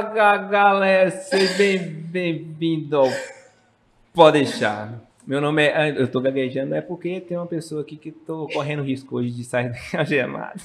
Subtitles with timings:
[0.00, 1.58] Fala, galera, seja
[2.08, 3.08] bem-vindo ao
[4.14, 4.98] Pode deixar.
[5.26, 5.90] Meu nome é.
[5.90, 9.44] Eu tô gaguejando, é porque tem uma pessoa aqui que tô correndo risco hoje de
[9.44, 10.58] sair algemado.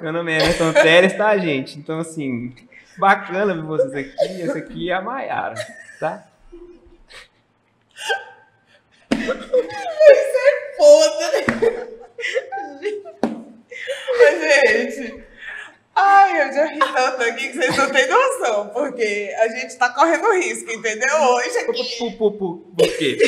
[0.00, 1.76] Meu nome é Everton Teres, tá, gente?
[1.76, 2.54] Então, assim,
[2.98, 4.42] bacana ver vocês aqui.
[4.42, 5.54] Essa aqui é a Maiara,
[5.98, 6.24] tá?
[9.10, 9.32] Isso
[10.38, 11.32] é foda.
[14.18, 15.31] Mas, gente,
[15.94, 19.90] ai, eu já ri tanto aqui que vocês não têm noção, porque a gente tá
[19.90, 21.16] correndo risco, entendeu?
[21.16, 21.98] Hoje aqui.
[21.98, 23.18] Por, por, por, por quê?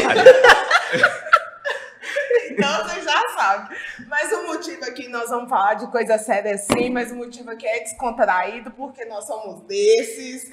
[2.50, 3.76] Então você já sabe.
[4.08, 7.66] Mas o motivo aqui nós vamos falar de coisa séria sim, mas o motivo aqui
[7.66, 10.50] é descontraído, porque nós somos desses.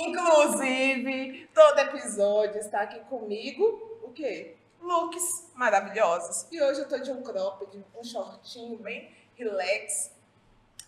[0.00, 4.00] Inclusive, todo episódio está aqui comigo.
[4.02, 4.56] O quê?
[4.80, 6.46] Looks maravilhosos.
[6.50, 10.10] E hoje eu tô de um cropped, um shortinho bem relax,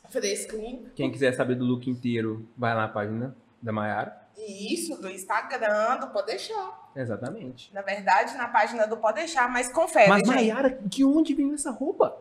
[0.09, 0.91] fresquinho.
[0.95, 4.27] Quem quiser saber do look inteiro, vai lá na página da Maiara.
[4.37, 6.91] Isso do Instagram, do Pode Deixar.
[6.95, 7.73] Exatamente.
[7.73, 10.35] Na verdade, na página do Pode Deixar, mas confere, Mas, gente.
[10.35, 12.17] Maiara, de onde veio essa roupa?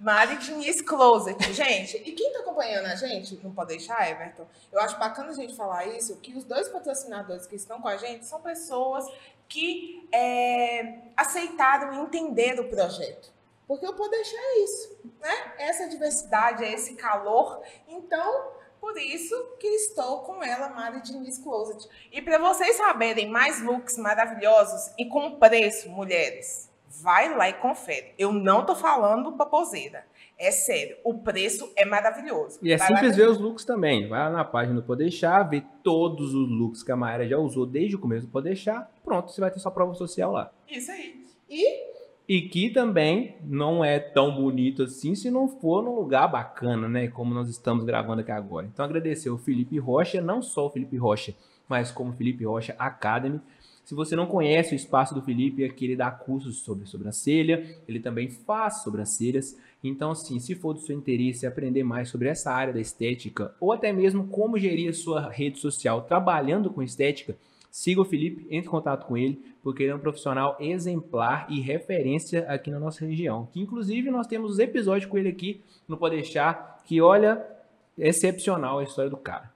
[0.00, 1.36] Mari Diniz Closet.
[1.52, 5.34] Gente, e quem tá acompanhando a gente, não pode deixar, Everton, eu acho bacana a
[5.34, 9.04] gente falar isso, que os dois patrocinadores que estão com a gente são pessoas
[9.46, 13.30] que é, aceitaram entender o projeto.
[13.70, 15.52] Porque eu posso deixar isso, né?
[15.56, 17.62] Essa diversidade, esse calor.
[17.86, 18.48] Então,
[18.80, 21.88] por isso que estou com ela, Mari Diniz Closet.
[22.10, 26.68] E para vocês saberem mais looks maravilhosos e com preço, mulheres,
[27.00, 28.12] vai lá e confere.
[28.18, 30.04] Eu não tô falando baboseira.
[30.36, 32.58] É sério, o preço é maravilhoso.
[32.60, 34.08] E é Vai simples ver os looks também.
[34.08, 37.38] Vai lá na página do Pode Deixar, ver todos os looks que a Mayara já
[37.38, 38.90] usou desde o começo do Pode Deixar.
[39.04, 40.50] Pronto, você vai ter sua prova social lá.
[40.68, 41.24] Isso aí.
[41.48, 41.99] E
[42.30, 47.08] E que também não é tão bonito assim se não for num lugar bacana, né?
[47.08, 48.70] Como nós estamos gravando aqui agora.
[48.72, 51.34] Então agradecer o Felipe Rocha, não só o Felipe Rocha,
[51.68, 53.40] mas como Felipe Rocha Academy.
[53.84, 57.98] Se você não conhece o espaço do Felipe, aqui ele dá cursos sobre sobrancelha, ele
[57.98, 59.58] também faz sobrancelhas.
[59.82, 63.72] Então, assim, se for do seu interesse aprender mais sobre essa área da estética, ou
[63.72, 67.36] até mesmo como gerir a sua rede social trabalhando com estética,
[67.70, 71.60] siga o Felipe, entre em contato com ele, porque ele é um profissional exemplar e
[71.60, 73.46] referência aqui na nossa região.
[73.52, 77.44] Que inclusive nós temos os episódios com ele aqui, não pode deixar, que olha,
[77.98, 79.52] é excepcional a história do cara.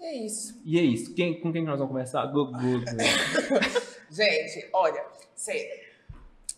[0.00, 0.60] é isso.
[0.64, 1.14] E é isso.
[1.14, 2.24] Quem, com quem que nós vamos começar?
[2.26, 2.52] Gugu.
[4.10, 5.04] Gente, olha,
[5.34, 5.86] sério.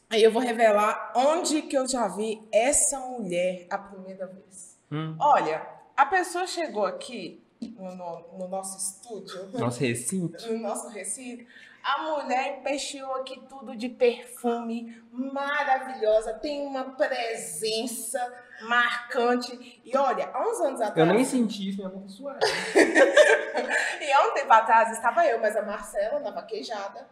[0.09, 4.77] Aí eu vou revelar onde que eu já vi essa mulher a primeira vez.
[4.91, 5.65] Hum, Olha,
[5.97, 10.47] a pessoa chegou aqui no, no- no nosso estúdio, nosso recinto.
[10.53, 11.45] no nosso recinto,
[11.83, 18.19] a mulher empesteou aqui tudo de perfume, maravilhosa, tem uma presença
[18.63, 19.81] marcante.
[19.85, 21.09] E olha, há uns anos Eu atrás.
[21.09, 22.41] nem senti isso, minha mão tá suave.
[24.01, 27.07] E há um tempo atrás estava eu, mas a Marcela na vaquejada.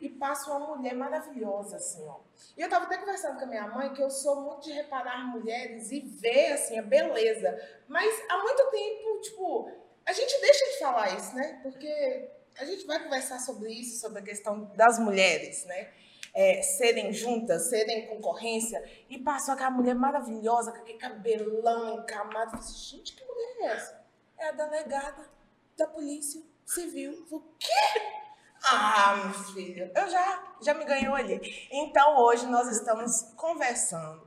[0.00, 2.20] E passa uma mulher maravilhosa, assim, ó.
[2.56, 5.26] E eu tava até conversando com a minha mãe que eu sou muito de reparar
[5.26, 7.60] mulheres e ver, assim, a beleza.
[7.88, 9.70] Mas há muito tempo, tipo,
[10.06, 11.58] a gente deixa de falar isso, né?
[11.62, 15.92] Porque a gente vai conversar sobre isso, sobre a questão das mulheres, né?
[16.32, 18.80] É, serem juntas, serem concorrência.
[19.08, 22.56] E passou aquela mulher maravilhosa, com aquele cabelão encamado.
[22.56, 24.06] Eu falei, gente, que mulher é essa?
[24.38, 25.28] É a delegada
[25.76, 27.26] da Polícia Civil.
[27.30, 28.27] O quê?
[28.62, 31.40] Ah, meu filho, eu já, já me ganhou ali.
[31.70, 34.26] Então, hoje nós estamos conversando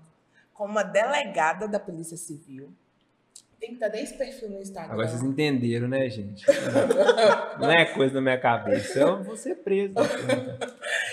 [0.54, 2.74] com uma delegada da Polícia Civil.
[3.62, 4.92] Tem que ter esse perfil no Instagram.
[4.92, 6.44] Agora vocês entenderam, né, gente?
[7.62, 9.00] Não é coisa da minha cabeça.
[9.00, 9.94] Eu vou ser preso.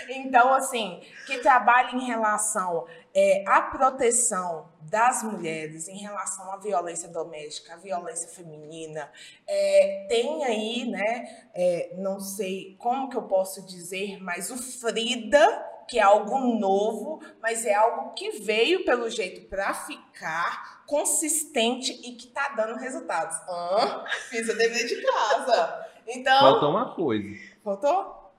[0.08, 7.10] Então, assim, que trabalha em relação é, à proteção das mulheres, em relação à violência
[7.10, 9.10] doméstica, à violência feminina.
[9.46, 15.66] É, tem aí, né, é, não sei como que eu posso dizer, mas o Frida,
[15.88, 22.12] que é algo novo, mas é algo que veio, pelo jeito, para ficar consistente e
[22.12, 23.36] que tá dando resultados.
[23.48, 24.04] Hã?
[24.28, 25.86] Fiz o dever de casa.
[26.06, 27.28] Então, Faltou uma coisa.
[27.64, 28.32] faltou?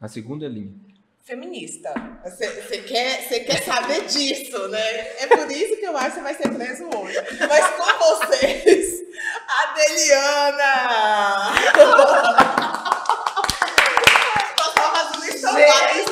[0.00, 0.72] Na segunda linha.
[1.24, 1.92] feminista.
[2.24, 5.22] Você, quer, você quer saber disso, né?
[5.22, 7.16] É por isso que eu acho que você vai ser preso hoje.
[7.48, 9.02] Mas com vocês,
[9.48, 10.68] Adeliana!
[15.18, 16.07] Um chamado aqui.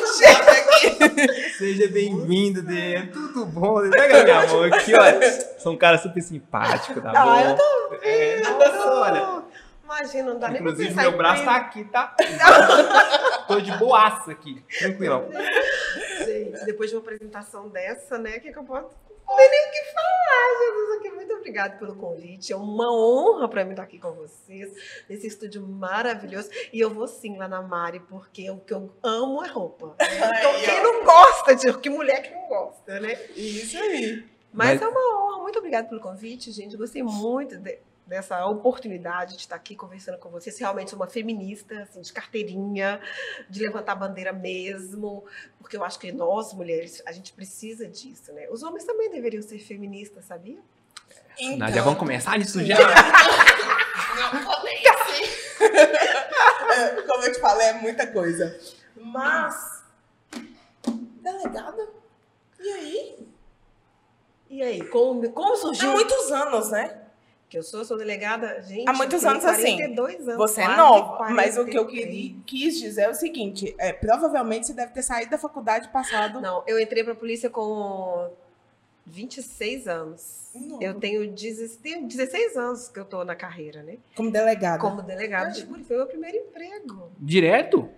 [1.59, 3.03] Seja bem-vindo, Dê.
[3.13, 3.89] Tudo bom?
[3.91, 5.59] Pega minha mão aqui, olha.
[5.59, 7.41] Sou um cara super simpático, tá Ah, bom?
[7.51, 9.43] eu tô é, nossa, olha.
[9.85, 12.15] Imagina, não dá nem pra Inclusive, meu braço tá aqui, tá?
[13.47, 14.61] Tô de boaça aqui.
[14.81, 15.29] Tranquilão.
[16.25, 18.31] Gente, depois de uma apresentação dessa, né?
[18.37, 18.89] O que, que eu posso
[19.29, 20.06] Não tem nem o que falar,
[20.59, 20.99] Jesus.
[20.99, 21.11] Aqui.
[21.11, 22.53] Muito obrigada pelo convite.
[22.53, 24.73] É uma honra para mim estar aqui com vocês,
[25.09, 26.51] nesse estúdio maravilhoso.
[26.73, 29.97] E eu vou sim lá na Mari, porque o que eu amo é roupa.
[30.01, 31.79] Então, quem não gosta de.
[31.79, 33.19] Que mulher que não gosta, né?
[33.35, 34.25] Isso aí.
[34.53, 34.83] Mas, Mas...
[34.83, 35.43] é uma honra.
[35.43, 36.77] Muito obrigada pelo convite, gente.
[36.77, 40.57] Gostei muito de, dessa oportunidade de estar aqui conversando com vocês.
[40.59, 43.01] Realmente sou uma feminista, assim, de carteirinha,
[43.51, 45.25] de levantar a bandeira mesmo,
[45.59, 48.47] porque eu acho que nós, mulheres, a gente precisa disso, né?
[48.51, 50.59] Os homens também deveriam ser feministas, sabia?
[51.39, 51.59] Então...
[51.59, 52.77] Nádia, vamos começar isso já?
[52.79, 54.87] Não comece!
[56.71, 58.59] É, como eu te falei, é muita coisa.
[58.97, 59.83] Mas,
[61.21, 61.89] delegada,
[62.61, 63.29] e aí?
[64.49, 65.91] E aí, como, como surgiu?
[65.91, 67.06] Há muitos anos, né?
[67.49, 68.89] Que eu sou, sou delegada, gente.
[68.89, 70.31] Há muitos anos 42 assim.
[70.31, 73.93] Anos, você é nova, mas o que eu queria, quis dizer é o seguinte: é,
[73.93, 76.41] provavelmente você deve ter saído da faculdade passado.
[76.41, 78.31] Não, eu entrei para a polícia com
[79.07, 80.51] 26 anos.
[80.55, 80.83] Não.
[80.83, 83.99] Eu tenho, 16 anos que eu tô na carreira, né?
[84.17, 84.81] Como delegada.
[84.81, 85.87] Como delegada de polícia.
[85.87, 87.13] Foi o meu primeiro emprego.
[87.19, 87.89] Direto?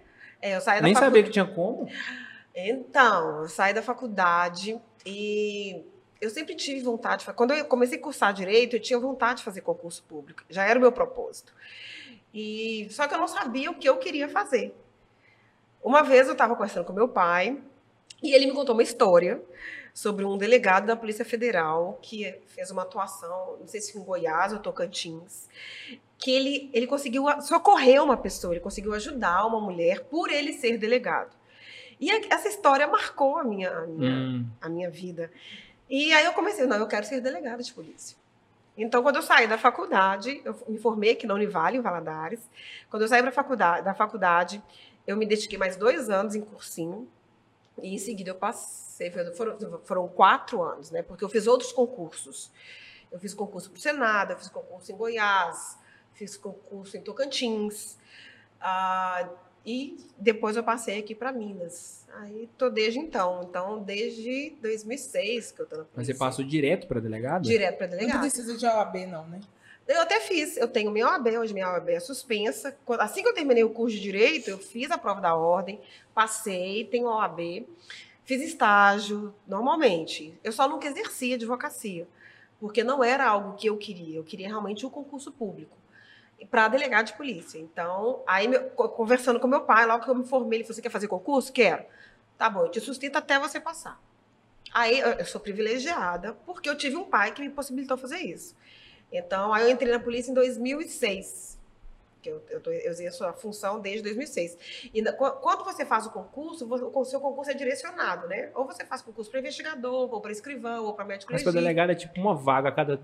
[0.42, 1.88] É, eu saí da Nem sabia que tinha como.
[2.54, 5.84] Então, eu saí da faculdade e
[6.20, 9.60] eu sempre tive vontade, quando eu comecei a cursar direito, eu tinha vontade de fazer
[9.60, 11.52] concurso público, já era o meu propósito.
[12.32, 14.74] E só que eu não sabia o que eu queria fazer.
[15.82, 17.58] Uma vez eu estava conversando com meu pai
[18.22, 19.40] e ele me contou uma história
[19.94, 24.52] sobre um delegado da Polícia Federal que fez uma atuação, não sei se em Goiás
[24.52, 25.48] ou Tocantins,
[26.18, 30.78] que ele, ele conseguiu socorrer uma pessoa, ele conseguiu ajudar uma mulher por ele ser
[30.78, 31.36] delegado.
[32.00, 34.46] E essa história marcou a minha, a minha, hum.
[34.60, 35.30] a minha vida.
[35.88, 38.16] E aí eu comecei, não, eu quero ser delegada de polícia.
[38.76, 42.48] Então, quando eu saí da faculdade, eu me formei aqui na Univale, em Valadares.
[42.88, 44.62] Quando eu saí da faculdade, da faculdade,
[45.06, 47.08] eu me dediquei mais dois anos em cursinho.
[47.82, 51.02] E em seguida eu passei, foram, foram quatro anos, né?
[51.02, 52.52] Porque eu fiz outros concursos.
[53.10, 55.78] Eu fiz concurso para o Senado, eu fiz concurso em Goiás,
[56.12, 57.98] fiz concurso em Tocantins.
[58.60, 59.28] Ah,
[59.64, 62.06] e depois eu passei aqui para Minas.
[62.14, 63.42] Aí tô desde então.
[63.48, 65.96] Então, desde 2006 que eu tô na polícia.
[65.96, 67.42] Mas você passou direto para delegado?
[67.42, 68.14] Direto para delegado.
[68.14, 69.40] Não precisa de OAB, não, né?
[69.86, 70.56] Eu até fiz.
[70.56, 72.76] Eu tenho minha OAB, hoje minha OAB é suspensa.
[72.98, 75.80] Assim que eu terminei o curso de Direito, eu fiz a prova da ordem,
[76.14, 77.66] passei, tenho OAB,
[78.24, 80.38] fiz estágio, normalmente.
[80.44, 82.06] Eu só nunca exercia advocacia,
[82.60, 84.16] porque não era algo que eu queria.
[84.16, 85.77] Eu queria realmente o um concurso público
[86.46, 87.58] para delegado de polícia.
[87.58, 90.82] Então, aí meu, conversando com meu pai, logo que eu me formei, ele falou: Você
[90.82, 91.52] quer fazer concurso?
[91.52, 91.84] Quero.
[92.36, 94.00] Tá bom, eu te sustento até você passar.
[94.72, 98.54] Aí eu sou privilegiada, porque eu tive um pai que me possibilitou fazer isso.
[99.10, 101.58] Então, aí eu entrei na polícia em 2006.
[102.20, 104.90] Que eu, eu, tô, eu exerço a função desde 2006.
[104.92, 108.50] E quando você faz o concurso, o seu concurso é direcionado, né?
[108.54, 111.90] Ou você faz concurso para investigador, ou para escrivão, ou para médico Mas para delegado
[111.90, 113.00] é tipo uma vaga a cada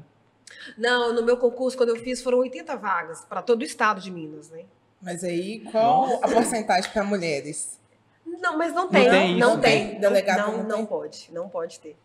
[0.76, 4.10] não, no meu concurso, quando eu fiz, foram 80 vagas para todo o estado de
[4.10, 4.64] Minas, né?
[5.00, 6.24] Mas aí, qual Nossa.
[6.24, 7.80] a porcentagem para mulheres?
[8.26, 9.04] Não, mas não tem.
[9.04, 10.00] Não tem, não, tem.
[10.00, 11.96] Delegado não, não, não pode, não pode ter.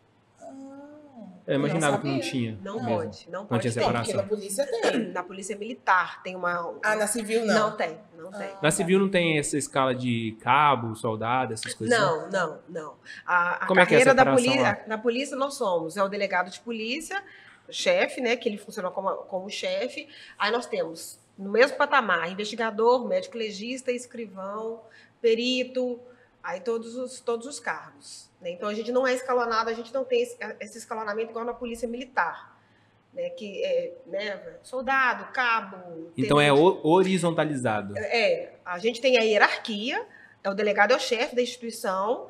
[1.49, 2.59] Eu imaginava que não tinha.
[2.61, 2.89] Não mesmo.
[2.89, 4.03] pode, não, não pode tinha separação.
[4.03, 5.09] Porque na polícia tem.
[5.09, 6.75] Na polícia militar tem uma.
[6.83, 7.71] Ah, na civil não?
[7.71, 8.49] Não tem, não tem.
[8.61, 11.97] Na civil não tem essa escala de cabo, soldado, essas coisas?
[11.97, 12.29] Não, assim?
[12.31, 12.93] não, não.
[13.25, 14.83] A, a Como carreira é que é a da polícia.
[14.85, 17.23] Na polícia nós somos, é o delegado de polícia,
[17.71, 20.07] chefe, né, que ele funciona como, como chefe.
[20.37, 24.81] Aí nós temos, no mesmo patamar, investigador, médico legista, escrivão,
[25.21, 25.99] perito,
[26.43, 28.29] aí todos os, todos os cargos.
[28.41, 28.51] Né?
[28.51, 31.53] Então a gente não é escalonado, a gente não tem esse, esse escalonamento igual na
[31.53, 32.57] polícia militar.
[33.11, 36.11] Né, que é né, soldado, cabo.
[36.15, 37.97] Então é horizontalizado.
[37.97, 40.05] É, a gente tem a hierarquia,
[40.43, 42.27] é o delegado é o chefe da instituição,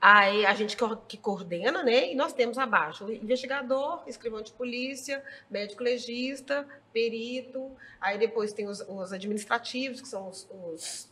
[0.00, 0.76] Aí a gente
[1.08, 2.12] que coordena, né?
[2.12, 7.72] E nós temos abaixo investigador, escrivão de polícia, médico legista, perito.
[8.00, 11.10] Aí depois tem os, os administrativos, que são os, os,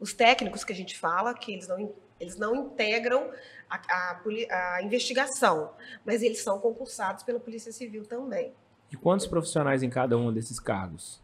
[0.00, 3.30] os, técnicos que a gente fala, que eles não, eles não integram
[3.68, 8.54] a, a, a investigação, mas eles são concursados pela Polícia Civil também.
[8.90, 11.20] E quantos profissionais em cada um desses cargos?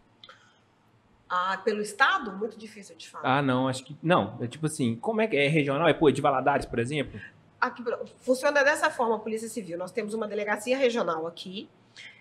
[1.34, 2.30] Ah, pelo estado?
[2.30, 3.38] Muito difícil de falar.
[3.38, 3.96] Ah, não, acho que.
[4.02, 5.88] Não, é tipo assim, como é que é regional?
[5.88, 7.18] É, pô, de Valadares, por exemplo?
[7.58, 7.82] Aqui,
[8.18, 9.78] funciona dessa forma a Polícia Civil.
[9.78, 11.70] Nós temos uma delegacia regional aqui.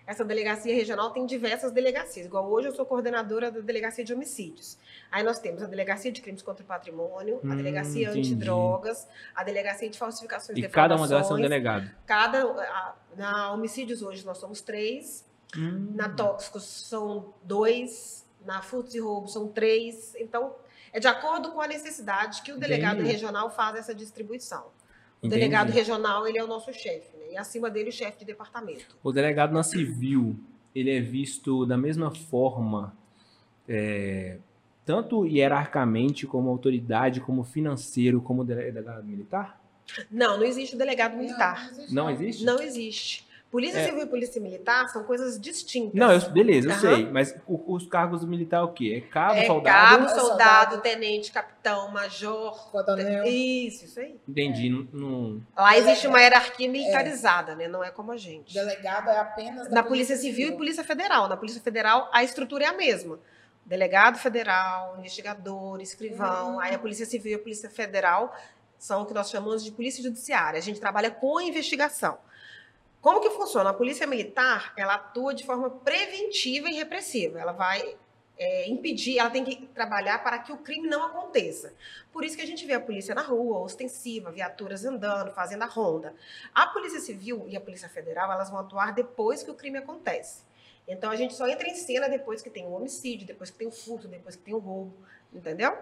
[0.06, 2.24] Essa delegacia regional tem diversas delegacias.
[2.24, 4.78] Igual hoje eu sou coordenadora da delegacia de homicídios.
[5.10, 9.06] Aí nós temos a delegacia de crimes contra o patrimônio, a hum, delegacia hum, antidrogas,
[9.34, 11.90] a delegacia de falsificações e cada uma delas é um delegado.
[12.06, 15.92] Cada a, na homicídios hoje nós somos três, hum.
[15.94, 20.14] na tóxicos são dois, na furtos e roubos são três.
[20.16, 20.54] Então,
[20.92, 23.12] é de acordo com a necessidade que o delegado Entendi.
[23.12, 24.66] regional faz essa distribuição.
[25.22, 25.40] O Entendi.
[25.40, 27.32] delegado regional, ele é o nosso chefe, né?
[27.32, 28.96] E acima dele o chefe de departamento.
[29.02, 30.36] O delegado na civil,
[30.74, 32.94] ele é visto da mesma forma,
[33.68, 34.38] é,
[34.84, 39.60] tanto hierarquicamente como autoridade, como financeiro, como delegado militar?
[40.10, 41.70] Não, não existe o delegado militar.
[41.70, 42.44] Não, existe, Não existe?
[42.44, 43.31] Não existe.
[43.52, 43.84] Polícia É.
[43.84, 45.92] Civil e Polícia Militar são coisas distintas.
[45.92, 47.06] Não, eu- beleza, eu sei.
[47.10, 49.04] Mas o- os cargos do militar é o quê?
[49.06, 49.76] É cabo, é soldado?
[50.06, 50.26] cabo, Soldado.
[50.28, 52.70] soldado, tenente, capitão, major.
[52.70, 53.24] Coronel.
[53.26, 54.18] Isso, isso aí.
[54.26, 54.70] Entendi.
[54.70, 57.68] Não, não- Lá existe uma hierarquia militarizada, né?
[57.68, 58.54] Não é como a gente.
[58.54, 61.28] Delegado é apenas Na Polícia Civil e Polícia Federal.
[61.28, 63.18] Na Polícia Federal, a estrutura é a mesma.
[63.66, 66.54] Delegado federal, investigador, escrivão.
[66.54, 66.60] Uhum.
[66.60, 68.34] Aí a Polícia Civil e a Polícia Federal
[68.78, 70.58] são o que nós chamamos de Polícia Judiciária.
[70.58, 72.16] A gente trabalha com investigação.
[73.02, 73.70] Como que funciona?
[73.70, 77.40] A Polícia Militar, ela atua de forma preventiva e repressiva.
[77.40, 77.96] Ela vai
[78.38, 81.74] é, impedir, ela tem que trabalhar para que o crime não aconteça.
[82.12, 85.66] Por isso que a gente vê a polícia na rua, ostensiva, viaturas andando, fazendo a
[85.66, 86.14] ronda.
[86.54, 90.44] A Polícia Civil e a Polícia Federal, elas vão atuar depois que o crime acontece.
[90.86, 93.66] Então a gente só entra em cena depois que tem um homicídio, depois que tem
[93.66, 94.94] um furto, depois que tem um roubo,
[95.32, 95.76] entendeu?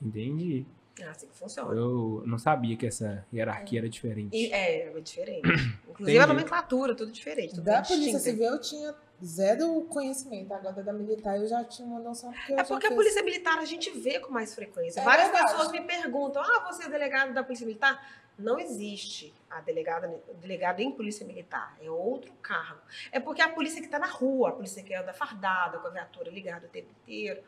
[0.00, 0.64] Entendi.
[0.98, 1.74] É assim que funciona.
[1.74, 4.36] Eu não sabia que essa hierarquia era diferente.
[4.36, 5.42] E é, é diferente.
[5.88, 6.18] Inclusive Entendi.
[6.18, 7.54] a nomenclatura, tudo diferente.
[7.54, 8.18] Tudo Da Polícia.
[8.18, 8.94] Civil eu tinha
[9.24, 10.52] zero conhecimento.
[10.52, 12.30] Agora da militar eu já tinha uma noção.
[12.32, 15.00] Porque É porque a Polícia Militar a gente vê com mais frequência.
[15.00, 15.52] É Várias verdade.
[15.52, 18.22] pessoas me perguntam: ah, você é delegado da Polícia Militar?
[18.38, 21.76] Não existe a delegada, o delegado em Polícia Militar.
[21.80, 22.80] É outro cargo.
[23.10, 25.86] É porque é a polícia que está na rua, a polícia que anda fardada, com
[25.86, 27.42] a viatura ligada o tempo inteiro.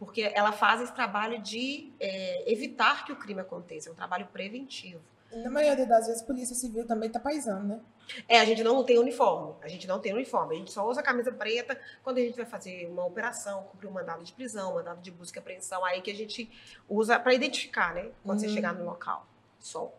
[0.00, 3.90] Porque ela faz esse trabalho de é, evitar que o crime aconteça.
[3.90, 5.00] É um trabalho preventivo.
[5.30, 7.80] Na maioria das vezes, Polícia Civil também tá paisando, né?
[8.26, 9.54] É, a gente não tem uniforme.
[9.62, 10.56] A gente não tem uniforme.
[10.56, 13.92] A gente só usa camisa preta quando a gente vai fazer uma operação, cumprir um
[13.92, 16.50] mandado de prisão, mandado de busca e apreensão, aí que a gente
[16.88, 18.08] usa para identificar, né?
[18.24, 18.54] Quando você Uhum.
[18.54, 19.26] chegar no local.
[19.60, 19.92] Só.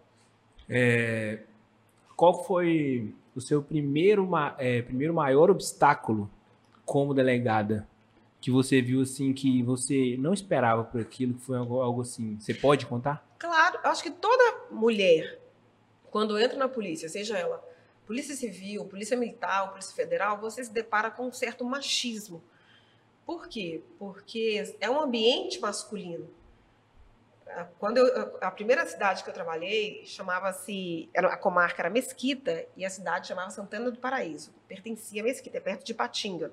[0.68, 1.44] É,
[2.18, 4.28] qual foi o seu primeiro,
[4.58, 6.30] é, primeiro maior obstáculo
[6.86, 7.88] como delegada?
[8.42, 12.38] Que você viu assim que você não esperava por aquilo, que foi algo, algo assim.
[12.40, 13.26] Você pode contar?
[13.38, 15.40] Claro, eu acho que toda mulher,
[16.10, 17.64] quando entra na polícia, seja ela
[18.12, 22.44] polícia civil, polícia militar, polícia federal, você se depara com um certo machismo.
[23.26, 23.82] Por quê?
[23.98, 26.30] Porque é um ambiente masculino.
[27.48, 32.84] Ah, Quando eu, a primeira cidade que eu trabalhei chamava-se, a comarca era Mesquita e
[32.84, 34.54] a cidade chamava Santana do Paraíso.
[34.68, 36.52] Pertencia a Mesquita, é perto de Patinga.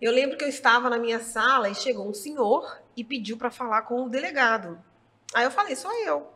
[0.00, 3.50] Eu lembro que eu estava na minha sala e chegou um senhor e pediu para
[3.50, 4.82] falar com o delegado.
[5.34, 6.32] Aí eu falei, sou eu.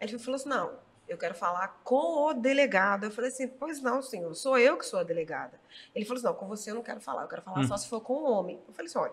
[0.00, 0.78] Ele falou assim: não,
[1.08, 3.04] eu quero falar com o delegado.
[3.04, 5.60] Eu falei assim: pois não, senhor, sou eu que sou a delegada.
[5.94, 7.66] Ele falou assim: não, com você eu não quero falar, eu quero falar Hum.
[7.68, 8.60] só se for com o homem.
[8.66, 9.12] Eu falei assim: olha,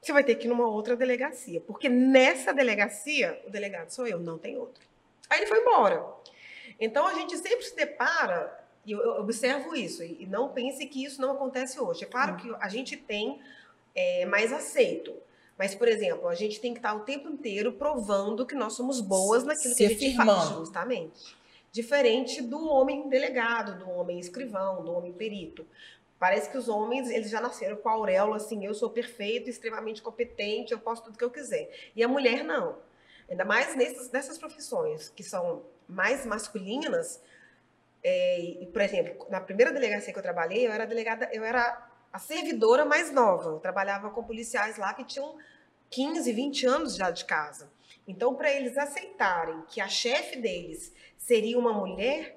[0.00, 4.18] você vai ter que ir numa outra delegacia, porque nessa delegacia o delegado sou eu,
[4.18, 4.84] não tem outro.
[5.30, 6.04] Aí ele foi embora.
[6.80, 11.04] Então a gente sempre se depara, e eu, eu observo isso, e não pense que
[11.04, 12.04] isso não acontece hoje.
[12.04, 13.40] É claro que a gente tem
[13.94, 15.14] é, mais aceito.
[15.58, 19.00] Mas, por exemplo, a gente tem que estar o tempo inteiro provando que nós somos
[19.00, 20.60] boas naquilo que Se a gente faz, afirmando.
[20.60, 21.36] justamente.
[21.70, 25.64] Diferente do homem delegado, do homem escrivão, do homem perito.
[26.18, 30.02] Parece que os homens, eles já nasceram com a auréola assim, eu sou perfeito, extremamente
[30.02, 31.70] competente, eu posso tudo que eu quiser.
[31.94, 32.76] E a mulher não.
[33.28, 37.20] Ainda mais nessas, nessas profissões que são mais masculinas.
[38.04, 41.88] É, e, por exemplo, na primeira delegacia que eu trabalhei, eu era delegada, eu era
[42.12, 43.50] a servidora mais nova.
[43.50, 45.36] Eu trabalhava com policiais lá que tinham
[45.90, 47.70] 15, 20 anos já de casa.
[48.06, 52.36] Então, para eles aceitarem que a chefe deles seria uma mulher,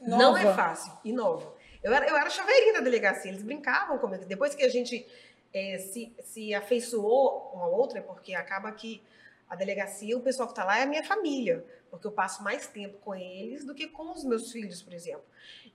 [0.00, 0.54] não é Nova.
[0.54, 0.92] fácil.
[1.04, 1.54] E nova.
[1.82, 4.24] Eu era, eu era chaveirinha da delegacia, eles brincavam comigo.
[4.24, 5.06] Depois que a gente
[5.52, 9.02] eh, se, se afeiçoou uma outra, porque acaba que
[9.48, 11.62] a delegacia, o pessoal que está lá é a minha família,
[11.94, 15.24] porque eu passo mais tempo com eles do que com os meus filhos, por exemplo.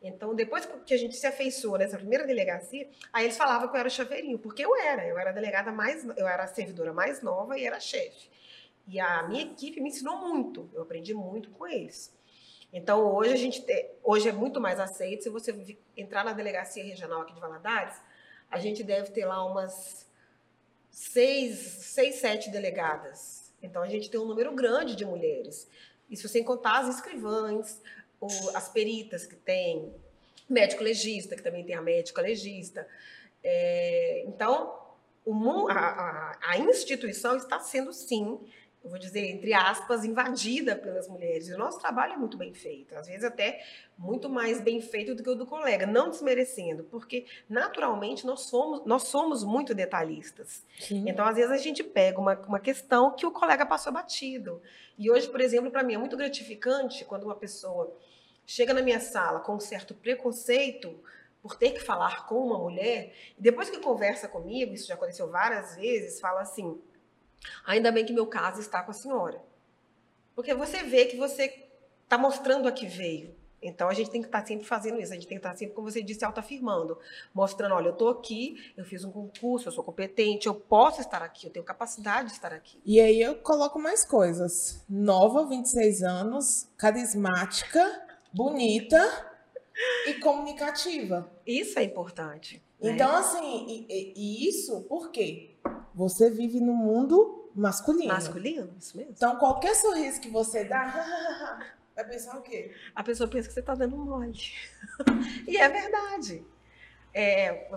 [0.02, 3.80] Então, depois que a gente se afeiçoou nessa primeira delegacia, aí eles falavam que eu
[3.80, 5.08] era chaveirinho, porque eu era.
[5.08, 8.30] Eu era a delegada mais, eu era a servidora mais nova e era chefe.
[8.88, 12.12] E a minha equipe me ensinou muito, eu aprendi muito com eles.
[12.74, 15.24] Então, hoje a gente te- hoje é muito mais aceito.
[15.24, 17.96] Se você entrar na delegacia regional aqui de Valadares,
[18.52, 20.08] a gente deve ter lá umas
[20.92, 23.52] seis, seis sete delegadas.
[23.62, 25.68] Então, a gente tem um número grande de mulheres.
[26.10, 27.82] Isso sem contar as escrivãs,
[28.56, 29.94] as peritas que tem,
[30.50, 32.88] médico legista, que também tem a médica legista.
[33.44, 34.78] É, então,
[35.26, 35.34] o
[35.70, 38.40] a, a- a instituição está sendo, sim,
[38.84, 41.50] eu vou dizer, entre aspas, invadida pelas mulheres.
[41.50, 43.62] E o nosso trabalho é muito bem feito, às vezes até
[43.98, 48.86] muito mais bem feito do que o do colega, não desmerecendo, porque naturalmente nós somos,
[48.86, 50.66] nós somos muito detalhistas.
[50.80, 51.10] Sim.
[51.10, 54.62] Então, às vezes, a gente pega uma, uma questão que o colega passou batido.
[54.98, 57.94] E hoje, por exemplo, para mim é muito gratificante quando uma pessoa
[58.46, 60.98] chega na minha sala com um certo preconceito
[61.42, 65.30] por ter que falar com uma mulher, e depois que conversa comigo, isso já aconteceu
[65.30, 66.82] várias vezes, fala assim:
[67.66, 69.42] ainda bem que meu caso está com a senhora.
[70.36, 71.68] Porque você vê que você
[72.04, 73.36] está mostrando a que veio.
[73.62, 75.52] Então a gente tem que estar tá sempre fazendo isso, a gente tem que estar
[75.52, 76.98] tá sempre, como você disse, autoafirmando,
[77.34, 81.22] mostrando, olha, eu estou aqui, eu fiz um concurso, eu sou competente, eu posso estar
[81.22, 82.80] aqui, eu tenho capacidade de estar aqui.
[82.86, 84.84] E aí eu coloco mais coisas.
[84.90, 87.84] Nova, 26 anos, carismática,
[88.34, 88.98] bonita
[90.08, 91.30] e comunicativa.
[91.46, 92.64] Isso é importante.
[92.82, 92.92] Né?
[92.92, 95.58] Então, assim, e, e isso por quê?
[96.00, 98.08] Você vive no mundo masculino.
[98.08, 99.12] Masculino, isso mesmo.
[99.12, 101.60] Então, qualquer sorriso que você dá,
[101.94, 102.74] vai pensar o quê?
[102.96, 104.40] A pessoa pensa que você está dando mole.
[105.46, 106.42] e é verdade.
[107.14, 107.70] É,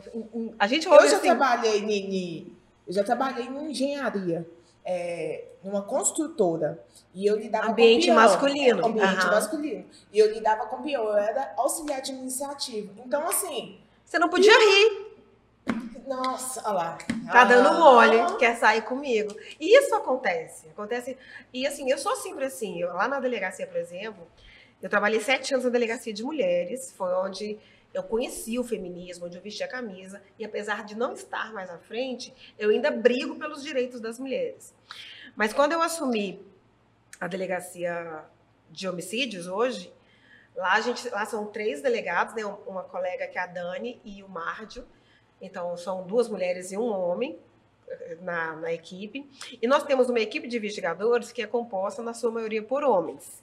[0.57, 1.27] a gente Eu já assim...
[1.27, 4.49] trabalhei em, eu já trabalhei em engenharia
[4.85, 6.81] é, numa construtora
[7.13, 8.87] e eu lidava ambiente com pior, masculino.
[8.87, 9.33] ambiente uhum.
[9.33, 9.85] masculino.
[10.13, 13.03] E eu lidava com pior, eu era auxiliar administrativo.
[13.05, 13.81] Então, assim.
[14.05, 15.02] Você não podia rir.
[16.13, 16.99] Nossa, olha lá.
[17.31, 17.79] Tá dando ah.
[17.79, 19.35] mole, quer sair comigo.
[19.59, 20.69] E isso acontece.
[20.69, 21.17] Acontece.
[21.53, 22.81] E assim, eu sou sempre assim.
[22.81, 24.27] Eu, lá na delegacia, por exemplo,
[24.83, 26.93] eu trabalhei sete anos na delegacia de mulheres.
[26.93, 27.59] Foi onde
[27.95, 31.69] eu conheci o feminismo, onde eu vesti a camisa, e apesar de não estar mais
[31.71, 34.75] à frente, eu ainda brigo pelos direitos das mulheres.
[35.37, 36.45] Mas quando eu assumi
[37.21, 38.25] a delegacia
[38.71, 39.93] de homicídios hoje,
[40.57, 42.45] lá, gente, lá são três delegados, né?
[42.67, 44.87] uma colega que é a Dani e o Márdio,
[45.43, 47.39] então são duas mulheres e um homem,
[48.21, 49.29] na, na, equipe.
[49.61, 53.43] E nós temos uma equipe de investigadores que é composta, na sua maioria, por homens.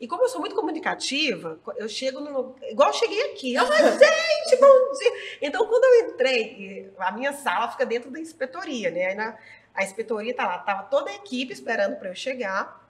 [0.00, 2.54] E como eu sou muito comunicativa, eu chego no.
[2.62, 3.56] Igual eu cheguei aqui.
[3.56, 5.12] Ai, gente, bom dia!
[5.42, 9.06] Então, quando eu entrei, a minha sala fica dentro da inspetoria, né?
[9.06, 9.36] Aí na,
[9.74, 12.86] a inspetoria tá lá, tava toda a equipe esperando para eu chegar.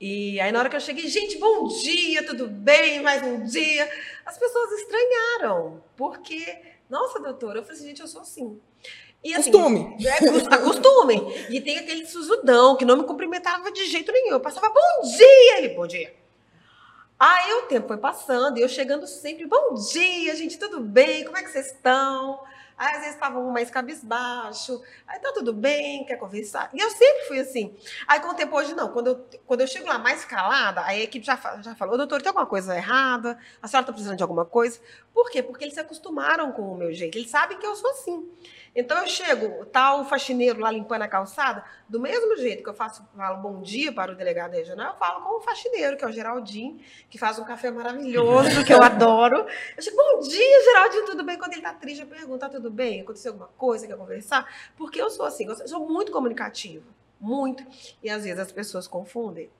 [0.00, 3.00] E aí, na hora que eu cheguei, gente, bom dia, tudo bem?
[3.00, 3.90] Mais um dia.
[4.24, 8.60] As pessoas estranharam, porque, nossa, doutora, eu falei assim, gente, eu sou assim.
[9.22, 9.96] E, assim, Costume.
[10.06, 11.20] É, acostumem.
[11.50, 14.32] E tem aquele susudão que não me cumprimentava de jeito nenhum.
[14.32, 15.58] Eu passava, bom dia!
[15.58, 16.14] Ele, bom dia.
[17.18, 21.24] Aí o tempo foi passando e eu chegando sempre, bom dia, gente, tudo bem?
[21.24, 22.40] Como é que vocês estão?
[22.78, 24.80] Aí às vezes estavam mais cabisbaixo.
[25.06, 26.70] Aí tá tudo bem, quer conversar?
[26.72, 27.74] E eu sempre fui assim.
[28.06, 28.92] Aí com o tempo hoje não.
[28.92, 32.22] Quando eu, quando eu chego lá mais calada, aí a equipe já, já falou, doutor,
[32.22, 33.36] tem alguma coisa errada?
[33.60, 34.78] A senhora tá precisando de alguma coisa?
[35.12, 35.42] Por quê?
[35.42, 37.18] Porque eles se acostumaram com o meu jeito.
[37.18, 38.30] Eles sabem que eu sou assim.
[38.78, 42.74] Então eu chego, tá o faxineiro lá limpando a calçada, do mesmo jeito que eu
[42.74, 46.06] faço, falo bom dia para o delegado regional, eu falo com o faxineiro, que é
[46.06, 46.78] o Geraldinho,
[47.10, 49.44] que faz um café maravilhoso, que eu adoro.
[49.76, 51.36] Eu chego, bom dia, Geraldinho, tudo bem?
[51.36, 53.00] Quando ele tá triste, eu pergunto, tá tudo bem?
[53.00, 53.84] Aconteceu alguma coisa?
[53.84, 54.48] Quer conversar?
[54.76, 56.86] Porque eu sou assim, eu sou muito comunicativa,
[57.20, 57.66] muito.
[58.00, 59.50] E às vezes as pessoas confundem.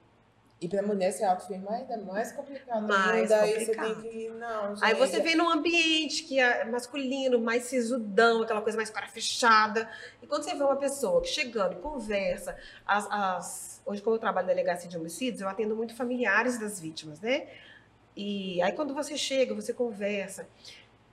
[0.61, 2.83] E para mulher se autoafirmar é ainda mais complicado.
[2.83, 3.43] Mais complicado.
[3.43, 4.29] Aí você tem que.
[4.31, 4.85] Não, gente.
[4.85, 9.89] Aí você vem num ambiente que é masculino, mais sisudão, aquela coisa mais cara fechada.
[10.21, 13.83] E quando você vê uma pessoa que chegando e conversa, as, as...
[13.87, 17.47] hoje, como eu trabalho na delegacia de homicídios, eu atendo muito familiares das vítimas, né?
[18.17, 20.49] E aí quando você chega, você conversa.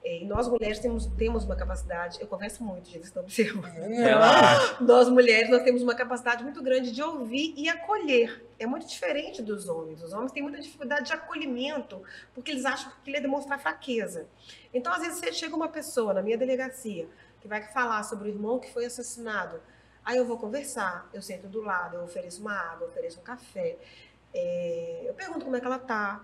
[0.06, 3.74] É, e nós mulheres temos, temos uma capacidade, eu converso muito, gente, estão observando.
[3.74, 4.76] Relaxa.
[4.80, 8.46] Nós mulheres nós temos uma capacidade muito grande de ouvir e acolher.
[8.56, 10.00] É muito diferente dos homens.
[10.00, 12.00] Os homens têm muita dificuldade de acolhimento,
[12.32, 14.28] porque eles acham que ele é demonstrar fraqueza.
[14.72, 17.08] Então, às vezes, você chega uma pessoa na minha delegacia
[17.40, 19.60] que vai falar sobre o irmão que foi assassinado.
[20.04, 23.24] Aí eu vou conversar, eu sento do lado, eu ofereço uma água, eu ofereço um
[23.24, 23.76] café.
[24.32, 26.22] É, eu pergunto como é que ela está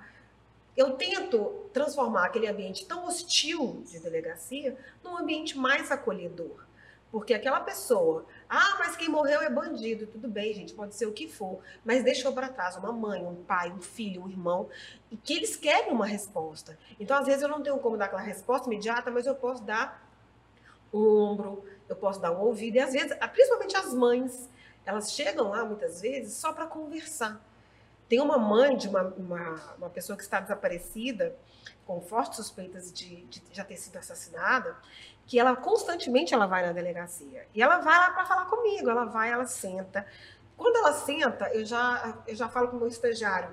[0.77, 6.65] eu tento transformar aquele ambiente tão hostil de delegacia num ambiente mais acolhedor.
[7.11, 11.13] Porque aquela pessoa, ah, mas quem morreu é bandido, tudo bem, gente, pode ser o
[11.13, 14.71] que for, mas deixou para trás uma mãe, um pai, um filho, um irmão,
[15.11, 16.79] e que eles querem uma resposta.
[16.99, 20.11] Então, às vezes, eu não tenho como dar aquela resposta imediata, mas eu posso dar
[20.91, 24.49] um ombro, eu posso dar um ouvido, e às vezes, principalmente as mães,
[24.87, 27.39] elas chegam lá muitas vezes só para conversar
[28.13, 31.35] tem uma mãe de uma, uma, uma pessoa que está desaparecida,
[31.87, 34.77] com fortes suspeitas de, de, já ter sido assassinada,
[35.27, 37.47] que ela constantemente ela vai na delegacia.
[37.55, 40.07] E ela vai lá para falar comigo, ela vai, ela senta.
[40.59, 43.49] Quando ela senta, eu já, eu já falo com o meu estagiário,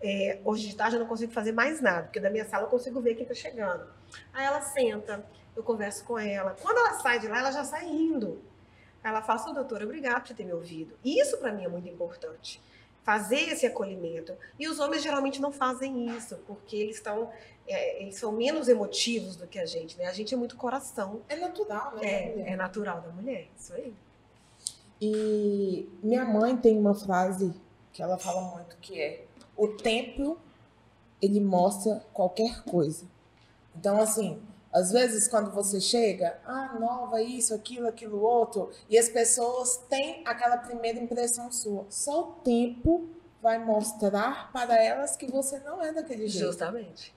[0.00, 2.68] é, hoje de tarde eu não consigo fazer mais nada, porque da minha sala eu
[2.68, 3.88] consigo ver quem está chegando.
[4.32, 6.56] Aí ela senta, eu converso com ela.
[6.62, 8.40] Quando ela sai de lá, ela já sai indo.
[9.02, 10.96] Ela fala, assim, doutora, obrigada por ter me ouvido.
[11.02, 12.64] E isso para mim é muito importante
[13.06, 14.34] fazer esse acolhimento.
[14.58, 17.30] E os homens geralmente não fazem isso, porque eles estão
[17.68, 20.06] é, eles são menos emotivos do que a gente, né?
[20.06, 21.20] A gente é muito coração.
[21.28, 22.02] É natural, né?
[22.02, 23.94] É, é natural da mulher, isso aí.
[25.00, 27.54] E minha mãe tem uma frase
[27.92, 29.24] que ela fala muito que é
[29.56, 30.38] o templo
[31.22, 33.06] ele mostra qualquer coisa.
[33.74, 34.40] Então, assim,
[34.76, 40.22] às vezes quando você chega, ah, nova, isso, aquilo, aquilo outro, e as pessoas têm
[40.26, 41.86] aquela primeira impressão sua.
[41.88, 43.08] Só o tempo
[43.40, 46.48] vai mostrar para elas que você não é daquele jeito.
[46.48, 47.16] Justamente.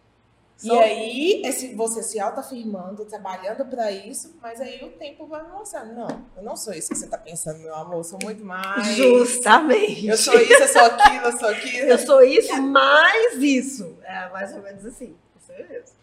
[0.64, 5.86] E aí, esse, você se autoafirmando, trabalhando para isso, mas aí o tempo vai mostrar.
[5.86, 7.98] Não, eu não sou isso que você está pensando, meu amor.
[7.98, 8.88] Eu sou muito mais.
[8.96, 10.08] Justamente.
[10.08, 11.88] Eu sou isso, eu sou aquilo, eu sou aquilo.
[11.90, 13.98] Eu sou isso, mais isso.
[14.04, 15.16] É mais ou menos assim.
[15.42, 15.99] Isso é mesmo.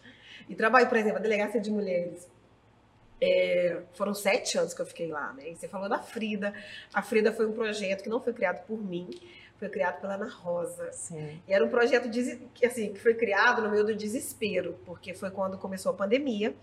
[0.47, 2.27] E trabalho, por exemplo, a delegacia de mulheres.
[3.19, 5.49] É, foram sete anos que eu fiquei lá, né?
[5.49, 6.53] E você falou da Frida.
[6.93, 9.09] A Frida foi um projeto que não foi criado por mim,
[9.57, 10.91] foi criado pela Ana Rosa.
[10.93, 11.41] Sim.
[11.47, 15.13] E era um projeto de, que, assim, que foi criado no meio do desespero, porque
[15.13, 16.55] foi quando começou a pandemia.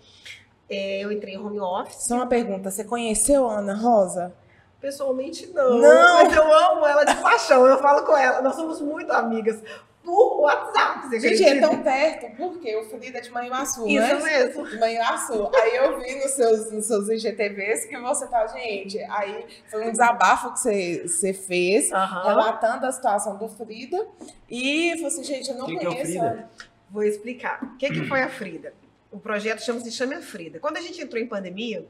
[0.71, 2.07] É, eu entrei em home office.
[2.07, 4.33] Só uma pergunta: você conheceu a Ana Rosa?
[4.81, 5.79] Pessoalmente, não.
[5.79, 6.25] Não!
[6.25, 7.67] Mas eu amo ela de paixão.
[7.67, 8.43] Eu falo com ela.
[8.43, 9.61] Nós somos muito amigas
[10.05, 11.09] por WhatsApp.
[11.09, 11.69] Você Gente, é acredita?
[11.69, 14.15] tão perto, porque o Frida é de Manhuaçu, Isso né?
[14.23, 14.69] mesmo.
[14.69, 15.51] De Manhuaçu.
[15.55, 18.99] Aí eu vi nos seus, nos seus IGTVs que você tá, gente.
[19.05, 24.07] Aí foi um desabafo que você, você fez, relatando a situação do Frida.
[24.49, 26.13] E você, gente, eu não que é o conheço.
[26.13, 26.51] Frida?
[26.91, 27.63] Vou explicar.
[27.63, 28.75] O que, que foi a Frida?
[29.11, 30.61] O projeto chama-se Chame a Frida.
[30.61, 31.87] Quando a gente entrou em pandemia,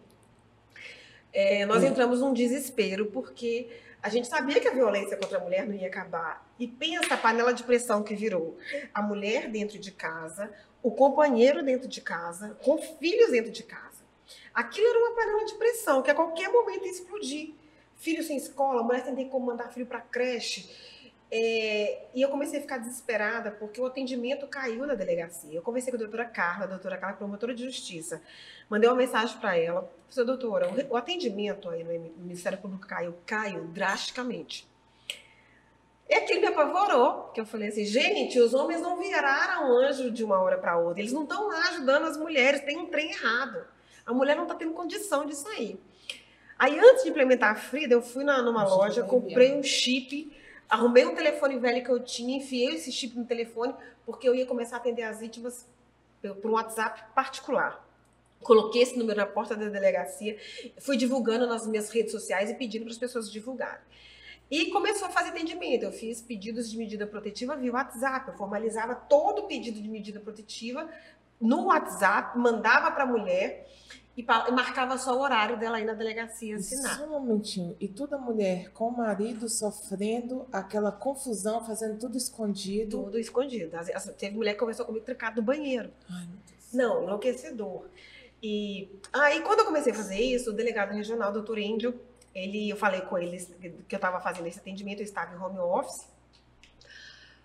[1.33, 3.69] é, nós entramos num desespero, porque
[4.05, 6.47] a gente sabia que a violência contra a mulher não ia acabar.
[6.59, 8.59] E pensa a panela de pressão que virou.
[8.93, 14.05] A mulher dentro de casa, o companheiro dentro de casa, com filhos dentro de casa.
[14.53, 17.55] Aquilo era uma panela de pressão que a qualquer momento ia explodir.
[17.95, 20.69] Filho sem escola, mulher sem ter como mandar filho para creche.
[21.37, 25.53] É, e eu comecei a ficar desesperada porque o atendimento caiu na delegacia.
[25.53, 28.23] Eu conversei com a doutora Carla, a doutora Carla, promotora de justiça.
[28.71, 29.93] Mandei uma mensagem para ela.
[30.09, 34.69] Falei, doutora, o atendimento aí no Ministério Público caiu, caiu drasticamente.
[36.09, 40.23] E aquilo me apavorou, que eu falei assim, gente, os homens não viraram anjo de
[40.23, 41.01] uma hora para outra.
[41.01, 43.67] Eles não estão lá ajudando as mulheres, tem um trem errado.
[44.07, 45.81] A mulher não está tendo condição de sair.
[46.57, 50.33] Aí, antes de implementar a Frida, eu fui na, numa loja, comprei um chip,
[50.69, 53.75] arrumei um telefone velho que eu tinha, enfiei esse chip no telefone,
[54.05, 55.67] porque eu ia começar a atender as vítimas
[56.21, 57.85] por um WhatsApp particular.
[58.43, 60.39] Coloquei esse número na porta da delegacia,
[60.79, 63.81] fui divulgando nas minhas redes sociais e pedindo para as pessoas divulgarem.
[64.51, 65.85] E começou a fazer atendimento.
[65.85, 68.29] Eu fiz pedidos de medida protetiva via WhatsApp.
[68.29, 70.89] Eu formalizava todo o pedido de medida protetiva
[71.41, 73.69] no WhatsApp, mandava para a mulher
[74.17, 76.97] e, e marcava só o horário dela ir na delegacia assinar.
[76.97, 77.77] Só um momentinho.
[77.81, 83.05] E toda mulher com o marido sofrendo aquela confusão, fazendo tudo escondido.
[83.05, 83.77] Tudo escondido.
[84.17, 85.91] Teve mulher que conversou comigo trancado no banheiro.
[86.09, 86.73] Ai, meu Deus.
[86.73, 87.87] Não, enlouquecedor.
[88.41, 91.99] E aí, quando eu comecei a fazer isso, o delegado regional, doutor Índio,
[92.35, 93.39] ele, eu falei com ele
[93.89, 96.07] que eu estava fazendo esse atendimento, eu estava em home office.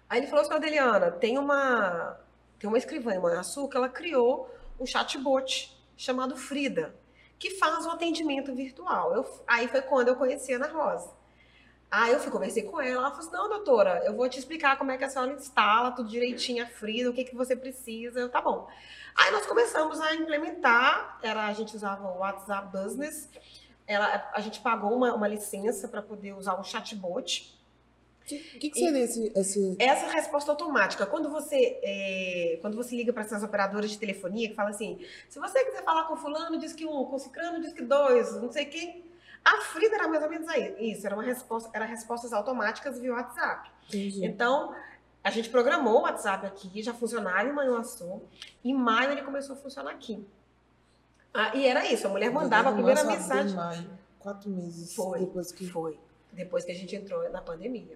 [0.10, 2.20] Aí ele falou assim, Adeliana, tem uma,
[2.60, 6.96] tem uma escrivã em Manhuaçu que ela criou um chatbot chamado Frida,
[7.38, 9.14] que faz um atendimento virtual.
[9.14, 11.12] Eu- aí foi quando eu conheci a Ana Rosa.
[11.92, 14.78] Aí eu fui, conversei com ela, ela falou assim, não, doutora, eu vou te explicar
[14.78, 18.20] como é que a senhora instala tudo direitinho, a Frida, o que, que você precisa.
[18.20, 18.70] Eu, tá bom.
[19.16, 23.28] Aí nós começamos a implementar, era, a gente usava o WhatsApp Business,
[23.86, 27.59] ela, a gente pagou uma, uma licença para poder usar um chatbot.
[28.36, 29.76] O que, que, seria esse, esse.
[29.80, 34.56] Essa resposta automática, quando você, é, quando você liga para essas operadoras de telefonia que
[34.56, 37.84] fala assim, se você quiser falar com fulano, diz que um, com ciclano, diz que
[37.84, 39.04] dois, não sei quem.
[39.44, 40.92] A Frida era mais ou menos aí.
[40.92, 43.70] Isso, era uma resposta, era respostas automáticas via WhatsApp.
[43.88, 44.26] Entendi.
[44.26, 44.76] Então,
[45.24, 48.22] a gente programou o WhatsApp aqui, já funcionava em Manhuaçu.
[48.64, 50.26] Em maio ele começou a funcionar aqui.
[51.34, 53.56] Ah, e era isso, a mulher mandava a primeira mensagem.
[53.56, 55.70] maio, quatro meses Foi, depois que.
[55.70, 56.00] Foi,
[56.32, 57.96] depois que a gente entrou na pandemia.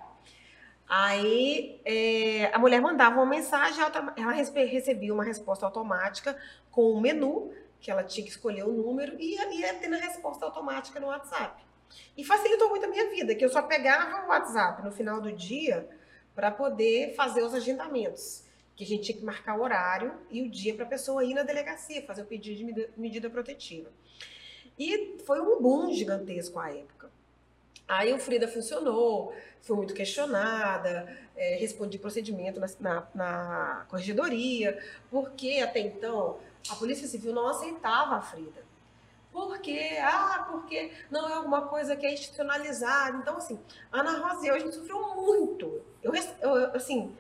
[0.88, 6.38] Aí é, a mulher mandava uma mensagem, ela, recebia uma resposta automática
[6.70, 10.00] com um menu, que ela tinha que escolher o número e ia, ia tendo a
[10.00, 11.64] resposta automática no WhatsApp.
[12.18, 15.32] E facilitou muito a minha vida, que eu só pegava o WhatsApp no final do
[15.32, 15.88] dia
[16.36, 18.44] para poder fazer os agendamentos.
[18.76, 21.34] Que a gente tinha que marcar o horário e o dia para a pessoa ir
[21.34, 23.92] na delegacia, fazer o pedido de medida protetiva.
[24.78, 27.03] E foi um boom gigantesco à época.
[27.88, 35.60] Aí o Frida funcionou, foi muito questionada, é, respondi procedimento na, na, na corregedoria, porque
[35.60, 36.38] até então
[36.70, 38.64] a Polícia Civil não aceitava a Frida.
[39.32, 39.98] Por quê?
[40.02, 43.18] Ah, porque não é alguma coisa que é institucionalizada.
[43.18, 43.60] Então, assim,
[43.92, 45.82] a Ana Rosa e eu, a gente sofreu muito.
[46.04, 47.12] Eu, eu, assim,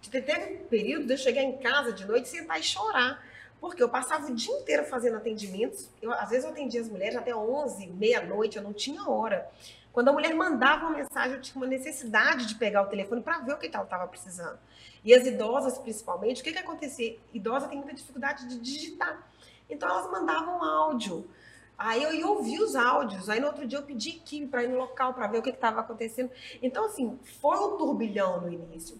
[0.00, 3.22] te- teve um período de eu chegar em casa de noite, sentar e chorar.
[3.60, 5.90] Porque eu passava o dia inteiro fazendo atendimentos.
[6.00, 9.46] Eu, às vezes eu atendia as mulheres até 11, meia-noite, eu não tinha hora.
[9.92, 13.38] Quando a mulher mandava uma mensagem, eu tinha uma necessidade de pegar o telefone para
[13.40, 14.58] ver o que ela estava precisando.
[15.04, 17.18] E as idosas, principalmente, o que, que acontecia?
[17.34, 19.28] Idosa tem muita dificuldade de digitar.
[19.68, 21.28] Então, elas mandavam áudio.
[21.76, 23.28] Aí eu ia ouvir os áudios.
[23.28, 25.50] Aí no outro dia eu pedi equipe para ir no local para ver o que
[25.50, 26.30] estava acontecendo.
[26.62, 28.98] Então, assim, foi um turbilhão no início.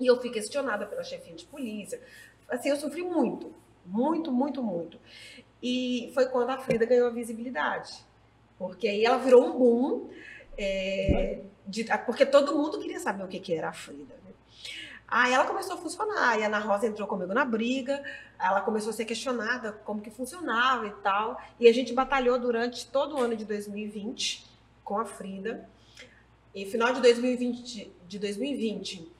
[0.00, 2.00] E eu fui questionada pela chefinha de polícia.
[2.48, 3.52] Assim, eu sofri muito.
[3.84, 4.98] Muito, muito, muito.
[5.62, 8.04] E foi quando a Frida ganhou a visibilidade.
[8.68, 10.10] Porque aí ela virou um boom.
[10.56, 14.14] É, de, porque todo mundo queria saber o que, que era a Frida.
[14.24, 14.32] Né?
[15.08, 16.38] Aí ela começou a funcionar.
[16.38, 18.02] E a Ana Rosa entrou comigo na briga.
[18.40, 21.40] Ela começou a ser questionada como que funcionava e tal.
[21.58, 24.46] E a gente batalhou durante todo o ano de 2020
[24.84, 25.68] com a Frida.
[26.54, 29.10] E final de 2020, de 2020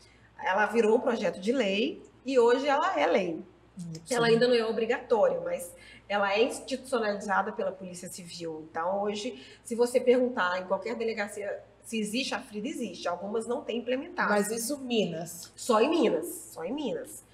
[0.44, 3.42] ela virou um projeto de lei e hoje ela é lei.
[3.76, 4.14] Sim.
[4.14, 5.74] Ela ainda não é obrigatória, mas
[6.08, 8.66] ela é institucionalizada pela Polícia Civil.
[8.70, 13.08] Então, hoje, se você perguntar em qualquer delegacia se existe, a Frida existe.
[13.08, 14.30] Algumas não têm implementado.
[14.30, 15.52] Mas isso Minas?
[15.56, 17.24] Só em Minas, só em Minas.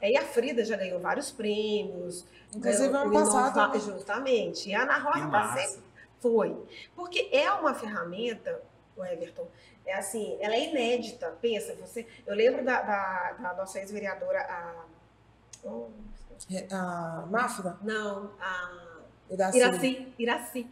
[0.00, 2.24] E a Frida já ganhou vários prêmios.
[2.54, 3.76] Inclusive, ano passado.
[3.76, 4.68] Inova, justamente.
[4.68, 5.82] E a Ana Rosa tá sempre
[6.20, 6.56] foi.
[6.94, 8.60] Porque é uma ferramenta,
[8.96, 9.48] o Everton,
[9.84, 11.36] é assim, ela é inédita.
[11.40, 12.06] Pensa, você.
[12.26, 14.84] Eu lembro da, da, da nossa ex-vereadora, a.
[15.64, 15.88] Oh,
[16.70, 17.76] a Máfra?
[17.82, 18.86] Não, a.
[19.30, 19.58] Iraci.
[19.58, 20.14] Iraci.
[20.18, 20.70] Iraci.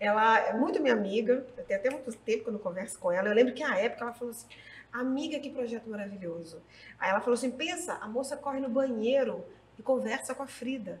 [0.00, 3.28] Ela é muito minha amiga, tem até muito tempo que eu não converso com ela.
[3.28, 4.46] Eu lembro que a época ela falou assim:
[4.92, 6.62] Amiga, que projeto maravilhoso.
[6.98, 9.44] Aí ela falou assim: Pensa, a moça corre no banheiro
[9.78, 11.00] e conversa com a Frida.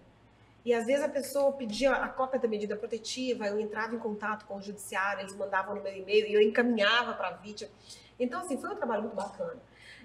[0.64, 4.44] E às vezes a pessoa pedia a cópia da medida protetiva, eu entrava em contato
[4.44, 7.70] com o judiciário, eles mandavam no meu e-mail e eu encaminhava para a vítima.
[8.18, 9.56] Então, assim, foi um trabalho muito bacana.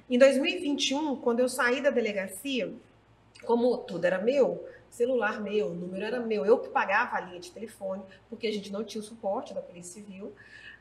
[0.09, 2.71] Em 2021, quando eu saí da delegacia,
[3.43, 7.39] como tudo era meu, celular meu, o número era meu, eu que pagava a linha
[7.39, 10.33] de telefone, porque a gente não tinha o suporte da Polícia Civil,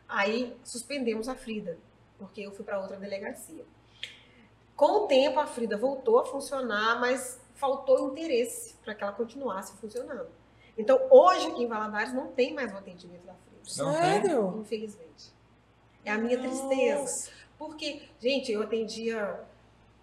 [0.09, 1.79] aí suspendemos a Frida,
[2.19, 3.65] porque eu fui para outra delegacia.
[4.77, 9.77] Com o tempo, a Frida voltou a funcionar, mas faltou interesse para que ela continuasse
[9.77, 10.29] funcionando.
[10.77, 13.85] Então, hoje aqui em Valadares não tem mais o atendimento da Frida.
[13.85, 14.61] Não Sério?
[14.61, 15.33] Infelizmente.
[16.05, 16.67] É a minha Nossa.
[16.69, 17.31] tristeza.
[17.59, 19.41] Porque, gente, eu atendia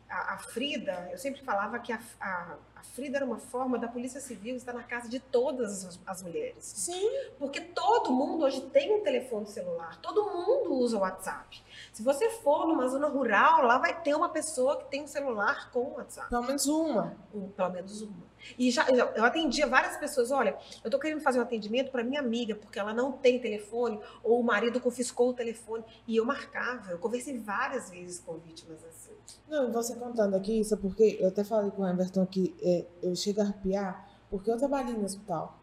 [0.09, 3.87] a, a Frida, eu sempre falava que a, a, a, Frida era uma forma da
[3.87, 6.63] Polícia Civil estar na casa de todas as, as, mulheres.
[6.63, 7.09] Sim.
[7.37, 11.63] Porque todo mundo hoje tem um telefone celular, todo mundo usa o WhatsApp.
[11.93, 15.71] Se você for numa zona rural, lá vai ter uma pessoa que tem um celular
[15.71, 16.29] com WhatsApp.
[16.29, 17.17] Pelo menos uma.
[17.33, 18.29] Um, pelo menos uma.
[18.57, 20.51] E já eu atendia várias pessoas, olha,
[20.83, 24.39] eu estou querendo fazer um atendimento para minha amiga, porque ela não tem telefone, ou
[24.39, 25.83] o marido confiscou o telefone.
[26.07, 29.09] E eu marcava, eu conversei várias vezes com vítimas assim.
[29.47, 33.15] Não, você contando aqui isso, porque eu até falei com o Everton que é, eu
[33.15, 35.59] chego a arrepiar, porque eu trabalhei no hospital.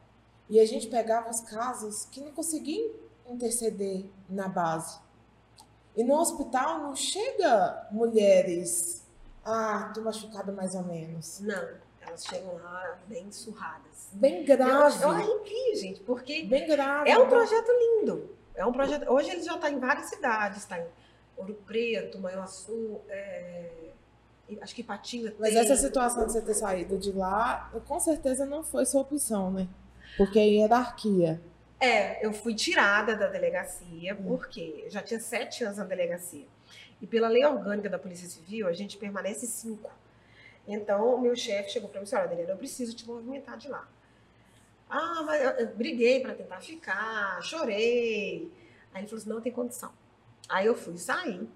[0.49, 2.91] E a gente pegava os casos que não conseguiam
[3.29, 4.99] interceder na base.
[5.97, 9.05] E no hospital não chega mulheres,
[9.45, 11.41] ah, tô machucada mais ou menos.
[11.41, 11.69] Não,
[12.01, 14.09] elas chegam lá bem surradas.
[14.13, 15.03] Bem grave.
[15.03, 18.37] Eu, eu arrepio, gente, porque bem grave, é um projeto lindo.
[18.55, 19.11] É um projeto.
[19.11, 20.87] Hoje ele já está em várias cidades, está em
[21.37, 23.86] Ouro Preto, Manhuaçu, é,
[24.61, 25.59] acho que Patinga Mas tem.
[25.59, 29.69] essa situação de você ter saído de lá, com certeza não foi sua opção, né?
[30.17, 31.41] Porque é hierarquia.
[31.79, 34.25] É, eu fui tirada da delegacia, hum.
[34.25, 36.47] porque eu já tinha sete anos na delegacia.
[37.01, 39.91] E pela lei orgânica da Polícia Civil, a gente permanece cinco.
[40.67, 43.69] Então, o meu chefe chegou para mim e disse, olha, eu preciso te movimentar de
[43.69, 43.87] lá.
[44.89, 48.51] Ah, mas eu, eu briguei para tentar ficar, chorei.
[48.93, 49.93] Aí ele falou assim, não tem condição.
[50.49, 51.47] Aí eu fui sair.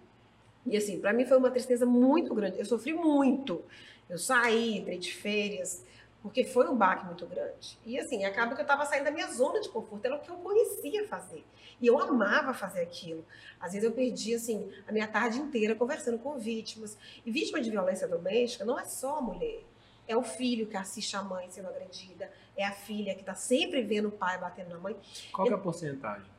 [0.71, 2.59] E assim, para mim foi uma tristeza muito grande.
[2.59, 3.65] Eu sofri muito.
[4.09, 5.85] Eu saí, entrei de férias,
[6.23, 7.77] porque foi um baque muito grande.
[7.85, 10.31] E assim, acaba que eu estava saindo da minha zona de conforto, era o que
[10.31, 11.45] eu conhecia fazer.
[11.81, 13.25] E eu amava fazer aquilo.
[13.59, 16.97] Às vezes eu perdi assim a minha tarde inteira conversando com vítimas.
[17.27, 19.65] E vítima de violência doméstica não é só a mulher.
[20.07, 23.83] É o filho que assiste a mãe sendo agredida, é a filha que está sempre
[23.83, 24.97] vendo o pai batendo na mãe.
[25.33, 26.31] Qual é a porcentagem?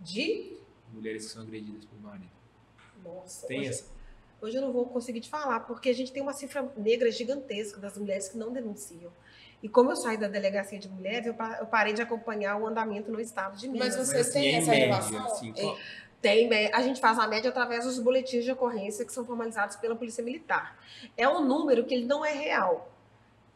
[0.00, 0.56] De
[0.92, 2.33] mulheres que são agredidas por marido.
[3.04, 3.46] Nossa.
[3.46, 3.84] Tem hoje, essa?
[4.40, 7.80] Hoje eu não vou conseguir te falar, porque a gente tem uma cifra negra gigantesca
[7.80, 9.12] das mulheres que não denunciam.
[9.62, 13.18] E como eu saí da delegacia de mulheres, eu parei de acompanhar o andamento no
[13.20, 13.96] estado de Minas.
[13.96, 15.24] Mas vocês têm essa média, relação?
[15.24, 15.78] Assim, qual...
[16.20, 19.94] Tem, a gente faz a média através dos boletins de ocorrência que são formalizados pela
[19.94, 20.78] Polícia Militar.
[21.18, 22.93] É um número que ele não é real.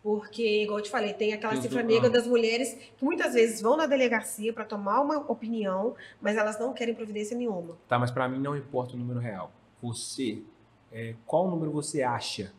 [0.02, 3.76] Porque, igual eu te falei, tem aquela cifra negra das mulheres que muitas vezes vão
[3.76, 7.76] na delegacia para tomar uma opinião, mas elas não querem providência nenhuma.
[7.88, 9.50] Tá, mas para mim não importa o número real.
[9.82, 10.42] Você,
[10.92, 12.52] é, qual número você acha,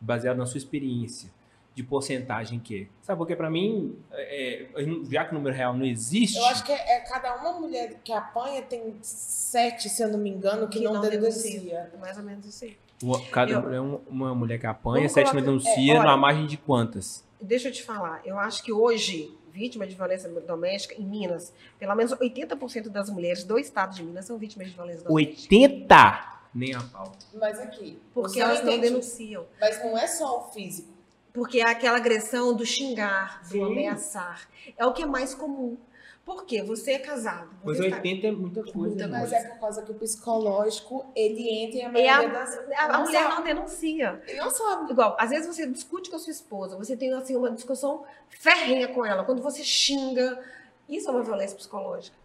[0.00, 1.30] baseado na sua experiência,
[1.74, 2.86] de porcentagem que é.
[3.02, 4.68] Sabe, porque para mim, é, é,
[5.10, 6.36] já que o número real não existe.
[6.36, 10.18] Eu acho que é, é cada uma mulher que apanha tem sete, se eu não
[10.18, 11.60] me engano, que, Que não, não denuncia.
[11.60, 11.92] denuncia.
[12.00, 12.74] Mais ou menos assim.
[13.02, 16.02] Uma, cada Eu- mulher, uma- uma mulher que apanha, sete não colocar- denuncia, é, olha-
[16.04, 17.24] numa margem de quantas?
[17.40, 21.94] Deixa eu te falar, eu acho que hoje, vítima de violência doméstica em Minas, pelo
[21.94, 25.54] menos 80% das mulheres do estado de Minas são vítimas de violência doméstica.
[25.54, 26.26] 80!
[26.54, 27.12] Nem a pau.
[27.34, 27.98] Mas aqui.
[28.12, 29.46] Porque elas não entende, denunciam.
[29.60, 30.88] Mas não é só o físico.
[31.32, 33.62] Porque é aquela agressão do xingar, do Sim.
[33.64, 34.48] ameaçar.
[34.76, 35.76] É o que é mais comum.
[36.24, 36.62] Por quê?
[36.62, 37.50] Você é casado.
[37.64, 38.78] Mas Você está- 80 é muita coisa.
[38.78, 39.08] Muita?
[39.08, 42.58] Mas é por causa que o psicológico, ele entra em a E a, maioria das...
[42.78, 44.22] a- a não mulher não denuncia.
[44.26, 44.92] Ele não sabe.
[44.92, 48.88] Igual, às vezes você discute com a sua esposa, você tem assim, uma discussão ferrenha
[48.88, 50.42] com ela, quando você xinga.
[50.88, 52.16] Isso é uma violência psicológica.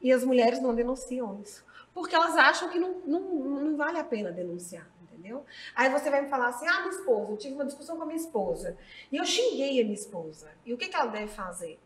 [0.00, 1.64] E as mulheres não denunciam isso.
[1.92, 5.44] Porque elas acham que não, não, não vale a pena denunciar, entendeu?
[5.74, 8.06] Aí você vai me falar assim: ah, minha esposa, eu tive uma discussão com a
[8.06, 8.76] minha esposa.
[9.12, 10.48] E eu xinguei a minha esposa.
[10.64, 11.78] E o que, que ela deve fazer?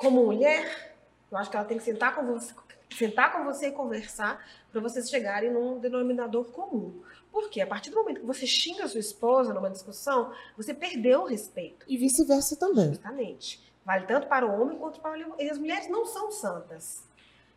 [0.00, 0.96] Como mulher,
[1.30, 2.54] eu acho que ela tem que sentar com você,
[2.96, 7.02] sentar com você e conversar para vocês chegarem num denominador comum.
[7.30, 11.20] Porque a partir do momento que você xinga a sua esposa numa discussão, você perdeu
[11.20, 11.84] o respeito.
[11.86, 12.88] E vice-versa também.
[12.88, 13.62] Justamente.
[13.84, 15.34] Vale tanto para o homem quanto para a mulher.
[15.38, 17.04] E as mulheres não são santas.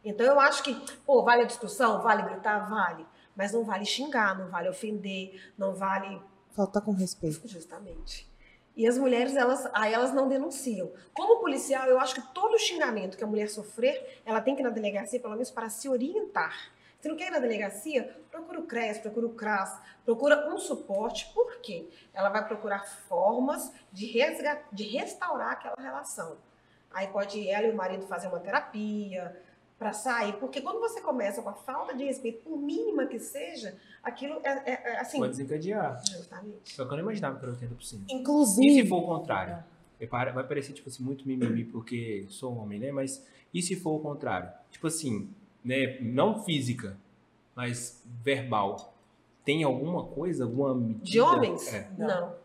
[0.03, 0.75] Então eu acho que,
[1.05, 3.05] pô, vale a discussão, vale gritar, vale.
[3.37, 6.21] Mas não vale xingar, não vale ofender, não vale.
[6.51, 7.47] Falta com respeito.
[7.47, 8.29] Justamente.
[8.75, 10.91] E as mulheres, elas, aí elas não denunciam.
[11.13, 14.63] Como policial, eu acho que todo xingamento que a mulher sofrer, ela tem que ir
[14.63, 16.71] na delegacia, pelo menos para se orientar.
[16.99, 21.31] Se não quer ir na delegacia, procura o CRES, procura o CRAS, procura um suporte.
[21.33, 21.87] Por quê?
[22.13, 26.37] Ela vai procurar formas de, resga- de restaurar aquela relação.
[26.91, 29.39] Aí pode ela e o marido fazer uma terapia
[29.83, 33.75] para sair, porque quando você começa com a falta de respeito, por mínima que seja,
[34.01, 35.17] aquilo é, é- é assim.
[35.17, 36.01] Pode desencadear.
[36.09, 36.73] Justamente.
[36.73, 38.05] Só que eu não imaginava que era 80%.
[38.07, 39.61] E se Inclusive, for o contrário?
[40.09, 42.93] Vai parecer, tipo assim, muito mimimi porque sou homem, né?
[42.93, 44.49] Mas e se for o contrário?
[44.71, 45.29] Tipo assim,
[45.63, 45.97] né?
[45.99, 46.97] Não física,
[47.53, 48.93] mas verbal.
[49.43, 51.03] Tem alguma coisa, alguma medida?
[51.03, 51.73] De homens?
[51.73, 51.89] É.
[51.97, 52.07] Não.
[52.07, 52.35] Não.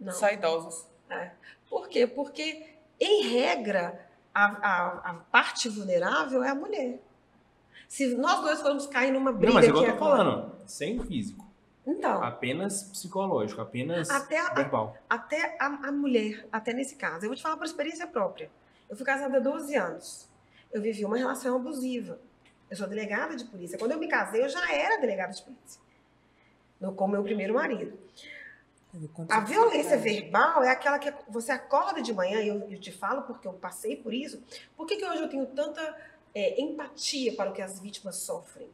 [0.00, 0.12] Não.
[0.12, 0.86] só idosos.
[1.68, 2.06] Por quê?
[2.06, 2.66] Porque,
[2.98, 4.05] em regra,
[4.44, 7.00] a, a- a parte vulnerável é a mulher.
[7.88, 10.98] Se nós dois formos cair numa briga Não, mas igual eu tô agora- falando, sem
[11.04, 11.44] físico.
[11.86, 14.96] Então, Apenas psicológico, apenas até, a, verbal.
[15.08, 18.50] até a, a mulher, até nesse caso, eu vou te falar por experiência própria.
[18.90, 20.28] Eu fui casada há 12 anos.
[20.72, 22.18] Eu vivi uma relação abusiva.
[22.68, 23.78] Eu sou delegada de polícia.
[23.78, 25.80] Quando eu me casei, eu já era delegada de polícia.
[26.80, 27.96] No, com meu primeiro marido.
[29.30, 33.22] A violência verbal é aquela que você acorda de manhã, e eu, eu te falo
[33.22, 34.42] porque eu passei por isso.
[34.76, 35.94] Por que, que hoje eu tenho tanta
[36.34, 38.68] é, empatia para o que as vítimas sofrem?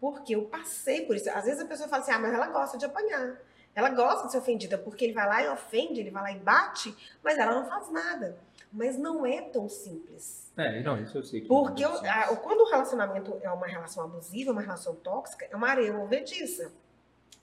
[0.00, 1.28] Porque eu passei por isso.
[1.30, 3.36] Às vezes a pessoa fala assim, ah, mas ela gosta de apanhar.
[3.74, 6.38] Ela gosta de ser ofendida, porque ele vai lá e ofende, ele vai lá e
[6.38, 8.36] bate, mas ela não faz nada.
[8.72, 10.50] Mas não é tão simples.
[10.56, 11.40] É, não, isso eu sei.
[11.40, 15.46] que Porque é a- o- quando o relacionamento é uma relação abusiva, uma relação tóxica,
[15.50, 16.72] é uma areia movediça.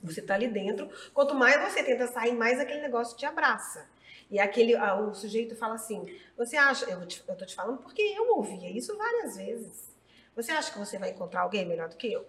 [0.01, 3.87] Você tá ali dentro, quanto mais você tenta sair, mais aquele negócio te abraça.
[4.29, 6.05] E aquele, o sujeito fala assim:
[6.37, 9.89] você acha, eu, te- eu tô te falando porque eu ouvia isso várias vezes.
[10.35, 12.25] Você acha que você vai encontrar alguém melhor do que eu?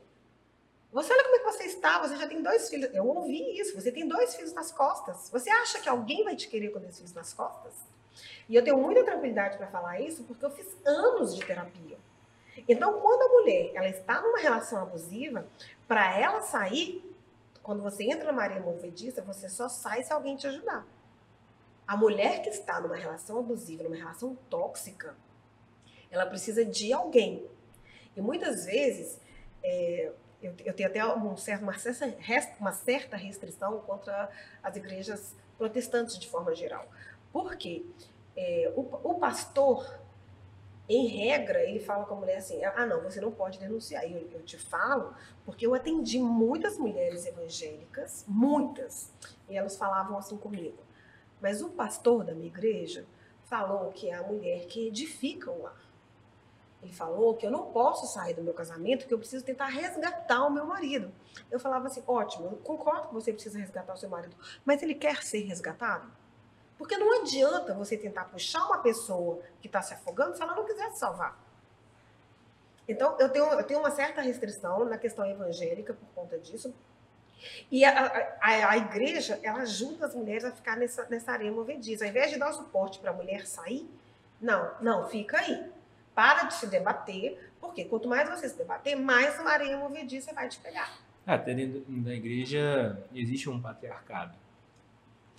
[0.91, 2.89] Você olha como é que você está, você já tem dois filhos.
[2.95, 5.29] Eu ouvi isso, você tem dois filhos nas costas.
[5.31, 7.75] Você acha que alguém vai te querer com dois filhos nas costas?
[8.49, 11.99] E eu tenho muita tranquilidade para falar isso porque eu fiz anos de terapia.
[12.67, 15.47] Então, quando a mulher ela está numa relação abusiva,
[15.87, 17.05] para ela sair,
[17.69, 20.87] quando você entra na Maria Movediça, você só sai se alguém te ajudar.
[21.87, 25.15] A mulher que está numa relação abusiva, numa relação tóxica,
[26.11, 27.47] ela precisa de alguém.
[28.17, 29.21] E muitas vezes,
[29.63, 34.31] é, eu, eu tenho até um certo, uma, certa, uma certa restrição contra
[34.63, 36.89] as igrejas protestantes de forma geral.
[37.31, 37.85] Por quê?
[38.35, 39.98] É, o, o pastor,
[40.89, 44.09] em regra, ele fala com a mulher assim: ah, não, você não pode denunciar.
[44.09, 49.13] E eu, eu te falo porque eu atendi muitas mulheres evangélicas, muitas,
[49.49, 50.79] e elas falavam assim comigo.
[51.41, 53.07] Mas o pastor da minha igreja
[53.45, 55.89] falou que é a mulher que edifica o lar.
[56.83, 60.47] Ele falou que eu não posso sair do meu casamento, que eu preciso tentar resgatar
[60.47, 61.13] o meu marido.
[61.51, 64.95] Eu falava assim: ótimo, eu concordo que você precisa resgatar o seu marido, mas ele
[64.95, 66.11] quer ser resgatado?
[66.79, 70.65] Porque não adianta você tentar puxar uma pessoa que está se afogando se ela não
[70.65, 71.37] quiser se salvar.
[72.89, 76.73] Então, eu tenho, eu tenho uma certa restrição na questão evangélica por conta disso.
[77.71, 82.05] E a, a, a igreja, ela ajuda as mulheres a ficar nessa, nessa areia movediça.
[82.05, 83.89] Ao invés de dar o suporte para a mulher sair,
[84.41, 85.71] não, não, fica aí.
[86.15, 90.49] Para de se debater, porque quanto mais você se debater, mais uma areia movediça vai
[90.49, 90.99] te pegar.
[91.27, 94.35] Ah, Até dentro da igreja existe um patriarcado.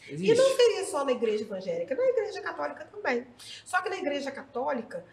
[0.07, 0.31] Existe.
[0.31, 3.27] E não seria só na igreja evangélica, na igreja católica também.
[3.65, 5.03] Só que na igreja católica,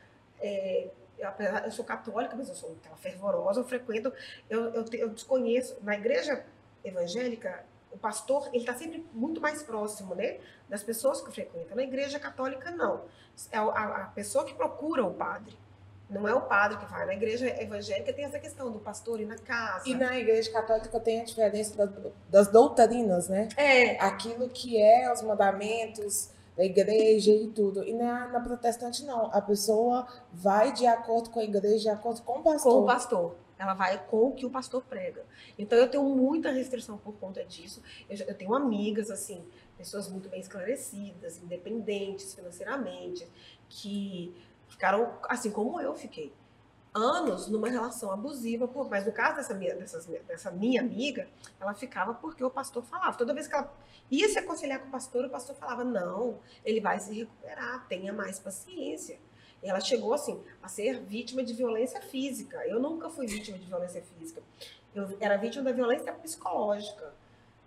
[0.40, 1.30] é, eu,
[1.64, 4.12] eu sou católica, mas eu sou aquela fervorosa, eu frequento,
[4.48, 5.76] eu, eu, eu desconheço.
[5.82, 6.44] Na igreja
[6.84, 11.76] evangélica, o pastor ele está sempre muito mais próximo né, das pessoas que frequentam.
[11.76, 13.04] Na igreja católica, não.
[13.50, 15.56] É a, a pessoa que procura o padre.
[16.08, 17.04] Não é o padre que vai.
[17.04, 19.88] Na igreja evangélica tem essa questão do pastor ir na casa.
[19.88, 23.48] E na igreja católica tem a diferença das, das doutrinas, né?
[23.56, 27.84] É, Aquilo que é os mandamentos da igreja e tudo.
[27.84, 29.26] E na, na protestante, não.
[29.32, 32.72] A pessoa vai de acordo com a igreja, de acordo com o pastor.
[32.72, 33.36] com o pastor.
[33.58, 35.24] Ela vai com o que o pastor prega.
[35.58, 37.82] Então eu tenho muita restrição por conta disso.
[38.08, 39.44] Eu, eu tenho amigas, assim,
[39.76, 43.26] pessoas muito bem esclarecidas, independentes financeiramente,
[43.68, 44.34] que
[44.68, 46.32] ficaram assim como eu fiquei.
[46.94, 51.28] Anos numa relação abusiva, por, mas no caso dessa minha, dessas, dessa minha amiga,
[51.60, 53.16] ela ficava porque o pastor falava.
[53.18, 53.70] Toda vez que ela
[54.10, 58.12] ia se aconselhar com o pastor, o pastor falava: não, ele vai se recuperar, tenha
[58.12, 59.18] mais paciência.
[59.62, 62.66] E ela chegou assim a ser vítima de violência física.
[62.66, 64.42] Eu nunca fui vítima de violência física.
[64.94, 67.12] Eu era vítima da violência psicológica.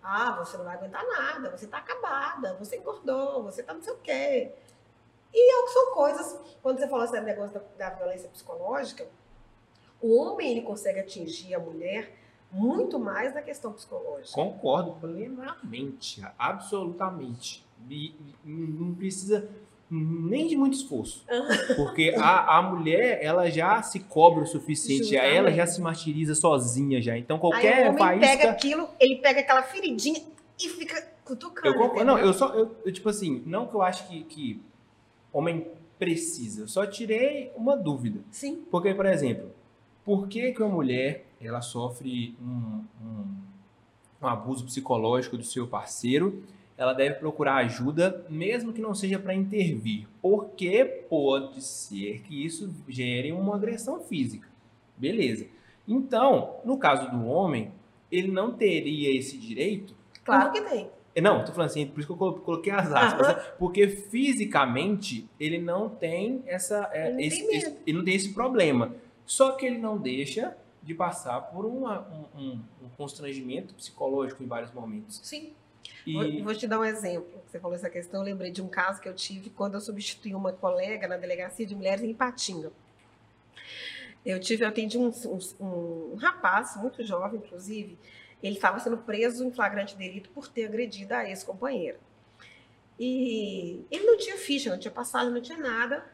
[0.01, 3.93] Ah, você não vai aguentar nada, você tá acabada, você engordou, você tá não sei
[3.93, 4.51] o quê.
[5.33, 9.07] E é o que são coisas, quando você falou esse negócio da, da violência psicológica,
[10.01, 12.15] o homem ele consegue atingir a mulher
[12.51, 14.33] muito mais na questão psicológica.
[14.33, 17.65] Concordo plenamente, absolutamente.
[17.89, 19.49] E, não precisa
[19.89, 21.25] nem de muito esforço.
[21.75, 25.35] Porque a, a mulher, ela já se cobra o suficiente, Justamente.
[25.35, 27.17] ela já se martiriza sozinha já.
[27.17, 28.21] Então Aí qualquer o homem país.
[28.21, 30.21] pega aquilo, ele pega aquela feridinha
[30.59, 31.67] e fica cutucando.
[31.67, 32.05] Eu.
[32.05, 34.61] Não, eu só, eu, eu, tipo assim, não que eu acho que, que
[35.31, 35.67] homem
[35.97, 38.21] precisa, eu só tirei uma dúvida.
[38.31, 38.63] Sim.
[38.71, 39.51] Porque, por exemplo,
[40.05, 43.25] por que, que uma mulher ela sofre um, um,
[44.21, 46.43] um abuso psicológico do seu parceiro?
[46.77, 52.73] Ela deve procurar ajuda, mesmo que não seja para intervir, porque pode ser que isso
[52.87, 54.47] gere uma agressão física.
[54.95, 55.45] Beleza.
[55.85, 57.71] Então, no caso do homem,
[58.09, 59.93] ele não teria esse direito
[60.29, 60.87] Claro que tem.
[61.21, 63.27] Não, tô falando assim, por isso que eu colo- coloquei as aspas.
[63.27, 63.33] né?
[63.57, 66.89] Porque fisicamente ele não tem essa.
[66.93, 68.93] é, Ele não esse, tem esse- ele não tem esse problema.
[69.25, 72.01] Só que ele não deixa de passar por uma-
[72.35, 75.19] um, um- um constrangimento psicológico em vários momentos.
[75.23, 75.51] Sim.
[76.05, 77.41] E Vou, vou te dar um exemplo.
[77.47, 80.33] Você falou essa questão, eu lembrei de um caso que eu tive quando eu substituí
[80.33, 82.71] uma colega na delegacia de mulheres em Ipatinga.
[84.25, 85.11] Eu tive, eu atendi um-
[85.59, 87.97] um rapaz, muito jovem, inclusive,
[88.41, 91.99] ele estava sendo preso em flagrante delito por ter agredido a ex-companheira.
[92.97, 96.05] E ele não tinha ficha, não tinha passagem, não tinha nada.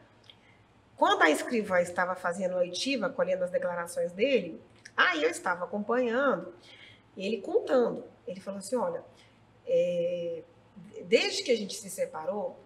[0.96, 4.60] Quando a escrivã estava fazendo a oitiva, colhendo as declarações dele,
[4.96, 6.54] aí eu estava acompanhando,
[7.16, 8.04] ele contando.
[8.26, 9.04] Ele falou assim: olha,
[9.66, 10.42] é,
[11.04, 12.58] desde que a gente se separou,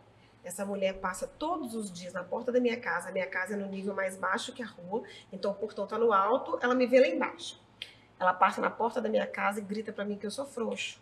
[0.45, 3.09] essa mulher passa todos os dias na porta da minha casa.
[3.09, 5.03] A minha casa é no nível mais baixo que a rua,
[5.33, 7.61] então o portão está no alto, ela me vê lá embaixo.
[8.21, 11.01] Ela passa na porta da minha casa e grita para mim que eu sou frouxo.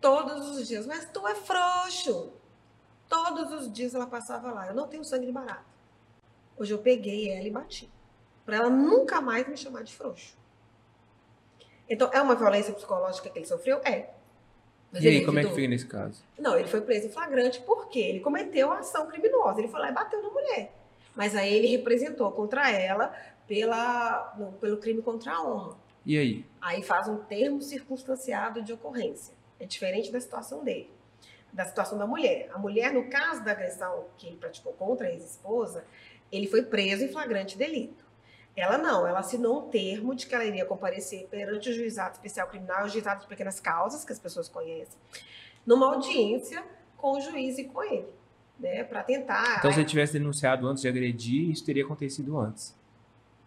[0.00, 2.32] Todos os dias, mas tu é frouxo.
[3.08, 4.68] Todos os dias ela passava lá.
[4.68, 5.64] Eu não tenho sangue de barata.
[6.56, 7.90] Hoje eu peguei ela e bati.
[8.46, 10.38] Para ela nunca mais me chamar de frouxo.
[11.88, 13.80] Então, é uma violência psicológica que ele sofreu?
[13.84, 14.10] É.
[14.92, 16.22] Mas e aí, como é que fica nesse caso?
[16.38, 19.58] Não, ele foi preso em flagrante porque ele cometeu a ação criminosa.
[19.58, 20.72] Ele foi lá e bateu na mulher.
[21.16, 23.12] Mas aí ele representou contra ela
[23.48, 25.76] pela, pelo crime contra a honra.
[26.04, 26.46] E aí?
[26.60, 29.34] Aí faz um termo circunstanciado de ocorrência.
[29.58, 30.90] É diferente da situação dele,
[31.52, 32.50] da situação da mulher.
[32.52, 35.84] A mulher, no caso da agressão que ele praticou contra a ex-esposa,
[36.32, 38.04] ele foi preso em flagrante delito.
[38.56, 42.48] Ela não, ela assinou um termo de que ela iria comparecer perante o juizado especial
[42.48, 44.98] criminal o juizado de pequenas causas, que as pessoas conhecem,
[45.64, 46.64] numa audiência
[46.96, 48.12] com o juiz e com ele,
[48.58, 49.58] né, para tentar.
[49.58, 52.74] Então, se ele tivesse denunciado antes de agredir, isso teria acontecido antes.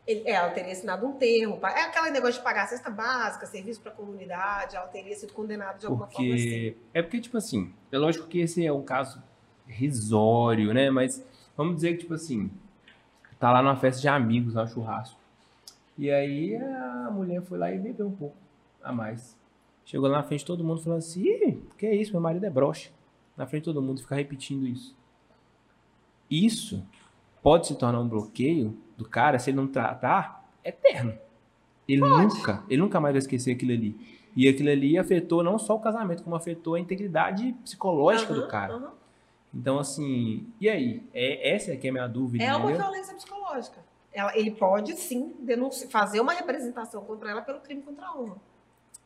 [0.05, 3.79] Ele- é, ela teria assinado um termo, é aquele negócio de pagar cesta básica, serviço
[3.81, 6.75] para a comunidade, ela teria sido condenada de alguma forma assim.
[6.93, 9.23] É porque, tipo assim, é lógico que esse é um caso
[9.65, 10.89] risório, né?
[10.89, 11.25] Mas
[11.55, 12.51] vamos dizer que, tipo assim,
[13.39, 15.17] tá lá numa festa de amigos, lá no churrasco.
[15.97, 18.35] E aí a mulher foi lá e bebeu um pouco
[18.83, 19.37] a mais.
[19.85, 22.11] Chegou lá na frente de todo mundo falando assim: Ih, que é isso?
[22.11, 22.91] Meu marido é broche.
[23.37, 24.95] Na frente de todo mundo ficar repetindo isso.
[26.29, 26.83] Isso
[27.41, 31.13] pode se tornar um bloqueio do cara se ele não tratar eterno.
[31.87, 33.95] Ele nunca, ele nunca mais vai esquecer aquilo ali.
[34.35, 38.49] E aquilo ali afetou não só o casamento, como afetou a integridade psicológica do Aham,
[38.49, 38.73] cara.
[38.73, 38.91] aham.
[39.53, 41.03] Então, assim, e aí?
[41.13, 42.77] É, essa é que é a minha dúvida, É uma entendeu?
[42.85, 43.79] violência psicológica.
[44.11, 48.37] Ela- ele pode sim denunci- fazer uma representação contra ela pelo crime contra a honra.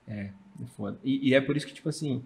[0.07, 0.29] É
[0.77, 0.97] foda.
[1.03, 2.23] E, e é por isso que, tipo assim,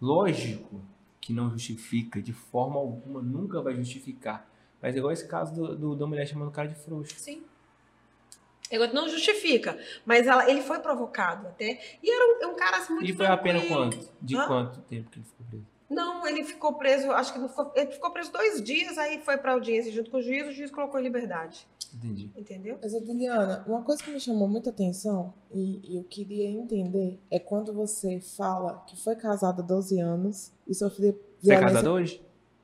[0.00, 0.80] lógico
[1.20, 4.49] que não justifica, de forma alguma, nunca vai justificar.
[4.82, 7.14] Mas é igual esse caso do, do- da mulher chamando o cara de frouxo.
[7.18, 7.42] Sim.
[8.72, 9.76] Agora, não justifica,
[10.06, 11.80] mas ela- ele foi provocado até.
[12.02, 13.98] E era um, é um cara assim, muito E foi a pena quanto?
[14.22, 14.46] De Hã?
[14.46, 15.66] quanto tempo que ele ficou preso?
[15.90, 19.36] Não, ele ficou preso, acho que não ficou, ele ficou preso dois dias, aí foi
[19.36, 21.66] pra audiência junto com o juiz, o juiz colocou em liberdade.
[21.92, 22.30] Entendi.
[22.36, 22.78] Entendeu?
[22.80, 27.40] Mas, Adriana, uma coisa que me chamou muita atenção e e eu queria entender é
[27.40, 31.10] quando você fala que foi casada há 12 anos e sofreu
[31.40, 31.74] Você é violência.
[31.74, 32.22] casado hoje?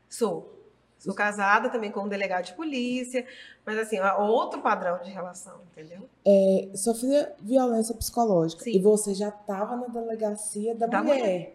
[0.09, 0.56] Sou.
[1.07, 3.25] Sou casada também com um delegado de polícia,
[3.65, 6.09] mas assim, é outro padrão de relação, entendeu?
[6.25, 8.73] É, sofria violência psicológica Sim.
[8.73, 11.55] e você já estava na delegacia da, Da mulher.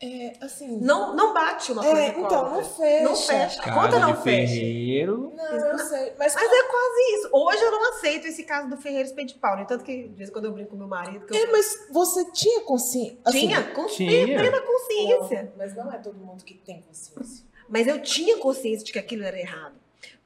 [0.00, 0.78] É, assim.
[0.80, 3.04] Não, não bate uma coisa é, com a então, não fecha.
[3.04, 3.60] Não fecha.
[3.60, 4.54] A Casa conta não fecha.
[4.54, 5.32] ferreiro.
[5.36, 6.14] Não, eu sei.
[6.18, 7.30] Mas, Mas é quase isso.
[7.30, 9.54] Hoje eu não aceito esse caso do Ferreiro Espelho de Pau.
[9.54, 11.42] No entanto que, de vez em quando eu brinco com meu marido, que eu...
[11.42, 13.18] é, mas você tinha consciência.
[13.30, 14.38] tinha, com Tinha.
[14.38, 15.52] plena consciência.
[15.58, 17.47] Mas não é todo mundo que tem consciência.
[17.68, 19.74] Mas eu tinha consciência de que aquilo era errado.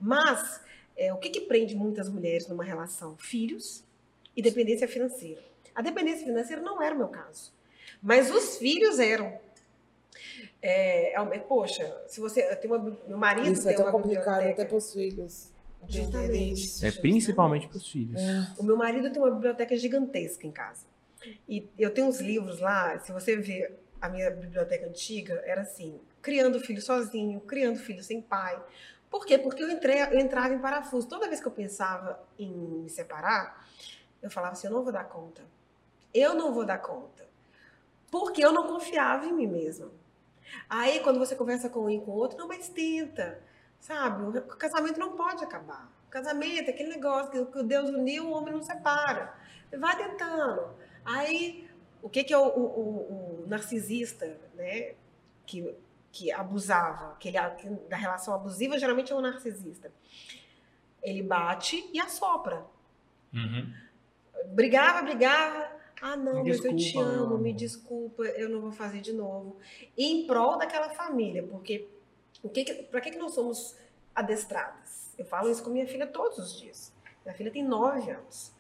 [0.01, 0.61] Mas
[0.97, 3.17] é, o que, que prende muitas mulheres numa relação?
[3.17, 3.83] Filhos
[4.37, 5.43] e dependência financeira.
[5.75, 7.53] A dependência financeira não era o meu caso.
[8.03, 9.39] Mas os filhos eram.
[10.61, 12.55] É, é uma- poxa, se você.
[12.57, 15.51] Tenho uma, meu marido Isso é tem tão uma complicado até para os filhos.
[15.89, 16.85] Justamente.
[16.87, 18.21] É principalmente para os filhos.
[18.21, 18.47] É.
[18.59, 20.87] O meu marido tem uma biblioteca gigantesca em casa.
[21.49, 25.99] E eu tenho uns livros lá, se você ver a minha biblioteca antiga, era assim,
[26.23, 28.63] criando filho sozinho, criando filho sem pai.
[29.11, 29.37] Por quê?
[29.37, 31.07] Porque eu, entrei, eu entrava em parafuso.
[31.09, 33.67] Toda vez que eu pensava em me separar,
[34.23, 35.43] eu falava assim, eu não vou dar conta.
[36.15, 37.27] Eu não vou dar conta.
[38.11, 39.91] Porque eu não confiava em mim mesma.
[40.69, 43.41] Aí, quando você conversa com um e com o outro, não, mas tenta.
[43.81, 44.39] Sabe?
[44.39, 45.91] O casamento não pode acabar.
[46.07, 49.35] O casamento é aquele negócio que Deus uniu, o homem não separa.
[49.79, 50.75] Vai tentando.
[51.05, 51.69] Aí,
[52.03, 54.95] o que, que é o, o- o- o narcisista, né?
[55.47, 55.75] Que,
[56.13, 57.39] que abusava, que ele,
[57.89, 59.91] da relação abusiva, geralmente é o narcisista.
[61.03, 62.65] Ele bate e assopra.
[63.33, 63.73] Uhum.
[64.49, 65.73] Brigava, brigava.
[66.03, 69.13] Ah, não, Me mas eu te desculpa, amo, me desculpa, eu não vou fazer de
[69.13, 69.57] novo.
[69.97, 71.89] Em prol daquela família, porque
[72.43, 73.77] o que, que, para que, que nós somos
[74.15, 75.15] adestradas?
[75.17, 76.93] Eu falo isso com minha filha todos os dias.
[77.25, 78.53] Minha filha tem nove anos.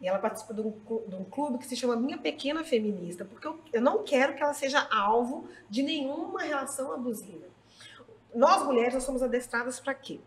[0.00, 3.46] E ela participa de um, de um clube que se chama Minha Pequena Feminista, porque
[3.46, 7.46] eu, eu não quero que ela seja alvo de nenhuma relação abusiva.
[8.34, 10.20] Nós mulheres, nós somos adestradas para quê?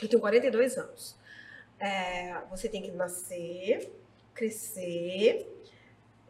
[0.00, 1.16] Eu tenho 42 anos.
[1.80, 3.92] É, você tem que nascer,
[4.34, 5.48] crescer,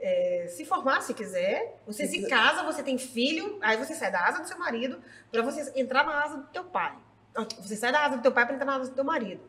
[0.00, 1.80] é, se formar se quiser.
[1.86, 5.00] Você se casa, você tem filho, aí você sai da asa do seu marido
[5.30, 6.96] para você entrar na asa do teu pai.
[7.60, 9.42] Você sai da asa do teu pai para entrar na asa do teu marido.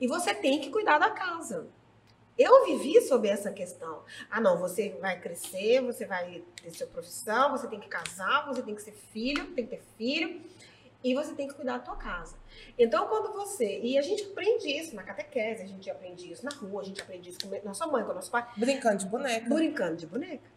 [0.00, 1.68] E você tem que cuidar da casa.
[2.38, 4.04] Eu vivi sobre essa questão.
[4.30, 8.62] Ah, não, você vai crescer, você vai ter sua profissão, você tem que casar, você
[8.62, 10.40] tem que ser filho, tem que ter filho,
[11.02, 12.36] e você tem que cuidar da tua casa.
[12.78, 13.80] Então, quando você.
[13.80, 17.02] E a gente aprende isso na catequese, a gente aprende isso na rua, a gente
[17.02, 19.54] aprende isso com nossa mãe, com nosso pai, Brincando de boneca.
[19.54, 20.48] brincando de boneca.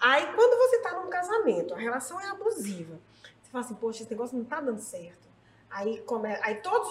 [0.00, 2.98] Aí, quando você tá num casamento, a relação é abusiva.
[3.42, 5.26] Você fala assim, poxa, esse negócio não tá dando certo.
[5.70, 6.28] Aí, come...
[6.42, 6.88] Aí todas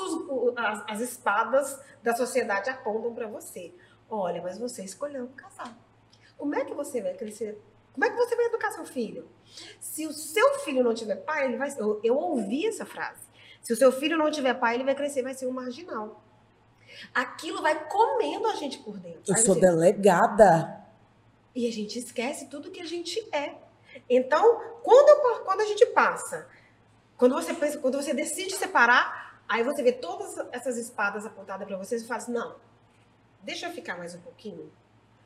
[0.57, 3.73] as, as espadas da sociedade apontam para você.
[4.09, 5.77] Olha, mas você escolheu casar.
[6.37, 7.59] Como é que você vai crescer?
[7.93, 9.27] Como é que você vai educar seu filho?
[9.79, 11.69] Se o seu filho não tiver pai, ele vai.
[11.77, 13.25] Eu, eu ouvi essa frase.
[13.61, 16.23] Se o seu filho não tiver pai, ele vai crescer, vai ser um marginal.
[17.13, 19.23] Aquilo vai comendo a gente por dentro.
[19.27, 20.85] Eu Aí sou você- delegada.
[21.55, 23.55] e a gente esquece tudo que a gente é.
[24.09, 26.47] Então, quando, quando a gente passa,
[27.17, 31.75] quando você pensa, quando você decide separar, aí você vê todas essas espadas apontadas para
[31.77, 32.55] você e fala assim, não,
[33.41, 34.71] deixa eu ficar mais um pouquinho.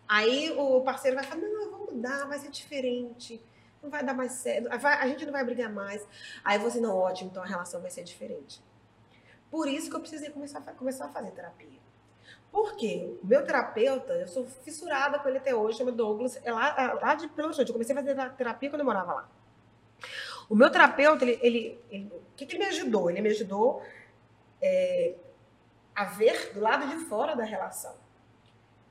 [0.08, 3.42] Aí o parceiro vai falar, não, eu vou mudar, vai ser diferente,
[3.82, 6.06] não vai dar mais certo, a gente não vai brigar mais.
[6.44, 8.62] Aí você, não, ótimo, então a relação vai ser diferente.
[9.50, 11.80] Por isso que eu precisei começar, a começar a fazer terapia.
[12.52, 13.18] Por quê?
[13.24, 17.16] O meu terapeuta, eu sou fissurada com ele até hoje, chama Douglas, é lá, lá
[17.16, 17.70] de Belo Horizonte.
[17.70, 19.30] Eu comecei a fazer terapia quando eu morava lá.
[20.50, 23.10] O meu terapeuta, ele, ele, ele- o que, que ele me ajudou?
[23.10, 23.82] Ele me ajudou
[24.62, 25.16] é,
[25.96, 27.96] a ver do lado de fora da relação.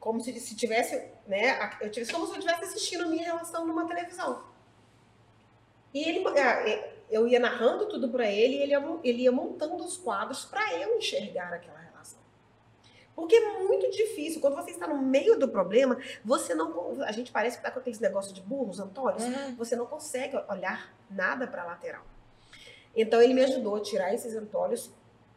[0.00, 0.96] Como se, se tivesse,
[1.26, 4.42] né, eu tivesse, como se eu estivesse assistindo a minha relação numa televisão.
[5.92, 9.84] E ele, é, eu ia narrando tudo para ele e ele ia, ele ia montando
[9.84, 12.18] os quadros para eu enxergar aquela relação.
[13.14, 14.40] Porque é muito difícil.
[14.40, 17.02] Quando você está no meio do problema, você não.
[17.02, 19.18] A gente parece que está com aqueles negócios de burros, Antônio.
[19.58, 22.04] Você não consegue olhar nada para a lateral.
[22.96, 24.90] Então, ele me ajudou a tirar esses entolhos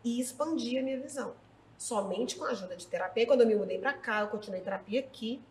[0.03, 1.35] e expandir a minha visão.
[1.83, 3.27] Somente com a ajuda de terapia.
[3.27, 5.41] Quando eu me mudei para cá, eu continuei terapia aqui.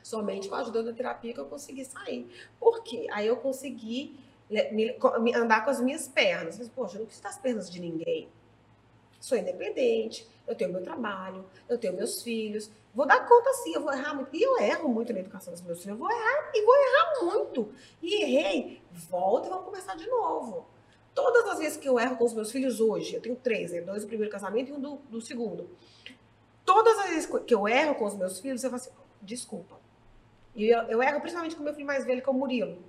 [0.00, 2.30] Somente com a ajuda da terapia que eu consegui sair.
[2.60, 3.08] Por quê?
[3.10, 4.16] Aí eu consegui
[4.48, 6.56] me- andar com as minhas pernas.
[6.56, 8.28] Mas, poxa, eu não preciso das pernas de ninguém.
[9.18, 12.70] Sou independente, eu tenho meu trabalho, eu tenho meus filhos.
[12.94, 14.28] Vou dar conta sim, eu vou errar muito.
[14.36, 15.98] E eu erro muito na educação dos meus filhos.
[15.98, 17.74] Eu vou errar e vou errar muito.
[18.00, 20.64] E errei, volta e vamos começar de novo.
[21.14, 23.80] Todas as vezes que eu erro com os meus filhos hoje, eu tenho três, né?
[23.80, 25.70] dois do primeiro casamento e um do, do segundo.
[26.64, 28.90] Todas as vezes que eu erro com os meus filhos, eu falo assim,
[29.22, 29.78] desculpa.
[30.54, 32.82] E eu, eu erro principalmente com o meu filho mais velho, que é o Murilo.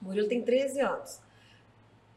[0.00, 1.20] O Murilo tem 13 anos.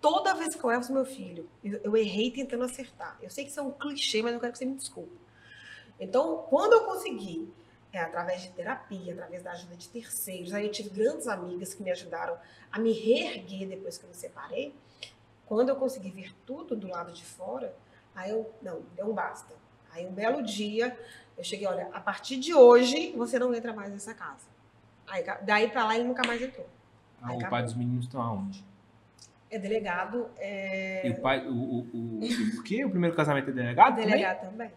[0.02, 3.18] Toda vez que eu erro com meu filho, eu, eu errei tentando acertar.
[3.22, 5.18] Eu sei que isso é um clichê, mas eu quero que você me desculpe.
[6.00, 7.52] Então, quando eu consegui,
[7.94, 11.82] é, através de terapia, através da ajuda de terceiros, aí eu tive grandes amigas que
[11.82, 12.38] me ajudaram
[12.72, 14.76] a me reerguer depois que eu me separei.
[15.46, 17.74] Quando eu consegui ver tudo do lado de fora,
[18.16, 19.54] aí eu, não, deu um basta.
[19.92, 20.98] Aí um belo dia,
[21.38, 24.48] eu cheguei, olha, a partir de hoje, você não entra mais nessa casa.
[25.08, 26.68] Aí, daí pra lá ele nunca mais entrou.
[27.22, 27.50] Ah, Aí o acabou.
[27.52, 28.66] pai dos meninos estão aonde?
[29.50, 32.20] É delegado, é E o pai, o, o, o,
[32.60, 32.84] o quê?
[32.84, 33.92] O primeiro casamento é delegado?
[33.96, 34.06] também?
[34.08, 34.72] delegado também.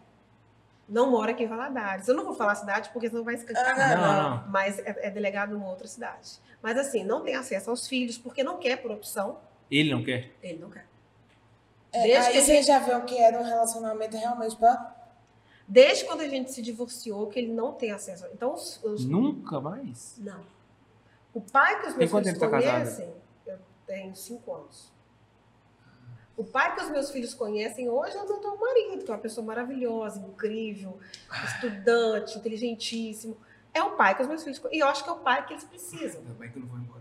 [0.87, 2.07] Não mora aqui em Valadares.
[2.07, 3.79] Eu não vou falar a cidade porque senão vai escancar.
[3.79, 4.47] Ah, Não, não.
[4.51, 6.39] Mas é, é delegado numa outra cidade.
[6.63, 9.37] Mas assim, não tem acesso aos filhos porque não quer por opção.
[9.69, 10.31] Ele não quer?
[10.41, 10.85] Ele não quer.
[11.91, 14.95] É, Desde aí que a você já viu que era um relacionamento realmente pra.
[15.67, 18.25] Desde quando a gente se divorciou, que ele não tem acesso.
[18.33, 20.15] Então, os, os- Nunca mais?
[20.17, 20.43] Não.
[21.33, 23.13] O pai que os meus filhos tá conhecem,
[23.45, 24.91] eu tenho cinco anos.
[26.35, 29.19] O pai que os meus filhos conhecem hoje é o meu marido, que é uma
[29.19, 30.97] pessoa maravilhosa, incrível,
[31.45, 33.37] estudante, inteligentíssimo.
[33.73, 34.79] É o pai que os meus filhos conhecem.
[34.79, 36.21] E eu acho que é o pai que eles precisam.
[36.21, 36.98] Ainda bem que eu não vou embora.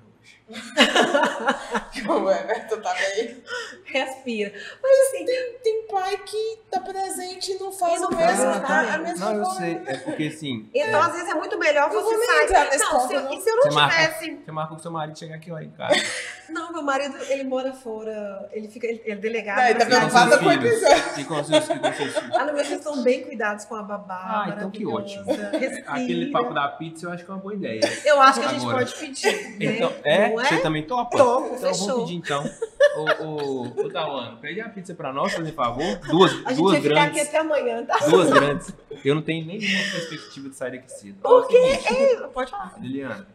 [2.09, 3.43] O Everton tá meio.
[3.85, 4.53] Respira.
[4.83, 5.27] Mas assim,
[5.63, 8.33] Tem pai que tá presente e não faz não o mesmo.
[8.33, 8.91] exatamente.
[8.91, 9.81] a, a mesma Não, eu sei.
[9.87, 12.79] É porque assim, então às vezes é muito melhor você sair.
[12.79, 13.33] Não, se eu, não.
[13.35, 13.95] e se eu não Você marca.
[13.97, 14.37] tivesse.
[14.45, 15.95] você marca com seu marido chegar aqui ó, em casa.
[16.51, 18.49] Não, meu marido, ele mora fora.
[18.53, 18.87] Ele fica.
[18.87, 19.59] Ele, ele é delegado.
[19.59, 20.65] Não, ele tá preocupado com o filhos.
[20.83, 20.99] episódio.
[21.19, 22.17] E e filhos.
[22.35, 24.45] Ah, não, filhos estão bem cuidados com a babá.
[24.47, 25.25] Ah, então que ótimo.
[25.27, 25.85] Respira.
[25.87, 27.81] Aquele papo da pizza eu acho que é uma boa ideia.
[28.05, 28.79] Eu acho que a gente Agora.
[28.79, 29.33] pode pedir.
[29.33, 29.57] né?
[29.61, 30.29] Então, é?
[30.31, 31.17] Não Você também topa?
[31.17, 31.87] Topo, então fechou.
[31.89, 32.51] vamos pedir então.
[32.97, 35.99] Ô, ô, ô Tauano, pede a pizza pra nós, por favor.
[36.09, 37.99] Duas, A gente duas vai ficar aqui até amanhã, tá?
[38.09, 38.75] Duas grandes.
[39.05, 41.19] Eu não tenho nenhuma perspectiva de sair daqui cedo.
[41.23, 41.79] Por quê?
[41.91, 42.75] Ei, pode falar.
[42.81, 43.27] Liliana,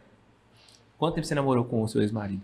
[0.98, 2.42] quanto tempo você namorou com o seu ex-marido?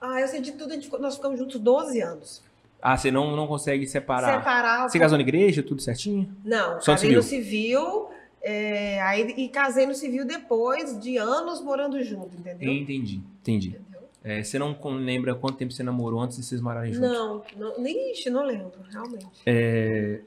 [0.00, 0.72] Ah, eu sei de tudo.
[0.72, 2.42] gente nós ficamos juntos 12 anos.
[2.82, 4.38] Ah, você não, não consegue separar.
[4.38, 4.88] Separar.
[4.88, 6.34] Você casou na igreja, tudo certinho?
[6.44, 8.08] Não, Só casei no civil.
[8.40, 12.72] é, aí, e casei no civil depois de anos morando junto, entendeu?
[12.72, 13.68] Entendi, entendi.
[13.68, 14.00] Entendeu?
[14.24, 17.10] É, você não lembra quanto tempo você namorou antes de vocês morarem juntos?
[17.10, 19.26] Não, não, nem ixi, não lembro, realmente.
[19.44, 20.20] É,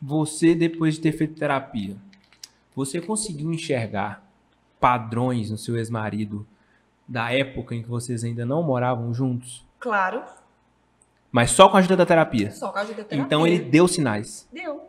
[0.00, 1.96] Você, depois de ter feito terapia,
[2.74, 4.22] você conseguiu enxergar
[4.78, 6.46] padrões no seu ex-marido
[7.06, 9.66] da época em que vocês ainda não moravam juntos?
[9.78, 10.22] Claro,
[11.30, 12.50] Mas só com a ajuda da terapia.
[12.52, 13.26] só com a ajuda da terapia.
[13.26, 14.48] Então ele deu sinais.
[14.52, 14.80] Deu.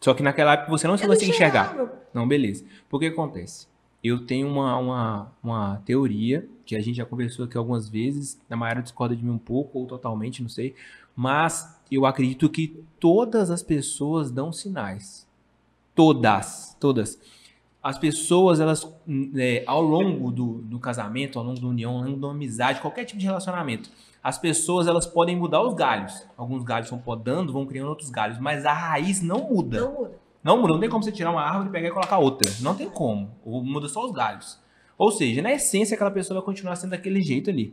[0.00, 1.76] Só que naquela época você não conseguia enxergar.
[2.12, 2.64] Não, beleza.
[2.88, 3.66] Por que acontece?
[4.02, 8.56] Eu tenho uma, uma, uma teoria, que a gente já conversou aqui algumas vezes, a
[8.56, 10.74] Mayara discorda de mim um pouco, ou totalmente, não sei,
[11.14, 15.26] mas eu acredito que todas as pessoas dão sinais.
[15.94, 17.18] Todas, todas.
[17.86, 22.02] As pessoas, elas, hum, é, ao longo do, do casamento, ao longo da união, ao
[22.02, 23.88] longo da amizade, qualquer tipo de relacionamento,
[24.20, 26.26] as pessoas, elas podem mudar os galhos.
[26.36, 29.82] Alguns galhos vão podando, vão criando outros galhos, mas a raiz não muda.
[29.82, 30.18] Não muda.
[30.42, 32.50] Não muda, não tem como você tirar uma árvore, pegar e colocar outra.
[32.60, 33.30] Não tem como.
[33.44, 34.60] Ou muda só os galhos.
[34.98, 37.72] Ou seja, na essência, aquela pessoa vai continuar sendo daquele jeito ali.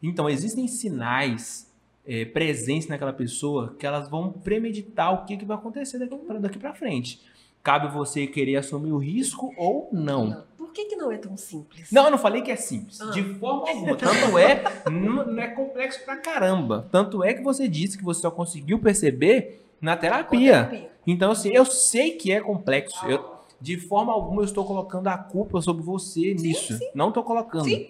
[0.00, 1.68] Então, existem sinais
[2.06, 6.38] é, presentes naquela pessoa que elas vão premeditar o que, que vai acontecer daqui pra,
[6.38, 7.20] daqui pra frente.
[7.62, 10.44] Cabe você querer assumir o risco ou não.
[10.56, 11.90] Por que, que não é tão simples?
[11.90, 13.00] Não, eu não falei que é simples.
[13.00, 13.10] Ah.
[13.10, 13.96] De forma alguma.
[13.96, 16.88] Tanto é, não, não é complexo pra caramba.
[16.90, 20.64] Tanto é que você disse que você só conseguiu perceber na terapia.
[20.66, 20.90] terapia.
[21.06, 23.04] Então, assim, eu sei que é complexo.
[23.06, 23.24] Eu,
[23.60, 26.78] de forma alguma, eu estou colocando a culpa sobre você nisso.
[26.94, 27.64] Não estou colocando.
[27.64, 27.88] Sim.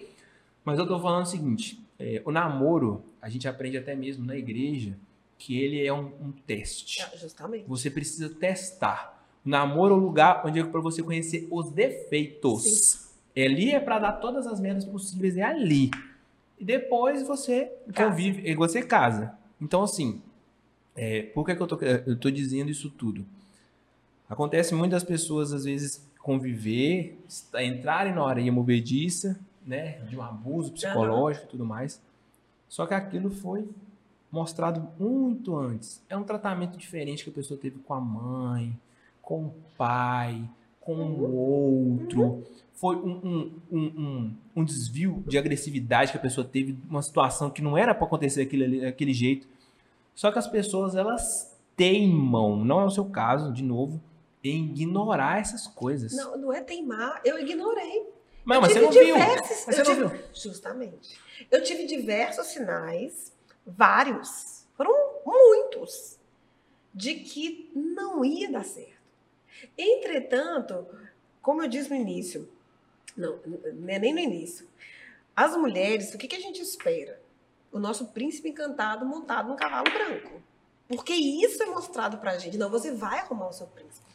[0.63, 4.35] Mas eu estou falando o seguinte: é, o namoro, a gente aprende até mesmo na
[4.35, 4.97] igreja
[5.37, 7.01] que ele é um, um teste.
[7.01, 7.65] Ah, Justamente.
[7.67, 9.18] Você precisa testar.
[9.45, 13.09] O namoro é o lugar onde é para você conhecer os defeitos.
[13.35, 15.91] Ali é para dar todas as merdas possíveis, é ali.
[16.59, 18.09] E depois você Casa.
[18.09, 19.33] convive, e você casa.
[19.61, 20.21] Então, assim,
[20.95, 23.25] é, por que, que eu, tô, eu tô dizendo isso tudo?
[24.29, 27.17] Acontece muitas pessoas, às vezes, conviver,
[27.59, 29.99] entrarem na areia movediça, né?
[30.09, 32.01] De um abuso psicológico e tudo mais.
[32.67, 33.67] Só que aquilo foi
[34.31, 36.03] mostrado muito antes.
[36.09, 38.77] É um tratamento diferente que a pessoa teve com a mãe,
[39.29, 40.41] com o pai,
[40.81, 42.43] com o outro.
[42.73, 47.51] Foi um, um, um, um, um desvio de agressividade que a pessoa teve, uma situação
[47.51, 49.47] que não era para acontecer daquele, daquele jeito.
[50.15, 54.01] Só que as pessoas, elas teimam, não é o seu caso, de novo,
[54.43, 56.15] em ignorar essas coisas.
[56.15, 58.07] Não, não é teimar, eu ignorei.
[58.43, 59.03] mas, eu mas você não viu.
[59.15, 60.25] diversos- Mas eu você não tive- viu.
[60.33, 61.19] Justamente.
[61.51, 63.31] Eu tive diversos sinais,
[63.67, 64.91] vários, foram
[65.25, 66.17] muitos,
[66.95, 68.98] de que não ia dar certo.
[69.77, 70.87] Entretanto,
[71.41, 72.49] como eu disse no início,
[73.15, 73.37] não,
[73.75, 74.67] não é nem no início,
[75.35, 77.19] as mulheres, o que, que a gente espera?
[77.71, 80.41] O nosso príncipe encantado montado num cavalo branco.
[80.87, 82.57] Porque isso é mostrado pra gente.
[82.57, 84.05] Não, você vai arrumar o seu príncipe.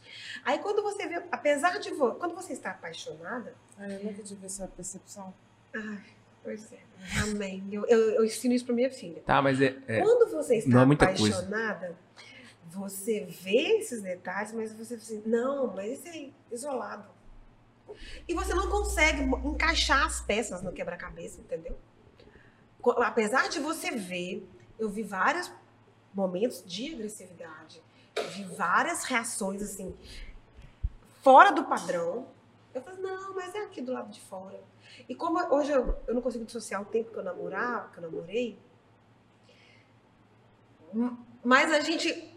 [0.45, 4.45] Aí quando você vê, apesar de vo- quando você está apaixonada, Ai, eu nunca tive
[4.45, 5.32] essa percepção.
[5.72, 6.01] Ai,
[6.42, 6.78] pois é.
[7.22, 7.62] Amém.
[7.70, 9.22] Eu, eu, eu ensino isso para minha filha.
[9.24, 9.76] Tá, mas é.
[9.86, 11.42] é- Quando você está não é muita coisa.
[12.75, 17.09] Você vê esses detalhes, mas você assim, não, mas isso é isolado.
[18.27, 21.79] E você não consegue encaixar as peças no quebra-cabeça, entendeu?
[22.99, 24.47] Apesar de você ver,
[24.79, 25.51] eu vi vários
[26.12, 27.83] momentos de agressividade,
[28.33, 29.97] vi várias reações assim,
[31.22, 32.27] fora do padrão.
[32.75, 34.61] Eu falei, não, mas é aqui do lado de fora.
[35.09, 38.03] E como hoje eu, eu não consigo dissociar o tempo que eu namorava, que eu
[38.03, 38.59] namorei,
[41.43, 42.34] mas a gente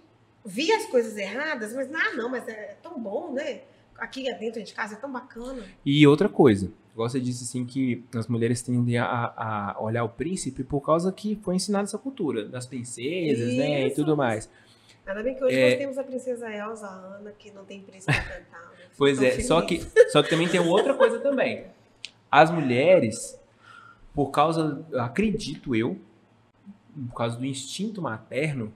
[0.48, 3.62] via as coisas erradas, mas ah, não, mas é tão bom, né?
[3.98, 5.62] Aqui dentro de casa é tão bacana.
[5.86, 9.34] E outra coisa, você disse assim que as mulheres tendem a,
[9.76, 13.88] a olhar o príncipe por causa que foi ensinada essa cultura das princesas, né, e
[13.88, 13.95] Isso.
[13.98, 14.50] tudo mais.
[15.06, 15.70] Ainda bem que hoje É.
[15.70, 18.68] nós temos a princesa Elsa, a Ana, que não tem príncipe encantado.
[18.98, 19.80] Pois Tô é, só que,
[20.10, 21.66] só que também tem outra coisa também.
[22.32, 23.39] As mulheres,
[24.12, 26.00] por causa, acredito eu,
[27.10, 28.74] por causa do instinto materno,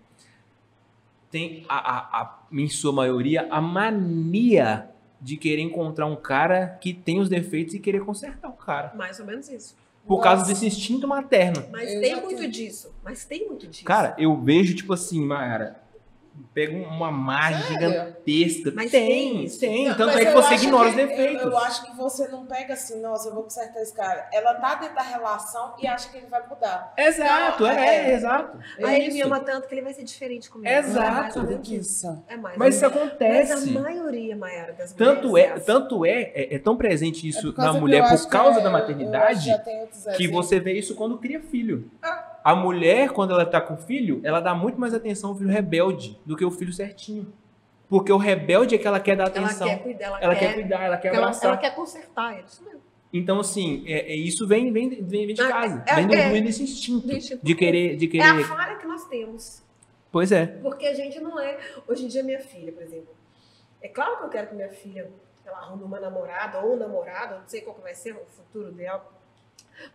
[1.32, 6.94] tem, a, a, a- em sua maioria, a mania de querer encontrar um cara que
[6.94, 8.92] tem os defeitos e querer consertar o cara.
[8.96, 9.76] Mais ou menos isso.
[10.08, 10.52] Por causa Nossa.
[10.54, 11.64] desse instinto materno.
[11.72, 12.52] Mas Eu tem muito tenho.
[12.52, 12.92] disso.
[13.04, 13.86] Mas tem muito disso.
[13.86, 15.80] Cara, eu vejo, tipo assim, Mayara,
[16.54, 17.90] pega uma margem Sério?
[17.90, 18.72] gigantesca.
[18.76, 19.88] Mas tem, tem.
[19.88, 21.42] Não, Tanto mas é que você ignora os que- defeitos.
[21.44, 24.28] Eu, eu acho que você não pega assim, nossa, eu vou consertar esse cara.
[24.34, 26.94] Ela tá dentro da relação e acha que ele vai mudar.
[26.98, 28.14] Exato, Não, é, é.
[28.14, 28.58] exato.
[28.80, 30.70] É Aí ele me ama tanto que ele vai ser diferente comigo.
[30.72, 31.08] Exato.
[31.08, 32.24] É mais ou menos isso.
[32.28, 32.98] É mais Mas isso menos.
[33.02, 33.78] Mas acontece.
[33.78, 35.66] a maioria, Mayara, das Tanto mulheres é, assim.
[35.66, 39.52] tanto é, é, é tão presente É isso na mulher por causa é- da maternidade
[40.18, 41.90] que que você vê isso quando cria filho.
[42.44, 46.20] A mulher, quando ela tá com filho, ela dá muito mais atenção ao filho rebelde
[46.26, 47.32] do que o filho certinho.
[47.88, 49.68] Porque o rebelde é que ela quer dar Ela atenção.
[49.68, 51.50] quer cuidar, ela, Ela quer quer, cuidar, ela quer ela, abraçar.
[51.52, 52.36] ela quer consertar.
[52.38, 52.82] É isso mesmo.
[53.14, 55.84] Então, assim, é, é- isso vem, vem, vem, de Ah, casa.
[55.86, 58.44] é- vem, do, é- vem desse instinto do instinto de querer, de É a querer.
[58.46, 59.62] falha que nós temos.
[60.10, 60.46] Pois é.
[60.46, 61.58] Porque a gente não é.
[61.88, 63.10] Hoje em dia, minha filha, por exemplo.
[63.82, 65.12] É claro que eu quero que minha filha
[65.46, 68.72] ela arrume uma namorada ou um namorado, não sei qual que vai ser o futuro
[68.72, 69.06] dela.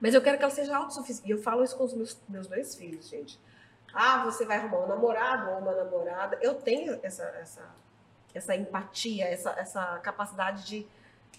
[0.00, 1.28] Mas eu quero que ela seja autossuficiente.
[1.28, 3.38] E eu falo isso com os meus, meus dois filhos, gente.
[3.92, 6.38] Ah, você vai arrumar um namorado ou uma namorada.
[6.42, 7.74] Eu tenho essa, essa,
[8.34, 10.86] essa empatia, essa, essa capacidade de,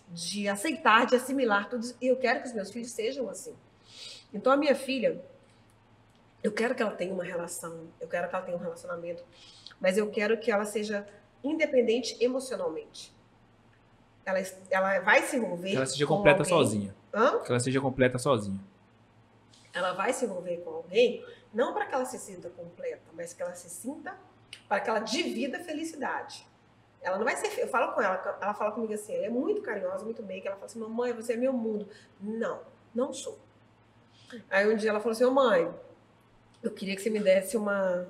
[0.09, 1.85] de aceitar, de assimilar tudo.
[2.01, 3.55] E eu quero que os meus filhos sejam assim.
[4.33, 5.21] Então, a minha filha,
[6.43, 9.23] eu quero que ela tenha uma relação, eu quero que ela tenha um relacionamento,
[9.79, 11.07] mas eu quero que ela seja
[11.43, 13.15] independente emocionalmente.
[14.25, 15.69] Ela, ela vai se envolver.
[15.69, 16.49] Que ela seja com completa alguém.
[16.49, 16.95] sozinha.
[17.17, 17.39] Hã?
[17.39, 18.59] Que ela seja completa sozinha.
[19.73, 23.41] Ela vai se envolver com alguém, não para que ela se sinta completa, mas que
[23.41, 24.15] ela se sinta,
[24.67, 26.45] para que ela divida a felicidade.
[27.01, 27.59] Ela não vai ser.
[27.59, 30.47] Eu falo com ela, ela fala comigo assim, ela é muito carinhosa, muito bem, que
[30.47, 31.87] ela fala assim, mamãe, você é meu mundo.
[32.19, 32.61] Não,
[32.93, 33.39] não sou.
[34.49, 35.73] Aí um dia ela falou assim, mãe,
[36.61, 38.07] eu queria que você me desse uma.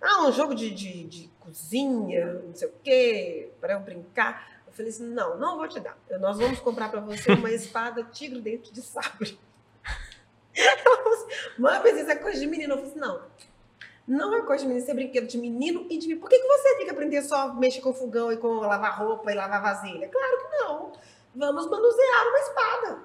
[0.00, 4.55] Ah, um jogo de, de, de cozinha, não sei o quê, para eu brincar.
[4.76, 5.96] Eu falei assim, não, não vou te dar.
[6.20, 9.38] Nós vamos comprar para você uma espada tigre dente de sabre.
[10.54, 11.26] Ela falou assim,
[11.58, 12.74] mãe, mas isso é coisa de menino.
[12.74, 13.22] Eu falei assim, não.
[14.06, 16.18] Não é coisa de menino, isso é brinquedo de menino e de mim.
[16.18, 18.98] Por que, que você tem que aprender só a mexer com fogão e com lavar
[18.98, 20.08] roupa e lavar vasilha?
[20.08, 20.92] Claro que não.
[21.34, 22.98] Vamos manusear uma espada.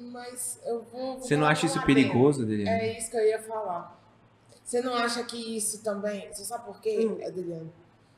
[0.00, 1.18] Mas eu vou.
[1.18, 2.42] Você não acha isso perigoso.
[2.44, 2.80] Adeliane?
[2.80, 3.94] É isso que eu ia falar.
[4.64, 6.32] Você não acha que isso também.
[6.32, 7.18] Você sabe por quê, Hum.
[7.26, 7.72] Adeliane?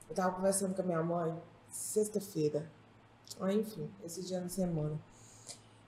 [0.09, 1.37] Eu tava conversando com a minha mãe
[1.71, 2.71] sexta-feira.
[3.41, 4.99] Ah, enfim, esse dia na semana.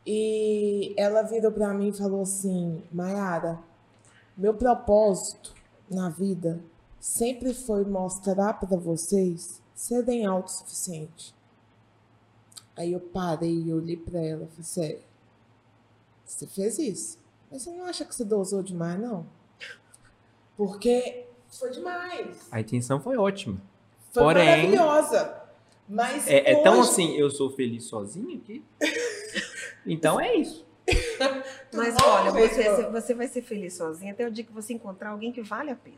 [0.06, 3.58] E ela virou pra mim e falou assim: Mayara,
[4.36, 5.54] meu propósito
[5.90, 6.60] na vida
[6.98, 11.34] sempre foi mostrar pra vocês serem autossuficientes.
[12.76, 15.02] Aí eu parei e olhei pra ela e falei: Sério,
[16.24, 17.18] você fez isso?
[17.50, 19.26] Mas você não acha que você dosou demais, não?
[20.56, 22.48] Porque foi demais.
[22.50, 23.60] A intenção foi ótima.
[24.10, 25.41] Foi Porém- maravilhosa.
[25.92, 28.64] Mas É, é tão hoje- assim, eu sou feliz sozinho aqui?
[29.84, 30.64] Então é isso.
[31.74, 35.32] Mas olha, você, você vai ser feliz sozinha até o dia que você encontrar alguém
[35.32, 35.96] que vale a pena.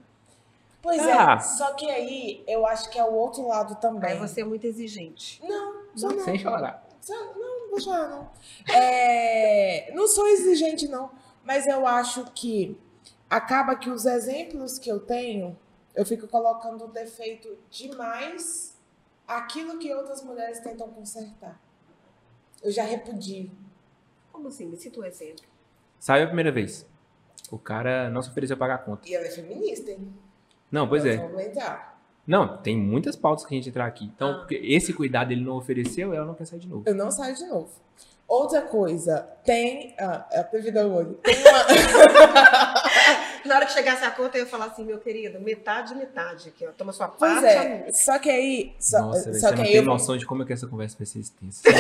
[0.81, 1.35] Pois Ah.
[1.35, 4.13] é, só que aí eu acho que é o outro lado também.
[4.13, 5.39] Aí você é muito exigente.
[5.47, 6.25] Não, só não.
[6.25, 6.83] Sem chorar.
[7.01, 8.31] Só- Não, não vou chorar, não.
[8.75, 11.11] É, não sou exigente, não.
[11.43, 12.79] Mas eu acho que
[13.29, 15.55] acaba que os exemplos que eu tenho,
[15.95, 18.74] eu fico colocando defeito demais
[19.27, 21.61] aquilo que outras mulheres tentam consertar.
[22.63, 23.51] Eu já repudio.
[24.33, 24.67] Como assim?
[24.67, 25.45] Me cita um exemplo.
[25.99, 26.87] Saiu a primeira vez.
[27.51, 29.09] O cara não se ofereceu a pagar a conta.
[29.09, 30.13] E ela é feminista, hein?
[30.71, 31.17] Não, pois é.
[31.19, 31.95] Vamos entrar.
[32.27, 34.07] Não, tem muitas pautas que a gente entrar aqui.
[34.07, 34.39] Então, Ah.
[34.39, 36.83] porque esse cuidado ele não ofereceu, ela não quer sair de novo.
[36.87, 37.69] Eu não saio de novo.
[38.27, 39.95] Outra coisa, tem.
[39.99, 41.15] Ah, é a vida do olho.
[41.23, 41.65] Tem uma.
[43.49, 46.67] Na hora que chegasse a conta, eu ia falar assim, meu querido, metade, metade aqui,
[46.67, 46.73] ó.
[46.73, 48.75] Toma sua Pois parte, é, só que aí.
[48.79, 50.97] Só, Nossa, só que não aí tem eu noção de como é que essa conversa
[50.97, 51.63] vai ser extensa.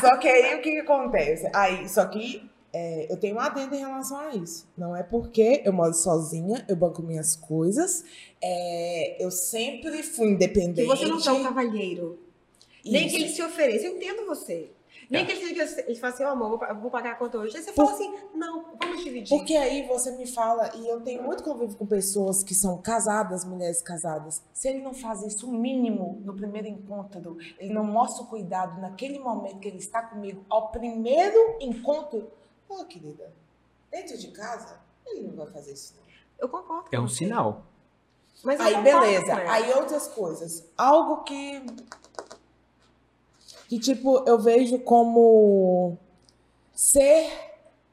[0.00, 1.50] Só que aí o que, que acontece?
[1.52, 4.66] Aí, só que é, eu tenho um adendo em relação a isso.
[4.78, 8.04] Não é porque eu moro sozinha, eu banco minhas coisas.
[8.40, 10.82] é, eu sempre fui independente.
[10.82, 12.18] Que você não é um cavalheiro.
[12.84, 13.16] Nem Isso.
[13.16, 13.86] que ele se ofereça.
[13.86, 14.70] Eu entendo você.
[15.12, 15.26] Nem É.
[15.26, 17.56] que ele, diga, ele fale assim, ó, amor, vou pa- vou pagar a conta hoje.
[17.56, 19.36] Aí você fala assim, não, vamos dividir.
[19.36, 23.44] Porque aí você me fala, e eu tenho muito convívio com pessoas que são casadas,
[23.44, 24.42] mulheres casadas.
[24.54, 28.80] Se ele não faz isso o mínimo no primeiro encontro, ele não mostra o cuidado
[28.80, 32.30] naquele momento que ele está comigo, ao primeiro encontro.
[32.66, 33.30] Pô, querida,
[33.90, 35.94] dentro de casa, ele não vai fazer isso.
[35.96, 36.02] Não.
[36.38, 36.88] Eu concordo.
[36.90, 37.64] É um sinal.
[38.42, 39.34] Mas Aí, beleza.
[39.46, 40.64] Aí, outras coisas.
[40.76, 41.62] Algo que.
[43.72, 45.96] Que, tipo, eu vejo como
[46.74, 47.32] ser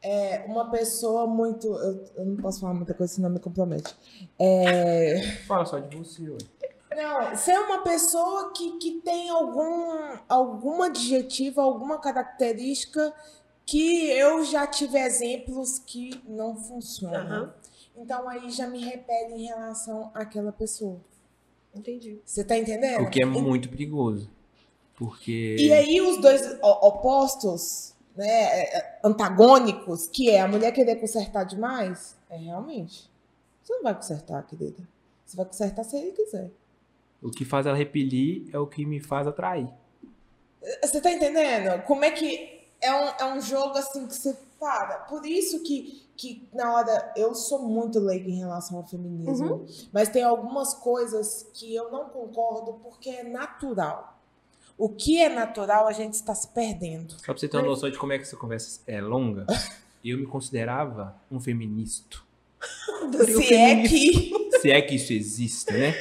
[0.02, 1.68] é, uma pessoa muito.
[1.68, 3.96] Eu, eu não posso falar muita coisa, senão me compromete.
[4.38, 6.38] É, Fala só de você, ué.
[6.98, 13.14] não, ser uma pessoa que, que tem algum, algum adjetivo, alguma característica
[13.66, 17.22] que eu já tive exemplos que não funcionam.
[17.22, 17.54] Aham.
[17.96, 21.00] Então aí já me repele em relação àquela pessoa.
[21.74, 22.20] Entendi.
[22.26, 23.04] Você tá entendendo?
[23.04, 24.30] O que é muito perigoso.
[25.00, 25.56] Porque.
[25.58, 32.18] E aí os dois opostos, né, é, antagônicos, que é a mulher querer consertar demais,
[32.30, 33.10] é realmente.
[33.64, 34.86] Você não vai consertar, querida.
[35.26, 36.52] Você vai consertar se ele quiser.
[37.22, 39.70] O que faz ela repelir é o que me faz atrair.
[40.84, 41.82] Você tá entendendo?
[41.84, 45.00] Como é que é um, é um jogo assim que você para.
[45.00, 49.66] Por isso que, que na hora eu sou muito leiga em relação ao feminismo.
[49.94, 54.19] Mas tem algumas coisas que eu não concordo porque é natural.
[54.80, 57.12] O que é natural a gente está se perdendo.
[57.12, 59.46] Só pra você ter uma noção de como é que essa conversa é longa,
[60.04, 62.18] eu me considerava um feminista.
[63.26, 64.50] Se é que.
[64.62, 65.94] Se é que isso existe, né?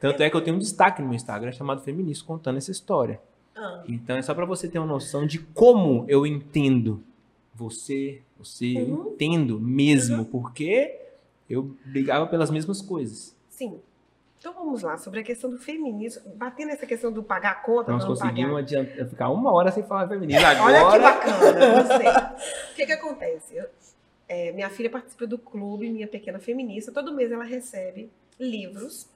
[0.00, 3.20] Tanto é que eu tenho um destaque no meu Instagram chamado Feminista contando essa história.
[3.54, 7.02] Ah, Então é só pra você ter uma noção de como eu entendo
[7.54, 9.12] você, você, eu Uhum.
[9.12, 10.94] entendo mesmo, porque
[11.48, 13.34] eu brigava pelas mesmas coisas.
[13.48, 13.78] sim.
[14.48, 16.22] Então vamos lá, sobre a questão do feminismo.
[16.36, 18.28] Batendo nessa questão do pagar a conta, Nós não pagar.
[18.30, 20.40] conseguimos adiantar, ficar uma hora sem falar feminismo.
[20.46, 22.06] Olha que Agora, bacana, gostei.
[22.70, 23.56] O que que acontece?
[23.56, 23.68] Eu-
[24.28, 26.92] é, minha filha participa do clube Minha Pequena Feminista.
[26.92, 29.08] Todo mês ela recebe livros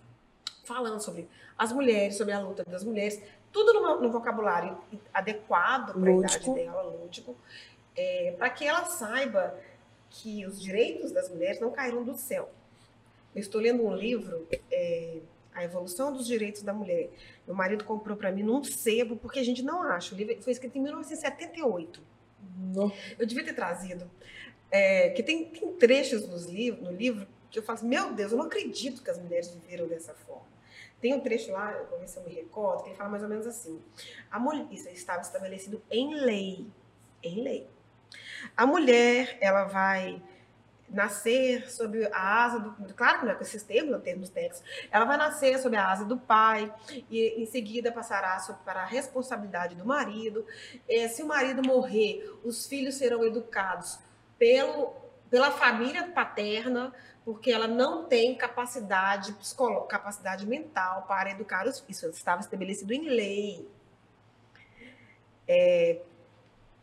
[0.65, 3.23] falando sobre as mulheres, sobre a luta das mulheres,
[3.53, 4.77] tudo numa- no vocabulário
[5.15, 7.37] adequado para a idade dela, lúdico,
[8.37, 9.55] para que ela saiba
[10.11, 12.51] que os direitos das mulheres não caíram do céu.
[13.35, 15.19] Eu estou lendo um livro, é,
[15.55, 17.11] A Evolução dos Direitos da Mulher.
[17.47, 20.15] Meu marido comprou para mim num sebo, porque a gente não acha.
[20.15, 22.03] O livro foi escrito em 1978.
[22.59, 24.11] No- Eu devia ter trazido.
[24.71, 26.47] É, que tem, tem trechos nos
[26.81, 29.89] no livro que eu falo assim, meu Deus, eu não acredito que as mulheres viveram
[29.89, 30.49] dessa forma.
[31.01, 33.29] Tem um trecho lá, eu ver se eu me recordo, que ele fala mais ou
[33.29, 33.81] menos assim.
[34.31, 36.67] A mulher, isso estava estabelecido em lei.
[37.23, 37.67] Em lei.
[38.57, 40.23] A mulher, ela vai
[40.91, 42.95] nascer sob a asa do.
[42.95, 44.63] Claro que não é com esses termos, não termos técnicos.
[44.91, 46.73] Ela vai nascer sob a asa do pai,
[47.09, 50.45] e em seguida passará para a responsabilidade do marido.
[50.89, 53.99] Eh, se o marido morrer, os filhos serão educados
[54.39, 54.95] pelo,
[55.31, 56.93] pela família paterna,
[57.25, 61.99] porque ela não tem capacidade psicolo, capacidade mental para educar os filhos.
[61.99, 63.69] Isso estava estabelecido em lei.
[65.47, 66.01] É,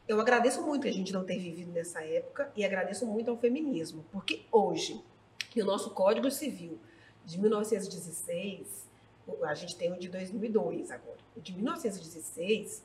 [0.08, 4.06] eu agradeço muito a gente não ter vivido nessa época e agradeço muito ao feminismo,
[4.12, 5.02] porque hoje,
[5.50, 6.80] que o nosso Código Civil
[7.26, 8.88] de 1916,
[9.28, 12.84] o- a gente tem o de 2002 agora, o de 1916,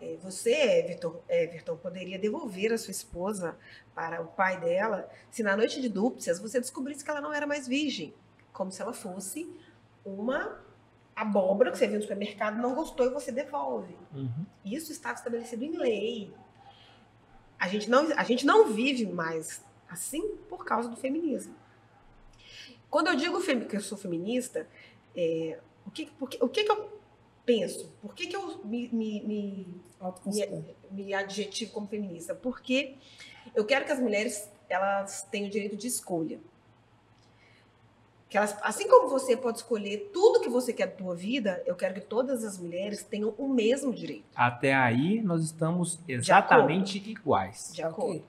[0.00, 3.56] eh, você, Everton, Everton, poderia devolver a sua esposa
[3.94, 7.46] para o pai dela se na noite de núpcias você descobrisse que ela não era
[7.46, 8.12] mais virgem,
[8.52, 9.48] como se ela fosse
[10.04, 10.62] uma
[11.14, 13.96] abóbora que você viu no supermercado, não gostou e você devolve.
[14.14, 14.44] Uhum.
[14.64, 16.34] Isso estava estabelecido em lei.
[17.58, 21.54] A gente não, a gente não vive mais assim por causa do feminismo.
[22.90, 24.68] Quando eu digo que eu sou feminista,
[25.16, 27.00] é, o, que, porque- o que, que eu
[27.44, 27.92] penso?
[28.00, 30.64] Por que, que eu me, me, me, Autoconsidera.
[30.90, 32.34] me adjetivo como feminista?
[32.34, 32.94] Porque
[33.54, 36.40] eu quero que as mulheres elas tenham o direito de escolha.
[38.34, 41.76] Que elas, assim como você pode escolher tudo que você quer da tua vida, eu
[41.76, 44.24] quero que todas as mulheres tenham o mesmo direito.
[44.34, 47.70] Até aí nós estamos exatamente iguais.
[47.72, 48.24] De acordo.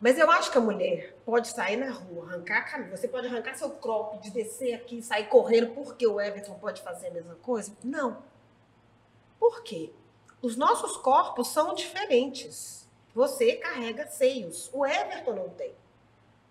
[0.00, 2.96] Mas eu acho que a mulher pode sair na rua, arrancar a camisa.
[2.96, 7.06] Você pode arrancar seu crop, de descer aqui sair correndo porque o Everton pode fazer
[7.06, 7.72] a mesma coisa?
[7.84, 8.24] Não.
[9.38, 9.92] Por quê?
[10.42, 12.88] Os nossos corpos são diferentes.
[13.14, 14.68] Você carrega seios.
[14.72, 15.72] O Everton não tem.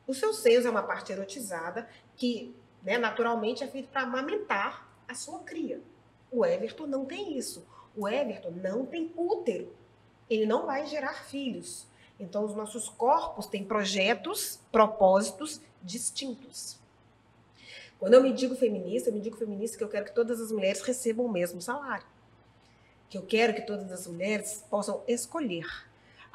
[0.08, 5.16] Os seus seios é uma parte erotizada que, né, naturalmente, é feito para amamentar a
[5.16, 5.82] sua cria.
[6.32, 7.66] O Everton não tem isso.
[7.95, 9.74] O Everton não tem útero.
[10.30, 11.88] Ele não vai gerar filhos.
[12.20, 16.78] Então, os nossos corpos têm projetos, propósitos distintos.
[17.99, 20.51] Quando eu me digo feminista, eu me digo feminista que eu quero que todas as
[20.51, 22.06] mulheres recebam o mesmo salário.
[23.10, 25.66] Que eu quero que todas as mulheres possam escolher.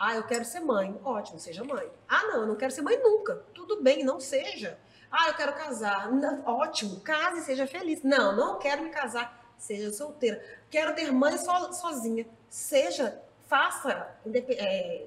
[0.02, 0.98] Ah, eu quero ser mãe.
[1.04, 1.86] Ótimo, seja mãe.
[2.08, 3.44] Ah, não, eu não quero ser mãe nunca.
[3.52, 4.78] Tudo bem, não seja.
[5.10, 6.10] Ah, eu quero casar.
[6.10, 8.02] Não, ótimo, case e seja feliz.
[8.02, 9.44] Não, não quero me casar.
[9.58, 10.42] Seja solteira.
[10.70, 12.26] Quero ter mãe so- sozinha.
[12.48, 14.08] Seja, faça,
[14.56, 15.06] é,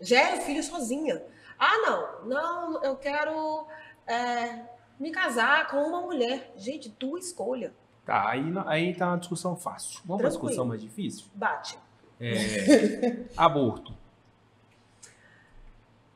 [0.00, 1.22] gere o filho sozinha.
[1.58, 3.66] Ah, não, não, eu quero
[4.06, 4.62] é,
[4.98, 6.52] me casar com uma mulher.
[6.56, 7.74] Gente, tua escolha.
[8.06, 10.00] Tá, aí, aí tá uma discussão fácil.
[10.06, 10.48] Vamos para Tranquilo.
[10.48, 11.26] discussão mais difícil?
[11.34, 11.78] Bate.
[12.20, 13.94] É, aborto.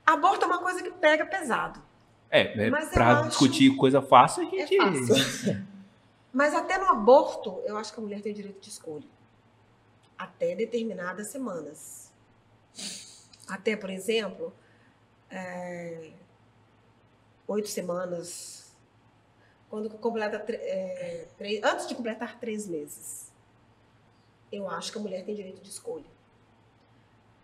[0.07, 1.83] Aborto é uma coisa que pega pesado.
[2.31, 4.77] É, é pra acho- discutir coisa fácil, a É gente.
[5.07, 5.67] fácil.
[6.33, 9.05] Mas até no aborto, eu acho que a mulher tem o direito de escolha.
[10.17, 12.13] Até determinadas semanas.
[13.49, 14.53] Até, por exemplo,
[15.31, 16.11] é,
[17.47, 18.77] oito semanas.
[19.71, 23.28] Quando completa é, três- antes de completar três meses.
[24.51, 26.07] Eu acho que a mulher tem direito de escolha.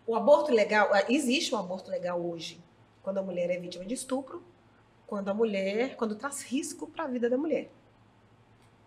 [0.07, 2.63] O aborto legal, ah, existe um aborto legal hoje,
[3.03, 4.43] quando a mulher é vítima de estupro,
[5.07, 7.71] quando a mulher, quando traz risco para a vida da mulher.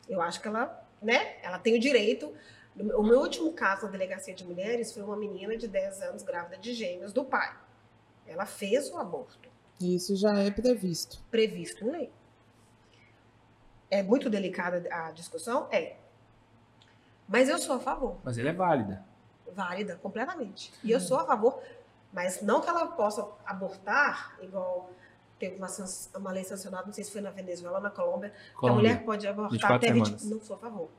[0.08, 2.34] Eu acho que ela, né, ela tem o direito.
[2.76, 6.58] O meu último caso na delegacia de mulheres foi uma menina de 10 anos grávida
[6.58, 7.56] de gêmeos do pai.
[8.28, 9.40] Ela fez o aborto
[9.80, 11.24] Isso já é previsto.
[11.32, 12.12] previsto em lei.
[13.90, 15.68] É muito delicada a discussão?
[15.72, 15.96] É.
[17.28, 18.18] Mas eu sou a favor.
[18.24, 19.04] Mas ela é válida.
[19.54, 20.72] Válida, completamente.
[20.84, 21.60] E eu sou a favor.
[22.14, 24.90] Mas não que ela possa abortar, igual
[25.38, 25.68] teve uma,
[26.16, 28.82] uma lei sancionada, não sei se foi na Venezuela ou na Colômbia, que a Colômbia.
[28.94, 30.06] mulher pode abortar 24 até 20.
[30.06, 30.26] semanas.
[30.30, 30.90] Não sou a favor.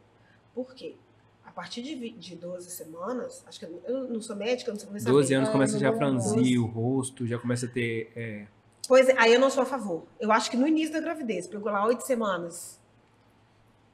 [0.55, 0.97] Por quê?
[1.45, 4.81] A partir de, de 12 semanas, acho que eu, eu não sou médica, eu não
[4.81, 8.13] sei 12 anos começa já a franzir o rosto, já começa a ter.
[8.15, 8.47] é,
[8.87, 10.05] Pois é, aí eu não sou a favor.
[10.21, 12.79] Eu acho que no início da gravidez, pegou lá oito semanas,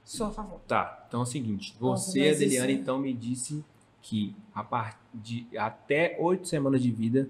[0.05, 0.61] sou a favor.
[0.69, 1.75] Tá, então é o seguinte.
[1.81, 3.65] Você, Adeliane, isso- então me disse
[4.03, 7.29] que a partir de até oito semanas de vida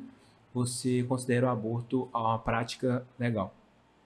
[0.53, 3.55] você considera o aborto uma prática legal.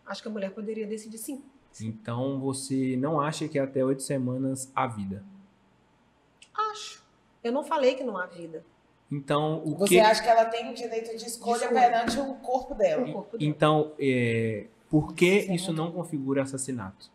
[0.06, 1.42] Acho que a mulher poderia decidir sim.
[1.80, 5.22] Então você não acha que até oito semanas há vida.
[6.72, 7.02] Acho.
[7.42, 8.64] Eu não falei que não há vida.
[9.10, 10.00] Então o Você que?
[10.00, 13.06] acha que ela tem o direito de escolha perante o corpo dela?
[13.08, 13.50] O corpo dela.
[13.50, 15.86] Então é, por que isso não.
[15.86, 17.10] não configura assassinato?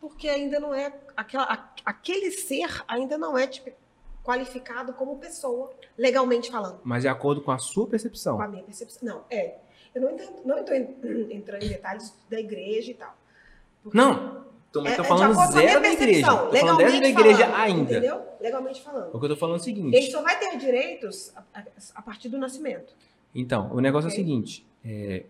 [0.00, 0.92] Porque ainda não é.
[1.16, 3.70] Aquela, aquele ser ainda não é tipo,
[4.24, 6.80] qualificado como pessoa, legalmente falando.
[6.82, 8.36] Mas de acordo com a sua percepção.
[8.36, 9.06] Com a minha percepção.
[9.06, 9.56] Não, é.
[9.94, 13.14] Eu não entendo, não estou entrando em detalhes da igreja e tal.
[13.92, 16.26] Não, tô, É, tô é de falando zero da igreja.
[16.26, 17.90] Tô falando zero da igreja falando, ainda.
[17.92, 18.22] Entendeu?
[18.40, 19.14] Legalmente falando.
[19.14, 19.96] O que eu tô falando é o seguinte.
[19.96, 21.64] Ele só vai ter direitos a, a-
[21.96, 22.94] a partir do nascimento.
[23.34, 24.66] Então, o negócio é o seguinte.
[24.84, 25.24] é,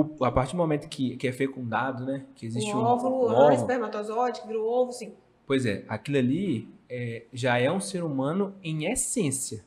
[0.00, 2.24] o- a partir do momento que, que é fecundado, né?
[2.34, 5.12] Que existe o um, óvulo, um ah, óvulo, espermatozoide, que virou ovo, sim.
[5.46, 9.64] Pois é, aquilo ali é, já é um ser humano em essência.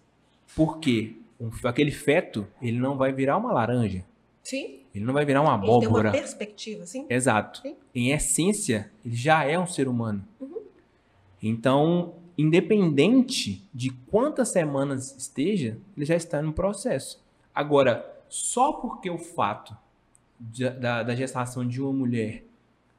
[0.56, 4.04] Porque um- aquele feto, ele não vai virar uma laranja.
[4.44, 4.80] Sim.
[4.96, 6.12] Ele não vai virar uma Ele tem uma abóbora.
[6.12, 7.06] perspectiva, sim.
[7.10, 7.62] Exato.
[7.62, 7.76] Sim.
[7.94, 10.26] Em essência, ele já é um ser humano.
[10.40, 10.62] Uhum.
[11.44, 17.22] Então, independente de quantas semanas esteja, ele já está no processo.
[17.54, 19.76] Agora, só porque o fato
[20.40, 22.44] da, da gestação de uma mulher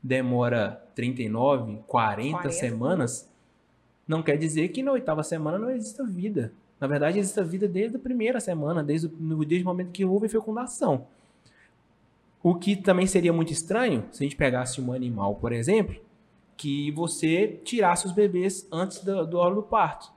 [0.02, 2.50] demora 39, 40, 40.
[2.50, 3.28] semanas,
[4.06, 6.52] não quer dizer que na oitava semana não exista vida.
[6.80, 10.28] Na verdade, existe vida desde a primeira semana, desde o, desde o momento que houve
[10.28, 11.06] fecundação.
[12.42, 15.96] O que também seria muito estranho se a gente pegasse um animal, por exemplo,
[16.56, 20.12] que você tirasse os bebês antes do, do hora do parto.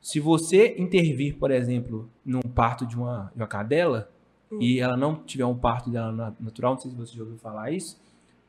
[0.00, 4.10] Se você intervir, por exemplo, num parto de uma, de uma cadela,
[4.50, 4.58] Hum.
[4.60, 7.36] e ela não tiver um parto dela na- natural, não sei se você já ouviu
[7.38, 8.00] falar isso,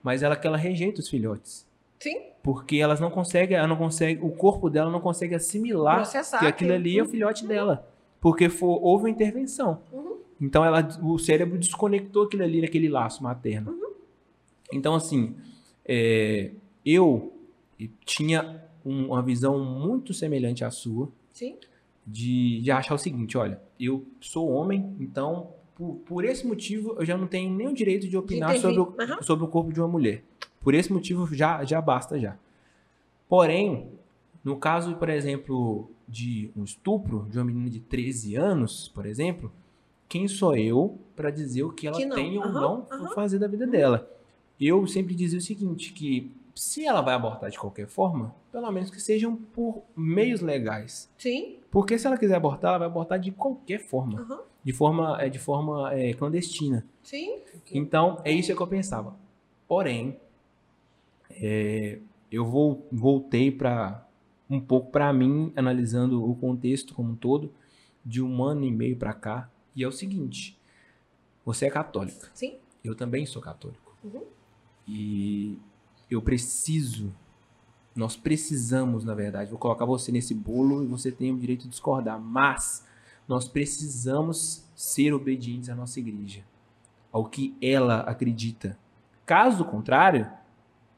[0.03, 1.65] mas ela que ela rejeita os filhotes.
[1.99, 6.39] Sim, Porque elas não conseguem, ela não consegue, o corpo dela não consegue assimilar processar.
[6.39, 7.85] que aquilo ali é o filhote dela.
[8.21, 9.81] Porque for, houve uma intervenção.
[9.91, 10.17] Uhum.
[10.39, 13.71] Então ela, o cérebro desconectou aquilo ali naquele laço materno.
[13.71, 13.93] Uhum.
[14.71, 15.35] Então, assim,
[15.85, 16.51] é,
[16.85, 17.33] eu
[18.05, 21.55] tinha um- uma visão muito semelhante à sua Sim,
[22.05, 27.05] de, de achar o seguinte: olha, eu sou homem, então por, por esse motivo eu
[27.05, 28.75] já não tenho nem o direito de opinar intervir.
[28.79, 29.21] sobre o, Aham.
[29.21, 30.23] sobre o corpo de uma mulher.
[30.61, 32.35] Por esse motivo já, já basta já.
[33.29, 33.89] Porém,
[34.43, 39.51] no caso, por exemplo, de um estupro de uma menina de 13 anos, por exemplo,
[40.09, 43.07] quem sou eu para dizer o que ela Que tem ou Aham, não aham.
[43.09, 44.09] fazer da vida dela?
[44.59, 48.89] Eu sempre dizia o seguinte, que se ela vai abortar de qualquer forma, pelo menos
[48.89, 51.09] que sejam por meios legais.
[51.17, 51.57] sim.
[51.69, 54.21] Porque se ela quiser abortar, ela vai abortar de qualquer forma.
[54.21, 56.85] aham, De forma, é, de forma é, clandestina.
[57.01, 57.39] Sim.
[57.71, 59.15] Então, é isso que eu pensava.
[59.65, 60.19] Porém,
[61.31, 61.99] é,
[62.29, 64.05] eu vou, voltei para
[64.49, 67.49] um pouco para mim, analisando o contexto como um todo,
[68.05, 69.49] de um ano e meio para cá.
[69.73, 70.59] E é o seguinte:
[71.45, 72.29] você é católica.
[72.33, 72.57] Sim.
[72.83, 73.95] Eu também sou católico.
[74.03, 74.23] Uhum.
[74.85, 75.57] E
[76.11, 77.15] eu preciso,
[77.95, 81.69] nós precisamos, na verdade, vou colocar você nesse bolo e você tem o direito de
[81.69, 82.85] discordar, mas
[83.27, 86.43] nós precisamos ser obedientes à nossa igreja,
[87.11, 88.77] ao que ela acredita.
[89.25, 90.29] Caso contrário,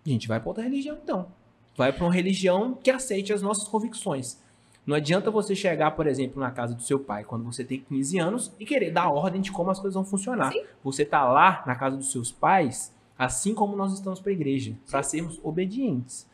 [0.05, 1.27] a gente vai para outra religião então.
[1.75, 4.37] Vai para uma religião que aceite as nossas convicções.
[4.85, 8.17] Não adianta você chegar, por exemplo, na casa do seu pai quando você tem 15
[8.17, 10.51] anos e querer dar ordem de como as coisas vão funcionar.
[10.51, 10.63] Sim.
[10.83, 14.75] Você tá lá na casa dos seus pais, assim como nós estamos para a igreja,
[14.89, 16.27] para sermos obedientes.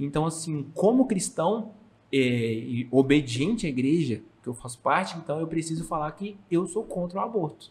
[0.00, 1.72] Então, assim, como cristão
[2.12, 4.22] é, obediente à igreja,
[4.52, 7.70] que eu faço parte, então eu preciso falar que eu sou contra o aborto.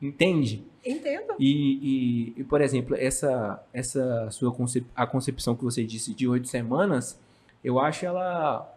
[0.00, 0.64] Entende?
[0.84, 1.34] Entendo.
[1.38, 6.28] E, e- e, por exemplo, essa, essa sua concep a concepção que você disse de
[6.28, 7.18] oito semanas,
[7.62, 8.70] eu acho ela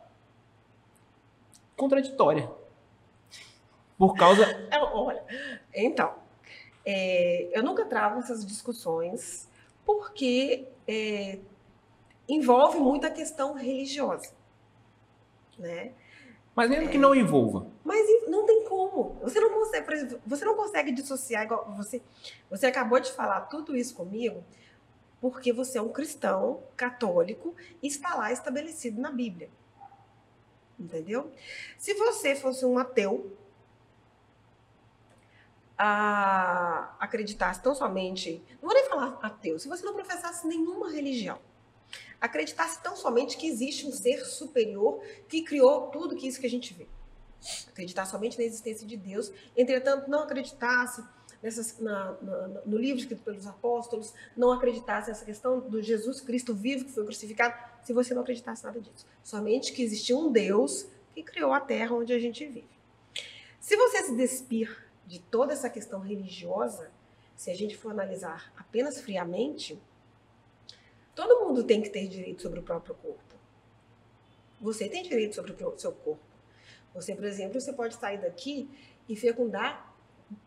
[1.76, 2.50] contraditória.
[3.98, 4.46] Por causa.
[4.72, 5.24] É, olha,
[5.74, 6.14] então,
[6.86, 9.50] é, eu nunca trago essas discussões
[9.86, 11.40] porque é,
[12.30, 14.32] envolve muito a questão religiosa,
[15.58, 15.92] né?
[16.58, 17.68] Mas mesmo que não envolva.
[17.84, 19.20] Mas não tem como.
[19.22, 22.02] Você não consegue, exemplo, você não consegue dissociar igual você.
[22.50, 24.44] Você acabou de falar tudo isso comigo
[25.22, 29.52] porque você é um cristão católico e está lá estabelecido na Bíblia.
[30.80, 31.32] Entendeu?
[31.78, 33.38] Se você fosse um ateu,
[35.78, 41.40] a, acreditasse tão somente, não vou nem falar ateu, se você não professasse nenhuma religião,
[42.20, 46.50] acreditasse tão somente que existe um ser superior que criou tudo que isso que a
[46.50, 46.88] gente vê.
[47.68, 51.04] Acreditar somente na existência de Deus, entretanto, não acreditasse
[51.42, 56.54] nessas, na- na- no livro escrito pelos apóstolos, não acreditasse nessa questão do Jesus Cristo
[56.54, 57.54] vivo que foi crucificado,
[57.84, 59.06] se você não acreditasse nada disso.
[59.24, 62.68] Somente que existia um Deus que criou a terra onde a gente vive.
[63.60, 66.90] Se você se despir de toda essa questão religiosa,
[67.36, 69.80] se a gente for analisar apenas friamente,
[71.18, 73.36] todo mundo tem que ter direito sobre o próprio corpo.
[74.62, 76.22] Você tem direito sobre o seu corpo.
[76.94, 78.70] Você, por exemplo, você pode sair daqui
[79.10, 79.96] e fecundar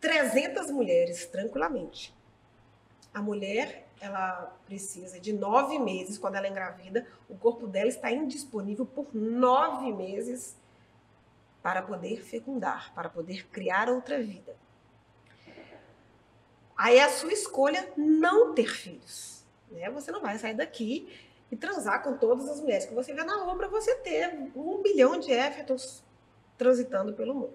[0.01, 2.15] 300 mulheres tranquilamente.
[3.13, 8.13] A mulher, ela precisa de nove meses, quando ela é engravida, o corpo dela está
[8.13, 10.57] indisponível por nove meses
[11.61, 14.57] para poder fecundar, para poder criar outra vida.
[16.77, 19.40] Aí é a sua escolha não ter filhos.
[19.71, 19.89] Né?
[19.91, 21.09] Você não vai sair daqui
[21.51, 24.83] e transar com todas as mulheres que você vê na rua para você ter um
[24.83, 26.03] bilhão de éfetos
[26.57, 27.55] transitando pelo mundo.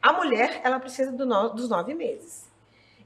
[0.00, 2.46] A mulher, ela precisa do no- dos nove meses.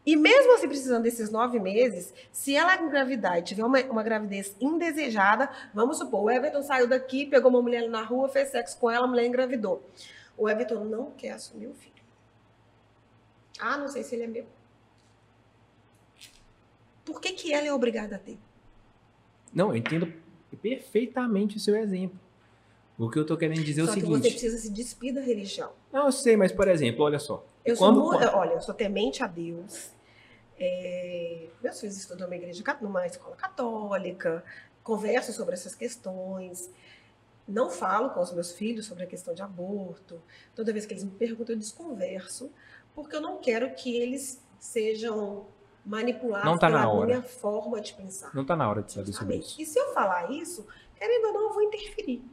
[0.05, 4.57] E mesmo assim precisando desses nove meses, se ela engravidar e tiver uma, uma gravidez
[4.61, 8.91] indesejada, vamos supor, o Everton saiu daqui, pegou uma mulher na rua, fez sexo com
[8.91, 9.83] ela, a mulher engravidou.
[10.37, 11.93] O Everton não quer assumir o filho.
[13.61, 14.47] Ah, não sei se ele é meu.
[17.05, 18.39] Por que, que ela é obrigada a ter?
[19.53, 20.13] Não, eu entendo
[20.61, 22.19] perfeitamente o seu exemplo.
[22.99, 24.23] O que eu tô querendo dizer é o Só que seguinte.
[24.23, 25.73] você precisa se despir da religião.
[25.93, 27.45] Não, eu sei, mas por exemplo, olha só.
[27.65, 29.91] Eu Quando- sou quando- olha, eu sou temente a Deus.
[30.59, 34.45] É, meus filhos estudam numa igreja, numa escola católica,
[34.85, 36.71] converso sobre essas questões.
[37.49, 40.23] Não falo com os meus filhos sobre a questão de aborto.
[40.55, 42.53] Toda vez que eles me perguntam, eu desconverso,
[42.95, 45.47] porque eu não quero que eles sejam
[45.85, 47.07] manipulados Não tá na pela hora.
[47.07, 48.35] minha forma de pensar.
[48.35, 49.61] Não tá na hora de saber sobre isso.
[49.61, 52.25] E se eu falar isso, querendo ou não, eu vou interferir.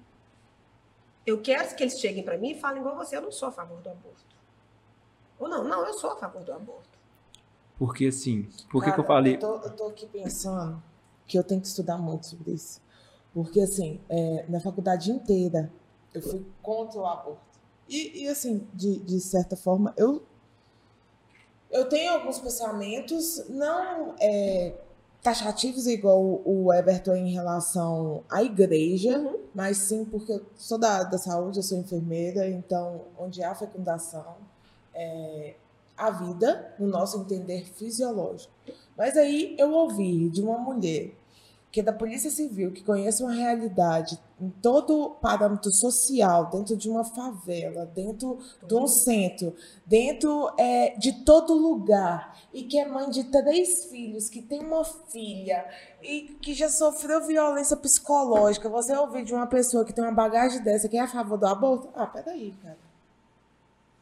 [1.25, 3.51] Eu quero que eles cheguem para mim e falem igual você, eu não sou a
[3.51, 4.25] favor do aborto.
[5.39, 6.99] Ou não, não, eu sou a favor do aborto.
[7.77, 9.35] Porque assim, por que eu falei?
[9.35, 10.81] Eu tô, eu tô aqui pensando
[11.25, 12.81] que eu tenho que estudar muito sobre isso.
[13.33, 15.71] Porque, assim, é, na faculdade inteira,
[16.13, 17.39] eu fui contra o aborto.
[17.87, 20.23] E, e, assim, de, de certa forma, eu,
[21.71, 24.73] eu tenho alguns pensamentos não é,
[25.21, 29.39] taxativos, igual o Everton em relação à igreja, Uhum.
[29.53, 34.37] mas sim porque eu sou da, da saúde, eu sou enfermeira, então onde há fecundação,
[34.93, 35.55] é,
[35.97, 38.53] a vida, no nosso entender fisiológico.
[38.97, 41.11] Mas aí eu ouvi de uma mulher
[41.71, 46.89] que é da Polícia Civil, que conhece uma realidade em todo parâmetro social, dentro de
[46.89, 49.53] uma favela, dentro de um centro,
[49.85, 54.83] dentro é, de todo lugar, e que é mãe de três filhos, que tem uma
[54.83, 55.65] filha
[56.01, 58.69] e que já sofreu violência psicológica.
[58.69, 61.45] Você ouvir de uma pessoa que tem uma bagagem dessa que é a favor do
[61.45, 61.89] aborto?
[61.93, 62.89] Ah, peraí, cara.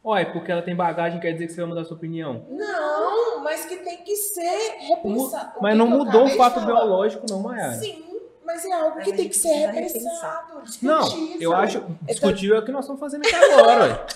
[0.02, 2.46] Olha, porque ela tem bagagem, quer dizer que você vai mudar sua opinião.
[2.48, 5.58] Não, mas que tem que ser repensado.
[5.58, 7.74] O Mas que não que mudou o fato biológico, não, Mayara.
[7.74, 8.04] Sim,
[8.48, 11.42] mas é algo que tem que ser repensado, Não, discutido.
[11.42, 14.06] eu acho Então- discutível é o que nós estamos fazendo aqui agora.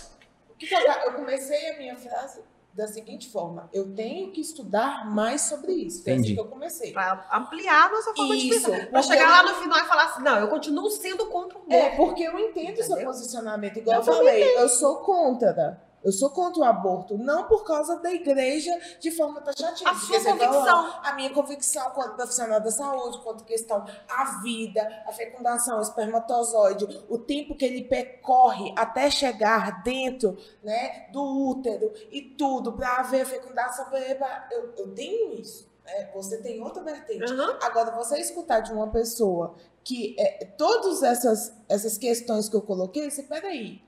[1.07, 2.41] eu, comecei a minha frase
[2.73, 6.03] da seguinte forma: eu tenho que estudar mais sobre isso.
[6.03, 6.93] Foi assim que eu comecei.
[6.93, 8.87] Para ampliar a nossa forma de Isso, pensar.
[8.91, 11.75] Para chegar lá no final e falar assim, não, eu continuo sendo contra o aborto.
[11.75, 13.05] É, porque eu entendo o seu Entendeu?
[13.07, 13.77] posicionamento.
[13.77, 15.79] Igual eu, Eu falei, eu sou contra.
[16.05, 19.91] Eu sou contra o aborto, não por causa da igreja de forma taxativa.
[19.91, 21.01] A sua convicção.
[21.05, 27.05] A minha convicção quanto profissional da saúde, quanto questão a vida, a fecundação, o espermatozoide,
[27.09, 33.23] o tempo que ele percorre até chegar dentro né, do útero e tudo, para haver
[33.23, 33.85] a fecundação.
[33.87, 35.71] pra- Eu, eu tenho isso.
[35.85, 36.11] né?
[36.15, 37.33] Você tem outra vertente.
[37.33, 37.59] Aham.
[37.63, 39.55] Agora, você escutar de uma pessoa
[39.85, 43.83] que é, todas essas, essas questões que eu coloquei, você, peraí.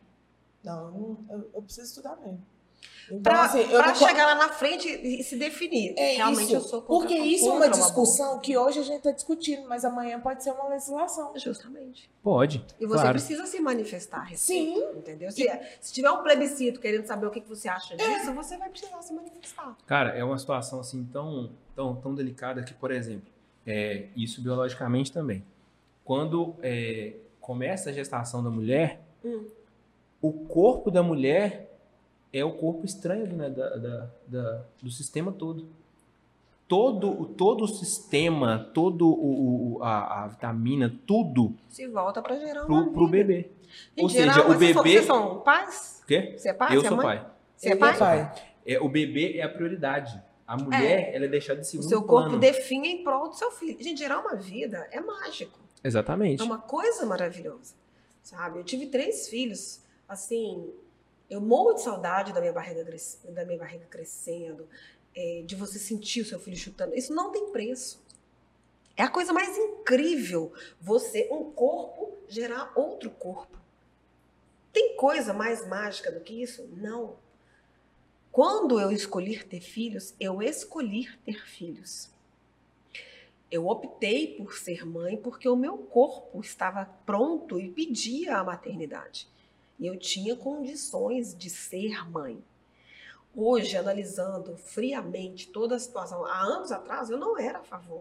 [0.65, 2.43] Não, eu, não- eu, eu preciso estudar mesmo.
[3.07, 3.63] Então, Para assim,
[3.99, 5.95] chegar lá na frente e se definir.
[5.97, 8.97] É Realmente isso, eu sou contra porque isso é uma discussão que hoje a gente
[8.97, 11.33] está discutindo, mas amanhã pode ser uma legislação.
[11.37, 12.11] Justamente.
[12.23, 12.65] Pode.
[12.81, 13.11] E você claro.
[13.11, 14.99] precisa se manifestar respeito, Sim.
[14.99, 15.31] entendeu?
[15.31, 15.47] Se,
[15.83, 19.03] se tiver um plebiscito querendo saber o que que você acha disso, você vai precisar
[19.03, 19.77] se manifestar.
[19.87, 23.31] Cara, é uma situação assim tão, tão, tão delicada que, por exemplo,
[23.67, 25.45] é, isso biologicamente também.
[26.03, 29.45] Quando é, começa a gestação da mulher, Hum.
[30.29, 31.71] O corpo da mulher
[32.33, 35.67] é o corpo estranho né, da, da- da- do sistema todo.
[36.67, 42.65] Todo, todo o sistema, todo o, o- a, a vitamina, tudo Se volta para gerar
[42.65, 43.19] pro, pro vida.
[43.25, 43.51] bebê.
[43.99, 44.73] Ou geral, seja, o bebê.
[44.73, 46.01] Vocês são pais?
[46.03, 46.35] O quê?
[46.39, 46.75] Você é pai?
[46.75, 47.07] Eu Você é sou mãe?
[47.07, 47.27] pai.
[47.57, 48.33] Você é Ele pai?
[48.67, 50.21] É, o bebê é a prioridade.
[50.47, 52.39] A mulher, ela é deixada de O segundo seu corpo plano.
[52.39, 53.77] definha em prol do seu filho.
[53.83, 55.59] Gente, gerar uma vida é mágico.
[55.83, 56.41] Exatamente.
[56.41, 57.75] É uma coisa maravilhosa,
[58.23, 58.59] sabe?
[58.59, 59.81] Eu tive três filhos,
[60.15, 60.73] assim,
[61.29, 62.85] eu morro de saudade da minha barriga,
[63.31, 64.69] da minha barriga crescendo,
[65.15, 66.95] é, de você sentir o seu filho chutando.
[66.95, 68.03] Isso não tem preço.
[68.97, 73.59] É a coisa mais incrível você, um corpo, gerar outro corpo.
[74.73, 76.69] Tem coisa mais mágica do que isso?
[76.77, 77.17] Não.
[78.31, 82.11] Quando eu escolhi ter filhos, eu escolhi ter filhos.
[83.51, 89.29] Eu optei por ser mãe porque o meu corpo estava pronto e pedia a maternidade.
[89.85, 92.43] E eu tinha condições de ser mãe.
[93.37, 98.01] Hoje, analisando friamente toda a situação, há anos atrás eu não era a favor.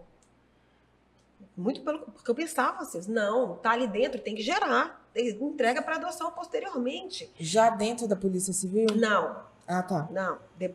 [1.54, 5.96] Muito pelo porque eu pensava assim, não, tá ali dentro, tem que gerar, entrega para
[5.96, 7.30] adoção posteriormente.
[7.38, 8.86] Já dentro da Polícia Civil?
[8.96, 10.08] Não, Ah, tá.
[10.10, 10.38] não.
[10.56, 10.74] De-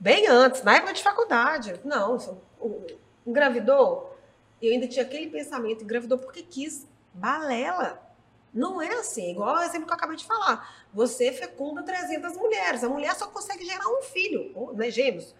[0.00, 1.78] Bem antes, na época de faculdade.
[1.84, 2.16] Não,
[3.26, 4.16] engravidou.
[4.62, 6.86] Eu ainda tinha aquele pensamento, engravidou porque quis.
[7.12, 8.00] Balela.
[8.52, 10.86] Não é assim, igual o exemplo que eu acabei de falar.
[10.92, 12.82] Você fecunda 300 mulheres.
[12.82, 15.34] A mulher só consegue gerar um filho, né, gêmeos.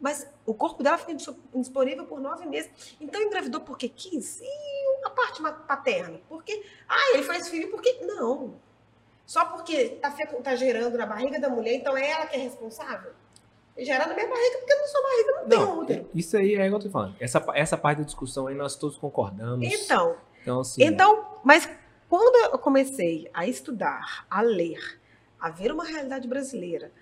[0.00, 2.96] Mas o corpo dela fica indis- indisponível por nove meses.
[3.00, 4.40] Então engravidou porque quis?
[4.40, 4.46] E
[5.04, 6.20] a parte paterna?
[6.28, 7.92] Porque, ah, ele faz filho porque.
[8.02, 8.54] Não.
[9.26, 12.38] Só porque tá, fecu- tá gerando na barriga da mulher, então é ela que é
[12.40, 13.12] responsável?
[13.78, 16.10] Gerar na minha barriga, porque na sua barriga não, tem Não, útero.
[16.14, 17.16] isso aí é igual eu tô falando.
[17.18, 19.66] Essa, essa parte da discussão aí nós todos concordamos.
[19.66, 21.68] Então, Então, assim, Então, mas
[22.14, 25.00] quando eu comecei a estudar, a ler,
[25.40, 26.92] a ver uma realidade brasileira,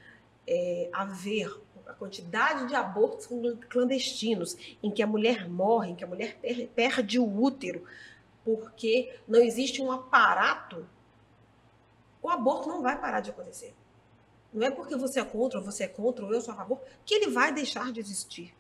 [0.47, 1.55] é, a ver
[1.87, 3.29] a quantidade de abortos
[3.69, 7.85] clandestinos, em que a mulher morre, em que a mulher per- perde o útero,
[8.43, 10.87] porque não existe um aparato,
[12.23, 13.75] o aborto não vai parar de acontecer.
[14.51, 16.81] Não é porque você é contra, ou você é contra, ou eu sou a favor,
[17.05, 18.55] que ele vai deixar de existir.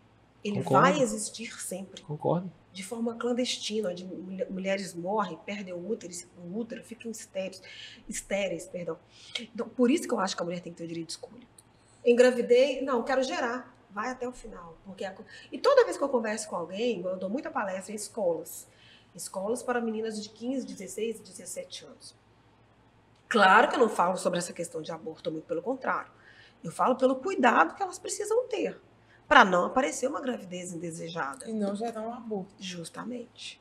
[0.45, 0.87] Ele Concordo.
[0.87, 2.03] vai existir sempre.
[2.03, 2.53] Concordo.
[2.73, 7.62] De forma clandestina, onde mulher- mulheres morrem, perdem o útero, o útero ficam estéreis,
[8.09, 8.99] estéreis, perdão.
[9.39, 11.12] Então, por isso que eu acho que a mulher tem que ter o direito de
[11.12, 11.47] escolha.
[12.05, 14.77] Engravidei, não, quero gerar, vai até o final.
[14.85, 15.15] Porque a
[15.51, 18.66] e toda vez que eu converso com alguém, eu dou muita palestra em escolas,
[19.15, 22.15] escolas para meninas de 15, 16, 17 anos.
[23.28, 26.11] Claro que eu não falo sobre essa questão de aborto, muito pelo contrário.
[26.65, 28.81] Eu falo pelo cuidado que elas precisam ter
[29.32, 31.48] para não aparecer uma gravidez indesejada.
[31.48, 32.52] E não gerar um aborto.
[32.59, 33.59] Justamente.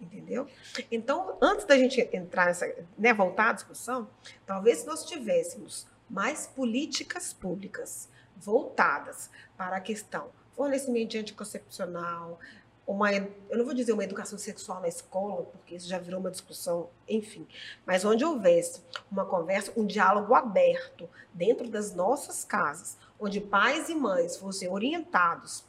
[0.00, 0.48] Entendeu?
[0.90, 2.66] Então, antes da gente entrar nessa,
[2.98, 4.10] né, voltar à discussão,
[4.44, 12.40] talvez se nós tivéssemos mais políticas públicas voltadas para a questão fornecimento de anticoncepcional,
[12.84, 16.30] uma, eu não vou dizer uma educação sexual na escola, porque isso já virou uma
[16.30, 17.46] discussão, enfim,
[17.86, 23.94] mas onde houvesse uma conversa, um diálogo aberto dentro das nossas casas, onde pais e
[23.94, 25.64] mães fossem orientados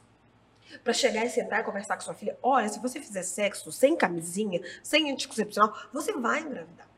[0.82, 2.36] para chegar e sentar e conversar com sua filha.
[2.42, 6.88] Olha, se você fizer sexo sem camisinha, sem anticoncepcional, você vai engravidar.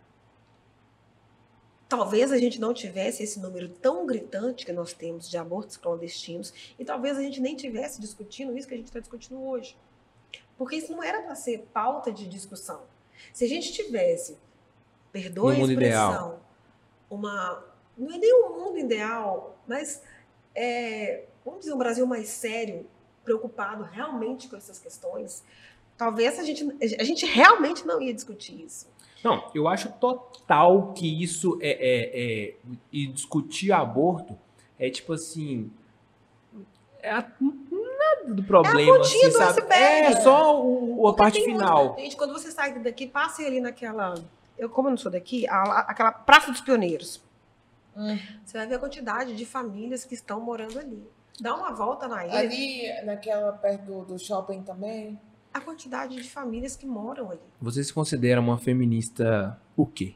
[1.87, 6.75] Talvez a gente não tivesse esse número tão gritante que nós temos de abortos clandestinos
[6.79, 9.77] e talvez a gente nem tivesse discutindo isso que a gente está discutindo hoje.
[10.57, 12.83] Porque isso não era para ser pauta de discussão.
[13.33, 14.39] Se a gente tivesse,
[15.13, 16.41] perdoe a expressão, ideal.
[17.11, 17.65] uma.
[17.97, 20.03] Não é nem um mundo ideal, mas
[20.57, 22.87] é, vamos dizer, um Brasil mais sério,
[23.25, 25.45] preocupado realmente com essas questões,
[25.97, 26.65] talvez a gente,
[26.99, 28.89] a gente realmente não ia discutir isso.
[29.25, 32.55] Não, eu acho total que isso é, é, é-
[32.93, 34.39] e discutir aborto
[34.79, 35.71] é tipo assim.
[37.03, 39.73] É a, nada do problema, pontinha assim, do sabe?
[39.75, 41.85] É só o, a Porque parte final.
[41.87, 44.15] muita- gente, quando você sai daqui, passe ali naquela.
[44.59, 47.21] Eu, como eu não sou daqui, a- a- aquela Praça dos Pioneiros.
[47.97, 48.19] Hum.
[48.45, 51.03] Você vai ver a quantidade de famílias que estão morando ali.
[51.41, 55.19] Dá uma volta na ilha, Ali, naquela perto do, do shopping também.
[55.53, 57.41] a quantidade de famílias que moram ali.
[57.61, 60.15] Você se considera uma feminista o quê?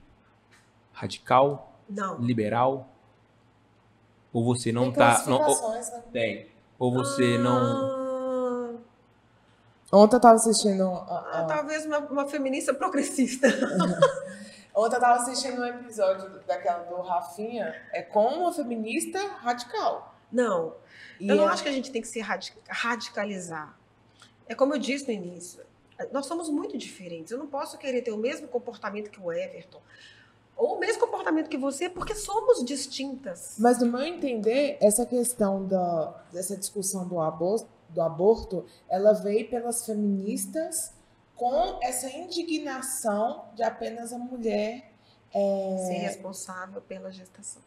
[0.92, 1.72] Radical?
[1.88, 2.18] Não.
[2.20, 2.88] Liberal?
[4.32, 5.24] Ou você não Tem tá.
[5.26, 6.02] Não, ou, né?
[6.12, 6.46] tem.
[6.78, 7.56] Ou você não.
[7.56, 8.76] Ah,
[9.92, 10.84] Ontem eu tava assistindo.
[10.84, 13.48] a- a- talvez uma, uma feminista progressista.
[14.80, 17.74] Ontem eu tava assistindo um episódio daquela do Rafinha.
[17.92, 20.14] É com uma feminista radical.
[20.32, 20.74] Não,
[21.20, 23.76] E eu não é- acho que a gente tem que se radi- radicalizar.
[24.48, 25.60] É como eu disse no início,
[26.12, 27.30] nós somos muito diferentes.
[27.32, 29.80] Eu não posso querer ter o mesmo comportamento que o Everton,
[30.56, 33.56] ou o mesmo comportamento que você, porque somos distintas.
[33.58, 39.48] Mas no meu entender, essa questão da, dessa discussão do aborto, do aborto, ela veio
[39.50, 40.92] pelas feministas
[41.40, 44.92] com essa indignação de apenas a mulher.
[45.32, 47.62] é, Ser responsável pela gestação.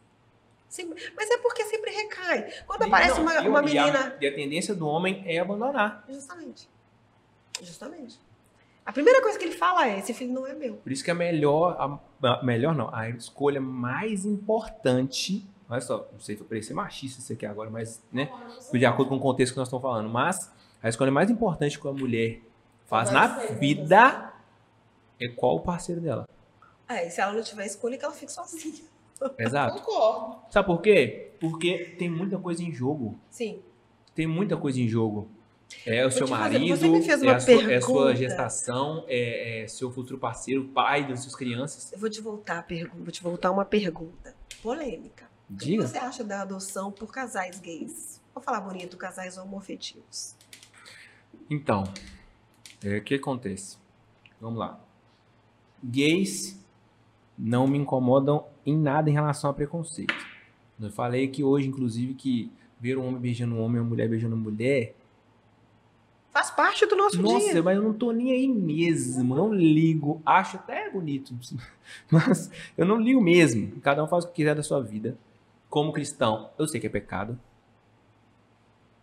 [0.68, 2.48] Sim, mas é porque sempre recai.
[2.68, 4.16] Quando E aparece não, uma, uma e a- menina.
[4.20, 6.04] E a tendência do homem é abandonar.
[6.08, 6.68] Justamente.
[7.62, 8.20] Justamente.
[8.86, 10.74] A primeira coisa que ele fala é: esse filho não é meu.
[10.76, 16.06] Por isso que a melhor, a, a melhor não, a escolha mais importante, olha só,
[16.12, 18.30] não sei se eu parecer machista isso aqui agora, mas, né,
[18.72, 20.52] de acordo com o contexto que nós estamos falando, mas
[20.82, 22.40] a escolha mais importante que a mulher
[22.94, 23.60] faz na Várias perguntas.
[23.68, 24.32] vida
[25.20, 26.28] é qual o parceiro dela.
[26.88, 28.84] É, e se ela não tiver escolha, que ela fique sozinha.
[29.38, 29.80] Exato.
[29.82, 30.36] Concordo.
[30.50, 31.32] Sabe por quê?
[31.40, 33.18] Porque tem muita coisa em jogo.
[33.30, 33.60] Sim.
[34.14, 35.28] Tem muita coisa em jogo.
[35.84, 39.66] É o seu fazer- marido, fez é, a sua, é a sua gestação, é, é
[39.66, 41.92] seu futuro parceiro, pai das suas crianças.
[41.92, 45.24] Eu vou te voltar a pergunta, vou te voltar uma pergunta polêmica.
[45.50, 45.86] O que Diga.
[45.88, 48.20] você acha da adoção por casais gays?
[48.32, 50.36] Vou falar bonito, casais homoafetivos.
[51.50, 51.84] Então,
[52.84, 53.78] é, o que acontece?
[54.40, 54.78] Vamos lá.
[55.82, 56.62] Gays
[57.36, 60.14] não me incomodam em nada em relação a preconceito.
[60.80, 64.08] Eu falei que hoje, inclusive, que ver um homem beijando um homem e uma mulher
[64.08, 64.94] beijando uma mulher.
[66.30, 67.62] Faz parte do nosso Nossa, dia.
[67.62, 69.34] mas eu não tô nem aí mesmo.
[69.34, 70.20] Não ligo.
[70.26, 71.32] Acho até bonito.
[72.10, 73.80] Mas eu não ligo mesmo.
[73.80, 75.16] Cada um faz o que quiser da sua vida.
[75.70, 77.38] Como cristão, eu sei que é pecado.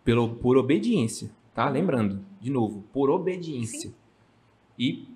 [0.04, 1.68] Pelo, por obediência, tá?
[1.68, 3.92] Lembrando, de novo, por obediência.
[4.78, 5.08] E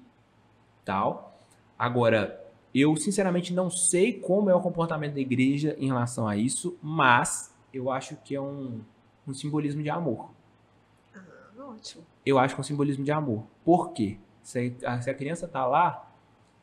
[0.84, 1.38] tal.
[1.78, 2.44] Agora,
[2.74, 7.54] eu sinceramente não sei como é o comportamento da igreja em relação a isso, mas
[7.72, 8.80] eu acho que é um,
[9.26, 10.30] um simbolismo de amor.
[11.14, 11.20] Ah,
[11.70, 12.04] ótimo.
[12.24, 13.44] Eu acho que é um simbolismo de amor.
[13.64, 14.18] Por quê?
[14.42, 16.12] Se a, se a criança tá lá,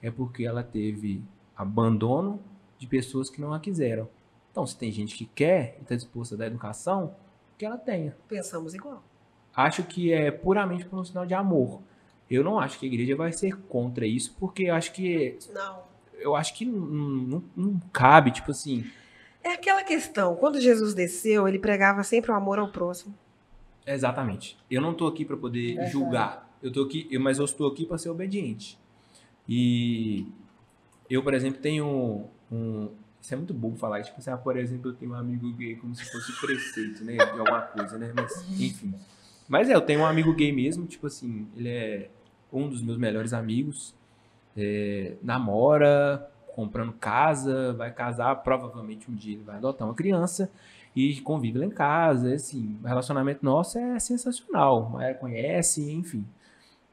[0.01, 1.23] é porque ela teve
[1.55, 2.39] abandono
[2.77, 4.07] de pessoas que não a quiseram.
[4.51, 7.15] Então, se tem gente que quer e está disposta a dar educação,
[7.57, 8.15] que ela tenha.
[8.27, 9.03] Pensamos igual.
[9.55, 11.81] Acho que é puramente por um sinal de amor.
[12.29, 15.83] Eu não acho que a igreja vai ser contra isso, porque eu acho que Não.
[16.19, 18.85] eu acho que não, não- não cabe, tipo assim.
[19.43, 23.13] É aquela questão, quando Jesus desceu, ele pregava sempre o amor ao próximo.
[23.85, 24.57] Exatamente.
[24.71, 26.49] Eu não tô aqui para poder É, julgar.
[26.63, 28.79] Eu tô aqui, eu, mas eu estou aqui para ser obediente.
[29.47, 30.25] E
[31.09, 32.89] eu, por exemplo, tenho um.
[33.21, 34.01] Isso é muito bom falar.
[34.01, 37.15] Tipo assim, ah, por exemplo, eu tenho um amigo gay como se fosse preceito, né?
[37.17, 38.11] De alguma coisa, né?
[38.15, 38.93] Mas, enfim.
[39.47, 42.09] Mas é, eu tenho um amigo gay mesmo, tipo assim, ele é
[42.51, 43.95] um dos meus melhores amigos.
[44.55, 50.49] É, namora, comprando casa, vai casar, provavelmente um dia ele vai adotar uma criança
[50.95, 56.23] e convive lá em casa, assim, o relacionamento nosso é sensacional, Maia conhece, enfim.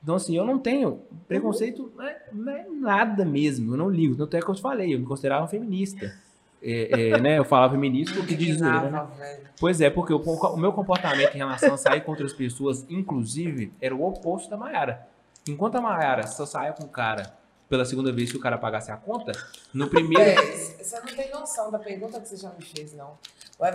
[0.02, 4.16] Então, assim, eu não tenho preconceito, não é, não é nada mesmo, eu não ligo,
[4.16, 6.10] tanto é que eu te falei, eu me considerava um feminista.
[6.62, 9.06] É, é, né, eu falava feminista porque diz zoeira, né?
[9.18, 9.48] Velho.
[9.58, 13.72] Pois é, porque o, o meu comportamento em relação a sair com outras pessoas, inclusive,
[13.80, 15.08] era o oposto da Mayara.
[15.48, 18.90] Enquanto a Mayara só saia com o cara pela segunda vez que o cara pagasse
[18.90, 19.30] a conta,
[19.72, 20.24] no primeiro.
[20.24, 23.16] Véi, Você não tem noção da pergunta que você já me fez, não.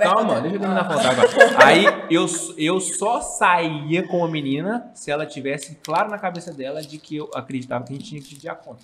[0.02, 1.66] Calma, deixa eu terminar de contar agora.
[1.66, 2.26] Aí eu,
[2.58, 7.16] eu só saía com a menina se ela tivesse claro na cabeça dela de que
[7.16, 8.84] eu acreditava que a gente tinha que dividir a conta.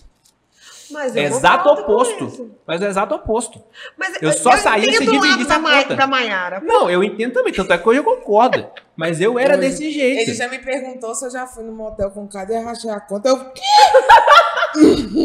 [0.92, 2.52] Mas eu Exato oposto.
[2.68, 3.62] Mas é o exato oposto.
[3.98, 5.96] Mas Eu só saía se entendo o lado dividisse da conta.
[5.96, 6.60] da Maiara.
[6.64, 8.68] Não, eu entendo também, tanto é que hoje eu concordo.
[8.96, 10.22] Mas eu era desse jeito.
[10.22, 12.90] Ele já me perguntou se eu já fui no motel com o cara e rachei
[12.90, 13.30] a conta.
[13.30, 13.52] Eu,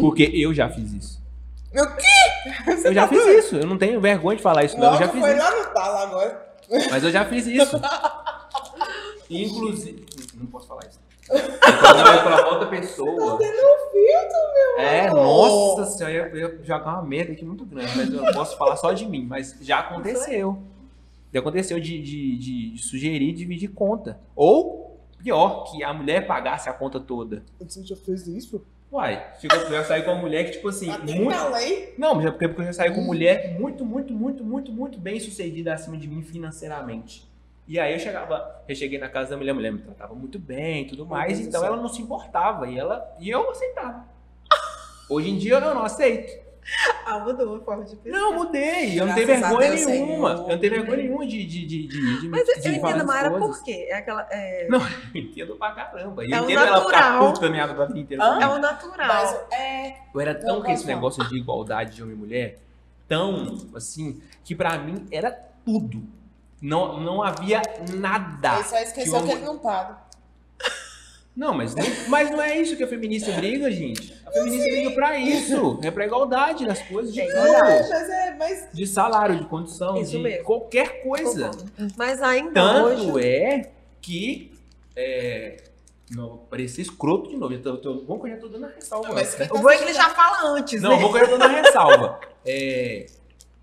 [0.01, 1.23] Porque eu já fiz isso.
[1.73, 2.03] eu quê?
[2.75, 3.39] Você Eu já tá fiz doido?
[3.39, 3.57] isso.
[3.57, 4.93] Eu não tenho vergonha de falar isso, não.
[4.95, 5.39] Eu já Não, fiz foi isso.
[5.43, 6.47] lá no talo agora.
[6.91, 7.81] Mas eu já fiz isso.
[9.31, 10.07] Inclusive.
[10.35, 10.99] Não posso falar isso.
[11.31, 13.39] Então, não é pra outra pessoa.
[13.39, 13.57] Tem no
[13.91, 15.23] filtro, meu É, amor.
[15.79, 18.77] nossa senhora, eu ia jogar uma merda aqui muito grande, mas eu não posso falar
[18.77, 19.25] só de mim.
[19.29, 20.59] Mas já aconteceu.
[21.33, 24.19] Já aconteceu de, de, de- de sugerir dividir conta.
[24.35, 27.43] Ou, pior, que a mulher pagasse a conta toda.
[27.61, 28.65] Você já fez isso?
[28.93, 31.49] Uai, chegou, eu já saí com uma mulher que, tipo assim, Até muito.
[31.53, 31.93] lei.
[31.99, 34.99] Não, mas é porque porque eu já saí com mulher muito, muito, muito, muito, muito
[34.99, 37.29] bem sucedida acima de mim financeiramente.
[37.69, 40.39] E aí eu chegava, eu cheguei na casa da mulher, a mulher me tratava muito
[40.39, 44.05] bem e tudo mais, então ela não se importava e ela e eu aceitava.
[45.09, 46.47] Hoje em dia eu não aceito.
[47.05, 48.19] Ah, mudou a forma de pensar.
[48.19, 48.99] Não, mudei.
[49.01, 50.37] Eu não tenho vergonha Deus, nenhuma.
[50.37, 50.49] Senhor.
[50.49, 53.39] Eu não tenho vergonha nenhuma de, de, de, de, de, Mas de eu entendo, coisas.
[53.39, 53.87] por quê?
[53.89, 54.27] É aquela.
[54.31, 54.81] É, Não,
[55.15, 56.25] eu entendo pra caramba.
[56.25, 58.25] E É eu o entendo ela ficar puta minha vida inteira.
[58.25, 59.07] É o natural.
[59.09, 59.97] Mas é.
[60.13, 62.59] Eu era tão com esse negócio de igualdade de homem e mulher,
[63.07, 65.31] tão assim, que pra mim era
[65.65, 66.03] tudo.
[66.61, 67.61] Não, não havia
[67.95, 68.55] nada.
[68.57, 69.99] Ele só esqueceu que que, eu- ele não paga.
[71.37, 74.11] Não, mas, não- mas não é isso que a feminista briga, gente.
[74.27, 75.79] A feminista briga pra isso.
[75.83, 77.89] É pra igualdade das coisas, de É igualdade.
[77.91, 78.69] Mas é, mas.
[78.73, 80.45] De salário, de condição, Isso de mesmo.
[80.45, 81.51] qualquer coisa.
[81.95, 83.27] Mas ainda Tanto hoje.
[83.29, 83.71] é
[84.01, 84.51] que.
[84.97, 85.63] É,
[86.11, 87.53] não, parecia escroto de novo.
[87.53, 89.09] Eu tô, eu tô, bom que eu já tô dando a ressalva.
[89.09, 89.49] Não, mas antes, né?
[89.53, 91.03] O bom é que ele já fala antes, Não, né?
[91.03, 92.21] vou ganhar dando a ressalva.
[92.49, 93.07] É.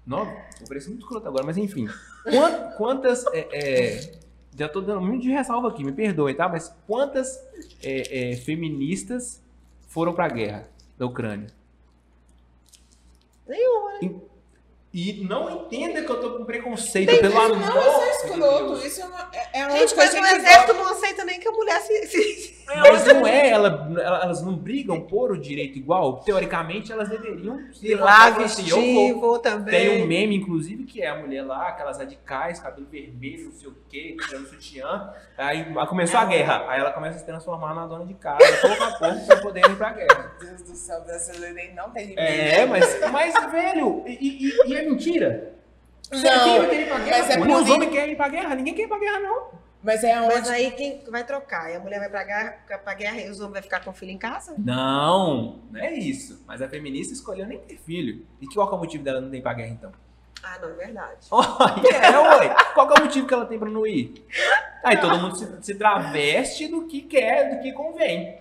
[0.06, 1.88] Não, vou parecer muito escroto agora, mas enfim.
[2.24, 3.26] Quan- Quantas.
[3.34, 4.12] é, é,
[4.58, 6.48] já tô dando muito de ressalva aqui, me perdoem, tá?
[6.48, 7.38] Mas quantas
[7.84, 9.42] é, é, feministas
[9.88, 10.68] foram pra guerra
[10.98, 11.48] da Ucrânia?
[13.48, 14.22] Nenhuma.
[14.94, 18.06] E não entenda que eu tô com preconceito, Tem pelo Isso amor não é ser
[18.06, 18.86] de escroto.
[18.88, 19.30] Isso é uma.
[19.34, 22.08] É, é uma Gente, coisa mas o exército não aceita nem que a mulher se.
[22.08, 23.90] se- Mas não é, ela-
[24.24, 26.20] elas não brigam por o direito igual.
[26.20, 29.40] Teoricamente, elas deveriam se lá, falar assim, vou.
[29.40, 29.74] também.
[29.74, 33.70] Tem um meme, inclusive, que é a mulher lá, aquelas radicais, cabelo vermelho, não sei
[33.70, 35.12] o quê, tirando sutiã.
[35.38, 36.66] Aí começou a guerra.
[36.70, 39.60] Aí ela começa a se transformar na dona de casa, pouco a pouco, pra poder
[39.66, 40.32] ir pra guerra.
[40.40, 42.22] Deus do céu, brasileiro não tem limite.
[42.22, 44.12] É, mas, mas velho, e,
[44.48, 45.54] e- e é mentira?
[46.10, 47.18] Você Não, quem vai querer ir pra guerra?
[47.18, 49.64] mas é por os homens querem ir pra guerra, ninguém quer ir pra guerra, não.
[49.82, 50.50] Mas é Mas onde.
[50.50, 51.70] aí quem vai trocar?
[51.70, 53.94] E a mulher vai pra guerra, pra guerra e os homens vão ficar com o
[53.94, 54.56] filho em casa?
[54.58, 56.42] Não, não é isso.
[56.48, 58.26] Mas a feminista escolheu nem ter filho.
[58.40, 59.92] E qual que é o motivo dela não ter ir pra guerra, então?
[60.42, 61.28] Ah, não, é verdade.
[61.94, 62.56] é, ué.
[62.74, 64.14] Qual que é o motivo que ela tem pra não ir?
[64.84, 68.38] Aí todo mundo se, se traveste do que quer, do que convém.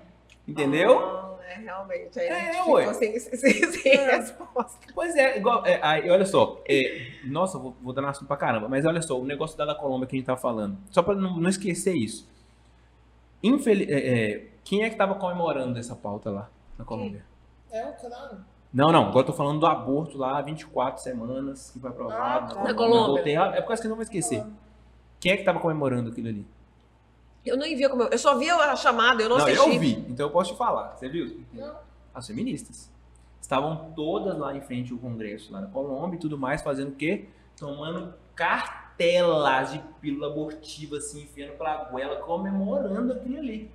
[0.46, 1.00] Entendeu?
[1.00, 2.18] Não, é realmente.
[2.18, 4.78] Aí É, a gente sem, sem, sem resposta.
[4.94, 5.64] Pois é, igual.
[5.66, 6.60] É, aí, olha só.
[6.68, 8.68] é, nossa, vou, vou dar assunto pra caramba.
[8.68, 10.76] Mas olha só, o negócio da, da Colômbia que a gente tá falando.
[10.90, 12.28] Só pra não, não esquecer isso.
[13.42, 13.88] Infeliz,
[14.64, 16.48] quem é que tava comemorando essa pauta lá
[16.78, 17.24] na Colômbia?
[17.72, 18.44] É o crânio.
[18.72, 19.08] Não, não.
[19.08, 22.52] Agora eu tô falando do aborto lá, 24 semanas, que foi aprovado.
[22.52, 22.62] Ah, tá.
[22.64, 23.06] Na Colômbia.
[23.14, 24.44] Voltei, ah, é por causa que eu não vou esquecer.
[25.18, 26.46] Quem é que tava comemorando aquilo ali?
[27.44, 28.04] Eu não via como.
[28.04, 29.68] Eu só vi a chamada, eu não, Não, assisti.
[29.68, 30.96] eu vi, então eu posso te falar.
[30.96, 31.40] Você viu?
[31.52, 31.74] Não.
[32.14, 32.90] As feministas.
[33.40, 36.94] Estavam todas lá em frente ao Congresso, lá na Colômbia e tudo mais, fazendo o
[36.94, 37.26] quê?
[37.56, 43.70] Tomando cartelas de pílula abortiva, assim, enfiando pela goela, comemorando aquilo ali.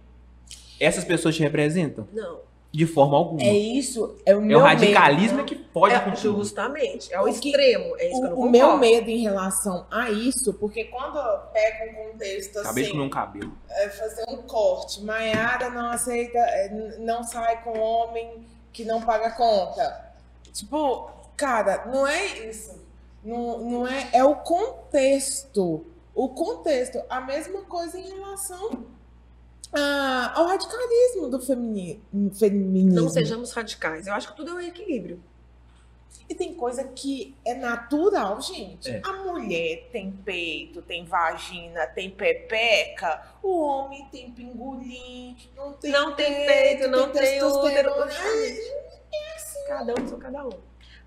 [0.79, 2.07] Essas pessoas te representam?
[2.13, 2.39] Não.
[2.77, 3.41] De forma alguma.
[3.41, 5.47] É isso, é o É meu o radicalismo medo.
[5.47, 6.27] que pode É, acontecer.
[6.27, 7.11] justamente.
[7.11, 7.95] É o, O que- extremo.
[7.97, 11.17] É isso que eu não O, o meu medo em relação a isso, porque quando
[11.17, 13.51] eu pego um contexto Acabei de assim, comer um cabelo.
[13.67, 19.31] é fazer um corte, Maiara não aceita, é, não sai com homem que não paga
[19.31, 20.11] conta.
[20.53, 22.85] Tipo, cara, não é isso.
[23.23, 25.83] Não, não é, é o contexto.
[26.13, 27.01] O contexto.
[27.09, 28.85] A mesma coisa em relação
[29.73, 32.01] a- ao radicalismo do femini,
[32.37, 32.93] feminismo.
[33.01, 34.07] Não sejamos radicais.
[34.07, 35.21] Eu acho que tudo é um equilíbrio.
[36.29, 38.89] E tem coisa que é natural, gente.
[38.89, 39.01] É.
[39.05, 43.33] A mulher tem peito, tem vagina, tem pepeca.
[43.41, 47.93] O homem tem pingolim, não tem Não tem peito, não tem útero.
[47.93, 48.11] testosterona.
[49.67, 50.49] Cada um são cada um.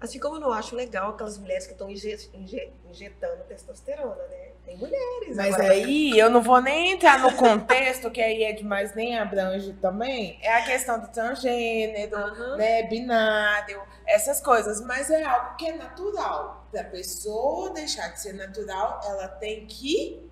[0.01, 4.40] Assim como eu não acho legal aquelas mulheres que estão inje- inje- injetando testosterona, né?
[4.71, 5.37] Tem mulheres.
[5.37, 9.19] Mas agora- aí eu não vou nem entrar no contexto, que aí é demais, nem
[9.19, 10.39] abrange também.
[10.41, 12.57] É a questão do transgênero, Aham.
[12.57, 14.81] né, binário, essas coisas.
[14.81, 16.69] Mas é algo que é natural.
[16.71, 20.25] Para a pessoa deixar de ser natural, ela tem que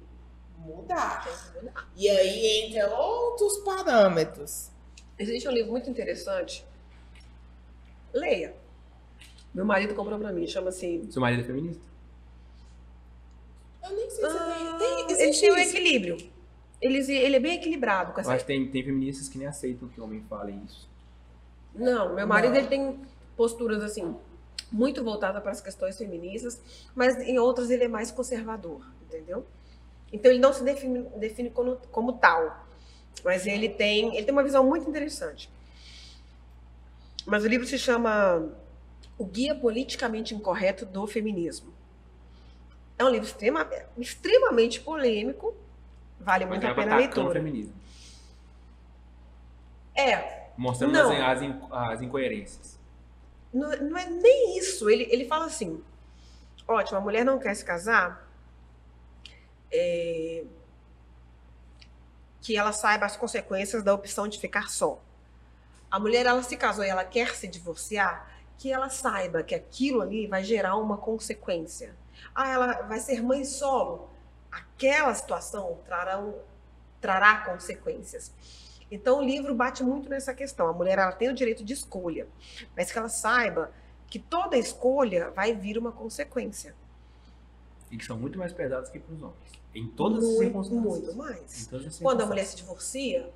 [0.57, 1.25] mudar.
[1.25, 1.89] Tem que mudar.
[1.97, 4.71] E aí entra outros parâmetros.
[5.19, 6.65] Existe um livro muito interessante.
[8.15, 8.55] Leia.
[9.53, 11.09] Meu marido comprou pra mim, chama-se.
[11.11, 11.88] Seu marido é feminista?
[13.91, 15.07] Eu nem sei se Ah, tem.
[15.07, 16.31] tem ele tem um equilíbrio.
[16.81, 18.37] Eles, ele é bem equilibrado com essa.
[18.37, 20.89] que tem, tem feministas que nem aceitam que homem fale isso.
[21.75, 22.59] Não, meu marido Não.
[22.59, 23.01] ele tem
[23.37, 24.17] posturas assim
[24.71, 26.61] muito voltadas para as questões feministas,
[26.95, 29.47] mas em outras ele é mais conservador, entendeu?
[30.13, 32.67] Então ele não se define, define como, como tal,
[33.25, 35.51] mas ele tem ele tem uma visão muito interessante.
[37.27, 38.49] Mas o livro se chama
[39.19, 41.73] O Guia Politicamente Incorreto do Feminismo.
[42.99, 45.55] É um livro extrema, extremamente polêmico,
[46.19, 47.33] vale muito a pena a atacando o leitura.
[47.35, 47.75] feminismo.
[49.95, 51.13] É, Mostrando Não.
[51.25, 52.77] as, as incoerências.
[53.55, 54.91] Não, não é nem isso.
[54.91, 55.81] Ele, ele fala assim:
[56.67, 58.29] ótimo, a mulher não quer se casar,
[59.71, 60.43] é,
[62.41, 65.01] que ela saiba as consequências da opção de ficar só.
[65.89, 70.03] A mulher, ela se casou e ela quer se divorciar, que ela saiba que aquilo
[70.03, 71.95] ali vai gerar uma consequência.
[72.35, 74.09] Ah, ela vai ser mãe solo.
[74.51, 76.23] Aquela situação trará,
[77.01, 78.33] trará consequências.
[78.91, 80.67] Então o livro bate muito nessa questão.
[80.69, 82.27] A mulher ela tem o direito de escolha,
[82.77, 83.71] mas que ela saiba
[84.07, 86.75] que toda escolha vai vir uma consequência.
[87.91, 89.59] E que são muito mais pesadas que para os homens.
[89.75, 90.85] Em todas as muito, circunstâncias.
[90.85, 91.73] muito mais.
[91.87, 93.31] as Quando a mulher se divorcia,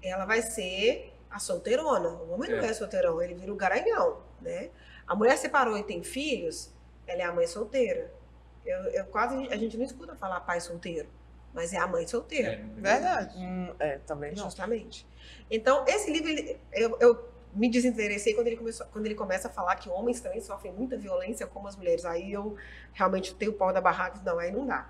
[0.00, 2.08] ela vai ser a solteirona.
[2.10, 2.66] O homem não É.
[2.66, 4.70] é solteirão, ele vira o garanhão, né?
[5.06, 6.72] A mulher separou e tem filhos,
[7.06, 8.12] ela é a mãe solteira.
[8.64, 11.08] Eu, eu quase a gente não escuta falar pai solteiro,
[11.52, 12.52] mas é a mãe solteira.
[12.52, 13.36] É, Verdade.
[13.38, 14.44] Hum, é, também não.
[14.44, 15.06] Justamente.
[15.50, 19.50] Então, esse livro, ele- eu, eu me desinteressei quando ele, começou, quando ele começa a
[19.50, 22.04] falar que homens também sofrem muita violência como as mulheres.
[22.04, 22.56] Aí eu
[22.92, 24.88] realmente tenho o pau da barraca, não, aí não dá.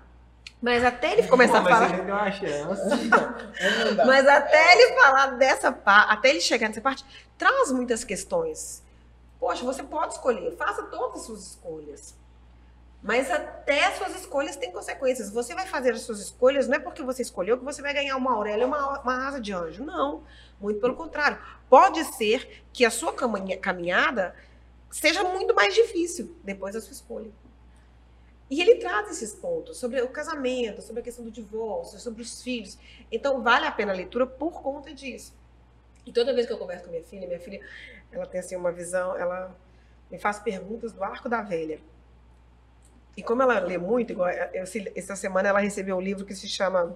[0.61, 1.93] Mas até ele começar Pô, a falar.
[1.93, 3.09] ele deu uma chance.
[3.95, 4.05] Dá.
[4.05, 7.05] Mas até ele falar dessa parte, até ele chegar nessa parte,
[7.37, 8.81] traz muitas questões.
[9.45, 12.15] Poxa, você pode escolher, faça todas as suas escolhas.
[13.03, 15.29] Mas até as suas escolhas têm consequências.
[15.29, 18.17] Você vai fazer as suas escolhas, não é porque você escolheu que você vai ganhar
[18.17, 19.83] uma aurélia e uma, uma asa de anjo.
[19.83, 20.23] Não.
[20.59, 21.37] Muito pelo contrário.
[21.69, 24.33] Pode ser que a sua caminha- caminhada
[24.89, 27.29] seja muito mais difícil depois da sua escolha.
[28.49, 32.41] E ele traz esses pontos sobre o casamento, sobre a questão do divórcio, sobre os
[32.41, 32.79] filhos.
[33.11, 35.35] Então, vale a pena a leitura por conta disso.
[36.03, 37.61] E toda vez que eu converso com minha filha, minha filha,
[38.17, 39.55] ela tem assim uma visão, ela
[40.11, 41.79] me faz perguntas do arco da velha.
[43.17, 44.63] E como ela lê muito, igual eu-
[44.95, 46.95] essa semana ela recebeu um livro que se chama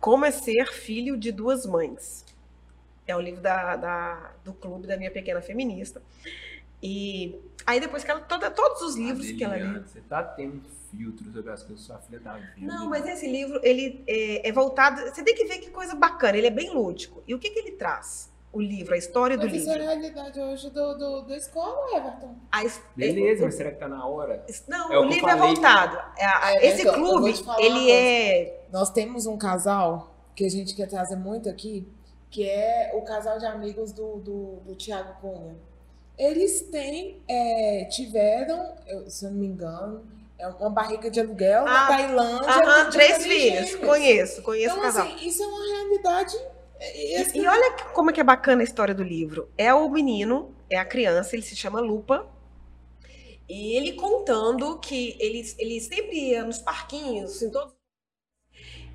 [0.00, 2.24] Como é ser filho de duas mães.
[3.06, 6.02] É o livro da, da- do clube da minha pequena feminista.
[6.82, 9.80] E aí depois que ela toda, todos os livros que ela lê.
[9.80, 12.66] Você tá tendo filtro sobre as coisas sua filha tá vendo.
[12.66, 15.00] Não, mas esse livro, ele é, é voltado.
[15.02, 17.22] Você tem que ver que coisa bacana, ele é bem lúdico.
[17.26, 18.32] E o que, que ele traz?
[18.54, 19.88] O livro, a história do Mas isso é a livro.
[19.92, 22.34] realidade hoje do, do, da escola, Everton.
[22.52, 22.62] A
[22.94, 24.44] Beleza, é- mas será que tá na hora?
[24.68, 25.54] Não, É o o livro é falei.
[25.54, 25.96] voltado.
[26.16, 26.24] É,
[26.56, 28.64] É, esse então, clube, ele é.
[28.72, 31.86] Nós temos um casal que a gente quer trazer muito aqui,
[32.30, 35.56] que é o casal de amigos do, do, do Tiago Cunha.
[36.16, 38.72] Eles têm, é, tiveram,
[39.08, 40.06] se eu não me engano,
[40.38, 42.48] é uma barriga de aluguel na Ah, Tailândia.
[42.50, 43.74] Aham, três filhos.
[43.76, 45.06] Conheço, conheço o Então, casal.
[45.06, 46.36] assim, isso é uma realidade.
[46.92, 49.48] E, E, e olha como é que é bacana a história do livro.
[49.56, 52.26] É o menino, é a criança, ele se chama Lupa.
[53.48, 57.74] E ele contando que ele, ele sempre ia nos parquinhos, em todos.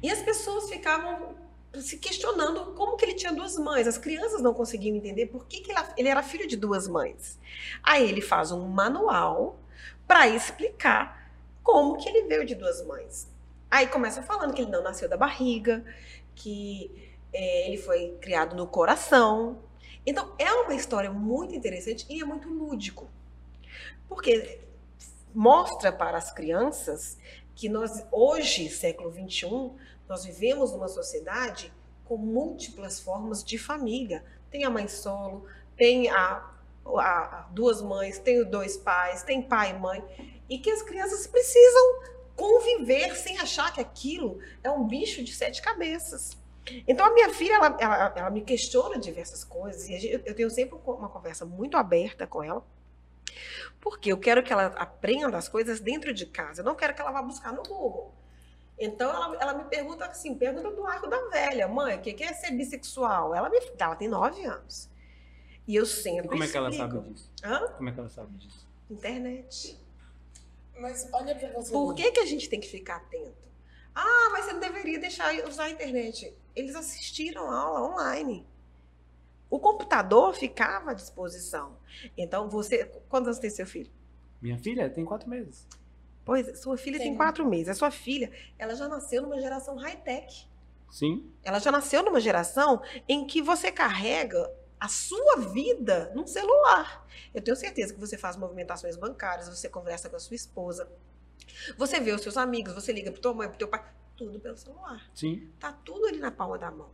[0.01, 1.35] E as pessoas ficavam
[1.75, 3.87] se questionando como que ele tinha duas mães.
[3.87, 7.37] As crianças não conseguiam entender por que, que ele era filho de duas mães.
[7.83, 9.59] Aí ele faz um manual
[10.07, 13.27] para explicar como que ele veio de duas mães.
[13.69, 15.85] Aí começa falando que ele não nasceu da barriga,
[16.33, 19.59] que é, ele foi criado no coração.
[20.05, 23.09] Então é uma história muito interessante e é muito lúdico.
[24.07, 24.59] Porque
[25.33, 27.17] mostra para as crianças
[27.55, 29.71] que nós, hoje, século XXI,
[30.07, 31.71] nós vivemos numa sociedade
[32.05, 34.23] com múltiplas formas de família.
[34.49, 35.45] Tem a mãe solo,
[35.77, 36.51] tem a,
[36.85, 40.03] a, duas mães, tem dois pais, tem pai e mãe.
[40.49, 42.01] E que as crianças precisam
[42.35, 46.38] conviver sem achar que aquilo é um bicho de sete cabeças.
[46.87, 50.77] Então a minha filha, ela, ela, ela me questiona diversas coisas e eu tenho sempre
[50.85, 52.65] uma conversa muito aberta com ela
[53.79, 56.61] porque eu quero que ela aprenda as coisas dentro de casa.
[56.61, 58.13] Eu não quero que ela vá buscar no Google.
[58.77, 62.33] Então ela, ela me pergunta assim, pergunta do arco da velha, mãe, o que é
[62.33, 63.35] ser bissexual?
[63.35, 64.89] Ela, me, ela tem nove anos.
[65.67, 66.27] E eu sempre.
[66.27, 67.29] E como é que ela sabe disso?
[67.43, 67.67] Hã?
[67.77, 68.67] Como é que ela sabe disso?
[68.89, 69.79] Internet.
[70.79, 71.71] Mas olha pra você.
[71.71, 73.49] Por que, que a gente tem que ficar atento?
[73.93, 76.33] Ah, mas você não deveria deixar usar a internet.
[76.59, 78.45] Eles assistiram a aula online.
[79.49, 81.77] O computador ficava à disposição.
[82.17, 82.85] Então, você.
[83.07, 83.91] Quantos anos tem seu filho?
[84.41, 85.67] Minha filha tem quatro meses.
[86.25, 87.69] Pois, sua filha tem, tem quatro meses.
[87.69, 90.47] A sua filha, ela já nasceu numa geração high-tech.
[90.91, 91.31] Sim.
[91.43, 97.07] Ela já nasceu numa geração em que você carrega a sua vida num celular.
[97.33, 100.89] Eu tenho certeza que você faz movimentações bancárias, você conversa com a sua esposa,
[101.77, 103.83] você vê os seus amigos, você liga para tua mãe, para teu pai,
[104.19, 105.09] tudo pelo celular.
[105.15, 105.49] Sim.
[105.57, 106.89] Tá tudo ali na palma da mão.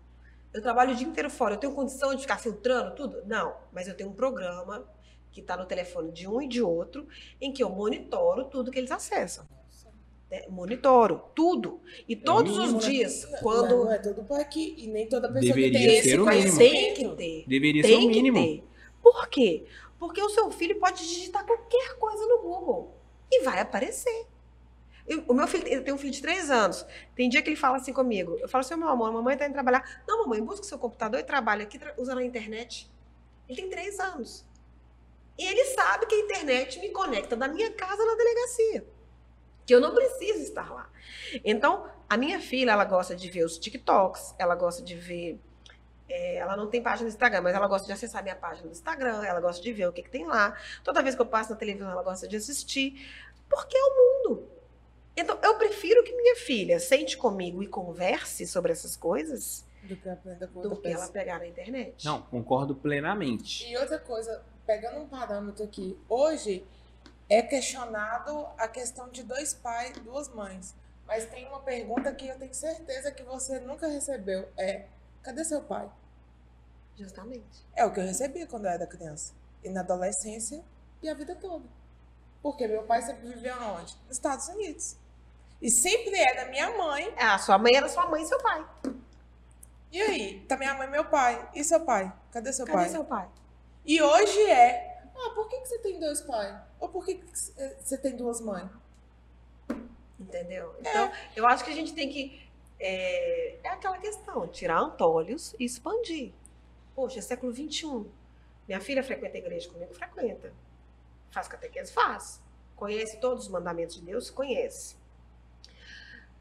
[0.54, 1.56] Eu trabalho o dia inteiro fora.
[1.56, 3.24] Eu tenho condição de ficar filtrando tudo?
[3.26, 3.58] Não.
[3.74, 4.88] Mas eu tenho um programa
[5.32, 7.08] que está no telefone de um e de outro,
[7.42, 9.46] em que eu monitoro tudo que eles acessam.
[10.30, 11.82] É, monitoro tudo.
[12.08, 12.92] E é todos mínimo, os né?
[12.92, 13.40] dias, né?
[13.42, 13.86] quando.
[13.86, 14.76] Não é todo pai que.
[14.78, 16.58] E nem toda pessoa Deveria que tem ser esse o mínimo.
[16.58, 17.46] Tem que ter.
[17.48, 18.38] Deveria tem ser o mínimo.
[18.38, 18.64] Ter.
[19.02, 19.66] Por quê?
[20.00, 22.96] Porque o seu filho pode digitar qualquer coisa no Google
[23.32, 24.26] e vai aparecer.
[25.08, 26.86] Eu, o meu filho, tenho um filho de três anos.
[27.16, 28.38] Tem dia que ele fala assim comigo.
[28.40, 30.04] Eu falo assim, meu amor, a mamãe está indo trabalhar.
[30.08, 32.90] Não, mamãe, busca seu computador e trabalha aqui usando a internet.
[33.48, 34.46] Ele tem três anos.
[35.38, 38.86] E ele sabe que a internet me conecta da minha casa na delegacia.
[39.66, 40.90] Que eu não preciso estar lá.
[41.44, 45.40] Então, a minha filha, ela gosta de ver os TikToks, ela gosta de ver.
[46.08, 48.72] É, ela não tem página no Instagram, mas ela gosta de acessar minha página no
[48.72, 50.56] Instagram, ela gosta de ver o que, que tem lá.
[50.84, 53.08] Toda vez que eu passo na televisão, ela gosta de assistir.
[53.50, 54.55] Porque é o mundo.
[55.18, 60.48] Então, eu prefiro que minha filha sente comigo e converse sobre essas coisas do que,
[60.48, 62.04] com do que ela pegar na internet.
[62.04, 63.66] Não, concordo plenamente.
[63.66, 66.66] E outra coisa, pegando um parâmetro aqui, hoje
[67.30, 70.76] é questionado a questão de dois pais, duas mães.
[71.08, 74.50] Mas tem uma pergunta que eu tenho certeza que você nunca recebeu.
[74.58, 74.86] É,
[75.22, 75.90] cadê seu pai?
[76.98, 77.66] Justamente.
[77.76, 79.34] É o que eu recebia quando eu era criança.
[79.64, 80.64] E na adolescência
[81.02, 81.66] e a vida toda.
[82.42, 83.96] Porque meu pai sempre viveu onde?
[84.08, 84.98] Nos Estados Unidos.
[85.66, 87.12] E sempre é da minha mãe.
[87.18, 88.64] É, a sua mãe era sua mãe e seu pai.
[89.92, 90.40] E aí?
[90.42, 91.50] Tá minha mãe e meu pai.
[91.56, 92.14] E seu pai?
[92.32, 92.86] Cadê seu Cadê pai?
[92.86, 93.28] Cadê seu pai?
[93.84, 95.02] E hoje é.
[95.16, 96.56] Ah, por que, que você tem dois pais?
[96.80, 98.70] Ou por que, que você tem duas mães?
[100.20, 100.76] Entendeu?
[100.82, 101.14] Então, é.
[101.36, 102.48] eu acho que a gente tem que.
[102.80, 106.32] É, é aquela questão, tirar antolhos e expandir.
[106.94, 108.06] Poxa, é século XXI.
[108.68, 109.96] Minha filha frequenta a igreja comigo?
[109.96, 110.54] Frequenta.
[111.32, 111.92] Faz catequese?
[111.92, 112.40] Faz.
[112.76, 114.30] Conhece todos os mandamentos de Deus?
[114.30, 115.04] Conhece.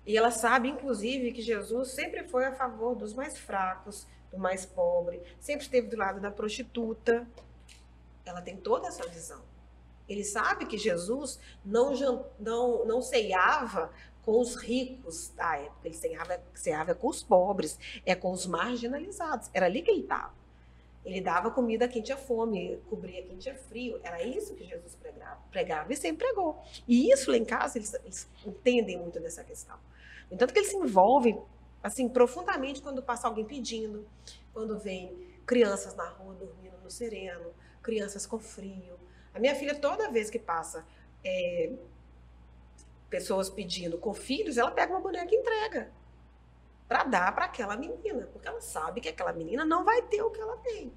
[0.07, 4.67] E ela sabe, inclusive, que Jesus sempre foi a favor dos mais fracos, do mais
[4.67, 7.27] pobre, sempre esteve do lado da prostituta.
[8.25, 9.43] Ela tem toda essa visão.
[10.09, 11.95] Ele sabe que Jesus não,
[12.39, 13.91] não, não ceiava
[14.23, 19.51] com os ricos da época, ele ceava, ceava com os pobres, é com os marginalizados.
[19.53, 20.33] Era ali que ele estava.
[21.05, 24.01] Ele dava comida a quem tinha fome, cobria quem tinha frio.
[24.03, 26.63] Era isso que Jesus pregava, pregava e sempre pregou.
[26.89, 29.79] E isso lá em casa, eles, eles entendem muito dessa questão.
[30.31, 31.41] No entanto que eles se envolvem
[31.83, 34.07] assim profundamente quando passa alguém pedindo,
[34.53, 37.53] quando vem crianças na rua dormindo no sereno,
[37.83, 38.99] crianças com frio.
[39.35, 40.87] A minha filha, toda vez que passa
[41.25, 41.73] é,
[43.11, 45.93] pessoas pedindo com filhos, ela pega uma boneca e entrega
[46.89, 50.31] para dar para aquela menina, porque ela sabe que aquela menina não vai ter o
[50.31, 50.93] que ela tem.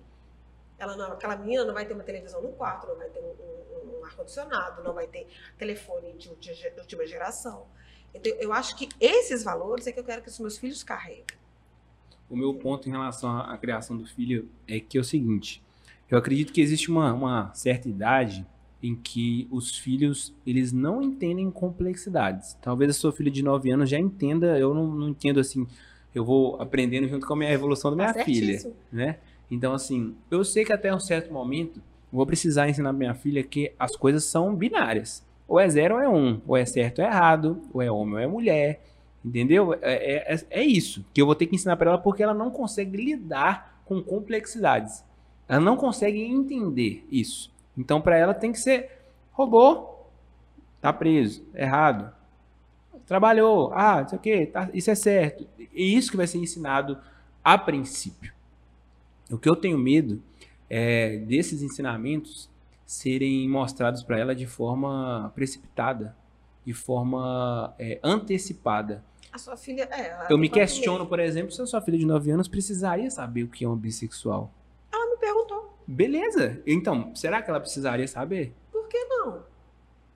[0.78, 3.24] Ela não, aquela menina não vai ter uma televisão no quarto, não vai ter um,
[3.24, 5.28] um, um ar-condicionado, não vai ter
[5.58, 7.68] telefone de última geração.
[8.14, 11.26] Então, eu acho que esses valores é que eu quero que os meus filhos carreguem.
[12.30, 15.64] O meu ponto em relação à criação do filho é que é o seguinte:
[16.10, 18.46] eu acredito que existe uma, uma certa idade
[18.82, 22.58] em que os filhos eles não entendem complexidades.
[22.62, 25.66] Talvez a sua filha de 9 anos já entenda, eu não, não entendo assim.
[26.14, 28.60] eu vou aprendendo junto com a minha evolução da minha Tá filha,
[28.92, 29.18] né?
[29.50, 31.82] Então, assim, eu sei que até um certo momento
[32.12, 35.26] vou precisar ensinar minha filha que as coisas são binárias.
[35.48, 36.42] Ou é zero ou é um.
[36.46, 37.62] Ou é certo ou é errado.
[37.74, 38.82] Ou é homem ou é mulher.
[39.24, 39.74] Entendeu?
[39.82, 42.50] É, é, é isso que eu vou ter que ensinar pra ela porque ela não
[42.50, 45.04] consegue lidar com complexidades.
[45.48, 47.52] Ela não consegue entender isso.
[47.78, 48.90] Então, pra ela tem que ser
[49.32, 49.96] robô,
[50.82, 52.12] tá preso, errado.
[53.06, 55.48] Trabalhou, ah, não sei o quê, tá, isso é certo.
[55.74, 56.98] E isso que vai ser ensinado
[57.44, 58.34] a princípio.
[59.32, 60.22] O que eu tenho medo
[60.70, 62.50] é desses ensinamentos
[62.88, 66.16] serem mostrados para ela de forma precipitada,
[66.66, 69.04] de forma é, antecipada.
[69.32, 69.88] A sua filha.
[69.92, 72.32] É, ela Eu me tem quantos questiono, por exemplo, se a sua filha de 9
[72.32, 74.50] anos precisaria saber o que é um bissexual.
[74.92, 75.78] Ela me perguntou.
[75.86, 76.62] Beleza.
[76.66, 78.54] Então, será que ela precisaria saber?
[78.72, 79.44] Por que não?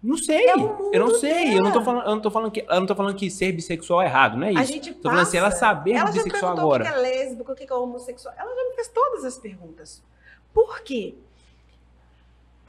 [0.02, 0.48] Não sei.
[0.50, 1.54] É eu não sei.
[1.58, 1.86] Eu não tô dela.
[1.86, 4.38] falando, eu não tô falando que eu não tô falando que ser bissexual é errado,
[4.38, 4.62] não é isso.
[4.62, 6.84] A gente tô falando se ela passa- saber Ela bissexual agora.
[6.84, 8.34] o que é lésbico, o que é homossexual.
[8.38, 10.04] Ela já me fez todas as perguntas.
[10.54, 11.16] Por quê?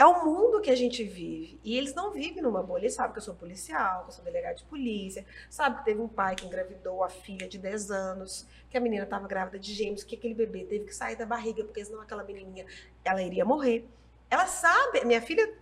[0.02, 1.60] É o mundo que a gente vive.
[1.62, 2.82] E eles não vivem numa bolha.
[2.82, 5.24] Eles sabem que eu sou policial, que eu sou delegado de polícia.
[5.48, 9.04] Sabe que teve um pai que engravidou a filha de 10 anos, que a menina
[9.04, 12.24] estava grávida de gêmeos, que aquele bebê teve que sair da barriga, porque senão aquela
[12.24, 12.66] menininha,
[13.04, 13.88] ela iria morrer.
[14.28, 15.54] Ela sabe, minha filha,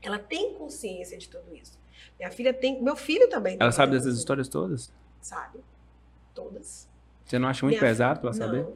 [0.00, 1.78] ela tem consciência de tudo isso.
[2.18, 3.58] Minha filha tem, meu filho também.
[3.58, 4.90] tem Ela sabe dessas histórias todas?
[5.20, 5.60] Sabe.
[6.32, 6.88] Todas.
[7.26, 8.32] Você não acha muito Minha pesado Não.
[8.32, 8.66] saber?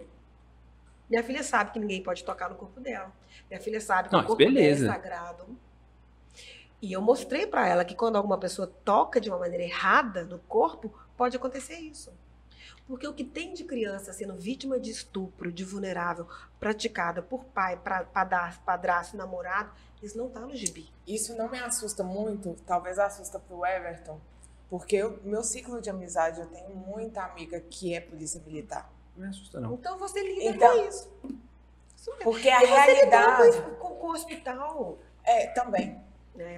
[1.09, 3.13] Minha filha sabe que ninguém pode tocar no corpo dela.
[3.49, 4.83] Minha filha sabe que Não, o corpo beleza.
[4.87, 5.59] dela é sagrado.
[6.83, 10.39] E eu mostrei pra ela que quando alguma pessoa toca de uma maneira errada no
[10.41, 12.13] corpo, pode acontecer isso.
[12.87, 16.29] Porque o que tem de criança sendo vítima de estupro, de vulnerável,
[16.61, 19.71] praticada por pai, pra, padar- padrasto, namorado,
[20.03, 20.89] isso não tá no gibi.
[21.07, 24.21] Isso não me assusta muito, talvez assusta pro Everton,
[24.69, 28.89] porque o meu ciclo de amizade, eu tenho muita amiga que é polícia militar.
[29.17, 29.75] Não me assusta, não.
[29.75, 31.11] Então você lida Então- com isso.
[32.23, 33.61] Porque a realidade.
[33.81, 34.99] com, com, o hospital.
[35.25, 35.99] É, também.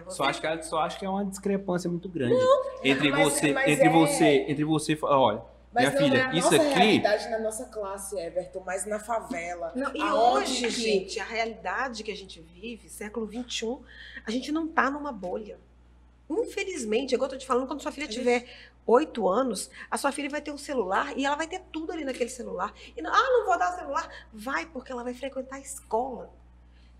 [0.04, 2.34] Você Só acho, que, é- só acho que é uma discrepância muito grande
[2.82, 5.40] entre mas- você, mas entre é- você, entre você, e olha,
[5.72, 8.84] Mas minha não filha, é a isso nossa aqui, realidade na nossa classe, Everton, mas
[8.86, 9.72] na favela.
[9.76, 13.78] Não, e hoje, que- gente, a realidade que a gente vive, século XXI,
[14.26, 15.58] a gente não tá numa bolha.
[16.28, 18.44] Infelizmente, igual eu tô te falando, quando sua filha tiver
[18.88, 22.04] oito anos, a sua filha vai ter um celular e ela vai ter tudo ali
[22.04, 22.72] naquele celular.
[22.96, 24.08] E não, ah, não vou dar o celular.
[24.32, 26.32] Vai, porque ela vai frequentar a escola.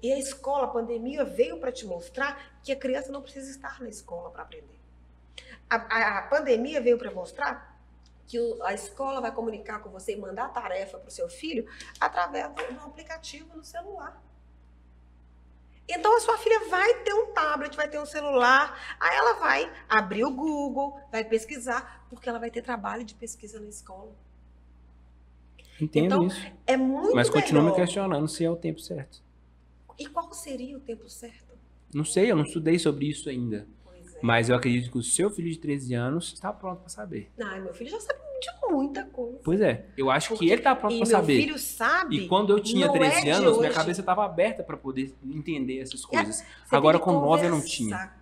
[0.02, 3.80] E a escola, a pandemia veio para te mostrar que a criança não precisa estar
[3.80, 4.78] na escola para aprender.
[5.68, 7.76] A, a- a pandemia veio para mostrar
[8.26, 11.66] que o- a escola vai comunicar com você e mandar tarefa para o seu filho
[11.98, 14.22] através de um aplicativo no celular.
[15.88, 19.72] Então a sua filha vai ter um tablet, vai ter um celular, aí ela vai
[19.88, 24.12] abrir o Google, vai pesquisar, porque ela vai ter trabalho de pesquisa na escola.
[25.80, 29.22] entendo então, isso, É muito mas continuo me questionando se é o tempo certo.
[29.98, 31.48] E qual seria o tempo certo?
[31.94, 34.18] Não sei, eu não estudei sobre isso ainda, Pois é.
[34.22, 37.30] mas eu acredito que o seu filho de 13 anos está pronto para saber.
[37.42, 39.38] Ai, meu filho já sabe de muita coisa.
[39.44, 41.40] Pois é, eu acho Porque- que ele tá pronto e para meu saber.
[41.40, 42.16] filho sabe.
[42.16, 43.76] E quando eu tinha não é 13 de anos, minha hoje.
[43.78, 46.44] cabeça estava aberta para poder entender essas coisas.
[46.64, 48.12] Você Agora com 9 eu não tinha.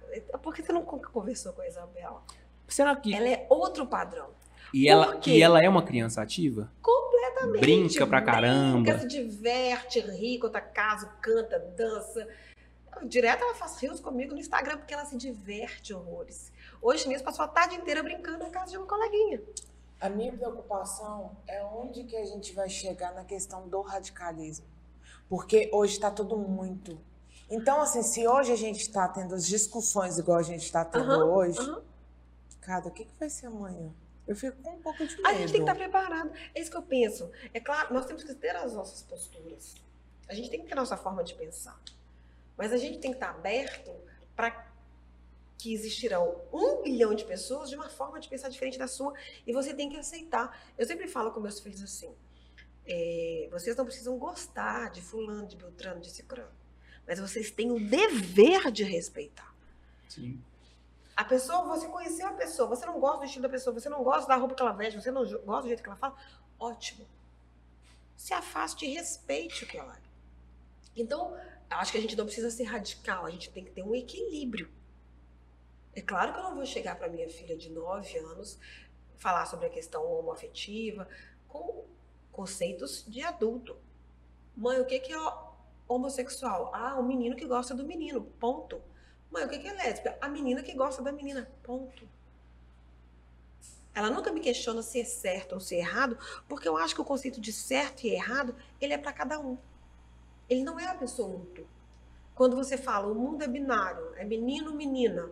[0.42, 2.22] Por que você não con- conversou com a Isabela?
[2.68, 4.28] Será que Ela é outro padrão.
[4.72, 6.70] e ela e ela é uma criança ativa?
[6.82, 7.60] Completamente.
[7.60, 8.80] Brinca pra caramba.
[8.80, 12.26] Brinca, se diverte, ri, conta caso, canta, dança.
[13.04, 16.50] Direto ela faz rios comigo no Instagram porque ela se diverte horrores.
[16.80, 19.42] Hoje mesmo passou a tarde inteira brincando na casa de uma coleguinha.
[20.00, 24.66] A minha preocupação é onde que a gente vai chegar na questão do radicalismo.
[25.28, 26.98] Porque hoje está tudo muito.
[27.48, 31.10] Então, assim, se hoje a gente está tendo as discussões igual a gente está tendo
[31.12, 31.82] Aham, hoje, aham.
[32.60, 33.92] cara, o que, que vai ser amanhã?
[34.26, 35.28] Eu fico com um pouco de medo.
[35.28, 36.32] A gente tem que estar preparado.
[36.54, 37.30] É isso que eu penso.
[37.54, 39.76] É claro, nós temos que ter as nossas posturas.
[40.28, 41.80] A gente tem que ter a nossa forma de pensar.
[42.56, 43.92] Mas a gente tem que estar aberto
[44.34, 44.66] para
[45.58, 49.14] que existirão um bilhão de pessoas de uma forma de pensar diferente da sua
[49.46, 50.58] e você tem que aceitar.
[50.76, 52.14] Eu sempre falo com meus filhos assim:
[52.86, 56.52] é, vocês não precisam gostar de fulano, de Beltrano, de Cicrano,
[57.06, 59.54] mas vocês têm o dever de respeitar.
[60.08, 60.42] Sim.
[61.16, 64.04] A pessoa, você conheceu a pessoa, você não gosta do estilo da pessoa, você não
[64.04, 66.14] gosta da roupa que ela veste, você não gosta do jeito que ela fala,
[66.58, 67.08] ótimo.
[68.14, 70.00] Se afaste e respeite o que ela é.
[70.94, 71.34] Então,
[71.70, 74.70] acho que a gente não precisa ser radical, a gente tem que ter um equilíbrio.
[75.96, 78.58] É claro que eu não vou chegar para minha filha de 9 anos
[79.16, 81.08] falar sobre a questão homoafetiva
[81.48, 81.86] com
[82.30, 83.74] conceitos de adulto.
[84.54, 85.18] Mãe, o que é
[85.88, 86.70] homossexual?
[86.74, 88.82] Ah, o menino que gosta do menino, ponto.
[89.30, 90.18] Mãe, o que que é lésbica?
[90.20, 92.06] A menina que gosta da menina, ponto.
[93.94, 97.00] Ela nunca me questiona se é certo ou se é errado, porque eu acho que
[97.00, 99.56] o conceito de certo e errado, ele é para cada um.
[100.46, 101.66] Ele não é absoluto.
[102.34, 105.30] Quando você fala, o mundo é binário, é menino, menina.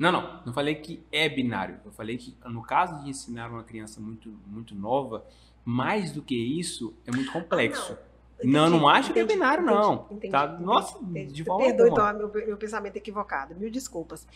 [0.00, 0.40] Não, não.
[0.46, 1.78] Não falei que é binário.
[1.84, 5.26] Eu falei que, no caso de ensinar uma criança muito, muito nova,
[5.62, 7.92] mais do que isso, é muito complexo.
[7.92, 8.10] Ah,
[8.42, 10.06] não, não, não acho que é binário, não.
[10.10, 10.46] Entendi, tá?
[10.46, 11.32] entendi, Nossa, entendi.
[11.34, 13.54] de forma Perdoe, então, meu, meu pensamento equivocado.
[13.54, 14.26] Mil desculpas.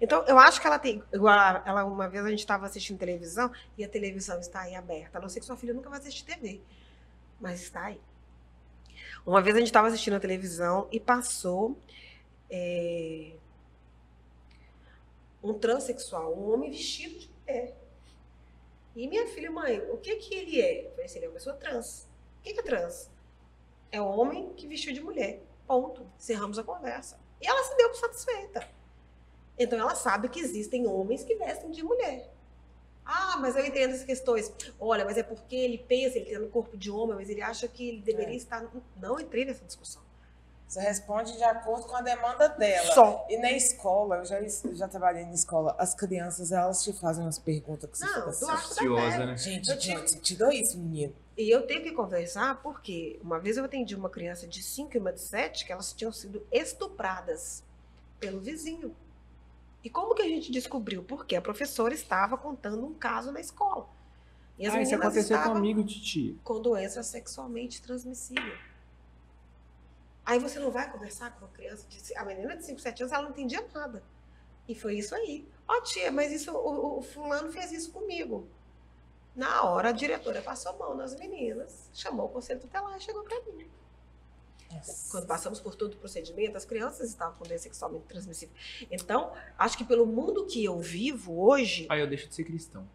[0.00, 1.02] Então, eu acho que ela tem.
[1.12, 5.18] igual Ela, uma vez a gente estava assistindo televisão e a televisão está aí aberta.
[5.18, 6.62] A não ser que sua filha nunca vai assistir TV.
[7.38, 8.00] Mas está aí.
[9.26, 11.78] Uma vez a gente estava assistindo a televisão e passou
[12.48, 13.32] é,
[15.42, 17.76] um transexual, um homem vestido de mulher.
[18.94, 20.86] E minha filha, mãe, o que que ele é?
[20.86, 22.08] Eu falei assim, ele é uma pessoa trans.
[22.38, 23.10] O que que é trans?
[23.92, 25.40] É homem que vestiu de mulher.
[25.66, 26.06] Ponto.
[26.18, 27.18] Encerramos a conversa.
[27.40, 28.68] E ela se deu por satisfeita.
[29.58, 32.30] Então ela sabe que existem homens que vestem de mulher.
[33.04, 34.52] Ah, mas eu entendo essas questões.
[34.78, 37.66] Olha, mas é porque ele pensa, ele tem no corpo de homem, mas ele acha
[37.66, 38.36] que ele deveria É.
[38.36, 38.70] estar.
[38.96, 40.02] Não entrei nessa discussão.
[40.70, 42.94] Você responde de acordo com a demanda dela.
[42.94, 43.26] Só.
[43.28, 47.24] E na escola, eu já, eu já trabalhei na escola, as crianças, elas te fazem
[47.24, 48.52] umas perguntas que você Não, fica do assim.
[48.86, 49.36] Ansiosa, né?
[49.36, 51.12] Gente, Eu tive- gente, tirou isso, menino.
[51.36, 55.00] E eu tenho que conversar porque uma vez eu atendi uma criança de 5 e
[55.00, 57.64] uma de 7 que elas tinham sido estupradas
[58.20, 58.94] pelo vizinho.
[59.82, 61.02] E como que a gente descobriu?
[61.02, 63.88] Porque a professora estava contando um caso na escola.
[64.56, 66.38] E as Ah, isso aconteceu comigo, Titi.
[66.44, 68.54] com doença sexualmente transmissível.
[70.30, 72.16] Aí você não vai conversar com uma criança de.
[72.16, 74.00] A menina de 5, 7 anos, ela não entendia nada.
[74.68, 75.44] E foi isso aí.
[75.66, 78.46] Ó, tia, mas isso, o, o fulano fez isso comigo.
[79.34, 83.24] Na hora, a diretora passou a mão nas meninas, chamou o conselho tutelar e chegou
[83.24, 83.68] para mim.
[85.10, 88.54] Quando passamos por todo o procedimento, as crianças estavam com doença sexualmente transmissível.
[88.88, 91.88] Então, acho que pelo mundo que eu vivo hoje.
[91.88, 92.88] Aí eu deixo de ser cristão.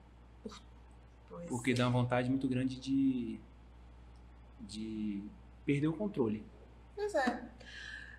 [1.28, 3.42] pois Porque dá uma vontade muito grande de.
[4.62, 5.22] de
[5.66, 6.55] perder o controle.
[6.96, 7.26] Pois é.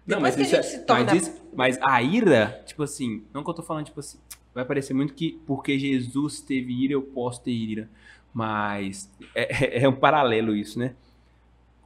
[0.07, 2.63] Não, Depois mas que a isso é- gente se torna- mas, isso- mas a ira,
[2.67, 4.19] tipo assim, não que eu tô falando, tipo assim,
[4.55, 7.91] vai parecer muito que porque Jesus teve ira, eu posso ter ira.
[8.33, 10.95] Mas é, é- é um paralelo isso, né?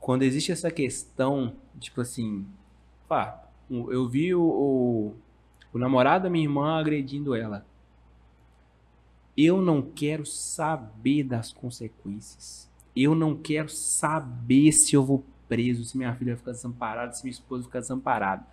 [0.00, 2.46] Quando existe essa questão, tipo assim,
[3.08, 5.14] pá, eu vi o, o,
[5.72, 7.64] o namorado da minha irmã agredindo ela.
[9.36, 12.68] Eu não quero saber das consequências.
[12.94, 17.32] Eu não quero saber se eu vou preso, se minha filha fica desamparada, se minha
[17.32, 18.46] esposa fica desamparada.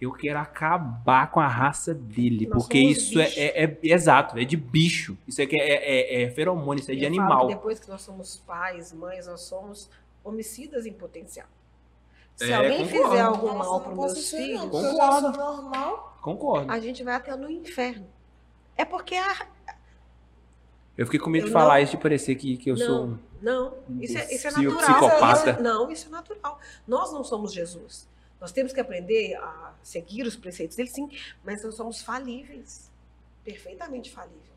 [0.00, 4.44] Eu quero acabar com a raça dele, Nós porque isso é, é- é- exato, é
[4.44, 5.16] de bicho.
[5.28, 7.46] Isso aqui é, é, é feromônio, isso é de Eu falo animal.
[7.46, 9.88] que depois que nós somos pais, mães, nós somos
[10.24, 11.46] homicidas em potencial.
[12.34, 13.10] Se É, alguém concordo.
[13.10, 15.38] fizer algum Nossa, mal para meus ser, filhos, Concordo.
[15.38, 16.18] normal.
[16.20, 16.72] Concordo.
[16.72, 18.06] a gente vai até no inferno.
[18.76, 19.46] É porque a.
[20.96, 22.86] Eu fiquei com medo Eu de falar não- isso de parecer que, que eu Não.
[22.86, 24.76] sou um Não, isso é, isso é natural.
[24.78, 25.50] psicopata.
[25.52, 26.60] Isso- não, isso é natural.
[26.86, 28.08] Nós não somos Jesus.
[28.40, 31.08] Nós temos que aprender a seguir os preceitos dele, sim,
[31.44, 32.90] mas nós somos falíveis.
[33.44, 34.52] Perfeitamente falível.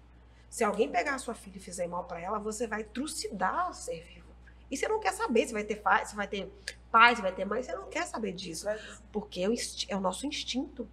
[0.49, 3.73] Se alguém pegar a sua filha e fizer mal para ela, você vai trucidar o
[3.73, 4.25] ser vivo.
[4.71, 6.51] E você não quer saber se vai ter pai, se vai ter
[6.91, 8.65] pai, se vai ter mãe, você não quer saber disso.
[9.11, 9.53] Porque é o,
[9.89, 10.87] é o nosso instinto.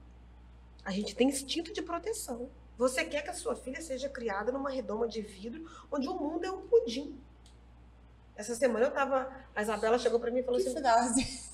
[0.84, 2.50] A gente tem instinto de proteção.
[2.78, 6.44] Você quer que a sua filha seja criada numa redoma de vidro onde o mundo
[6.44, 7.16] é um pudim.
[8.36, 9.30] Essa semana eu tava.
[9.54, 10.80] A Isabela chegou pra mim e falou Que assim.
[10.80, 11.52] frase.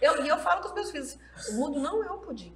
[0.00, 1.18] Eu, e eu falo com os meus filhos:
[1.50, 2.54] o mundo não é um pudim.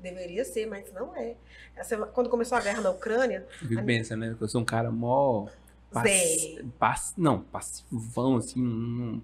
[0.00, 1.36] Deveria ser, mas não é.
[1.74, 4.34] Essa, quando começou a guerra na Ucrânia, Eu fico pensando, né?
[4.36, 5.46] Que eu sou um cara mó.
[5.90, 9.22] pass- pass- não, passivão, assim, um-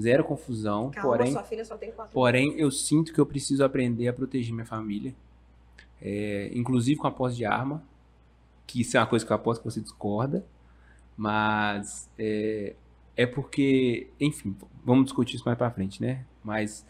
[0.00, 0.90] zero confusão.
[0.90, 4.12] calma, porém, sua filha só tem quatro porém, eu sinto que eu preciso aprender a
[4.12, 5.14] proteger minha família.
[6.00, 7.82] É, inclusive com a posse de arma.
[8.66, 10.44] Que isso é uma coisa que eu aposto que você discorda.
[11.16, 12.74] Mas é,
[13.16, 14.54] é porque, enfim,
[14.84, 16.24] vamos discutir isso mais pra frente, né?
[16.44, 16.84] Mas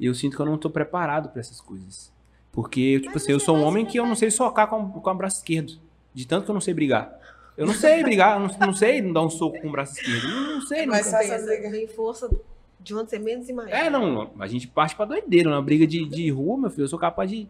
[0.00, 2.12] eu sinto que eu não tô preparado pra essas coisas.
[2.50, 5.10] Porque, tipo Mas assim, eu sou um homem que eu não sei socar com, com
[5.10, 5.78] o braço esquerdo.
[6.14, 7.16] De tanto que eu não sei brigar.
[7.56, 10.28] Eu não sei brigar, eu não, não sei dar um soco com o braço esquerdo.
[10.28, 11.18] Não, não sei, Mas nunca.
[11.24, 11.70] briga.
[11.70, 12.30] Tem força
[12.80, 13.76] de onde você menos imagina.
[13.76, 15.50] É, não, não, a gente parte pra doideira.
[15.50, 17.48] Uma briga de, de rua, meu filho, eu sou capaz de,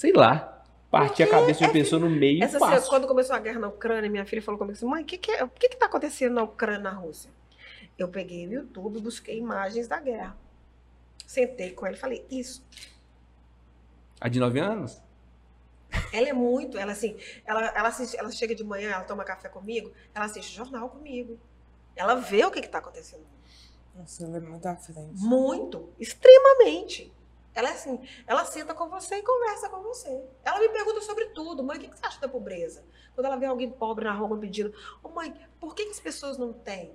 [0.00, 2.88] sei lá, partir a cabeça de uma pessoa no meio Essa, fácil.
[2.88, 5.30] quando começou a guerra na Ucrânia, minha filha falou comigo assim: mãe, o que, que,
[5.30, 7.30] é- o que, que tá acontecendo na Ucrânia e na Rússia?
[7.98, 10.34] Eu peguei o YouTube e busquei imagens da guerra.
[11.26, 12.64] Sentei com ela e falei: Isso.
[14.18, 15.02] A de 9 anos?
[16.14, 19.48] Ela é muito, ela assim, ela, ela, assiste, ela chega de manhã, ela toma café
[19.50, 21.38] comigo, ela assiste jornal comigo.
[21.94, 23.26] Ela vê o que está acontecendo.
[23.94, 25.20] Nossa, ela é muito à frente.
[25.22, 27.12] Muito, extremamente.
[27.54, 30.24] Ela é assim, ela senta com você e conversa com você.
[30.44, 31.62] Ela me pergunta sobre tudo.
[31.64, 32.84] Mãe, o que você acha da pobreza?
[33.14, 34.72] Quando ela vê alguém pobre na rua pedindo,
[35.02, 36.94] oh, mãe, por que, as pessoas não têm?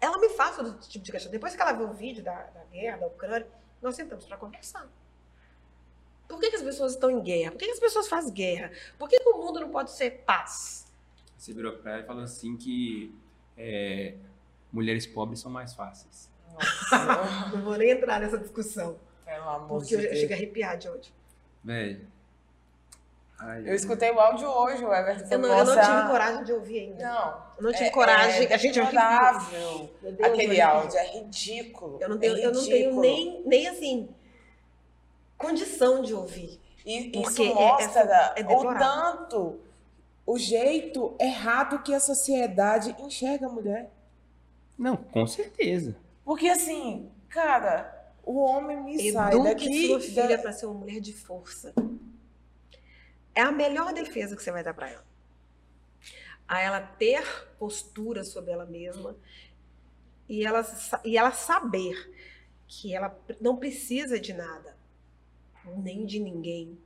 [0.00, 1.30] Ela me faz todo tipo de questão.
[1.30, 3.48] Depois que ela vê o vídeo da, da guerra, da Ucrânia,
[3.80, 4.88] nós sentamos para conversar.
[6.28, 7.52] Por que, que, as pessoas estão em guerra?
[7.52, 8.72] Por que, que as pessoas fazem guerra?
[8.98, 10.92] Por que, que, o mundo não pode ser paz?
[11.36, 13.14] Você virou para ela e falou assim que
[13.56, 14.16] é,
[14.72, 16.30] mulheres pobres são mais fáceis.
[16.56, 18.96] Nossa, não vou nem entrar nessa discussão.
[19.24, 21.12] Pelo amor porque de eu, eu chego a arrepiar de hoje.
[21.64, 22.06] Velho.
[23.64, 25.26] eu escutei o áudio hoje, o Everton.
[25.30, 27.04] Eu não, eu não tive coragem de ouvir ainda.
[27.04, 27.46] Não.
[27.58, 28.46] Eu não tive é, coragem.
[28.46, 31.98] É a gente é Aquele áudio é ridículo.
[32.00, 34.08] Eu não tenho, é eu não tenho nem, nem assim
[35.36, 36.60] condição de ouvir.
[36.84, 39.60] E isso é mostra é, é o tanto,
[40.24, 43.90] o jeito errado que a sociedade enxerga a mulher.
[44.78, 45.96] Não, com certeza.
[46.26, 49.86] Porque assim, cara, o homem me Eduque sai daqui...
[49.86, 50.38] sua filha da...
[50.38, 51.72] para ser uma mulher de força.
[53.32, 55.06] É a melhor defesa que você vai dar para ela.
[56.48, 57.24] A ela ter
[57.60, 59.16] postura sobre ela mesma
[60.28, 60.66] e ela,
[61.04, 62.12] e ela saber
[62.66, 64.76] que ela não precisa de nada
[65.64, 66.76] nem de ninguém.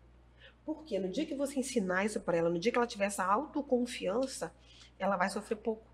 [0.66, 3.24] Porque no dia que você ensinar isso para ela, no dia que ela tiver essa
[3.24, 4.52] autoconfiança,
[4.98, 5.89] ela vai sofrer pouco.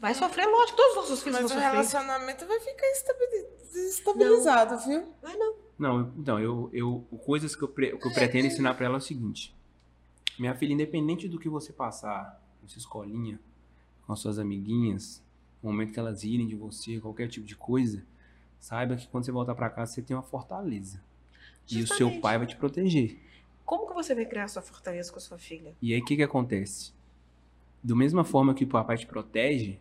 [0.00, 1.76] Vai sofrer, lógico, todos os nossos filhos Mas vão sofrer.
[1.76, 2.86] Mas o relacionamento vai ficar
[3.82, 4.86] estabilizado, não.
[4.86, 5.12] viu?
[5.20, 5.56] Vai não.
[5.78, 8.98] Não, então, eu, eu, coisas que eu, pre, que eu pretendo ensinar para ela é
[8.98, 9.54] o seguinte.
[10.38, 13.40] Minha filha, independente do que você passar na sua escolinha,
[14.06, 15.22] com as suas amiguinhas,
[15.62, 18.04] no momento que elas irem de você, qualquer tipo de coisa,
[18.58, 21.02] saiba que quando você voltar para casa, você tem uma fortaleza.
[21.70, 23.20] E o seu pai vai te proteger.
[23.64, 25.76] Como que você vai criar sua fortaleza com a sua filha?
[25.82, 26.92] E aí o que, que acontece?
[27.82, 29.78] Do mesma forma que o papai te protege,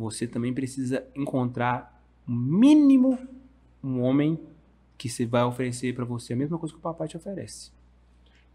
[0.00, 3.18] você também precisa encontrar um mínimo
[3.82, 4.38] um homem
[4.96, 7.70] que você vai oferecer para você a mesma coisa que o papai te oferece.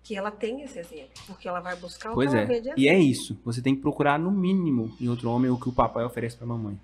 [0.04, 2.40] Que ela tem esse exemplo, porque ela vai buscar o pois que é.
[2.40, 3.40] ela vê de E é isso.
[3.44, 6.46] Você tem que procurar no mínimo em outro homem o que o papai oferece para
[6.46, 6.80] a mamãe.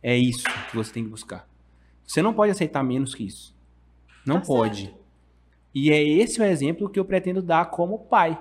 [0.00, 1.48] É isso que você tem que buscar.
[2.06, 3.54] Você não pode aceitar menos que isso.
[4.24, 4.84] Não tá pode.
[4.86, 4.98] Certo.
[5.74, 8.40] E é esse o exemplo que eu pretendo dar como pai.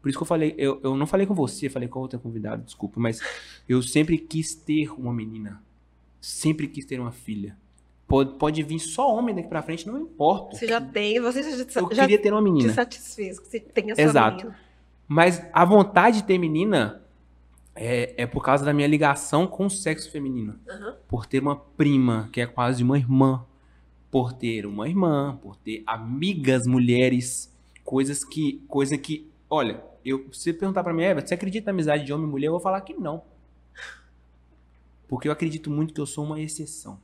[0.00, 2.62] Por isso que eu falei, eu, eu não falei com você, falei com outra convidada,
[2.62, 3.20] desculpa, mas
[3.68, 5.62] eu sempre quis ter uma menina.
[6.20, 7.56] Sempre quis ter uma filha.
[8.06, 10.56] Pode, pode vir só homem daqui pra frente, não importa.
[10.56, 12.68] Você já tem, você já, eu já queria ter uma menina.
[12.68, 14.36] te satisfez, que você tenha sua Exato.
[14.38, 14.58] menina.
[15.06, 17.02] Mas a vontade de ter menina
[17.74, 20.58] é, é por causa da minha ligação com o sexo feminino.
[20.68, 20.94] Uhum.
[21.06, 23.44] Por ter uma prima, que é quase uma irmã
[24.10, 27.54] por ter uma irmã, por ter amigas mulheres,
[27.84, 31.76] coisas que, coisa que, olha, eu, se você perguntar para mim, Eva, você acredita na
[31.76, 32.46] amizade de homem e mulher?
[32.48, 33.22] Eu vou falar que não.
[35.08, 36.98] Porque eu acredito muito que eu sou uma exceção.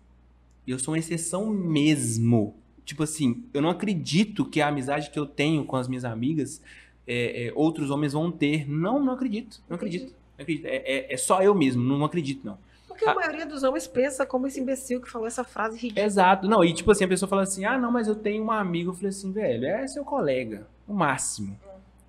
[0.66, 2.55] Eu sou uma exceção mesmo.
[2.85, 6.61] Tipo assim, eu não acredito que a amizade que eu tenho com as minhas amigas,
[7.07, 8.69] é, é, outros homens vão ter.
[8.69, 9.62] Não, não acredito.
[9.69, 10.12] Não acredito.
[10.37, 10.66] Não acredito.
[10.66, 12.59] É, é, é só eu mesmo, não acredito, não.
[12.87, 16.07] Porque a, a maioria dos homens pensa como esse imbecil que falou essa frase ridícula.
[16.07, 16.49] Exato.
[16.49, 18.91] Não, e tipo assim, a pessoa fala assim: ah, não, mas eu tenho um amigo.
[18.91, 21.59] Eu falei assim, velho, é seu colega, o máximo.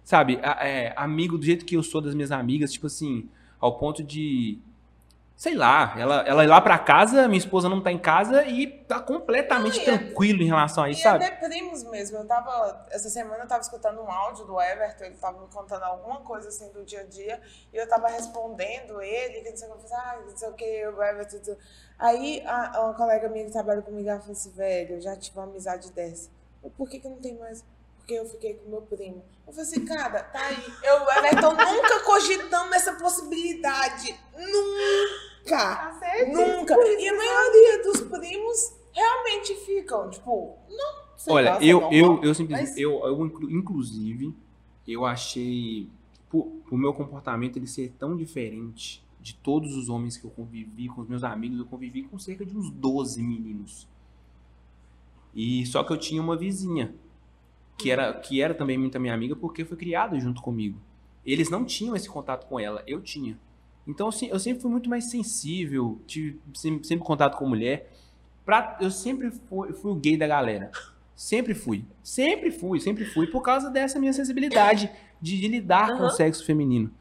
[0.05, 3.27] Sabe, é, amigo do jeito que eu sou das minhas amigas, tipo assim,
[3.59, 4.61] ao ponto de
[5.35, 8.67] sei lá, ela, ela ir lá pra casa, minha esposa não tá em casa e
[8.67, 11.25] tá completamente não, tranquilo é, em relação a isso, e sabe?
[11.25, 12.17] É primos mesmo.
[12.17, 15.83] Eu tava, essa semana eu tava escutando um áudio do Everton, ele tava me contando
[15.83, 17.41] alguma coisa assim do dia a dia,
[17.73, 20.87] e eu tava respondendo ele, que não sei o que, ah, não sei o que,
[20.87, 21.39] o Everton.
[21.39, 21.57] Tudo.
[21.99, 25.37] Aí a, uma colega minha que trabalha comigo, ela falou assim, velho, eu já tive
[25.37, 26.29] uma amizade dessa.
[26.77, 27.63] Por que que não tem mais?
[28.05, 29.25] Porque eu fiquei com meu primo.
[29.47, 30.63] Eu falei assim, cara, tá aí.
[30.83, 34.15] Eu, Everton, nunca cogitamos essa possibilidade.
[34.31, 34.45] Nunca!
[35.43, 35.95] Nunca!
[35.95, 36.75] Tá nunca!
[36.87, 41.33] E a maioria dos primos realmente ficam, tipo, não.
[41.33, 42.77] Olha, lá, eu, eu, eu simplesmente, mas...
[42.77, 44.35] eu, eu, inclusive,
[44.87, 45.89] eu achei,
[46.29, 50.87] por, por meu comportamento ele ser tão diferente de todos os homens que eu convivi,
[50.89, 53.87] com os meus amigos, eu convivi com cerca de uns 12 meninos.
[55.33, 56.93] E só que eu tinha uma vizinha,
[57.77, 60.79] que era, que era também muita minha amiga, porque foi criada junto comigo.
[61.25, 63.37] Eles não tinham esse contato com ela, eu tinha.
[63.87, 67.91] Então, assim, eu sempre fui muito mais sensível, tive sempre, sempre contato com mulher.
[68.45, 70.71] Pra, eu sempre fui, fui o gay da galera.
[71.15, 71.85] Sempre fui.
[72.03, 74.89] Sempre fui, sempre fui, por causa dessa minha sensibilidade
[75.21, 75.97] de, de lidar uhum.
[75.97, 76.91] com o sexo feminino.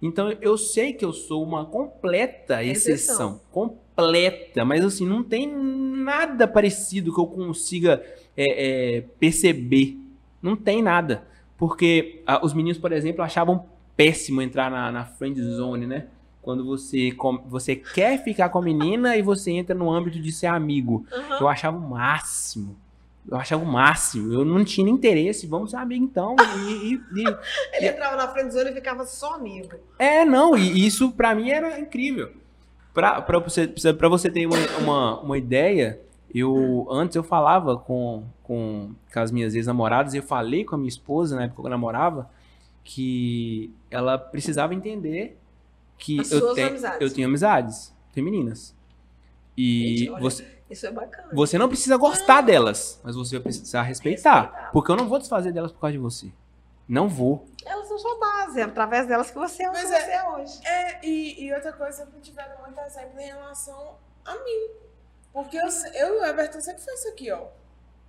[0.00, 2.94] Então, eu sei que eu sou uma completa exceção.
[2.94, 3.40] exceção.
[3.50, 4.64] Completa.
[4.64, 8.02] Mas, assim, não tem nada parecido que eu consiga
[8.36, 9.98] é, é, perceber.
[10.42, 11.24] Não tem nada.
[11.56, 13.66] Porque ah, os meninos, por exemplo, achavam
[13.96, 16.06] péssimo entrar na, na friend zone, né?
[16.40, 20.32] quando você, com- você quer ficar com a menina e você entra no âmbito de
[20.32, 21.04] ser amigo.
[21.12, 21.36] Aham.
[21.40, 22.74] Eu achava o máximo.
[23.30, 24.32] Eu achava o máximo.
[24.32, 25.46] Eu não tinha interesse.
[25.46, 26.34] Vamos ser amigo então.
[26.66, 27.36] E, e- e-
[27.76, 29.68] Ele entrava na friendzone e ficava só amigo.
[29.98, 30.56] É, não.
[30.56, 32.32] E isso pra mim era incrível.
[32.94, 36.00] Pra, pra, você, pra você ter uma, uma, uma ideia,
[36.34, 40.88] eu antes eu falava com, com, com as minhas ex-namoradas, eu falei com a minha
[40.88, 42.30] esposa, na época que eu namorava,
[42.84, 45.38] que ela precisava entender
[45.96, 47.00] que As eu, suas tenho, amizades.
[47.00, 48.74] eu tenho amizades femininas.
[49.56, 51.28] E Gente, olha, você, Isso é bacana.
[51.32, 54.42] você não precisa gostar delas, mas você vai precisar respeitar.
[54.42, 54.70] Respeitar.
[54.72, 56.32] Porque eu não vou desfazer delas por causa de você.
[56.88, 57.46] Não vou.
[57.66, 60.28] Elas são sua base, é através delas que você é o que você é- é
[60.30, 60.66] hoje.
[60.66, 64.70] É, e, e outra coisa, sempre tiveram muito exemplo em relação a mim.
[65.32, 67.46] Porque eu, eu e o Everton sempre foi isso aqui, ó.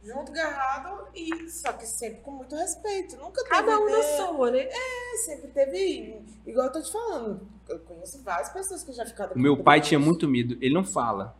[0.01, 3.17] Junto, agarrado, e só que sempre com muito respeito.
[3.17, 4.59] Nunca teve Cada um na sua, né?
[4.71, 6.21] É, sempre teve.
[6.47, 9.81] Igual eu tô te falando, eu conheço várias pessoas que já ficaram O meu pai
[9.81, 10.57] tinha muito medo.
[10.61, 11.35] Ele não fala.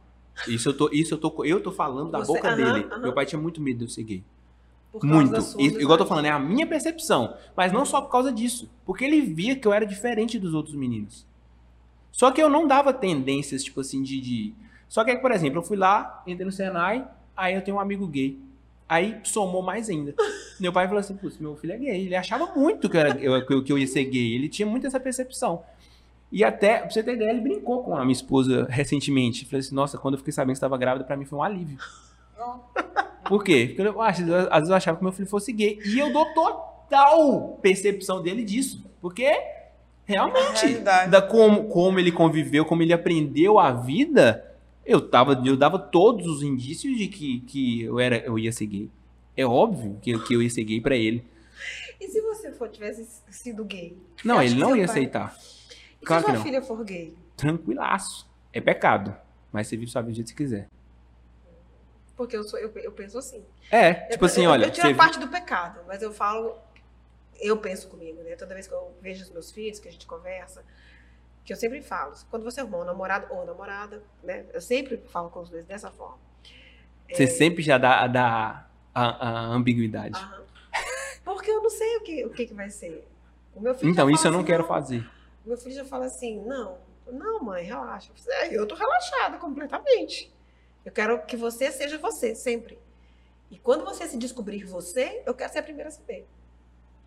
[0.48, 2.88] Isso eu tô, isso eu tô, eu tô falando da Você- boca aham, dele.
[2.92, 3.02] aham.
[3.02, 4.24] Meu pai tinha muito medo de eu ser gay.
[5.04, 5.40] Muito.
[5.40, 7.38] Isso, igual eu tô falando, é a minha percepção.
[7.56, 8.70] Mas não só por causa disso.
[8.86, 11.26] Porque ele via que eu era diferente dos outros meninos.
[12.12, 14.20] Só que eu não dava tendências, tipo assim, de.
[14.20, 14.54] de...
[14.90, 17.08] Só que, por exemplo, eu fui lá, entrei no Senai,
[17.38, 18.38] aí eu tenho um amigo gay.
[18.90, 20.14] Aí somou mais ainda.
[20.60, 22.06] Meu pai falou assim, putz, meu filho é gay.
[22.08, 24.34] Ele achava muito que eu, era, eu- que eu- ia ser gay.
[24.34, 25.62] Ele tinha muito essa percepção.
[26.32, 29.46] E até, pra você ter ideia, ele brincou com a minha esposa recentemente.
[29.46, 31.44] Falei assim, nossa, quando eu fiquei sabendo que você estava grávida, pra mim foi um
[31.44, 31.78] alívio.
[33.26, 33.74] Por quê?
[33.76, 35.80] Porque eu, às vezes eu achava que meu filho fosse gay.
[35.86, 38.84] E eu dou total percepção dele disso.
[39.02, 39.32] Porque
[40.06, 41.12] realmente, Realidade.
[41.12, 44.44] da como, como ele conviveu, como ele aprendeu a vida,
[44.92, 48.66] eu, tava, eu dava todos os indícios de que, que eu, era, eu ia ser
[48.66, 48.90] gay.
[49.38, 51.24] É óbvio que, que eu ia ser gay pra ele.
[52.00, 53.98] E se você for, tivesse sido gay?
[54.24, 55.38] Não, ele não ia pai- aceitar.
[56.02, 57.16] E Claro se sua filha for gay?
[57.38, 58.30] Tranquilaço.
[58.52, 59.16] É pecado.
[59.52, 60.68] Mas você vive sua vida do jeito que você quiser.
[62.16, 63.44] Porque eu, sou, eu, eu penso assim.
[63.72, 64.66] É, tipo Eu- assim, eu, olha.
[64.66, 66.56] Eu tiro você a parte do pecado, mas eu falo.
[67.40, 68.36] Eu penso comigo, né?
[68.36, 70.62] Toda vez que eu vejo os meus filhos, que a gente conversa,
[71.44, 72.14] que eu sempre falo.
[72.30, 74.46] Quando você arrumar um namorado ou namorada, né?
[74.54, 76.18] Eu sempre falo com os dois dessa forma.
[77.12, 80.18] Você sempre já dá, dá a, a ambiguidade.
[80.20, 80.44] Aham.
[81.24, 83.08] Porque eu não sei o que, o que, que vai ser.
[83.56, 85.08] O meu filho então, isso eu não assim, quero fazer.
[85.46, 86.78] O meu filho já fala assim: não,
[87.12, 88.12] não, mãe, relaxa.
[88.28, 90.34] "É, Eu tô relaxada completamente.
[90.86, 92.80] Eu quero que você seja você, sempre.
[93.52, 96.28] E quando você se descobrir você, eu quero ser a primeira a saber.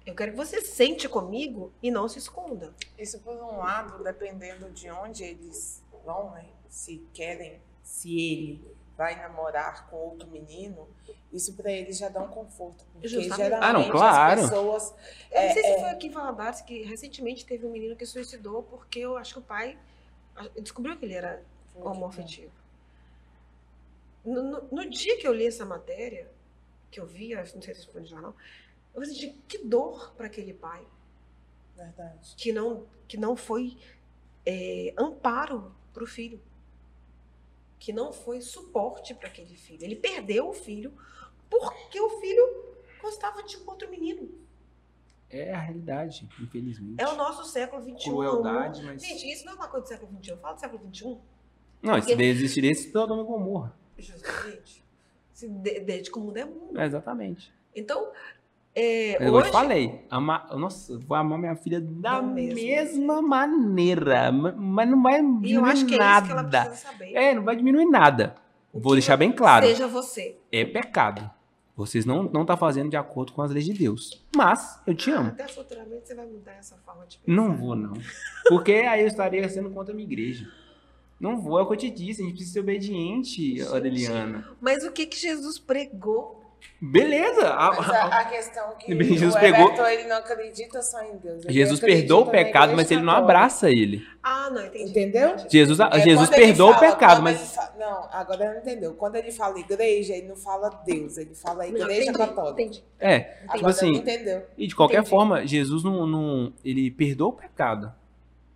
[0.04, 2.74] Eu quero que você sente comigo e não se esconda.
[2.98, 6.46] Isso por um lado, dependendo de onde eles vão, né?
[6.68, 10.88] Se querem, se ele vai namorar com outro menino,
[11.32, 12.84] isso pra eles já dá um conforto.
[12.92, 13.36] Porque Justamente.
[13.36, 14.40] geralmente Ah, não, claro.
[14.40, 14.94] as pessoas.
[15.30, 15.80] Eu não É, sei se é.
[15.80, 19.38] foi aqui em Valadares que recentemente teve um menino que suicidou porque eu acho que
[19.38, 19.78] o pai
[20.60, 21.42] descobriu que ele era
[21.76, 22.50] homoafetivo.
[24.24, 26.28] No, no- no dia que eu li essa matéria,
[26.90, 28.34] que eu vi, acho- não sei se foi no jornal,
[28.94, 30.84] eu senti que dor para aquele pai,
[31.76, 32.34] Verdade.
[32.36, 33.76] que não, que não foi
[34.44, 36.40] é, amparo para o filho,
[37.78, 39.82] que não foi suporte para aquele filho.
[39.84, 40.92] Ele perdeu o filho
[41.50, 44.28] porque o filho gostava de um outro menino.
[45.28, 47.00] É a realidade, infelizmente.
[47.02, 48.10] É o nosso século XXI.
[48.10, 49.02] Crueldade, mas.
[49.02, 50.36] Gente, isso não é uma coisa do século XXI.
[50.36, 51.18] Fala do século XXI.
[51.82, 53.74] Não, se porque- existiria esse todo mundo Gomorra.
[53.98, 54.84] Justamente.
[55.32, 56.78] Se de- Desde que o mundo é mundo.
[56.78, 57.52] É, exatamente.
[57.74, 58.12] Então,
[58.74, 59.48] é, Eu hoje...
[59.48, 60.46] te falei, ama...
[60.56, 65.24] nossa, vou amar minha filha da Da mesma mesma maneira, ma- mas não vai E
[65.24, 66.26] eu diminuir acho que é nada.
[66.26, 67.14] isso que ela precisa saber.
[67.14, 68.34] É, não vai diminuir nada.
[68.72, 69.66] Vou deixar bem claro.
[69.66, 70.36] Seja você.
[70.50, 71.30] É pecado.
[71.76, 74.22] Vocês não não tá fazendo de acordo com as leis de Deus.
[74.36, 75.28] Mas eu te amo.
[75.28, 77.32] Até futuramente você vai mudar essa forma de pensar.
[77.34, 77.92] Não vou não.
[78.48, 80.46] Porque aí eu estaria sendo contra a minha igreja.
[81.18, 83.62] Não vou, é o que eu te disse, a gente precisa ser obediente, Gente.
[83.62, 84.48] Aureliana.
[84.60, 86.41] Mas o que que Jesus pregou?
[86.80, 87.48] Beleza.
[87.48, 91.16] a- Mas a- a, questão que Jesus o pegou- Everton, ele não acredita só em
[91.16, 91.44] Deus.
[91.44, 94.04] ele Jesus perdoa o pecado, mas ele não abraça ele.
[94.22, 94.90] Ah, não, entendi.
[94.90, 95.36] Entendeu?
[95.48, 98.44] Jesus, É, Jesus quando ele perdoa o fala- pecado, quando mas ele fa- Não, agora
[98.44, 98.94] ele não entendeu.
[98.94, 102.62] Quando ele fala igreja, ele não fala Deus, ele fala Não, igreja entendi, católica.
[102.62, 102.84] entendi.
[102.98, 104.42] é, tipo Agora assim, entendeu.
[104.58, 105.10] E de qualquer Entendi.
[105.10, 107.92] forma, Jesus não, não- ele perdoa o pecado,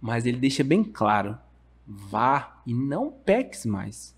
[0.00, 1.38] mas ele deixa bem claro:
[1.86, 4.14] vá e não peques mais.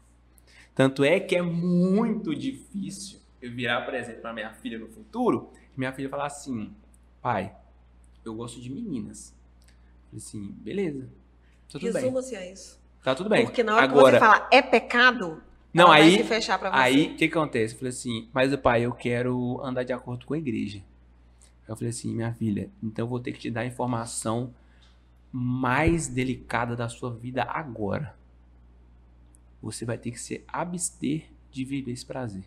[0.74, 5.52] Tanto é que é muito difícil eu virar, por exemplo, para minha filha no futuro,
[5.76, 6.74] minha filha falar assim:
[7.22, 7.54] pai,
[8.24, 9.34] eu gosto de meninas.
[10.12, 11.08] Eu falei assim, beleza.
[11.70, 11.92] Tá tudo.
[11.92, 12.80] Resuma-se a isso.
[13.02, 13.44] Tá tudo bem.
[13.44, 15.42] Porque na hora Agora, que você fala é pecado,
[15.72, 16.76] não, aí, se fechar pra você.
[16.76, 17.74] Aí, o que acontece?
[17.74, 20.82] Eu falei assim, mas pai, eu quero andar de acordo com a igreja.
[21.66, 24.54] Eu falei assim, minha filha, então eu vou ter que te dar informação
[25.30, 28.16] mais delicada da sua vida agora.
[29.60, 32.44] Você vai ter que se abster de viver esse prazer.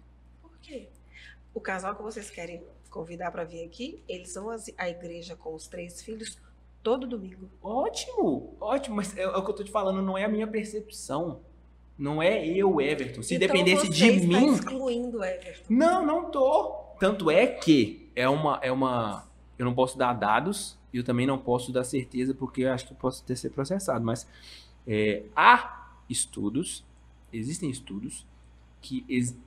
[1.53, 5.68] O casal que vocês querem convidar para vir aqui, eles vão à igreja com os
[5.68, 6.38] três filhos
[6.84, 7.49] todo domingo.
[7.61, 10.48] Ótimo, ótimo, mas é, é o que eu tô te falando, não é a minha
[10.48, 11.40] percepção.
[11.98, 13.22] Não é eu, Everton.
[13.22, 14.53] Se Então dependesse você de está mim.
[14.53, 15.65] excluindo o Everton.
[15.69, 16.72] Não, não tô.
[16.99, 19.28] Tanto é que é uma, é uma.
[19.57, 22.88] Eu não posso dar dados e eu também não posso dar certeza porque eu acho
[22.88, 24.03] que eu posso ter ser processado.
[24.03, 24.26] Mas
[24.88, 26.84] é, há estudos,
[27.32, 28.26] existem estudos
[28.82, 29.38] que ex-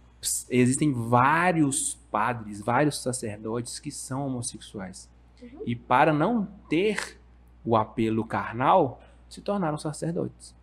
[0.51, 5.11] existem vários padres, vários sacerdotes que são homossexuais.
[5.43, 5.63] Uhum.
[5.67, 7.21] E para não ter
[7.65, 10.55] o apelo carnal, se tornaram sacerdotes.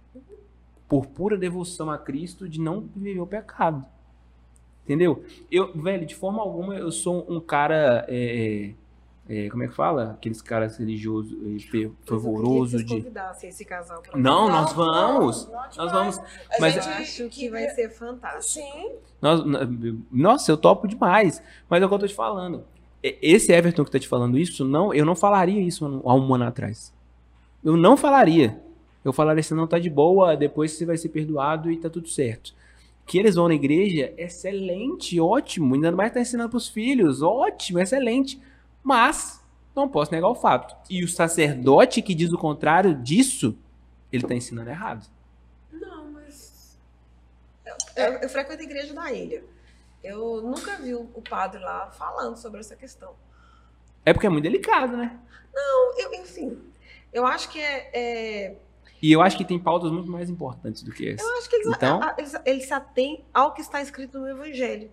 [0.88, 3.86] Por pura devoção a Cristo de não viver o pecado.
[4.84, 5.24] Entendeu?
[5.50, 8.06] Eu, velho, de forma alguma eu sou um cara.
[8.10, 8.74] é,
[9.30, 10.12] é, como é que fala?
[10.12, 11.32] Aqueles caras religiosos,
[11.66, 13.48] fe- fervoroso Eu queria que vocês de.
[13.48, 14.52] esse casal pra Não, vir.
[14.52, 15.46] nós vamos!
[15.48, 15.92] não, Nós demais.
[15.92, 16.18] vamos.
[16.18, 16.24] A
[16.60, 18.66] Mas- acho que vai ser fantástico.
[18.66, 18.92] Sim.
[19.22, 19.44] Nós-
[20.12, 21.42] nossa, eu topo demais.
[21.70, 22.64] Mas é o que eu tô te falando.
[23.04, 26.44] Esse Everton que tá te falando isso, não, eu não falaria isso há um ano
[26.44, 26.94] atrás.
[27.64, 28.62] Eu não falaria.
[29.04, 32.08] Eu falaria assim, não, tá de boa, depois você vai ser perdoado e tá tudo
[32.08, 32.54] certo.
[33.06, 35.74] Que eles vão na igreja, excelente, ótimo.
[35.74, 38.40] Ainda mais tá ensinando pros filhos, ótimo, excelente.
[38.84, 39.42] Mas,
[39.76, 40.76] não posso negar o fato.
[40.90, 43.58] E o sacerdote que diz o contrário disso,
[44.12, 45.08] ele tá ensinando errado.
[45.72, 46.78] Não, mas.
[47.66, 49.44] Eu, eu, eu frequento a igreja da ilha.
[50.04, 53.14] Eu nunca vi o o padre lá falando sobre essa questão.
[54.04, 55.20] É porque é muito delicado, né?
[55.54, 56.60] Não, eu, enfim.
[57.14, 57.90] Eu acho que é.
[57.94, 58.56] é-
[59.02, 61.24] E eu acho que tem pautas muito mais importantes do que essa.
[61.24, 62.02] eu acho que eles, Então?
[62.02, 64.90] a- a- eles, eles se atêm ao que está escrito no Evangelho.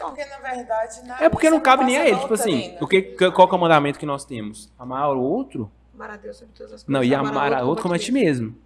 [0.00, 0.08] Só.
[0.08, 2.18] Porque, na verdade, na É porque não cabe nem a ele.
[2.18, 2.84] Tipo assim, doutrina.
[2.84, 4.72] o que, qual que é o mandamento que nós temos?
[4.78, 5.70] Amar o outro?
[5.94, 6.88] Amar a Deus sobre todas as coisas.
[6.88, 8.56] Não, e amar a outro como a ti mesmo.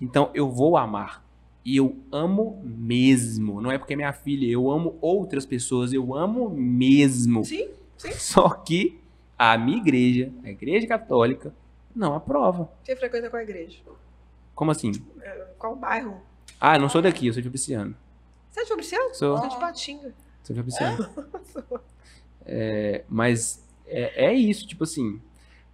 [0.00, 1.24] Então, eu vou amar.
[1.64, 3.60] E eu amo mesmo.
[3.60, 4.46] Não é porque é minha filha.
[4.48, 5.92] Eu amo outras pessoas.
[5.92, 7.44] Eu amo mesmo.
[7.44, 7.68] Sim,
[7.98, 8.12] sim.
[8.12, 9.00] Só que
[9.36, 11.52] a minha igreja, a igreja católica,
[11.94, 12.70] não aprova.
[12.84, 13.78] Você frequenta qual igreja?
[14.54, 14.92] Como assim?
[15.20, 16.20] É, Qual bairro?
[16.60, 17.26] Ah, eu não sou daqui.
[17.26, 17.96] Eu sou de Fabriciano.
[18.50, 19.14] Você é de Fabriciano?
[19.14, 20.14] Sou, Eu sou de Patinga.
[20.54, 21.08] Fabriciano.
[22.48, 25.20] É, mas é, é isso, tipo assim.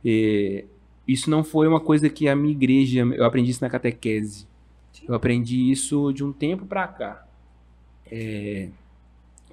[0.03, 0.65] é,
[1.07, 3.01] isso não foi uma coisa que a minha igreja.
[3.01, 4.47] Eu aprendi isso na catequese.
[5.07, 7.27] Eu aprendi isso de um tempo pra cá.
[8.11, 8.69] É,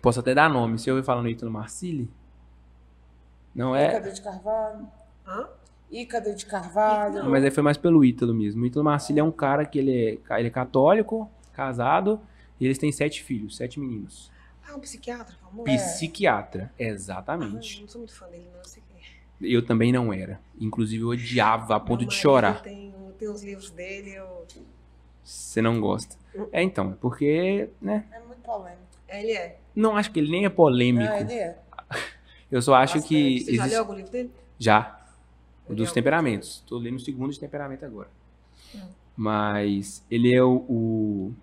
[0.02, 0.78] posso até dar nome.
[0.80, 2.10] Se eu ouvir falar no Ítalo Marcili.
[3.54, 3.90] Não é.
[3.90, 4.88] Ícaro de Carvalho.
[5.28, 5.48] Hã?
[5.92, 7.24] Ícaro de Carvalho.
[7.24, 7.30] Não.
[7.32, 8.64] Mas aí foi mais pelo Ítalo mesmo.
[8.64, 12.20] O Ítalo Marcili é um cara que ele é, ele é católico, casado,
[12.60, 14.32] e eles têm sete filhos, sete meninos.
[14.70, 15.64] Ah, um psiquiatra famoso?
[15.66, 17.82] Psiquiatra, Ah, exatamente.
[17.82, 19.54] não sou muito fã dele, não sei quem é.
[19.56, 20.40] Eu também não era.
[20.60, 22.62] Inclusive, eu odiava a ponto de chorar.
[22.62, 24.46] Tem, tem os livros dele, eu...
[25.24, 26.16] Você não gosta.
[26.52, 28.06] É, então, porque, né?
[28.12, 28.82] É muito polêmico.
[29.08, 29.60] ele é.
[29.76, 31.14] Não acho que ele nem é polêmico.
[31.14, 31.58] Ah, ele é.
[32.52, 33.40] Eu só acho que.
[33.42, 34.32] Você já existe- leu algum livro dele?
[34.58, 35.00] Já.
[35.68, 36.64] O dos é o- temperamentos.
[36.68, 38.10] Tô lendo o segundo de temperamento agora.
[38.74, 38.80] Hum.
[39.16, 41.34] Mas ele é o, o-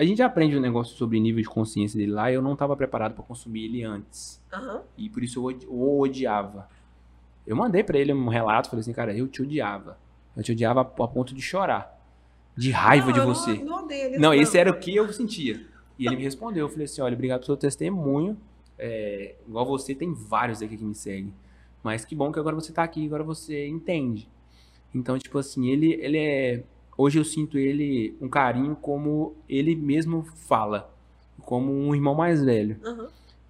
[0.00, 2.74] A gente aprende um negócio sobre nível de consciência dele lá e eu não estava
[2.74, 4.42] preparado para consumir ele antes.
[4.50, 4.80] Aham.
[4.96, 6.66] E por isso eu o odiava.
[7.46, 9.98] Eu mandei para ele um relato, falei assim, cara, eu te odiava.
[10.34, 11.98] Eu te odiava a ponto de chorar.
[12.56, 13.54] De raiva Não, de eu não- você.
[13.62, 14.18] Não, odeio.
[14.20, 15.66] Não, esse era o que eu sentia.
[15.98, 16.64] E ele me respondeu.
[16.64, 18.38] Eu falei assim: olha, obrigado pelo seu testemunho.
[18.78, 21.34] É, igual você, tem vários aqui que me seguem.
[21.82, 24.26] Mas que bom que agora você tá aqui, agora você entende.
[24.94, 26.64] Então, tipo assim, ele, ele é.
[27.02, 30.92] Hoje eu sinto ele um carinho como ele mesmo fala.
[31.40, 32.76] Como um irmão mais velho.
[32.84, 33.08] Aham.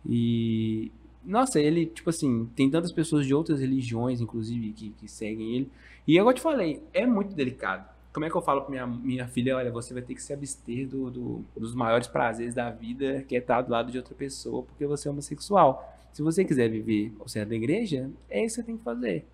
[0.09, 0.90] E.
[1.24, 5.70] Nossa, ele, tipo assim, tem tantas pessoas de outras religiões, inclusive, que, que seguem ele.
[6.06, 7.86] E igual eu te falei, é muito delicado.
[8.12, 10.32] Como é que eu falo pra minha, minha filha, olha, você vai ter que se
[10.32, 14.14] abster do, do- dos maiores prazeres da vida, que é estar do lado de outra
[14.14, 15.94] pessoa, porque você é homossexual.
[16.12, 19.27] Se você quiser viver o certo da igreja, é isso que você tem que fazer.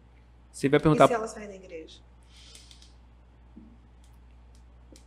[0.51, 2.01] Você vai E perguntar, se ela sair da igreja?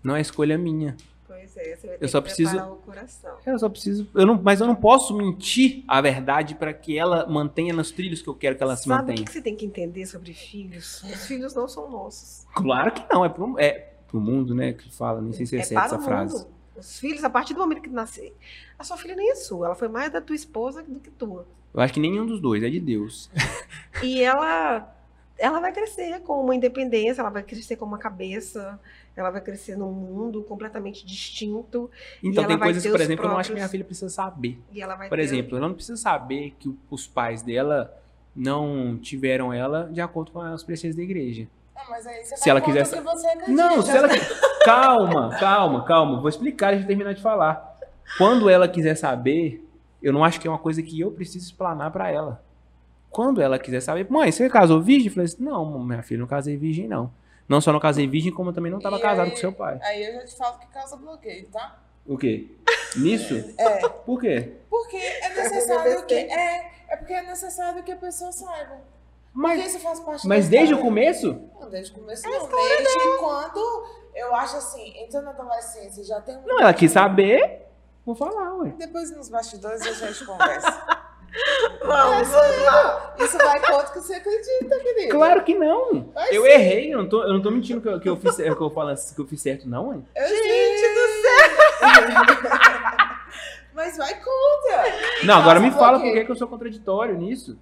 [0.04, 0.96] Não é escolha minha.
[1.28, 3.38] Pois é, você vai ter Eu só que preciso- o coração.
[3.46, 4.08] Eu só preciso.
[4.16, 8.22] Eu não, mas eu não posso mentir a verdade para que ela mantenha nos trilhos
[8.22, 9.26] que eu quero que ela se Sabe o mantenha.
[9.26, 11.04] que você tem que entender sobre filhos?
[11.04, 12.46] Os filhos não são nossos.
[12.56, 13.72] Claro que não, é pro, é
[14.08, 14.74] pro mundo, né?
[14.74, 16.34] Que fala, nem sei se é, é certa para essa o frase.
[16.38, 16.48] mundo.
[16.78, 18.34] Os filhos, a partir do momento que nascer,
[18.78, 21.46] a sua filha nem é sua, ela foi mais da tua esposa do que tua.
[21.74, 23.30] Eu acho que nenhum dos dois, é de Deus.
[24.02, 24.96] E ela,
[25.38, 28.80] ela vai crescer com uma independência, ela vai crescer com uma cabeça,
[29.16, 31.90] ela vai crescer num mundo completamente distinto
[32.24, 33.72] Então ela tem vai coisas, ter por exemplo, que eu não acho que minha próprios-
[33.72, 34.60] filha precisa saber.
[34.72, 37.94] e ela vai Por ter- exemplo, ela não precisa saber que os pais dela
[38.36, 41.48] não tiveram ela de acordo com os preceitos da igreja.
[41.76, 42.88] Ah, mas aí você Se vai ela quiser.
[43.48, 44.08] Não, se ela.
[44.64, 46.20] Calma, calma, calma.
[46.20, 47.80] Vou explicar, deixa eu terminar de falar.
[48.18, 49.66] Quando ela quiser saber,
[50.04, 52.44] eu não acho que é uma coisa que eu preciso explanar pra ela.
[53.10, 55.08] Quando ela quiser saber, mãe, você casou virgem?
[55.08, 57.12] Eu falei assim, não, minha filha, não casei virgem, não.
[57.50, 59.80] Não só não casei virgem, como também não estava E casado aí- com seu pai.
[59.82, 61.80] Aí eu já te falo que causa bloqueio, tá?
[62.06, 62.48] O quê?
[62.96, 63.54] Nisso?
[63.58, 63.90] É.
[63.90, 64.54] Por quê?
[64.70, 66.14] Porque é necessário que.
[66.14, 68.76] É, é porque é necessário que a pessoa saiba.
[69.32, 71.40] Porque Mas, isso faz parte mas da desde o começo?
[71.60, 72.48] Não, desde o começo não.
[72.48, 76.46] Desde quando eu acho assim, entrando na adolescência, já tem um.
[76.46, 77.66] Não, ela quis saber.
[78.06, 78.74] Vou falar, ué.
[78.78, 81.00] Depois nos bastidores a gente conversa.
[81.84, 83.16] Vamos, vamos lá.
[83.20, 85.12] Isso vai contra o que você acredita, querido.
[85.12, 86.10] Claro que não.
[86.14, 86.50] Vai Eu sim.
[86.50, 88.70] errei, eu não tô, eu não tô mentindo que eu, que eu fiz, que eu
[88.72, 90.04] falo assim, que eu fiz certo, não.
[90.16, 92.50] Eu Gente do céu!
[93.74, 95.26] Mas vai contra.
[95.26, 97.58] Não, agora me Causa fala por que, que eu sou contraditório nisso.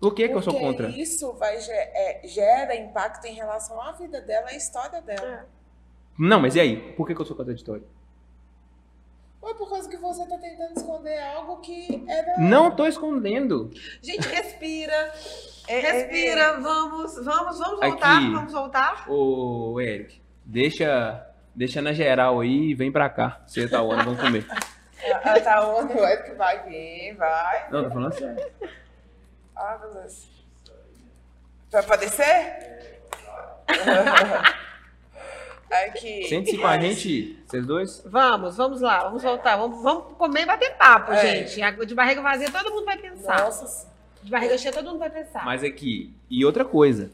[0.00, 0.88] Por que, que eu sou Porque contra?
[0.88, 5.46] Isso vai, é, gera impacto em relação à vida dela, à história dela.
[6.18, 6.92] Não, mas e aí?
[6.92, 7.86] Por que, que eu sou contraditório?
[9.44, 12.38] Ou é por causa que você tá tentando esconder algo que era.
[12.38, 13.70] Não tô escondendo.
[14.02, 15.12] Gente, respira.
[15.66, 18.30] É, Respira, vamos, vamos, vamos voltar, Aqui.
[18.34, 19.10] vamos voltar.
[19.10, 23.40] Ô, Eric, deixa, deixa na geral aí e vem pra cá.
[23.46, 24.46] Você tá onda, vamos comer.
[25.42, 27.70] Tá onde o Eric vai vir, vai.
[27.70, 28.46] Não, tô falando sério.
[29.56, 30.28] Ah, meu Deus.
[31.70, 32.90] Vai padecer?
[35.88, 36.24] Aqui.
[36.28, 38.02] Sente-se com a gente, vocês dois.
[38.06, 39.56] Vamos, vamos lá, vamos voltar.
[39.56, 41.46] Vamos, vamos comer e bater papo, É.
[41.46, 41.86] gente.
[41.86, 43.40] De barriga vazia, todo mundo vai pensar.
[43.44, 43.88] Nossa.
[44.22, 45.44] De barriga cheia, todo mundo vai pensar.
[45.44, 47.10] Mas aqui, e outra coisa.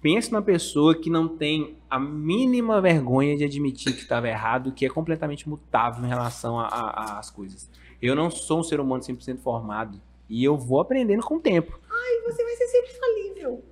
[0.00, 4.84] Pense na pessoa que não tem a mínima vergonha de admitir que estava errado, que
[4.84, 7.70] é completamente mutável em relação às coisas.
[8.00, 10.00] Eu não sou um ser humano 100% formado.
[10.28, 11.78] E eu vou aprendendo com o tempo.
[11.88, 13.64] E você vai ser sempre falível.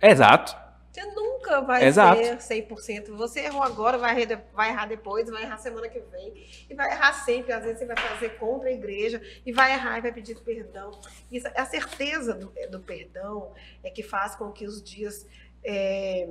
[0.00, 0.56] Exato.
[0.96, 2.22] Você nunca vai Exato.
[2.40, 3.14] ser 100%.
[3.16, 6.32] Você errou agora, vai errar, vai errar depois, vai errar semana que vem.
[6.70, 7.52] E vai errar sempre.
[7.52, 10.90] Às vezes você vai fazer contra a igreja e vai errar e vai pedir perdão.
[11.30, 13.52] Isso, a certeza do, do perdão
[13.84, 15.26] é que faz com que os dias.
[15.62, 16.28] é,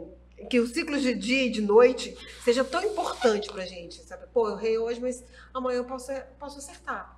[0.50, 4.26] que os ciclos de dia e de noite seja tão importante pra gente, sabe?
[4.34, 5.24] Pô, eu errei hoje, mas
[5.54, 7.15] amanhã eu posso, posso acertar.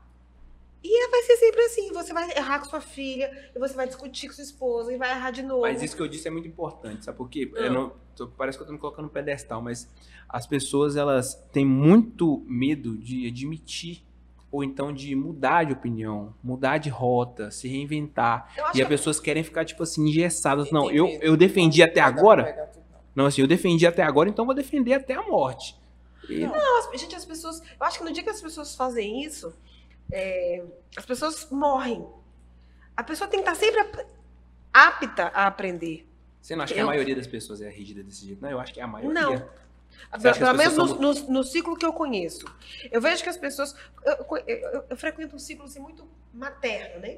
[0.89, 4.27] E vai ser sempre assim, você vai errar com sua filha, e você vai discutir
[4.27, 5.61] com sua esposa, e vai errar de novo.
[5.61, 7.51] Mas isso que eu disse é muito importante, sabe por quê?
[7.57, 7.69] Ah.
[7.69, 7.91] Não-
[8.37, 9.87] parece que eu tô me colocando no pedestal, mas
[10.29, 14.03] as pessoas elas têm muito medo de admitir
[14.49, 18.51] ou então de mudar de opinião, mudar de rota, se reinventar.
[18.57, 20.71] E as que pessoas querem ficar tipo assim engessadas.
[20.71, 22.71] Não, eu, eu defendi até agora.
[23.13, 23.25] não.
[23.25, 25.75] Assim, eu defendi até agora, então vou defender até a morte.
[26.29, 26.97] E- Não.
[26.97, 27.59] Gente, as pessoas.
[27.59, 29.53] Eu acho que no dia que as pessoas fazem isso,
[30.11, 30.63] é,
[30.95, 32.07] as pessoas morrem.
[32.95, 34.07] A pessoa tem que estar sempre ap-
[34.73, 36.07] apta a aprender.
[36.41, 38.41] Você não acha que Eu- a maioria das pessoas é rígida desse jeito?
[38.41, 39.21] Não, eu acho que é a maioria.
[39.21, 39.37] Não.
[39.37, 42.45] Que Pelo menos no, são no- no ciclo que eu conheço.
[42.91, 43.75] Eu vejo que as pessoas.
[44.05, 47.17] Eu, eu- eu- eu frequento um ciclo assim, muito materno, né?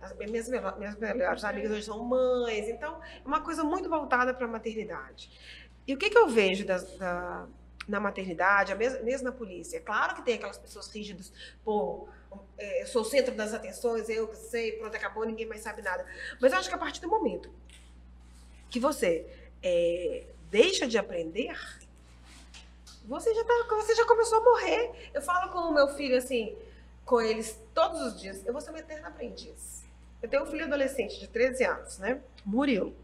[0.00, 4.46] As minhas, minhas melhores amigas hoje são mães, então é uma coisa muito voltada para
[4.46, 5.30] a maternidade.
[5.86, 7.46] E o que, que eu vejo das- da-
[7.88, 9.76] na maternidade, a mes- mesmo na polícia?
[9.76, 11.32] É claro que tem aquelas pessoas rígidas,
[11.64, 12.08] pô,
[12.58, 15.82] é, eu sou o centro das atenções, eu que sei, pronto, acabou, ninguém mais sabe
[15.82, 16.06] nada.
[16.40, 17.50] Mas eu acho que a partir do momento
[18.70, 19.26] que você
[19.62, 21.58] é, deixa de aprender,
[23.04, 25.10] você já, tá, você já começou a morrer.
[25.12, 26.56] Eu falo com o meu filho assim,
[27.04, 29.84] com eles todos os dias, eu vou ser uma eterna aprendiz.
[30.22, 32.20] Eu tenho um filho adolescente de 13 anos, né?
[32.44, 32.94] Murilo.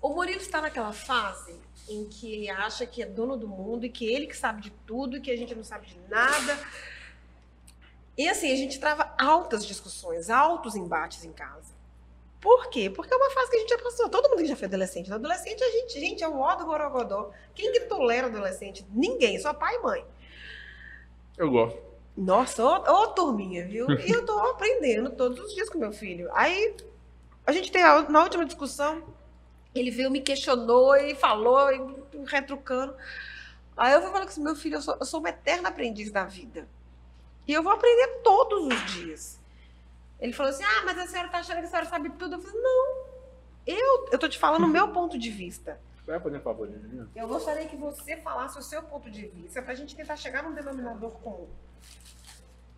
[0.00, 1.58] O Murilo está naquela fase
[1.88, 4.70] em que ele acha que é dono do mundo e que ele que sabe de
[4.86, 6.58] tudo e que a gente não sabe de nada.
[8.18, 11.72] E assim, a gente trava altas discussões, altos embates em casa.
[12.40, 12.90] Por quê?
[12.90, 14.08] Porque é uma fase que a gente já passou.
[14.08, 15.12] Todo mundo que já foi adolescente.
[15.12, 17.30] Adolescente, a gente, gente, é o ó do gorogodó.
[17.54, 18.84] Quem que tolera adolescente?
[18.90, 20.04] Ninguém, só pai e mãe.
[21.36, 21.80] Eu gosto.
[22.16, 23.86] Nossa, ô, ô turminha, viu?
[24.04, 26.28] E eu tô aprendendo todos os dias com meu filho.
[26.32, 26.76] Aí,
[27.46, 29.02] a gente tem a, na última discussão,
[29.72, 31.80] ele veio, me questionou e falou, e
[32.26, 32.96] retrucando.
[33.76, 36.10] Aí eu fui falar com esse meu filho, eu sou, eu sou uma eterna aprendiz
[36.10, 36.66] da vida.
[37.48, 39.40] E eu vou aprender todos os dias.
[40.20, 42.34] Ele falou assim, ah, mas a senhora tá achando que a senhora sabe tudo?
[42.34, 43.06] Eu falei, não.
[43.66, 45.80] Eu, eu tô te falando o meu ponto de vista.
[46.06, 47.06] Vai fazer um favor, né?
[47.16, 50.42] Eu gostaria que você falasse o seu ponto de vista para a gente tentar chegar
[50.42, 51.48] num denominador comum.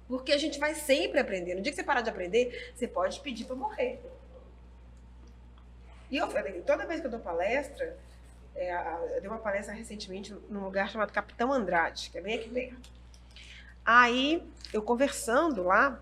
[0.06, 1.54] Porque a gente vai sempre aprender.
[1.54, 4.00] No dia que você parar de aprender, você pode pedir para morrer.
[6.10, 7.96] E eu falei, toda vez que eu dou palestra,
[8.54, 12.48] é, eu dei uma palestra recentemente num lugar chamado Capitão Andrade, que é bem aqui
[12.48, 12.90] perto.
[13.84, 14.42] Aí,
[14.72, 16.00] eu conversando lá,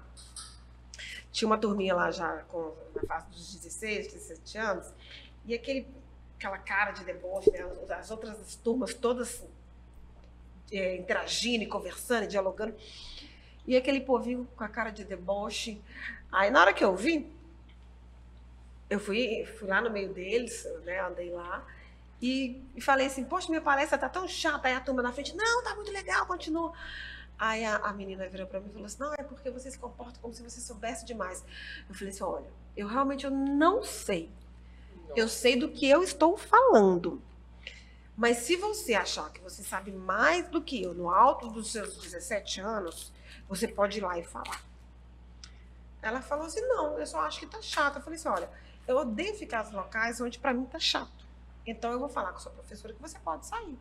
[1.33, 2.75] tinha uma turminha lá já com
[3.07, 4.93] fase dos 16, 17 anos,
[5.45, 5.87] e aquele,
[6.37, 7.61] aquela cara de deboche, né?
[7.91, 9.45] as outras turmas todas
[10.71, 12.75] é, interagindo e conversando e dialogando,
[13.67, 15.81] e aquele povinho com a cara de deboche.
[16.31, 17.31] Aí na hora que eu vi,
[18.91, 21.67] eu fui, fui lá no meio deles, né, andei lá,
[22.21, 25.37] e, e falei assim, poxa, minha palestra tá tão chata, aí a turma na frente,
[25.37, 26.73] não, tá muito legal, continua.
[27.39, 29.79] Aí a, a menina virou para mim e falou assim: Não, é porque você se
[29.79, 31.45] comporta como se você soubesse demais.
[31.89, 34.31] Eu falei assim: Olha, eu realmente eu não sei.
[35.15, 37.23] Eu sei do que eu estou falando.
[38.17, 41.97] Mas se você achar que você sabe mais do que eu no alto dos seus
[41.99, 43.13] 17 anos,
[43.49, 44.61] você pode ir lá e falar.
[46.03, 47.97] Ela falou assim: Não, eu só acho que tá chato.
[47.97, 48.51] Eu falei assim: Olha,
[48.89, 51.27] eu odeio ficar nos locais onde para mim tá chato.
[51.65, 53.79] Então eu vou falar com a sua professora que você pode sair.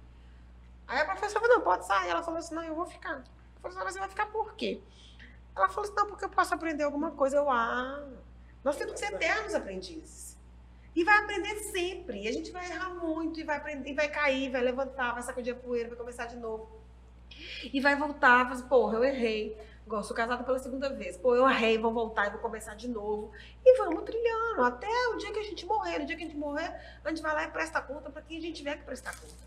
[0.88, 2.10] Aí a professora falou: Não, pode sair.
[2.10, 3.24] Ela falou assim: Não, eu vou ficar.
[3.72, 4.81] Falei, você vai ficar por quê?
[5.56, 7.38] Ela falou assim, não, porque eu posso aprender alguma coisa.
[7.38, 8.07] Eu, ah,
[8.64, 10.38] nós temos que ser eternos aprendizes.
[10.95, 12.23] E vai aprender sempre.
[12.23, 15.23] E a gente vai errar muito, e vai aprender, e vai cair, vai levantar, vai
[15.23, 16.69] sacudir a poeira, vai começar de novo.
[17.72, 19.57] E vai voltar, vai assim, porra, eu errei.
[19.85, 21.18] Igual, sou casada pela segunda vez.
[21.18, 23.31] Pô, eu errei, vou voltar e vou começar de novo.
[23.65, 25.99] E vamos trilhando, até o dia que a gente morrer.
[25.99, 28.38] No dia que a gente morrer, a gente vai lá e presta conta para quem
[28.38, 29.47] a gente tiver que prestar conta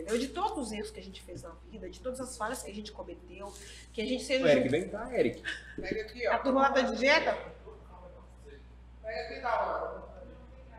[0.00, 0.18] entendeu?
[0.18, 2.70] De todos os erros que a gente fez na vida, de todas as falhas que
[2.70, 3.52] a gente cometeu,
[3.92, 4.44] que a gente seja.
[4.44, 5.42] O Eric, vem cá, Eric.
[5.80, 6.32] Pega aqui, ó.
[6.32, 7.36] A turma lá tá de dieta?
[9.02, 10.02] Pega aqui, tá,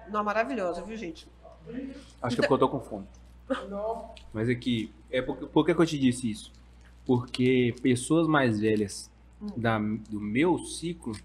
[0.09, 1.27] Não, maravilhosa, viu, gente?
[2.21, 3.07] Acho que é porque eu tô com fome.
[3.69, 4.13] Não.
[4.33, 4.93] Mas é que.
[5.09, 6.51] É por, por que, que eu te disse isso?
[7.05, 9.51] Porque pessoas mais velhas Hum.
[9.55, 11.15] da, do meu ciclo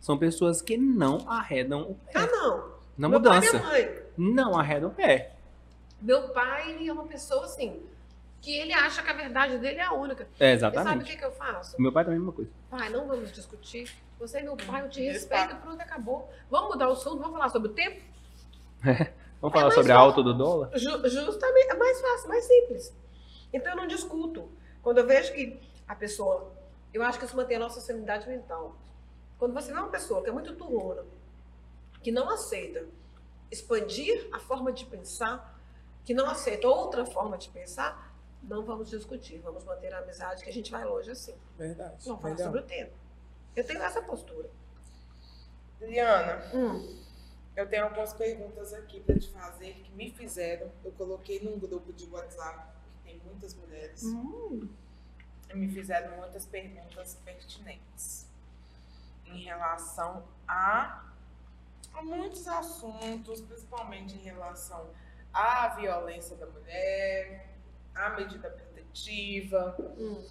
[0.00, 2.12] são pessoas que não arredam o pé.
[2.14, 2.70] Ah, não.
[2.96, 3.58] Na Meu pai mudança.
[3.58, 4.02] minha mãe.
[4.16, 5.36] Não arredam o pé.
[6.00, 7.82] Meu pai, ele é uma pessoa assim,
[8.40, 10.26] que ele acha que a verdade dele é a única.
[10.38, 11.10] É, E sabe o exatamente.
[11.10, 11.76] que, que eu faço?
[11.76, 12.50] O meu pai também é a mesma coisa.
[12.70, 13.90] Pai, não vamos discutir.
[14.18, 15.40] Você é meu pai, eu te Respeito.
[15.40, 16.30] respeito, pronto, acabou.
[16.50, 18.00] Vamos mudar o assunto, vamos falar sobre o tempo?
[19.40, 20.08] Vamos falar mais sobre a fácil.
[20.10, 20.70] alta do dólar?
[20.78, 22.94] Ju- justamente, é mais fácil, mais simples.
[23.50, 24.50] Então eu não discuto.
[24.82, 25.58] Quando eu vejo que
[25.88, 26.52] a pessoa,
[26.92, 28.76] eu acho que isso mantém a nossa sanidade mental.
[29.38, 31.04] Quando você vê uma pessoa que é muito turrona,
[32.02, 32.84] que não aceita
[33.50, 35.58] expandir a forma de pensar,
[36.04, 40.50] que não aceita outra forma de pensar, não vamos discutir, vamos manter a amizade que
[40.50, 41.34] a gente vai longe assim.
[41.58, 42.08] Verdade.
[42.08, 42.92] Não falar sobre o tempo.
[43.54, 44.48] Eu tenho essa postura.
[45.80, 47.02] Liana, Hum,
[47.56, 50.70] eu tenho algumas perguntas aqui para te fazer que me fizeram.
[50.84, 52.68] Eu coloquei num grupo de WhatsApp
[53.02, 54.02] que tem muitas mulheres.
[54.04, 54.68] hum,
[55.48, 58.26] E me fizeram muitas perguntas pertinentes
[59.26, 61.04] em relação a,
[61.92, 64.88] a muitos assuntos, principalmente em relação
[65.32, 67.48] à violência da mulher,
[67.94, 70.24] à medida protetiva, hum.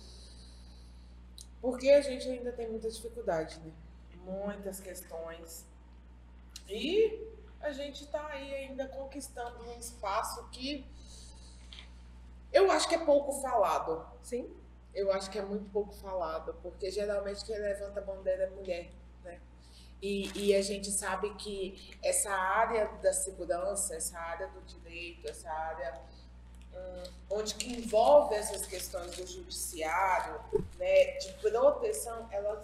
[1.62, 3.72] porque a gente ainda tem muita dificuldade, né?
[4.16, 5.66] Muitas questões.
[6.68, 7.28] E
[7.62, 10.86] a gente está aí ainda conquistando um espaço que
[12.52, 14.06] eu acho que é pouco falado.
[14.22, 14.56] Sim.
[14.94, 18.92] Eu acho que é muito pouco falado, porque geralmente quem levanta a bandeira é mulher?
[20.02, 25.52] E, e a gente sabe que essa área da segurança, essa área do direito, essa
[25.52, 26.00] área
[26.74, 30.40] hum, onde que envolve essas questões do judiciário,
[30.78, 32.62] né, de proteção, ela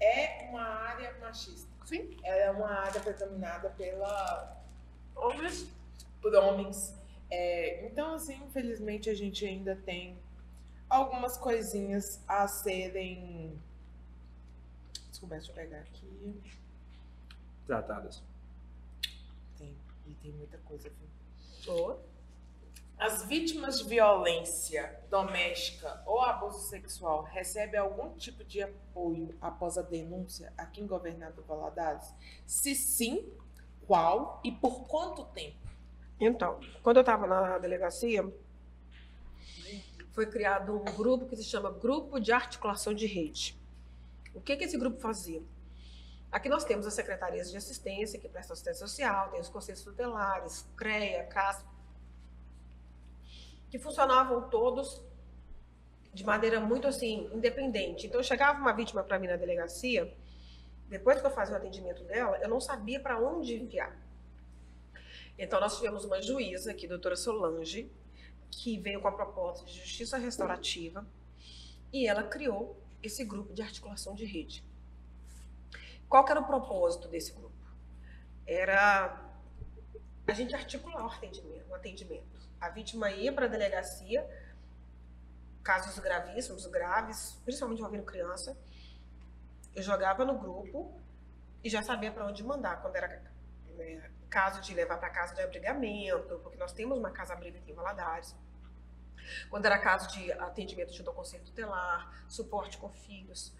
[0.00, 1.70] é uma área machista.
[1.84, 2.16] Sim.
[2.24, 4.60] Ela é uma área predominada pela
[5.14, 5.68] Homens.
[6.20, 6.94] por homens.
[7.30, 10.18] É, então, assim, infelizmente a gente ainda tem
[10.88, 13.58] algumas coisinhas a serem.
[15.10, 16.42] Desculpa, deixa eu pegar aqui.
[17.72, 18.22] Tratadas.
[19.56, 19.74] Tem,
[20.06, 20.92] e tem muita coisa.
[21.64, 21.98] Boa.
[22.98, 29.82] As vítimas de violência doméstica ou abuso sexual recebem algum tipo de apoio após a
[29.82, 32.14] denúncia aqui em Governador Valadares?
[32.46, 33.26] Se sim,
[33.86, 35.66] qual e por quanto tempo?
[36.20, 38.22] Então, quando eu estava na delegacia,
[40.10, 43.58] foi criado um grupo que se chama Grupo de Articulação de Rede.
[44.34, 45.42] O que, que esse grupo fazia?
[46.32, 50.66] Aqui nós temos as secretarias de assistência, que prestam assistência social, tem os conselhos tutelares,
[50.74, 51.68] CREA, CASP,
[53.70, 55.02] que funcionavam todos
[56.14, 58.06] de maneira muito assim, independente.
[58.06, 60.10] Então, chegava uma vítima para mim na delegacia,
[60.88, 63.94] depois que eu fazia o atendimento dela, eu não sabia para onde enviar.
[65.38, 67.90] Então, nós tivemos uma juíza aqui, doutora Solange,
[68.50, 71.06] que veio com a proposta de justiça restaurativa
[71.92, 74.64] e ela criou esse grupo de articulação de rede.
[76.12, 77.56] Qual era o propósito desse grupo?
[78.46, 79.18] Era
[80.26, 81.70] a gente articular o atendimento.
[81.70, 82.38] O atendimento.
[82.60, 84.22] A vítima ia para a delegacia,
[85.62, 88.54] casos gravíssimos, graves, principalmente envolvendo criança.
[89.74, 91.00] Eu jogava no grupo
[91.64, 93.08] e já sabia para onde mandar quando era
[93.78, 97.70] né, caso de levar para casa de abrigamento, porque nós temos uma casa abriga aqui
[97.72, 98.36] em Valadares.
[99.48, 103.56] Quando era caso de atendimento junto ao conselho tutelar, suporte com filhos.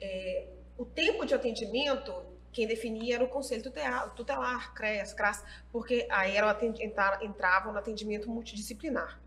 [0.00, 2.14] É, o tempo de atendimento,
[2.52, 6.58] quem definia era o conselho tutelar, tutelar CREAS, CRAS, porque aí era
[7.22, 9.20] entravam no atendimento multidisciplinar.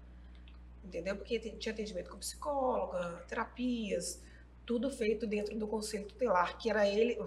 [0.83, 1.15] Entendeu?
[1.15, 4.21] Porque tinha atendimento com psicóloga, terapias,
[4.65, 7.17] tudo feito dentro do conselho tutelar, que era ele,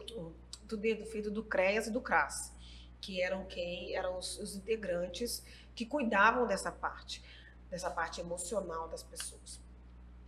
[0.69, 2.53] tudo feito do CREAS e do CRAS
[3.01, 5.43] que eram quem eram os, os integrantes
[5.75, 7.23] que cuidavam dessa parte,
[7.71, 9.61] dessa parte emocional das pessoas.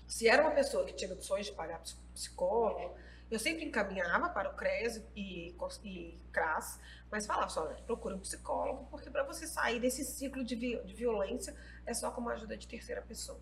[0.07, 1.81] Se era uma pessoa que tinha condições de pagar
[2.15, 2.95] psicólogo,
[3.31, 5.55] eu sempre encaminhava para o CRES e,
[5.85, 6.81] e CRAS,
[7.11, 11.55] mas falava só, procure um psicólogo, porque para você sair desse ciclo de, de, violência
[11.86, 13.40] é só com uma ajuda de terceira pessoa.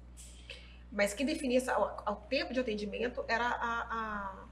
[0.92, 1.60] Mas quem definia
[2.06, 4.46] o, tempo de atendimento era a, a,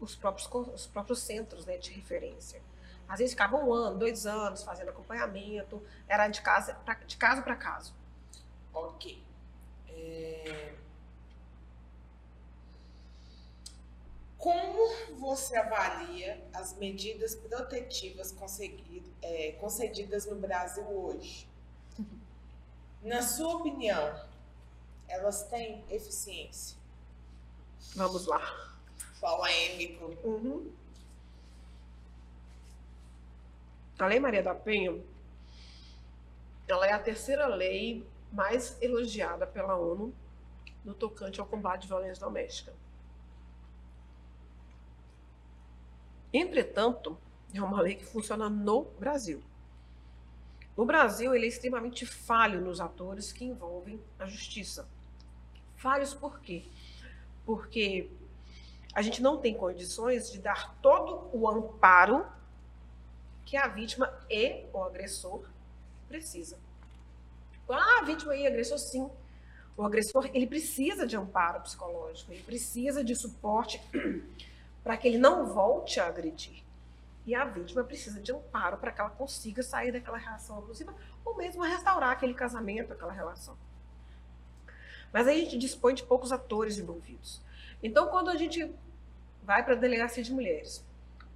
[0.00, 2.60] os, próprios, os próprios centros né, de referência.
[3.08, 6.76] Às vezes ficava um ano, dois anos fazendo acompanhamento, era de casa
[7.06, 7.94] de para caso.
[8.72, 9.22] Ok.
[9.88, 10.71] É...
[14.42, 18.34] Como você avalia as medidas protetivas
[19.22, 21.48] é, concedidas no Brasil hoje?
[23.04, 24.20] Na sua opinião,
[25.06, 26.76] elas têm eficiência?
[27.94, 28.40] Vamos lá.
[29.20, 30.06] Polêmico.
[30.24, 30.72] Uhum.
[33.96, 35.00] A Lei Maria da Penha,
[36.66, 40.12] ela é a terceira lei mais elogiada pela ONU
[40.84, 42.72] no tocante ao combate à violência doméstica.
[46.32, 47.18] Entretanto,
[47.52, 49.42] é uma lei que funciona no Brasil.
[50.76, 54.88] No Brasil, ele é extremamente falho nos atores que envolvem a justiça.
[55.76, 56.64] Falhos por quê?
[57.44, 58.08] Porque
[58.94, 62.26] a gente não tem condições de dar todo o amparo
[63.44, 65.46] que a vítima e o agressor
[66.08, 66.58] precisa.
[67.68, 69.10] Ah, a vítima e o agressor, sim.
[69.76, 73.80] O agressor, ele precisa de amparo psicológico, ele precisa de suporte
[74.82, 76.62] para que ele não volte a agredir.
[77.24, 80.94] E a vítima precisa de amparo para que ela consiga sair daquela relação abusiva
[81.24, 83.56] ou mesmo restaurar aquele casamento, aquela relação.
[85.12, 87.40] Mas aí a gente dispõe de poucos atores envolvidos.
[87.82, 88.74] Então, quando a gente
[89.42, 90.84] vai para a delegacia de mulheres,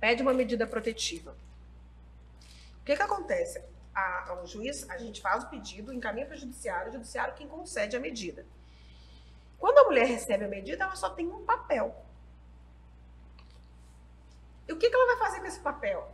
[0.01, 1.37] pede uma medida protetiva,
[2.87, 3.61] que, que acontece?
[3.93, 7.49] A, o juiz, a gente faz o pedido, encaminha para o judiciário, o judiciário quem
[7.49, 8.47] concede a medida.
[9.59, 12.06] Quando a mulher recebe a medida, ela só tem um papel.
[14.69, 16.11] E o que, que ela vai fazer com esse papel?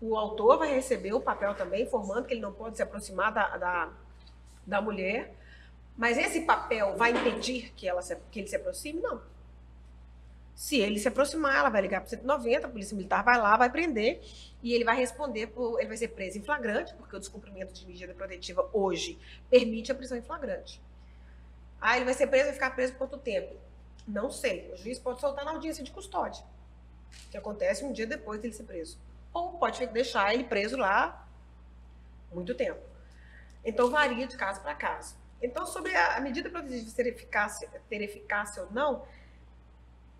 [0.00, 3.56] O autor vai receber o papel também, informando que ele não pode se aproximar da,
[3.56, 3.92] da,
[4.66, 5.34] da mulher.
[5.96, 9.00] Mas esse papel vai impedir que, ela se, que ele se aproxime?
[9.00, 9.20] Não.
[10.54, 13.70] Se ele se aproximar, ela vai ligar para 190, a polícia militar vai lá, vai
[13.70, 14.22] prender
[14.62, 17.86] e ele vai responder por, ele vai ser preso em flagrante, porque o descumprimento de
[17.86, 19.18] medida protetiva hoje
[19.50, 20.80] permite a prisão em flagrante.
[21.80, 23.54] Ah, ele vai ser preso e ficar preso por quanto tempo?
[24.06, 24.70] Não sei.
[24.72, 26.44] O juiz pode soltar na audiência de custódia,
[27.30, 28.98] que acontece um dia depois dele ser preso.
[29.32, 31.26] Ou pode deixar ele preso lá
[32.32, 32.80] muito tempo.
[33.64, 35.16] Então varia de caso para caso.
[35.40, 39.04] Então, sobre a medida protetiva ter eficácia, ter eficácia ou não,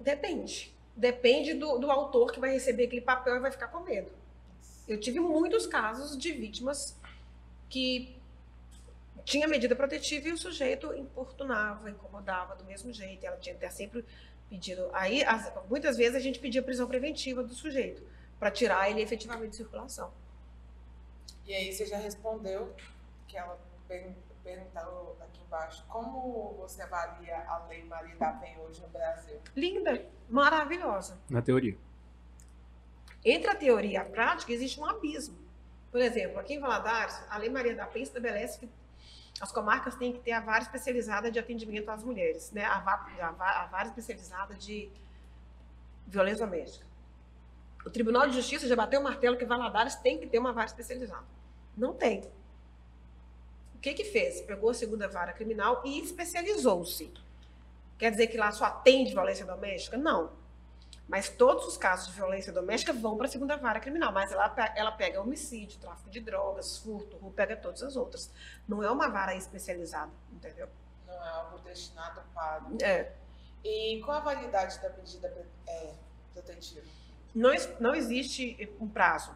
[0.02, 0.74] Depende.
[0.94, 4.12] Depende do, do autor que vai receber aquele papel e vai ficar com medo.
[4.86, 6.98] Eu tive muitos casos de vítimas
[7.69, 8.16] que
[9.24, 13.24] tinha medida protetiva e o sujeito importunava, incomodava do mesmo jeito.
[13.24, 14.05] Ela tinha até sempre
[14.53, 14.91] pedido.
[14.93, 18.03] Aí, as, muitas vezes, a gente pedia prisão preventiva do sujeito
[18.39, 20.12] para tirar ele efetivamente de circulação.
[21.47, 22.74] E aí você já respondeu
[23.27, 23.59] que ela
[24.45, 29.41] perguntaram aqui embaixo, como você avalia a Lei Maria da Penha hoje no Brasil?
[29.57, 31.19] Linda, maravilhosa.
[31.31, 31.77] Na teoria.
[33.24, 35.39] Entre a teoria e a prática existe um abismo.
[35.91, 38.69] Por exemplo, aqui em Valadares, a Lei Maria da Penha estabelece que
[39.41, 42.65] as comarcas têm que ter a vara especializada de atendimento às mulheres, né?
[42.65, 44.91] a, vara, a vara especializada de
[46.07, 46.87] violência doméstica.
[47.85, 50.67] O Tribunal de Justiça já bateu o martelo que Valadares tem que ter uma vara
[50.67, 51.27] especializada.
[51.77, 52.23] Não tem
[53.83, 54.41] que que fez?
[54.43, 57.13] Pegou a segunda vara criminal e especializou-se.
[57.99, 59.97] Quer dizer que lá só atende violência doméstica?
[59.97, 60.31] Não.
[61.09, 64.12] Mas todos os casos de violência doméstica vão para a segunda vara criminal.
[64.12, 68.31] Mas ela, ela pega homicídio, tráfico de drogas, furto, pega todas as outras.
[68.66, 70.69] Não é uma vara especializada, entendeu?
[71.07, 72.62] Não é algo destinado para.
[72.81, 73.12] É.
[73.65, 75.93] E qual a validade da medida é,
[76.33, 76.87] protetiva?
[77.35, 77.51] Não,
[77.81, 79.33] não existe um prazo.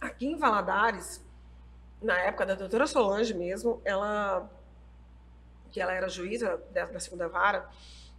[0.00, 1.22] Aqui em Valadares,
[2.00, 4.50] na época da doutora Solange mesmo, ela,
[5.70, 7.68] que ela era juíza da, da segunda vara,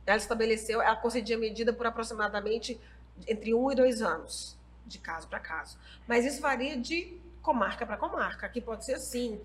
[0.06, 2.80] ela estabeleceu, ela concedia medida por aproximadamente
[3.28, 5.78] entre um e dois anos, de caso para caso.
[6.08, 8.46] Mas isso varia de comarca para comarca.
[8.46, 9.40] Aqui pode ser assim.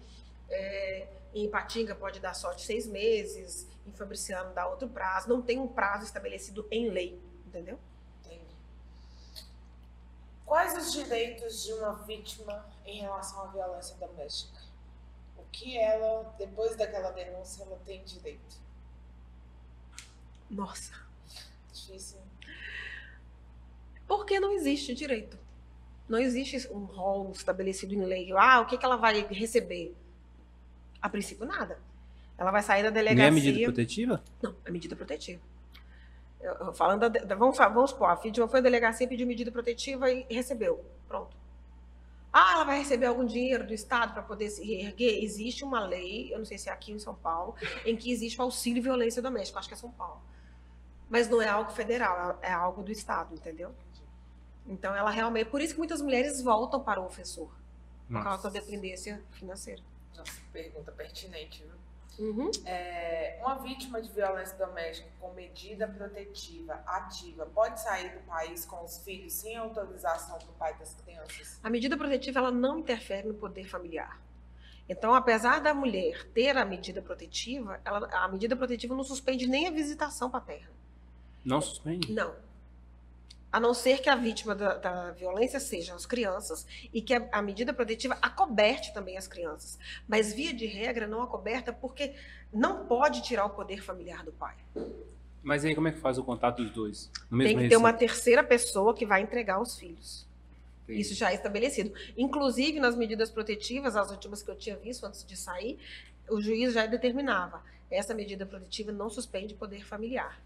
[0.48, 5.28] É, em Patinga pode dar sorte seis meses, em Fabriciano dá outro prazo.
[5.28, 7.78] Não tem um prazo estabelecido em lei, entendeu?
[8.24, 8.56] Entendi.
[10.46, 14.60] Quais os direitos de uma vítima em relação à violência doméstica?
[15.36, 18.65] O que ela, depois daquela denúncia, ela tem direito?
[20.50, 20.92] Nossa.
[21.72, 22.18] Difícil.
[24.06, 25.38] Porque não existe direito.
[26.08, 28.32] Não existe um rol estabelecido em lei.
[28.32, 29.94] Ah, o que, que ela vai receber?
[31.02, 31.78] A princípio, nada.
[32.38, 33.30] Ela vai sair da delegacia.
[33.30, 34.22] Nem é medida protetiva?
[34.42, 35.42] Não, é medida protetiva.
[36.40, 39.50] Eu, eu, falando da, da, vamos, vamos supor, a vítima foi à delegacia, pediu medida
[39.50, 40.84] protetiva e recebeu.
[41.08, 41.36] Pronto.
[42.32, 45.24] Ah, ela vai receber algum dinheiro do Estado para poder se reerguer?
[45.24, 47.54] Existe uma lei, eu não sei se é aqui em São Paulo,
[47.84, 50.20] em que existe o auxílio violência doméstica, acho que é São Paulo.
[51.08, 53.74] Mas não é algo federal, é algo do Estado, entendeu?
[54.66, 55.48] Então ela realmente.
[55.48, 57.48] Por isso que muitas mulheres voltam para o ofensor.
[58.06, 58.24] Por Nossa.
[58.24, 59.82] causa da dependência financeira.
[60.16, 61.76] Nossa, pergunta pertinente, viu?
[62.18, 62.50] Uhum.
[62.64, 68.82] É, uma vítima de violência doméstica com medida protetiva ativa pode sair do país com
[68.82, 71.60] os filhos sem autorização do pai das crianças?
[71.62, 74.18] A medida protetiva ela não interfere no poder familiar.
[74.88, 79.66] Então, apesar da mulher ter a medida protetiva, ela, a medida protetiva não suspende nem
[79.66, 80.70] a visitação paterna.
[81.46, 82.12] Não suspende?
[82.12, 82.34] Não.
[83.52, 87.26] A não ser que a vítima da, da violência sejam as crianças e que a,
[87.30, 89.78] a medida protetiva acoberte também as crianças.
[90.08, 92.14] Mas, via de regra, não acoberta porque
[92.52, 94.56] não pode tirar o poder familiar do pai.
[95.40, 97.10] Mas aí como é que faz o contato dos dois?
[97.30, 100.26] Tem que ter uma terceira pessoa que vai entregar os filhos.
[100.82, 101.00] Entendi.
[101.00, 101.92] Isso já é estabelecido.
[102.16, 105.78] Inclusive, nas medidas protetivas, as últimas que eu tinha visto antes de sair,
[106.28, 107.62] o juiz já determinava.
[107.88, 110.40] Essa medida protetiva não suspende poder familiar.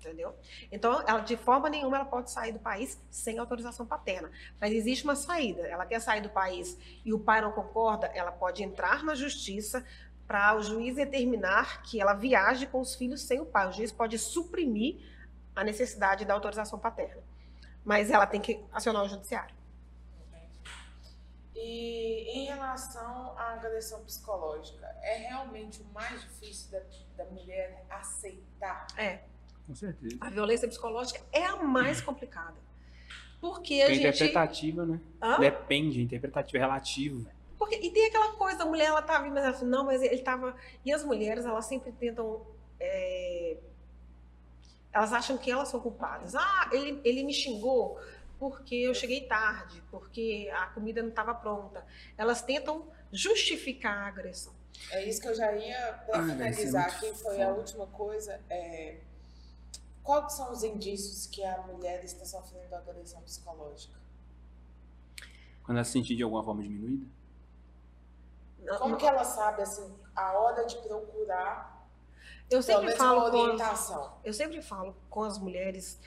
[0.00, 0.34] Entendeu?
[0.72, 4.30] Então, ela, de forma nenhuma, ela pode sair do país sem autorização paterna.
[4.58, 5.60] Mas existe uma saída.
[5.66, 9.84] Ela quer sair do país e o pai não concorda, ela pode entrar na justiça
[10.26, 13.68] para o juiz determinar que ela viaje com os filhos sem o pai.
[13.68, 14.96] O juiz pode suprimir
[15.54, 17.22] a necessidade da autorização paterna.
[17.84, 19.54] Mas ela tem que acionar o judiciário.
[21.54, 26.80] E em relação à agressão psicológica, é realmente o mais difícil da,
[27.22, 28.86] da mulher aceitar?
[28.96, 29.29] É.
[29.70, 30.16] Com certeza.
[30.20, 32.56] A violência psicológica é a mais complicada.
[33.40, 33.98] Porque a é gente.
[34.00, 35.00] interpretativa, né?
[35.22, 35.38] Hã?
[35.38, 37.24] Depende, interpretativo é relativo.
[37.56, 40.18] Porque, e tem aquela coisa, a mulher ela tá vindo, mas ela não, mas ele
[40.22, 40.56] tava.
[40.84, 42.44] E as mulheres, elas sempre tentam.
[42.80, 43.58] é,
[44.92, 46.34] Elas acham que elas são culpadas.
[46.34, 48.00] Ah, ele, ele me xingou
[48.40, 51.86] porque eu cheguei tarde, porque a comida não estava pronta.
[52.18, 54.52] Elas tentam justificar a agressão.
[54.90, 57.58] É isso que eu já ia pra Ah, ser finalizar aqui, foi a foda.
[57.60, 58.40] última coisa.
[58.50, 58.96] É,
[60.02, 63.98] quais são os indícios que a mulher está sofrendo agressão psicológica?
[65.62, 67.06] Quando ela se sentir de alguma forma diminuída.
[68.78, 71.86] Como que ela sabe assim a hora de procurar
[72.50, 74.12] Eu sempre falo com as- orientação?
[74.24, 75.98] Eu sempre falo com as mulheres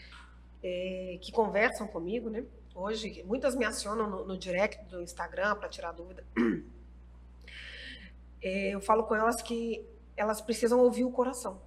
[0.61, 2.45] eh, que conversam comigo, né?
[2.75, 6.25] Hoje, muitas me acionam no, no direct do Instagram para tirar dúvida.
[8.45, 11.61] Eh, eu falo com elas que elas precisam ouvir o coração.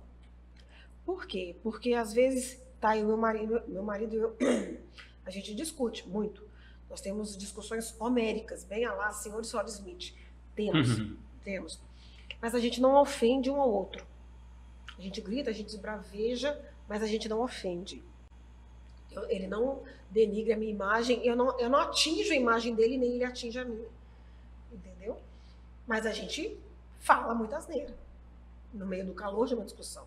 [1.06, 1.56] Por quê?
[1.62, 4.36] Porque às vezes, tá, eu, meu marido, meu marido e eu,
[5.24, 6.44] a gente discute muito.
[6.90, 10.12] Nós temos discussões homéricas, bem a lá, senhor e senhora Smith.
[10.54, 10.88] Temos.
[11.44, 11.80] Temos.
[12.42, 14.04] Mas a gente não ofende um ao outro.
[14.98, 18.02] A gente grita, a gente esbraveja, mas a gente não ofende.
[19.12, 22.98] Eu- ele não denigre a minha imagem, eu não, eu não atinjo a imagem dele,
[22.98, 23.88] nem ele atinge a minha.
[24.72, 25.18] Entendeu?
[25.86, 26.58] Mas a gente
[26.98, 27.94] fala muita asneira
[28.72, 30.06] no meio do calor de uma discussão.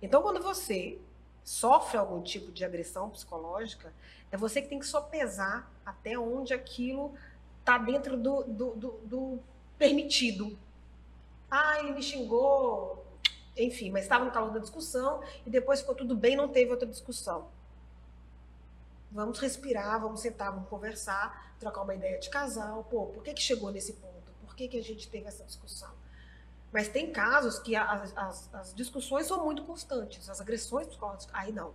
[0.00, 0.98] Então, quando você
[1.44, 3.92] sofre algum tipo de agressão psicológica,
[4.30, 7.14] é você que tem que sopesar até onde aquilo
[7.60, 9.38] está dentro do, do, do, do
[9.78, 10.58] permitido.
[11.50, 13.06] Ah, ele me xingou,
[13.56, 16.86] enfim, mas estava no calor da discussão e depois ficou tudo bem, não teve outra
[16.86, 17.48] discussão.
[19.10, 22.84] Vamos respirar, vamos sentar, vamos conversar, trocar uma ideia de casal.
[22.84, 24.30] Pô, por que, que chegou nesse ponto?
[24.42, 25.90] Por que, que a gente teve essa discussão?
[26.72, 31.52] Mas tem casos que as, as, as discussões são muito constantes, as agressões psicológicas, aí
[31.52, 31.72] não.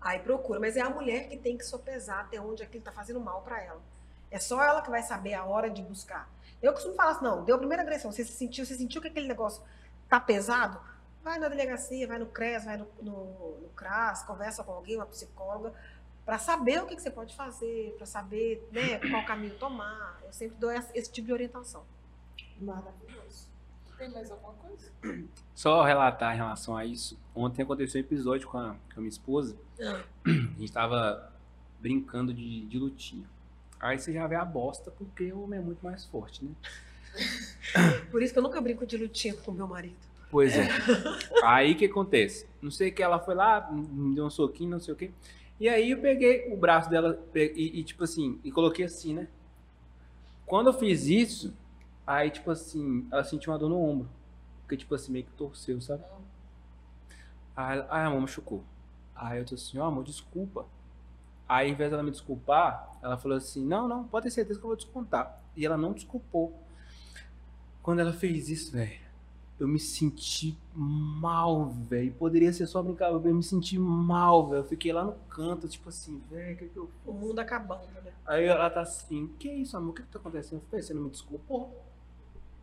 [0.00, 3.20] Aí procura, mas é a mulher que tem que sopesar até onde aquilo está fazendo
[3.20, 3.80] mal para ela.
[4.30, 6.28] É só ela que vai saber a hora de buscar.
[6.60, 9.08] Eu costumo falar assim, não, deu a primeira agressão, você se sentiu, você sentiu que
[9.08, 9.62] aquele negócio
[10.08, 10.80] tá pesado?
[11.22, 15.06] Vai na delegacia, vai no CRES, vai no, no, no CRAS, conversa com alguém, uma
[15.06, 15.72] psicóloga,
[16.24, 20.20] para saber o que, que você pode fazer, para saber né, qual caminho tomar.
[20.24, 21.84] Eu sempre dou esse, esse tipo de orientação.
[22.60, 23.47] Maravilhoso.
[23.98, 24.92] Tem mais alguma coisa?
[25.54, 27.18] Só relatar em relação a isso.
[27.34, 29.56] Ontem aconteceu um episódio com a, com a minha esposa.
[29.80, 30.02] Ah.
[30.24, 31.32] A gente tava
[31.80, 33.28] brincando de, de lutinha.
[33.80, 36.50] Aí você já vê a bosta, porque o homem é muito mais forte, né?
[38.10, 39.96] Por isso que eu nunca brinco de lutinha com meu marido.
[40.30, 40.68] Pois é.
[41.42, 42.46] aí o que acontece?
[42.60, 45.10] Não sei o que, ela foi lá, me deu um soquinho, não sei o que.
[45.60, 49.28] E aí eu peguei o braço dela e, e, tipo assim, e coloquei assim, né?
[50.46, 51.54] Quando eu fiz isso,
[52.16, 54.08] aí tipo assim, ela sentiu uma dor no ombro.
[54.62, 56.04] Porque tipo assim, meio que torceu, sabe?
[57.56, 58.64] Aí, aí a amor machucou.
[59.14, 60.66] Aí eu tô assim, ó, oh, amor, desculpa.
[61.48, 64.64] Aí, ao invés dela me desculpar, ela falou assim: Não, não, pode ter certeza que
[64.64, 65.42] eu vou descontar.
[65.56, 66.62] E ela não desculpou.
[67.82, 69.00] Quando ela fez isso, velho,
[69.58, 72.12] eu me senti mal, velho.
[72.12, 74.60] Poderia ser só brincar, eu me senti mal, velho.
[74.60, 76.90] Eu fiquei lá no canto, tipo assim, velho, o que, que eu?
[77.06, 78.12] O mundo acabando, né?
[78.26, 79.90] Aí ela tá assim: Que isso, amor?
[79.90, 80.60] O que, que tá acontecendo?
[80.60, 81.87] Eu falei: Você não me desculpou?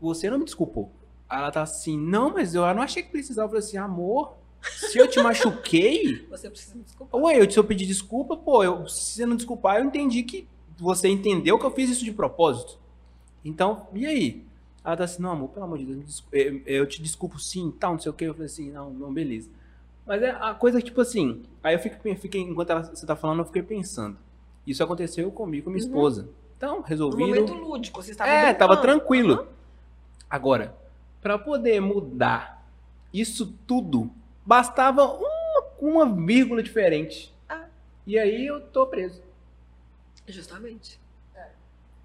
[0.06, 0.92] Você não me desculpou.
[1.30, 3.46] Aí ela tá assim: Não, mas eu não achei que precisava.
[3.46, 4.36] Eu falei assim: Amor
[4.72, 6.26] se eu te machuquei.
[6.30, 7.22] Você precisa me desculpar.
[7.22, 10.48] Ué, eu, se eu pedir desculpa, pô, eu, se você não desculpar, eu entendi que
[10.78, 12.80] você entendeu que eu fiz isso de propósito.
[13.44, 14.46] Então, e aí?
[14.84, 17.94] Ela tá assim, não, amor, pelo amor de Deus, eu, eu te desculpo sim, tal,
[17.94, 18.26] não sei o que.
[18.26, 19.50] Eu falei assim, não, não, beleza.
[20.06, 23.40] Mas é a coisa tipo assim, aí eu fiquei, fiquei enquanto ela, você tá falando,
[23.40, 24.18] eu fiquei pensando.
[24.66, 25.90] Isso aconteceu comigo, com minha uhum.
[25.90, 26.30] esposa.
[26.58, 27.24] Então, resolvi.
[27.24, 28.60] Um momento lúdico, você estava É, brincando.
[28.60, 29.40] tava tranquilo.
[29.40, 29.48] Uhum.
[30.30, 30.76] Agora,
[31.22, 32.66] para poder mudar
[33.14, 34.12] isso tudo
[34.46, 37.34] Bastava uma, uma vírgula diferente.
[37.50, 37.66] Ah.
[38.06, 39.24] E aí eu tô preso.
[40.28, 41.00] Justamente.
[41.34, 41.50] É.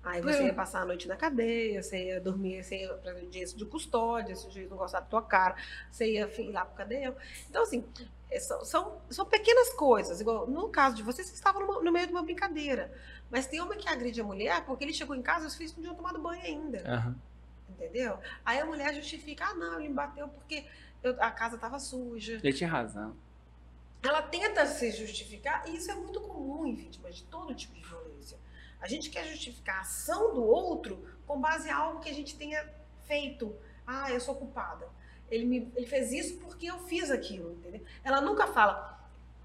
[0.02, 0.46] Aí você é.
[0.46, 4.34] ia passar a noite na cadeia, você ia dormir, você ia para audiência de custódia,
[4.34, 5.54] se o juiz não gostar da tua cara,
[5.90, 7.14] você ia ir lá pro cadeia.
[7.50, 7.84] Então, assim,
[8.30, 10.18] é, são, são, são, pequenas coisas.
[10.18, 12.90] Igual no caso de vocês, vocês estavam no, no meio de uma brincadeira.
[13.30, 15.74] Mas tem homem que agride a mulher porque ele chegou em casa e os filhos
[15.76, 16.78] não tinham tomado banho ainda.
[16.78, 17.14] Uhum.
[17.80, 18.18] Entendeu?
[18.44, 20.66] Aí a mulher justifica, ah, não, ele me bateu porque
[21.02, 22.38] eu, a casa estava suja.
[22.42, 23.16] Ele tinha razão.
[24.02, 27.82] Ela tenta se justificar, e isso é muito comum em vítimas de todo tipo de
[27.82, 28.38] violência.
[28.80, 32.36] A gente quer justificar a ação do outro com base em algo que a gente
[32.36, 32.66] tenha
[33.06, 33.54] feito.
[33.86, 34.86] Ah, eu sou culpada.
[35.30, 37.82] Ele, me, ele fez isso porque eu fiz aquilo, entendeu?
[38.04, 38.98] Ela nunca fala.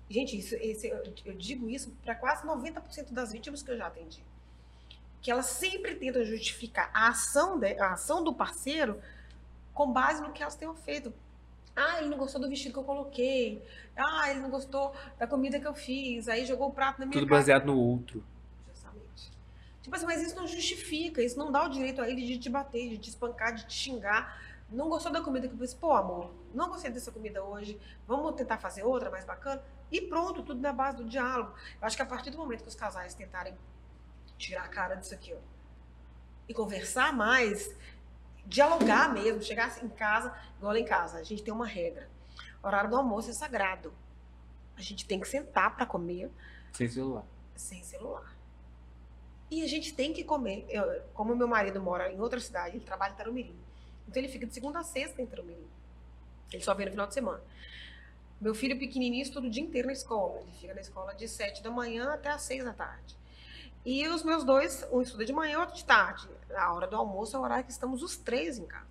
[0.09, 3.88] Gente, isso, esse, eu, eu digo isso para quase 90% das vítimas que eu já
[3.88, 4.22] atendi.
[5.25, 9.01] Que elas sempre tentam justificar a ação, de, a ação do parceiro
[9.73, 11.11] com base no que elas tenham feito.
[11.75, 13.59] Ah, ele não gostou do vestido que eu coloquei.
[13.97, 16.27] Ah, ele não gostou da comida que eu fiz.
[16.27, 18.23] Aí jogou o prato na minha Tudo baseado no outro.
[18.69, 19.31] Justamente.
[19.81, 21.23] Tipo assim, mas isso não justifica.
[21.23, 23.73] Isso não dá o direito a ele de te bater, de te espancar, de te
[23.73, 24.39] xingar.
[24.69, 25.73] Não gostou da comida que eu fiz.
[25.73, 27.79] Pô, amor, não gostei dessa comida hoje.
[28.07, 29.63] Vamos tentar fazer outra mais bacana?
[29.91, 31.55] E pronto, tudo na base do diálogo.
[31.81, 33.57] Eu acho que a partir do momento que os casais tentarem
[34.38, 35.38] tirar a cara disso aqui, ó,
[36.47, 37.73] e conversar mais,
[38.45, 42.09] dialogar mesmo, chegar em casa, igual lá em casa, a gente tem uma regra.
[42.61, 43.93] O horário do almoço é sagrado.
[44.77, 46.30] A gente tem que sentar para comer.
[46.73, 47.25] Sem celular.
[47.55, 48.35] Sem celular.
[49.49, 50.65] E a gente tem que comer.
[50.69, 53.55] Eu, como meu marido mora em outra cidade, ele trabalha em Tarumirim.
[54.07, 55.67] Então ele fica de segunda a sexta em Tarumirim.
[56.51, 57.41] Ele só vem no final de semana.
[58.39, 60.41] Meu filho pequenininho estuda o dia inteiro na escola.
[60.41, 63.15] Ele fica na escola de sete da manhã até às seis da tarde.
[63.85, 66.27] E os meus dois, um estuda de manhã, outro de tarde.
[66.55, 68.88] A hora do almoço é o horário que estamos os três em casa.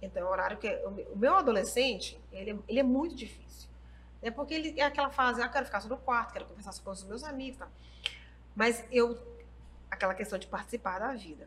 [0.00, 0.68] Então, é o horário que.
[1.12, 3.68] O meu adolescente, ele, é, ele é muito difícil.
[4.22, 6.90] É porque ele é aquela fase, ah, quero ficar só no quarto, quero conversar com
[6.90, 7.58] os meus amigos.
[7.58, 7.68] Tá?
[8.56, 9.18] Mas eu.
[9.90, 11.46] Aquela questão de participar da vida.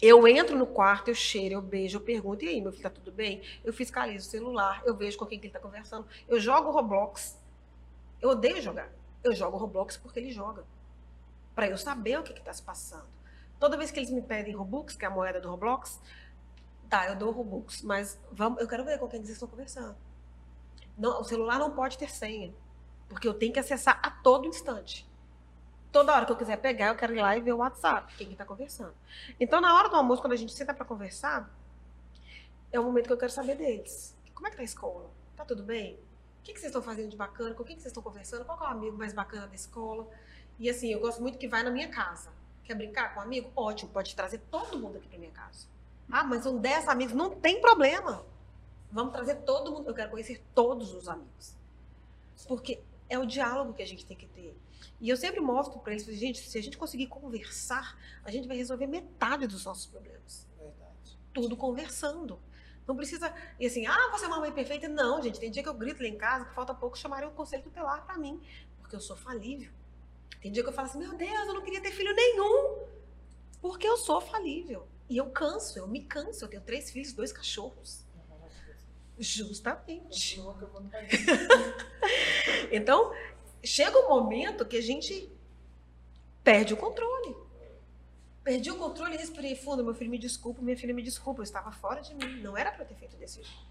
[0.00, 2.90] Eu entro no quarto, eu cheiro, eu beijo, eu pergunto, e aí, meu filho, tá
[2.90, 3.42] tudo bem?
[3.64, 6.06] Eu fiscalizo o celular, eu vejo com quem que ele tá conversando.
[6.28, 7.36] Eu jogo Roblox.
[8.20, 8.92] Eu odeio jogar.
[9.24, 10.64] Eu jogo Roblox porque ele joga
[11.58, 13.08] para eu saber o que está se passando.
[13.58, 16.00] Toda vez que eles me pedem Robux, que é a moeda do Roblox,
[16.88, 19.96] tá, eu dou Robux, mas vamos, eu quero ver com quem vocês estão conversando.
[20.96, 22.54] Não, o celular não pode ter senha,
[23.08, 25.04] porque eu tenho que acessar a todo instante.
[25.90, 28.30] Toda hora que eu quiser pegar, eu quero ir lá e ver o WhatsApp, quem
[28.30, 28.94] está conversando.
[29.40, 31.52] Então, na hora do almoço, quando a gente senta para conversar,
[32.70, 34.16] é o momento que eu quero saber deles.
[34.32, 35.10] Como é que tá a escola?
[35.34, 35.94] Tá tudo bem?
[36.38, 37.52] O que, que vocês estão fazendo de bacana?
[37.52, 38.44] Com quem que vocês estão conversando?
[38.44, 40.08] Qual é o amigo mais bacana da escola?
[40.58, 42.30] E assim, eu gosto muito que vai na minha casa.
[42.64, 43.50] Quer brincar com um amigo?
[43.54, 45.66] Ótimo, pode trazer todo mundo aqui para minha casa.
[46.10, 48.24] Ah, mas são 10 amigos, não tem problema.
[48.90, 49.88] Vamos trazer todo mundo.
[49.88, 51.54] Eu quero conhecer todos os amigos.
[52.46, 54.56] Porque é o diálogo que a gente tem que ter.
[55.00, 58.56] E eu sempre mostro para eles, gente, se a gente conseguir conversar, a gente vai
[58.56, 60.46] resolver metade dos nossos problemas.
[60.58, 61.18] Verdade.
[61.32, 62.38] Tudo conversando.
[62.86, 64.88] Não precisa, e assim, ah, você é uma mãe perfeita.
[64.88, 67.32] Não, gente, tem dia que eu grito lá em casa que falta pouco chamarem o
[67.32, 68.40] conselho tutelar para mim,
[68.80, 69.70] porque eu sou falível.
[70.40, 72.86] Tem dia que eu falo assim, meu Deus, eu não queria ter filho nenhum.
[73.60, 74.86] Porque eu sou falível.
[75.08, 76.44] E eu canso, eu me canso.
[76.44, 78.06] Eu tenho três filhos, dois cachorros.
[79.18, 80.16] Justamente.
[82.70, 83.12] então,
[83.64, 85.30] chega um momento que a gente
[86.44, 87.36] perde o controle.
[88.44, 89.84] Perdi o controle, respirei fundo.
[89.84, 91.40] Meu filho me desculpa, minha filha me desculpa.
[91.40, 92.40] Eu estava fora de mim.
[92.40, 93.68] Não era para ter feito desse jeito.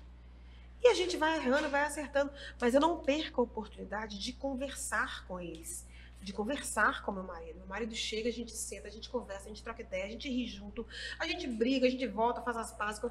[0.83, 2.31] E a gente vai errando, vai acertando.
[2.59, 5.86] Mas eu não perco a oportunidade de conversar com eles.
[6.27, 7.57] De conversar com meu marido.
[7.57, 10.27] Meu marido chega, a gente senta, a gente conversa, a gente troca ideia, a gente
[10.27, 10.85] ri junto,
[11.17, 13.01] a gente briga, a gente volta, faz as pazes.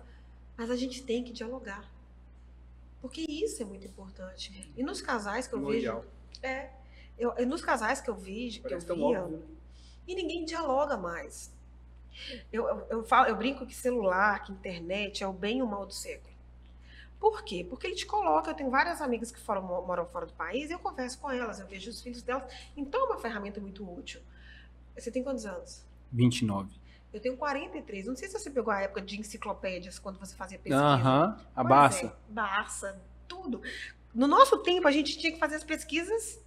[0.55, 1.91] Mas a gente tem que dialogar.
[3.01, 4.70] Porque isso é muito importante.
[4.77, 6.05] E nos casais que eu vejo.
[6.43, 6.70] É.
[7.19, 9.39] Eu, nos casais que eu vejo, que eu via, óbvio.
[9.39, 9.47] Né?
[10.07, 11.51] e ninguém dialoga mais.
[12.53, 15.67] Eu, eu, eu, falo, eu brinco que celular, que internet é o bem e o
[15.67, 16.36] mal do século.
[17.19, 17.67] Por quê?
[17.69, 18.51] Porque ele te coloca.
[18.51, 21.61] Eu tenho várias amigas que foram, moram fora do país e eu converso com elas,
[21.61, 22.53] eu vejo os filhos delas.
[22.77, 24.20] Então é uma ferramenta muito útil.
[24.97, 25.85] Você tem quantos anos?
[26.12, 26.70] 29.
[27.12, 28.07] Eu tenho 43.
[28.07, 30.85] Não sei se você pegou a época de enciclopédias quando você fazia pesquisa.
[30.85, 31.47] Aham, uh -huh.
[31.57, 32.07] a Barça.
[32.07, 33.62] É, Barça, tudo.
[34.15, 36.41] No nosso tempo, a gente tinha que fazer as pesquisas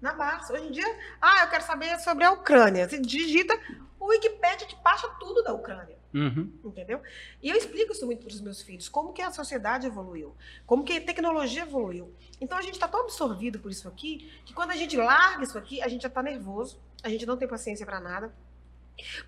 [0.00, 0.52] na Barça.
[0.52, 2.88] Hoje em dia, ah, eu quero saber sobre a Ucrânia.
[2.88, 3.58] Você digita,
[3.98, 6.01] o Wikipedia te passa tudo da Ucrânia.
[6.14, 6.52] Uhum.
[6.64, 7.00] Entendeu?
[7.42, 10.34] E eu explico isso muito para os meus filhos, como que a sociedade evoluiu,
[10.66, 12.12] como que a tecnologia evoluiu.
[12.40, 15.56] Então a gente está tão absorvido por isso aqui, que quando a gente larga isso
[15.56, 18.32] aqui, a gente já está nervoso, a gente não tem paciência para nada.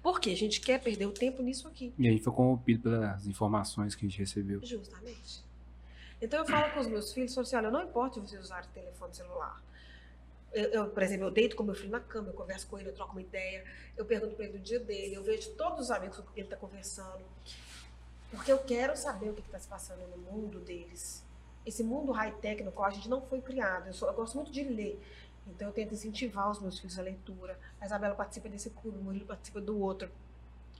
[0.02, 1.92] Porque a gente quer perder o tempo nisso aqui.
[1.98, 4.60] E a gente foi corrompido pelas informações que a gente recebeu.
[4.62, 5.42] Justamente.
[6.20, 9.14] Então eu falo com os meus filhos, falo assim, olha, não importa vocês usarem telefone
[9.14, 9.63] celular.
[10.55, 12.89] Eu, eu, por exemplo, eu deito com meu filho na cama, eu converso com ele,
[12.89, 13.65] eu troco uma ideia,
[13.97, 16.47] eu pergunto para ele do dia dele, eu vejo todos os amigos com quem ele
[16.47, 17.24] está conversando.
[18.31, 21.24] Porque eu quero saber o que está se passando no mundo deles.
[21.66, 23.89] Esse mundo high-tech no qual a gente não foi criado.
[23.89, 25.00] Eu, sou, eu gosto muito de ler.
[25.47, 27.58] Então eu tento incentivar os meus filhos à leitura.
[27.81, 30.10] A Isabela participa desse clube, o Murilo participa do outro.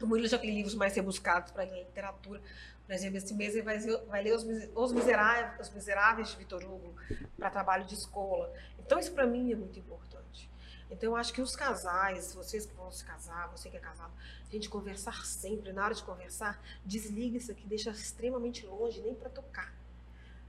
[0.01, 2.41] O Murilo já tem livros mais rebuscados para literatura.
[2.87, 6.63] Por exemplo, esse mês ele vai, vai ler Os, os, Miseráveis, os Miseráveis de Vitor
[6.63, 6.95] Hugo
[7.39, 8.53] para trabalho de escola.
[8.79, 10.51] Então, isso para mim é muito importante.
[10.91, 14.13] Então, eu acho que os casais, vocês que vão se casar, você que é casado,
[14.49, 15.73] a gente conversar sempre.
[15.73, 19.75] Na hora de conversar, desliga isso aqui, deixa extremamente longe, nem para tocar.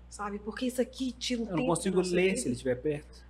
[0.09, 0.39] Sabe?
[0.39, 1.61] Porque isso aqui tira um eu tempo.
[1.61, 3.23] Eu não consigo ler se ele estiver perto.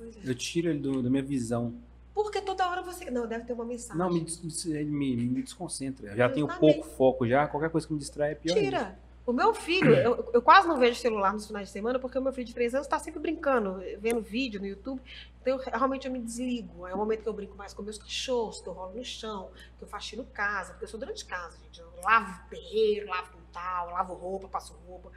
[0.00, 0.30] É.
[0.30, 1.74] Eu tiro ele do, da minha visão.
[2.16, 3.10] Porque toda hora você.
[3.10, 3.98] Não, deve ter uma mensagem.
[3.98, 4.26] Não, me,
[4.68, 6.08] ele me, me desconcentra.
[6.08, 7.46] Eu já tenho pouco foco já.
[7.46, 8.54] Qualquer coisa que me distrai é pior.
[8.54, 8.78] Tira.
[8.78, 9.06] Ainda.
[9.26, 12.22] O meu filho, eu, eu, quase não vejo celular nos finais de semana, porque o
[12.22, 15.02] meu filho de três anos está sempre brincando, vendo vídeo no YouTube.
[15.42, 16.86] Então, eu, realmente, eu me desligo.
[16.86, 19.50] É o momento que eu brinco mais com meus cachorros, que eu rolo no chão,
[19.76, 21.80] que eu faxino casa, porque eu sou dona de casa, gente.
[21.80, 25.12] Eu lavo terreiro, lavo quintal, lavo roupa, passo roupa.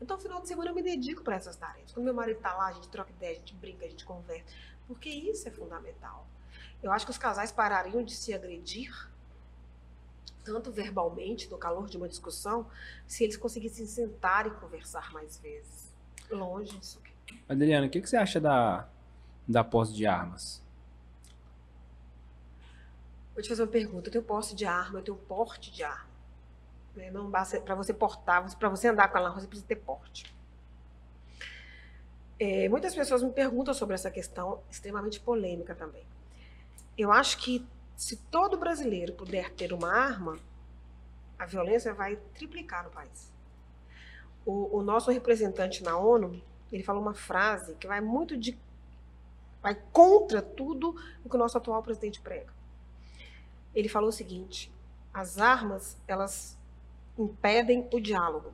[0.00, 1.92] Então, no final de semana, eu me dedico para essas tarefas.
[1.92, 4.46] Quando meu marido está lá, a gente troca ideia, a gente brinca, a gente conversa.
[4.86, 6.26] Porque isso é fundamental.
[6.82, 9.08] Eu acho que os casais parariam de se agredir,
[10.44, 12.66] tanto verbalmente, no calor de uma discussão,
[13.06, 15.92] se eles conseguissem sentar e conversar mais vezes.
[16.30, 17.00] Longe disso.
[17.48, 18.88] Adriana, o que, que você acha da,
[19.46, 20.62] da posse de armas?
[23.34, 24.08] Vou te fazer uma pergunta.
[24.08, 26.08] Eu tenho posse de arma, eu tenho porte de arma.
[26.94, 27.10] Né?
[27.10, 30.32] Não basta para você portar, para você andar com ela, você precisa ter porte.
[32.38, 36.06] É, muitas pessoas me perguntam sobre essa questão, extremamente polêmica também
[36.98, 37.64] eu acho que
[37.96, 40.36] se todo brasileiro puder ter uma arma,
[41.38, 43.32] a violência vai triplicar no país.
[44.44, 48.58] O, o, nosso representante na ONU, ele falou uma frase que vai muito de
[49.62, 50.94] vai contra tudo
[51.24, 52.52] o que o nosso atual presidente prega.
[53.74, 54.72] Ele falou o seguinte:
[55.12, 56.58] as armas elas
[57.16, 58.52] impedem o diálogo.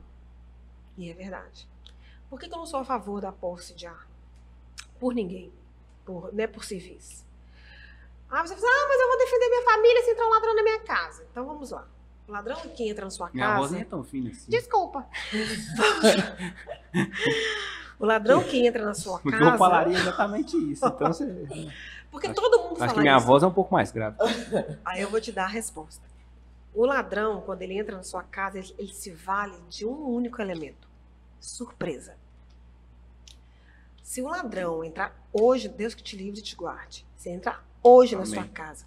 [0.97, 1.67] E é verdade.
[2.29, 4.15] Por que, que eu não sou a favor da posse de arma?
[4.99, 5.51] Por ninguém,
[6.05, 7.24] por, não é por civis.
[8.29, 10.63] Ah, você fala, ah, mas eu vou defender minha família se entrar um ladrão na
[10.63, 11.25] minha casa.
[11.31, 11.87] Então vamos lá.
[12.27, 13.53] O ladrão que entra na sua minha casa.
[13.53, 14.49] Minha voz não é tão fina assim.
[14.49, 15.07] Desculpa.
[17.99, 19.51] o ladrão que entra na sua Porque casa.
[19.51, 20.85] Eu falaria exatamente isso.
[20.85, 21.25] Então você.
[22.09, 23.25] Porque acho, todo mundo acho fala que minha isso.
[23.25, 24.17] voz é um pouco mais grave.
[24.83, 26.03] Aí eu vou te dar a resposta.
[26.73, 30.41] O ladrão, quando ele entra na sua casa, ele, ele se vale de um único
[30.41, 30.87] elemento:
[31.39, 32.15] surpresa.
[34.01, 37.05] Se o ladrão entrar hoje, Deus que te livre e te guarde.
[37.17, 38.27] Se entrar hoje Amém.
[38.27, 38.85] na sua casa.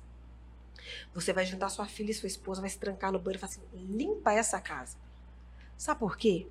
[1.14, 3.52] Você vai juntar sua filha e sua esposa, vai se trancar no banheiro e falar
[3.52, 4.96] assim: limpa essa casa.
[5.76, 6.46] Sabe por quê?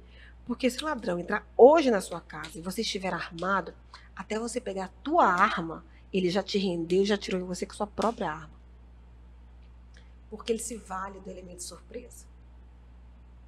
[0.46, 3.74] Porque se o ladrão entrar hoje na sua casa e você estiver armado,
[4.16, 7.74] até você pegar a tua arma, ele já te rendeu, já tirou em você com
[7.74, 8.58] sua própria arma.
[10.30, 12.26] Porque ele se vale do elemento surpresa.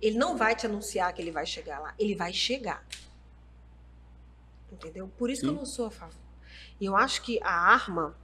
[0.01, 2.85] Ele não vai te anunciar que ele vai chegar lá, ele vai chegar.
[4.71, 5.09] Entendeu?
[5.17, 5.47] Por isso Sim.
[5.47, 6.21] que eu não sou a favor.
[6.79, 8.15] E eu acho que a arma,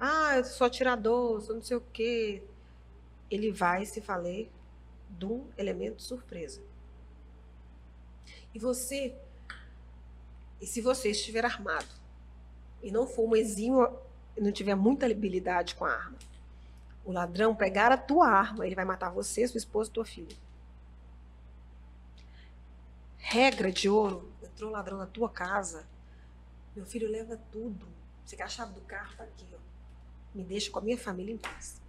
[0.00, 2.42] ah, eu sou atirador, sou não sei o quê.
[3.30, 4.50] Ele vai se valer
[5.10, 6.62] de um elemento surpresa.
[8.54, 9.14] E você,
[10.60, 11.88] e se você estiver armado
[12.82, 13.98] e não for um exímio
[14.36, 16.18] não tiver muita habilidade com a arma,
[17.04, 20.36] o ladrão pegar a tua arma, ele vai matar você, sua esposa tua filha.
[23.16, 25.86] Regra de ouro, entrou um ladrão na tua casa,
[26.74, 27.88] meu filho leva tudo.
[28.24, 29.16] Você quer a chave do carro?
[29.16, 29.67] Tá aqui, ó.
[30.38, 31.82] Me deixa com a minha família em paz.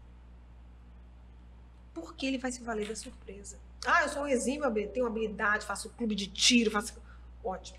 [1.94, 3.60] Porque ele vai se valer da surpresa.
[3.86, 7.00] Ah, eu sou um exímio, tenho habilidade, faço clube de tiro, faço.
[7.44, 7.78] Ótimo.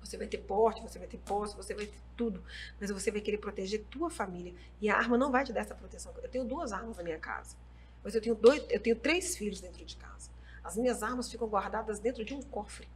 [0.00, 2.42] Você vai ter porte, você vai ter posse, você vai ter tudo.
[2.80, 4.52] Mas você vai querer proteger tua família.
[4.80, 6.12] E a arma não vai te dar essa proteção.
[6.20, 7.56] Eu tenho duas armas na minha casa.
[8.02, 10.30] Mas eu tenho, dois, eu tenho três filhos dentro de casa.
[10.64, 12.88] As minhas armas ficam guardadas dentro de um cofre.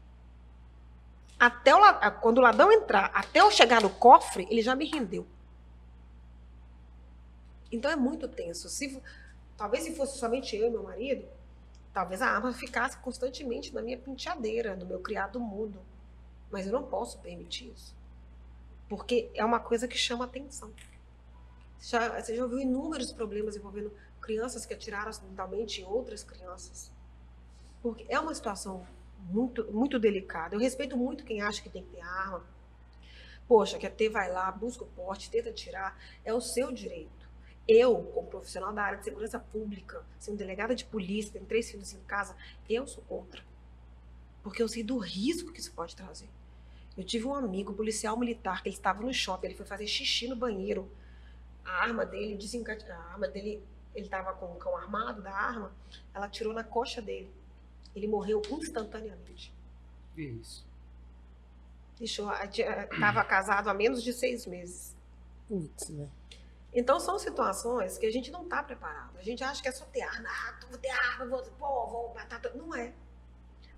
[1.38, 5.24] Até o, quando o ladrão entrar, até eu chegar no cofre, ele já me rendeu.
[7.70, 8.68] Então é muito tenso.
[8.68, 9.00] Se,
[9.56, 11.28] talvez se fosse somente eu e meu marido,
[11.92, 15.80] talvez a arma ficasse constantemente na minha penteadeira, no meu criado mudo.
[16.50, 17.94] Mas eu não posso permitir isso.
[18.88, 20.72] Porque é uma coisa que chama atenção.
[21.80, 26.90] Já, você já ouviu inúmeros problemas envolvendo crianças que atiraram acidentalmente em outras crianças.
[27.82, 28.86] Porque é uma situação
[29.18, 30.54] muito, muito delicada.
[30.54, 32.44] Eu respeito muito quem acha que tem que ter arma.
[33.46, 35.98] Poxa, quer ter, vai lá, busca o porte, tenta tirar.
[36.24, 37.17] É o seu direito.
[37.68, 41.92] Eu, como profissional da área de segurança pública, sendo delegada de polícia, tenho três filhos
[41.92, 42.34] em casa,
[42.68, 43.42] eu sou contra.
[44.42, 46.28] Porque eu sei do risco que isso pode trazer.
[46.96, 50.26] Eu tive um amigo, policial militar, que ele estava no shopping, ele foi fazer xixi
[50.26, 50.90] no banheiro.
[51.62, 53.62] A arma dele, desencadeou, a arma dele,
[53.94, 55.70] ele estava com o cão armado da arma,
[56.14, 57.30] ela tirou na coxa dele.
[57.94, 59.52] Ele morreu instantaneamente.
[60.16, 60.66] Isso.
[61.98, 64.96] Deixou, estava casado há menos de seis meses.
[65.46, 66.08] Putz, né?
[66.72, 69.16] Então são situações que a gente não está preparado.
[69.18, 72.14] A gente acha que é só ter arma, ah, vou ter arma, vou, pô, vou
[72.14, 72.40] matar.
[72.54, 72.92] Não é.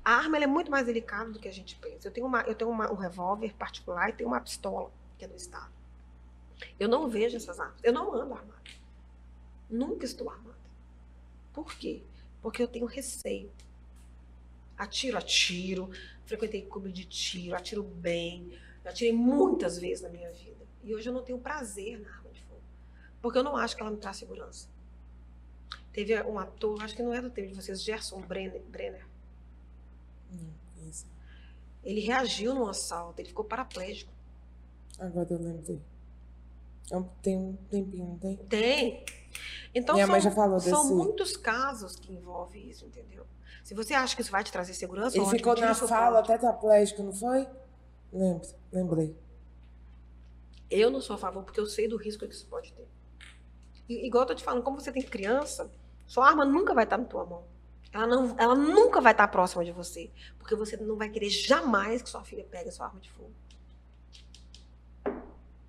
[0.04, 2.08] A arma é muito mais delicada do que a gente pensa.
[2.08, 5.28] Eu tenho, uma, eu tenho uma, um revólver particular e tenho uma pistola, que é
[5.28, 5.70] do Estado.
[6.78, 7.78] Eu não vejo essas armas.
[7.82, 8.60] Eu não ando armada.
[9.68, 10.58] Nunca estou armada.
[11.52, 12.02] Por quê?
[12.42, 13.52] Porque eu tenho receio.
[14.76, 15.90] Atiro, atiro.
[16.24, 18.58] Frequentei clube de tiro, atiro bem.
[18.84, 20.66] Eu atirei muitas vezes na minha vida.
[20.82, 22.19] E hoje eu não tenho prazer na arma.
[23.20, 24.68] Porque eu não acho que ela me traz segurança.
[25.92, 29.06] Teve um ator, acho que não é do tempo de vocês, Gerson Brenner, Brenner.
[31.82, 34.12] Ele reagiu no assalto, ele ficou paraplégico.
[34.98, 35.80] Agora eu lembrei.
[36.92, 38.36] É tem um tempinho, não tem?
[38.36, 39.04] Tem.
[39.74, 43.24] Então Minha são, mãe já falou são desse- muitos casos que envolvem isso, entendeu?
[43.64, 46.26] Se você acha que isso vai te trazer segurança, Ele ficou na fala ponto.
[46.26, 47.48] tetraplégico, não foi?
[48.12, 49.16] Lembro, lembrei.
[50.68, 52.88] Eu não sou a favor porque eu sei do risco que isso pode ter.
[53.90, 55.68] E, igual eu tô te falando, como você tem criança,
[56.06, 57.44] sua arma nunca vai estar na tua mão.
[57.92, 60.08] Ela, não, ela nunca vai estar próxima de você.
[60.38, 63.32] Porque você não vai querer jamais que sua filha pegue a sua arma de fogo.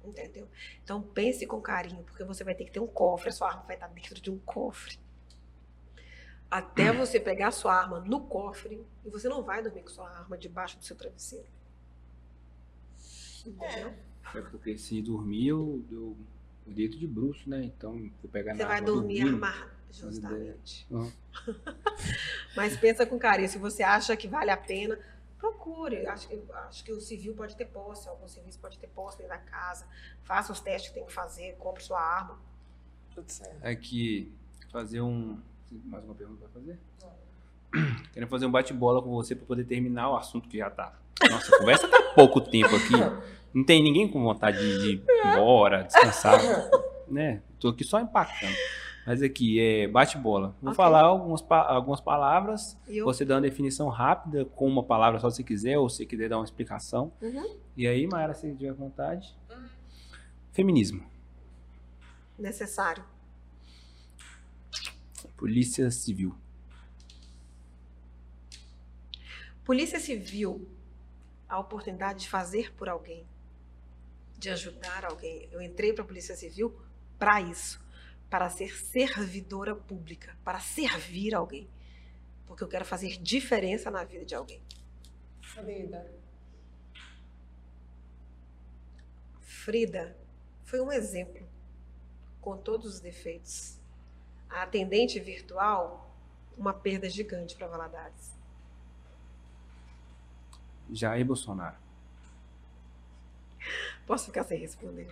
[0.05, 0.47] Entendeu?
[0.83, 3.63] Então pense com carinho, porque você vai ter que ter um cofre, a sua arma
[3.63, 4.99] vai estar dentro de um cofre.
[6.49, 10.07] Até você pegar a sua arma no cofre, e você não vai dormir com sua
[10.07, 11.47] arma debaixo do seu travesseiro.
[13.43, 13.93] Entendeu?
[14.35, 16.15] É porque se dormir, eu, eu
[16.65, 17.63] deito de bruxo, né?
[17.63, 19.71] Então, se eu pegar Você na vai dormir dormindo, armado.
[19.87, 20.87] mas Justamente.
[20.89, 21.11] Uhum.
[22.55, 23.49] Mas pensa com carinho.
[23.49, 24.97] Se você acha que vale a pena,
[25.37, 26.05] procure.
[26.07, 29.33] Acho que, acho que o civil pode ter posse, algum serviço pode ter posse dentro
[29.33, 29.85] da casa.
[30.23, 32.39] Faça os testes que tem que fazer, compre sua arma.
[33.13, 33.65] Tudo certo.
[33.65, 34.31] Aqui,
[34.71, 35.41] fazer um.
[35.85, 36.79] Mais uma pergunta pra fazer?
[38.13, 40.93] Quero fazer um bate-bola com você pra poder terminar o assunto que já tá.
[41.29, 42.93] Nossa, a conversa tá pouco tempo aqui.
[43.53, 46.39] Não tem ninguém com vontade de, ir embora, descansar,
[47.07, 47.41] né?
[47.59, 48.55] Tô aqui só empacando.
[49.05, 50.55] Mas aqui, é bate-bola.
[50.61, 50.75] Vou Ok.
[50.75, 52.77] falar algumas, pa- algumas palavras.
[52.87, 56.29] Eu, Você dá uma definição rápida, com uma palavra só se quiser, ou se quiser
[56.29, 57.11] dar uma explicação.
[57.21, 57.57] Uhum.
[57.75, 59.35] E aí, Mayara, se tiver vontade.
[60.51, 61.03] Feminismo.
[62.37, 63.03] necessário.
[65.37, 66.35] Polícia Civil.
[69.63, 70.67] Polícia Civil,
[71.47, 73.25] a oportunidade de fazer por alguém,
[74.37, 75.47] de ajudar alguém.
[75.51, 76.75] Eu entrei para a Polícia Civil
[77.19, 77.79] para isso,
[78.29, 81.69] para ser servidora pública, para servir alguém.
[82.47, 84.61] Porque eu quero fazer diferença na vida de alguém.
[85.41, 86.11] Frida.
[89.41, 90.17] Frida
[90.63, 91.47] foi um exemplo,
[92.39, 93.77] com todos os defeitos.
[94.49, 96.15] A atendente virtual,
[96.57, 98.30] uma perda gigante para Valadares.
[100.91, 101.75] Jair Bolsonaro.
[104.05, 105.07] Posso ficar sem responder?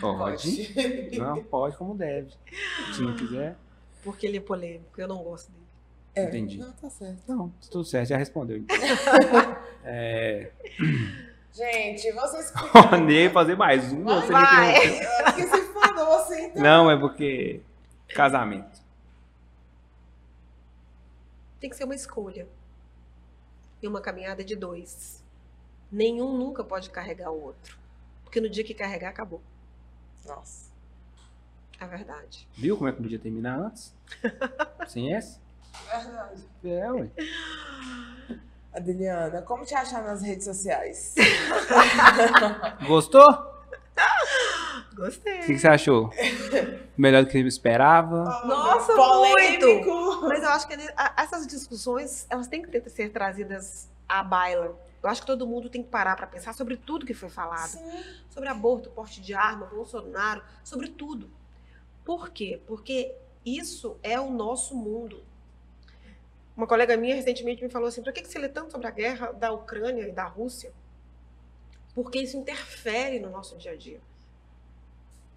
[0.00, 1.18] Pode.
[1.18, 2.32] Não, pode como deve.
[2.94, 3.56] Se não quiser.
[4.02, 5.64] Porque ele é polêmico, eu não gosto dele.
[6.14, 6.58] É, Entendi.
[6.58, 7.22] Não, tá certo.
[7.26, 8.58] Não, tudo certo, já respondeu.
[8.58, 8.76] então.
[9.86, 10.50] É,
[11.52, 14.02] Gente, vocês que Nem fazer mais um.
[14.02, 14.20] Vai.
[14.22, 14.86] você Vai.
[14.96, 15.34] interrompeu.
[15.34, 16.62] que se falou assim, então.
[16.62, 17.60] Não, é porque.
[18.08, 18.80] Casamento.
[21.60, 22.46] Tem que ser uma escolha.
[23.82, 25.23] E uma caminhada de dois.
[25.94, 27.78] Nenhum nunca pode carregar o outro.
[28.24, 29.40] Porque no dia que carregar, acabou.
[30.26, 30.64] Nossa.
[31.78, 32.48] É verdade.
[32.54, 33.94] Viu como é que podia terminar antes?
[34.88, 35.38] Sem essa?
[35.88, 36.44] Verdade.
[36.64, 37.08] É, ué.
[38.72, 41.14] Adeliana, como te achar nas redes sociais?
[42.88, 43.30] Gostou?
[44.92, 45.38] O Gostei.
[45.40, 46.10] que, que você achou?
[46.96, 48.24] Melhor do que eu esperava?
[48.44, 50.22] Nossa, Polêmico.
[50.22, 50.74] Mas eu acho que
[51.16, 54.76] essas discussões, elas têm que ter- ser trazidas à baila.
[55.04, 57.72] Eu acho que todo mundo tem que parar para pensar sobre tudo que foi falado.
[57.72, 58.04] Sim.
[58.30, 61.30] Sobre aborto, porte de arma, Bolsonaro, sobre tudo.
[62.02, 62.62] Por quê?
[62.66, 65.22] Porque isso é o nosso mundo.
[66.56, 68.90] Uma colega minha recentemente me falou assim: por que que você lê tanto sobre a
[68.90, 70.72] guerra da Ucrânia e da Rússia?
[71.94, 74.00] Porque isso interfere no nosso dia a dia.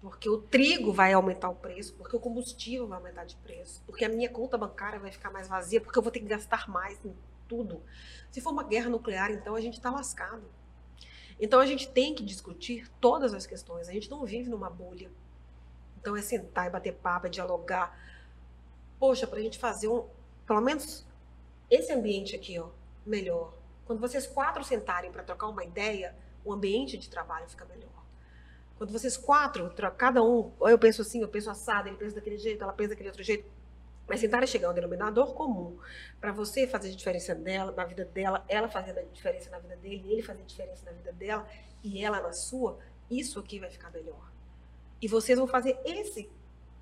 [0.00, 4.04] Porque o trigo vai aumentar o preço, porque o combustível vai aumentar de preço, porque
[4.04, 7.04] a minha conta bancária vai ficar mais vazia, porque eu vou ter que gastar mais
[7.04, 7.14] em
[7.48, 7.82] tudo.
[8.30, 10.44] Se for uma guerra nuclear, então a gente está lascado.
[11.40, 13.88] Então a gente tem que discutir todas as questões.
[13.88, 15.10] A gente não vive numa bolha.
[16.00, 17.98] Então é sentar e bater papo, é dialogar.
[18.98, 20.06] Poxa, para a gente fazer um,
[20.46, 21.06] pelo menos
[21.70, 22.68] esse ambiente aqui, ó,
[23.06, 23.54] melhor.
[23.86, 27.88] Quando vocês quatro sentarem para trocar uma ideia, o ambiente de trabalho fica melhor.
[28.76, 32.38] Quando vocês quatro, tro- cada um, eu penso assim, eu penso assado, ele pensa daquele
[32.38, 33.48] jeito, ela pensa daquele outro jeito,
[34.08, 35.78] mas sentarem chegar a um denominador comum
[36.20, 40.10] para você fazer diferença dela, na vida dela, ela fazendo a diferença na vida dele,
[40.10, 41.46] ele fazer diferença na vida dela
[41.84, 42.78] e ela na sua,
[43.10, 44.32] isso aqui vai ficar melhor.
[45.00, 46.28] E vocês vão fazer esse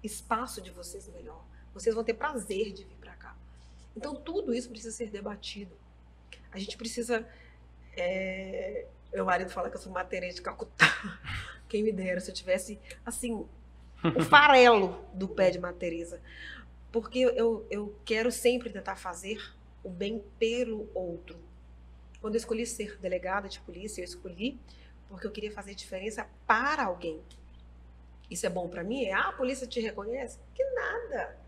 [0.03, 1.45] espaço de vocês melhor.
[1.75, 3.37] Vocês vão ter prazer de vir para cá.
[3.95, 5.77] Então tudo isso precisa ser debatido.
[6.53, 7.27] A gente precisa.
[7.97, 10.87] é, Meu marido fala que eu sou uma de Calcutá.
[11.69, 13.47] Quem me dera se eu tivesse assim
[14.17, 16.21] o farelo do pé de Madre Teresa.
[16.93, 21.39] Porque eu, eu quero sempre tentar fazer o bem pelo outro.
[22.21, 24.59] Quando eu escolhi ser delegada de polícia, eu escolhi
[25.09, 27.23] porque eu queria fazer diferença para alguém.
[28.31, 29.05] Isso é bom para mim?
[29.05, 30.39] É, ah, a polícia te reconhece?
[30.55, 31.39] Que nada.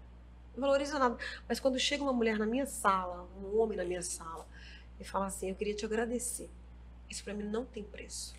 [0.54, 1.16] Não valoriza nada.
[1.48, 4.46] Mas quando chega uma mulher na minha sala, um homem na minha sala,
[5.00, 6.48] e fala assim: Eu queria te agradecer.
[7.10, 8.34] Isso para mim não tem preço.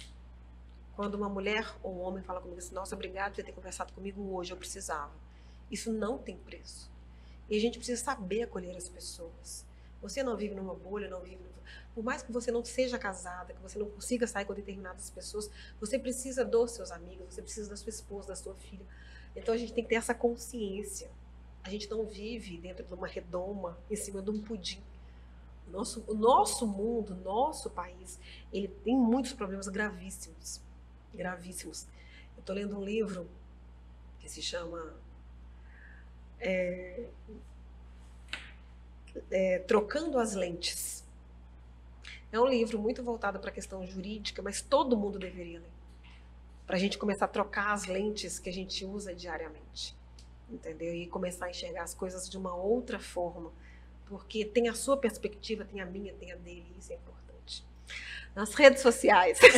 [0.95, 4.33] Quando uma mulher ou um homem fala comigo assim: Nossa, obrigado por ter conversado comigo
[4.33, 5.11] hoje, eu precisava.
[5.69, 6.89] Isso não tem preço.
[7.49, 9.65] E a gente precisa saber acolher as pessoas.
[10.01, 11.49] Você não vive numa bolha, não vive.
[11.93, 15.49] Por mais que você não seja casada, que você não consiga sair com determinadas pessoas,
[15.79, 18.85] você precisa dos seus amigos, você precisa da sua esposa, da sua filha.
[19.35, 21.09] Então a gente tem que ter essa consciência.
[21.63, 24.81] A gente não vive dentro de uma redoma, em cima de um pudim.
[25.67, 28.19] O nosso, o nosso mundo, nosso país,
[28.51, 30.61] ele tem muitos problemas gravíssimos.
[31.13, 31.85] Gravíssimos.
[32.37, 33.29] Eu estou lendo um livro
[34.19, 34.95] que se chama
[36.39, 37.03] é,
[39.31, 41.03] é, Trocando as Lentes.
[42.31, 45.71] É um livro muito voltado para a questão jurídica, mas todo mundo deveria ler.
[46.65, 49.97] Para a gente começar a trocar as lentes que a gente usa diariamente.
[50.47, 50.93] Entendeu?
[50.93, 53.51] E começar a enxergar as coisas de uma outra forma.
[54.05, 57.65] Porque tem a sua perspectiva, tem a minha, tem a dele, e isso é importante.
[58.35, 59.39] Nas redes sociais.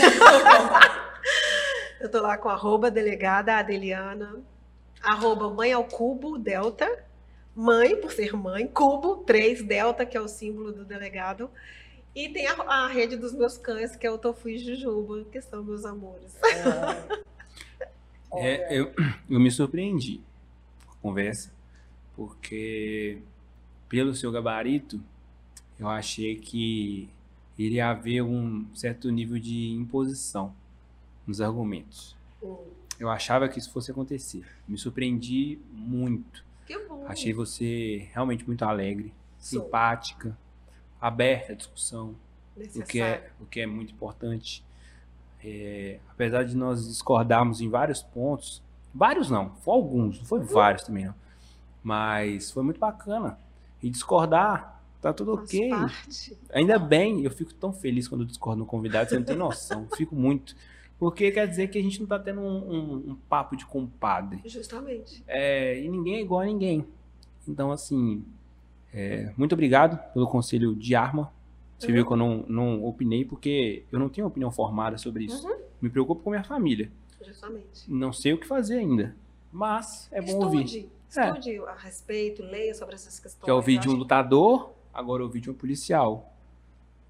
[2.00, 4.42] Eu tô lá com arroba delegada Adeliana,
[5.04, 6.88] arroba mãe ao cubo, delta,
[7.56, 11.50] mãe, por ser mãe, cubo, 3, delta, que é o símbolo do delegado.
[12.14, 15.42] E tem a, a rede dos meus cães, que é o Tofu e Jujuba, que
[15.42, 16.38] são meus amores.
[16.44, 17.22] Olha,
[18.34, 18.94] É, eu,
[19.30, 20.22] eu me surpreendi
[20.86, 21.52] com a conversa,
[22.16, 23.22] porque
[23.90, 25.02] pelo seu gabarito,
[25.78, 27.10] eu achei que
[27.58, 30.54] iria haver um certo nível de imposição
[31.28, 32.16] nos argumentos.
[32.42, 32.58] Hum,
[33.02, 34.46] Eu achava que isso fosse acontecer.
[34.68, 36.46] Me surpreendi muito.
[36.68, 37.04] que bom.
[37.08, 40.38] Achei você realmente muito alegre, Sou simpática,
[41.02, 42.16] aberta à discussão,
[42.56, 44.64] o que é, o que é muito importante.
[45.44, 48.62] É, apesar de nós discordarmos em vários pontos,
[48.94, 51.16] vários não, foi alguns, não foi vários também não,
[51.82, 53.40] mas foi muito bacana.
[53.82, 55.70] E discordar, tá tudo Faz ok.
[55.72, 56.38] parte.
[56.54, 60.16] Ainda bem, eu fico tão feliz quando discordo no convidado, você não tem noção, fico
[60.16, 60.56] muito.
[61.02, 64.40] Porque quer dizer que a gente não tá tendo um, um- um papo de compadre.
[64.46, 65.24] Justamente.
[65.28, 66.86] É, e ninguém é igual a ninguém.
[67.48, 68.24] Então, assim,
[68.94, 71.34] é, muito obrigado pelo conselho de arma.
[71.80, 71.94] Você Uhum.
[71.94, 75.48] viu que eu não, não opinei porque eu não tenho opinião formada sobre isso.
[75.48, 75.58] Uhum.
[75.82, 76.92] Me preocupo com minha família.
[77.26, 77.92] Justamente.
[77.92, 79.16] Não sei o que fazer ainda.
[79.52, 80.66] Mas é bom ouvir.
[80.66, 81.28] Estude, É.
[81.30, 83.44] estude a respeito, leia sobre essas questões.
[83.44, 86.31] Que é ouvir de um lutador, agora ouvir de um policial.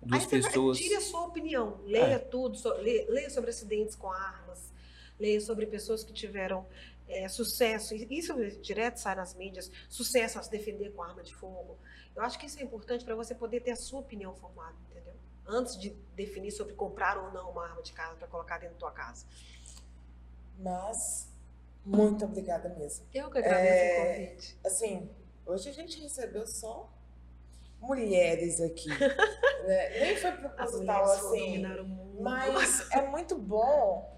[0.02, 0.78] Duas Aí você vai- pessoas.
[0.78, 2.20] tire a sua opinião, leia É.
[2.20, 4.72] tudo, so- le- leia sobre acidentes com armas,
[5.20, 6.66] leia sobre pessoas que tiveram
[7.14, 11.36] é, sucesso, e isso direto sai nas mídias, sucesso a se defender com arma de
[11.36, 11.78] fogo.
[12.16, 15.14] Eu acho que isso é importante para você poder ter a sua opinião formada, entendeu?
[15.46, 18.80] Antes de definir sobre comprar ou não uma arma de casa para colocar dentro da
[18.80, 19.26] tua casa.
[20.58, 21.28] Mas,
[21.86, 23.06] muito obrigada mesmo.
[23.14, 24.58] Eu que agradeço É, o convite.
[24.64, 25.10] Assim,
[25.46, 26.91] hoje a gente recebeu só
[27.82, 28.90] mulheres aqui.
[29.66, 30.00] né?
[30.00, 31.64] Nem foi proposital assim.
[32.20, 34.18] Mas é muito bom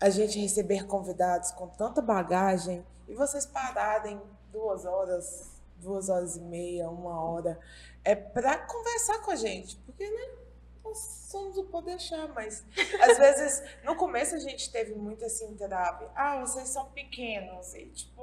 [0.00, 6.40] a gente receber convidados com tanta bagagem e vocês pararem duas horas, duas horas e
[6.40, 7.58] meia, uma hora,
[8.02, 10.39] é para conversar com a gente, porque né,
[10.84, 10.98] nós
[11.30, 12.64] somos o poder chá, mas
[13.00, 16.06] às vezes no começo a gente teve muito assim trave.
[16.14, 18.22] Ah, vocês são pequenos e tipo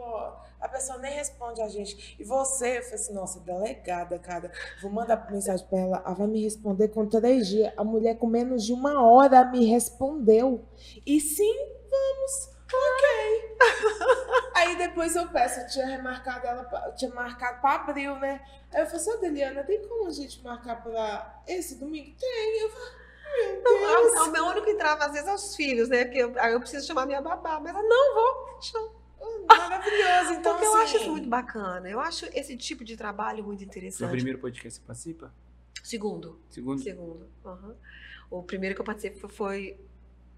[0.59, 2.15] a pessoa nem responde a gente.
[2.19, 6.27] E você, eu falei assim, nossa, delegada, cara, vou mandar mensagem para ela, ela vai
[6.27, 7.73] me responder com três dias.
[7.77, 10.65] A mulher com menos de uma hora me respondeu.
[11.05, 11.55] E sim,
[11.89, 13.57] vamos, ok.
[14.55, 18.41] Aí depois eu peço, eu tinha remarcado ela, pra- eu tinha marcado para abril, né?
[18.73, 22.15] Aí eu falei assim, ô Deliana, tem como a gente marcar para esse domingo?
[22.19, 22.61] Tem.
[22.61, 24.13] Eu falei, meu Deus.
[24.15, 26.05] Não, o meu único entrave às vezes é os filhos, né?
[26.05, 29.45] Que eu, aí eu preciso chamar minha babá, mas ela não vou.
[29.47, 30.33] Maravilhoso.
[30.33, 31.89] Então, Porque eu assim, acho isso muito bacana.
[31.89, 34.09] Eu acho esse tipo de trabalho muito No interessante.
[34.11, 35.33] primeiro podcast você participa?
[35.83, 36.41] Segundo.
[36.49, 36.81] Segundo?
[36.81, 37.29] Segundo.
[37.45, 37.75] aham.
[38.29, 39.79] O primeiro que eu participei foi, foi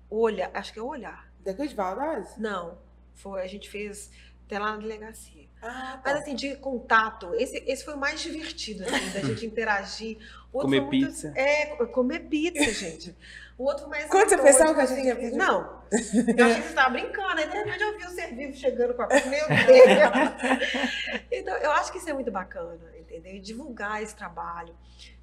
[0.09, 0.51] o olhar.
[0.53, 1.28] Acho que é o olhar.
[1.43, 2.37] De Valadares?
[2.37, 2.77] Não.
[3.15, 4.11] Foi, a gente fez
[4.45, 5.47] até lá na delegacia.
[5.61, 6.19] Ah, Mas tá.
[6.19, 10.17] assim, de contato, esse, esse foi o mais divertido, assim, da gente interagir.
[10.53, 11.33] O outro Comer foi muito- pizza.
[11.35, 13.15] É, co- comer pizza, gente.
[13.57, 14.05] O outro foi mais.
[14.09, 15.35] Quando você pensava que a gente assim, ia pedir?
[15.35, 15.79] Não.
[15.91, 18.93] Eu achei que você estava brincando, aí de repente eu vi o ser vivo chegando
[18.93, 19.25] com a pizza.
[19.29, 21.23] Meu Deus!
[21.31, 23.35] Então, eu acho que isso é muito bacana, entendeu?
[23.35, 24.73] E divulgar esse trabalho.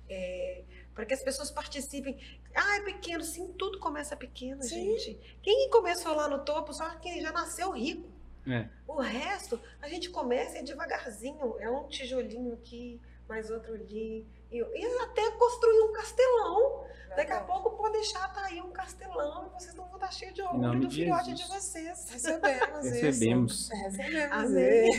[0.08, 0.62] é,
[0.96, 2.18] para que as pessoas participem.
[2.54, 4.98] Ah, é pequeno, sim, tudo começa pequeno, Sim.
[4.98, 5.38] gente.
[5.42, 8.08] Quem começou lá no topo, só quem já nasceu rico.
[8.48, 8.66] É.
[8.88, 11.56] O resto, a gente começa devagarzinho.
[11.60, 14.26] É um tijolinho aqui, mais outro ali.
[14.50, 16.86] E, e até construir um castelão.
[17.14, 20.34] Daqui a pouco pode deixar tá aí um castelão e vocês não vão estar cheios
[20.34, 22.10] de orgulho do de filhote de vocês.
[22.10, 23.04] Recebemos isso.
[23.04, 23.68] Recebemos.
[23.70, 24.90] Recebemos Amém.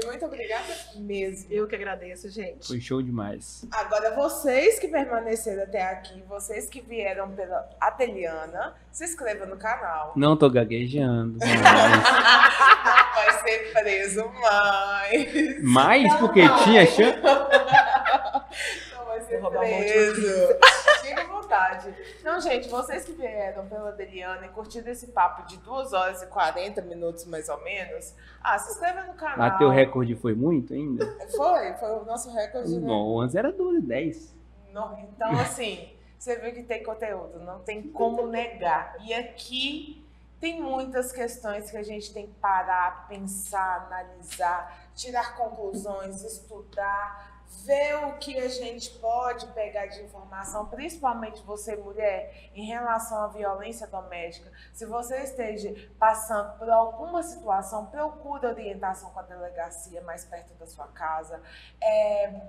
[0.00, 1.50] E muito obrigada mesmo.
[1.50, 2.68] Eu que agradeço, gente.
[2.68, 3.66] Foi show demais.
[3.72, 10.12] Agora, vocês que permaneceram até aqui, vocês que vieram pela Ateliana, se inscreva no canal.
[10.14, 11.38] Não tô gaguejando.
[11.42, 16.12] Mas, Não vai ser preso mais.
[16.12, 17.18] Não porque tinha chance.
[19.30, 20.58] Vou roubar um monte de preso.
[21.02, 21.94] Fique à vontade.
[22.20, 26.26] Então, gente, vocês que vieram pela Adeliana e curtiram esse papo de 2 horas e
[26.26, 29.46] 40 minutos, mais ou menos, ah, se inscreva no canal.
[29.46, 31.06] Até o recorde foi muito ainda?
[31.34, 32.86] Foi, foi o nosso recorde, né?
[32.86, 34.34] Não, antes era 12, 10.
[34.72, 38.96] Não, então, assim, você viu que tem conteúdo, não tem como negar.
[39.00, 40.04] E aqui
[40.40, 47.27] tem muitas questões que a gente tem que parar, pensar, analisar, tirar conclusões, estudar,
[47.64, 53.28] ver o que a gente pode pegar de informação, principalmente você, mulher, em relação à
[53.28, 54.50] violência doméstica.
[54.72, 60.66] Se você esteja passando por alguma situação, procure orientação com a delegacia mais perto da
[60.66, 61.42] sua casa.
[61.82, 62.40] É,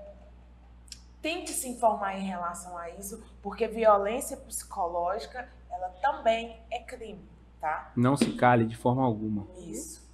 [1.22, 7.28] tente se informar em relação a isso, porque violência psicológica, ela também é crime,
[7.60, 7.92] tá?
[7.96, 9.46] Não se cale de forma alguma.
[9.58, 10.09] Isso.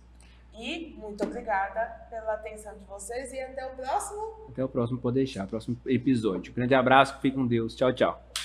[0.58, 5.16] E muito obrigada pela atenção de vocês e até o próximo Até o próximo Pode
[5.16, 6.52] Deixar, próximo episódio.
[6.52, 7.74] Grande abraço, fique com Deus.
[7.74, 8.36] Tchau, tchau.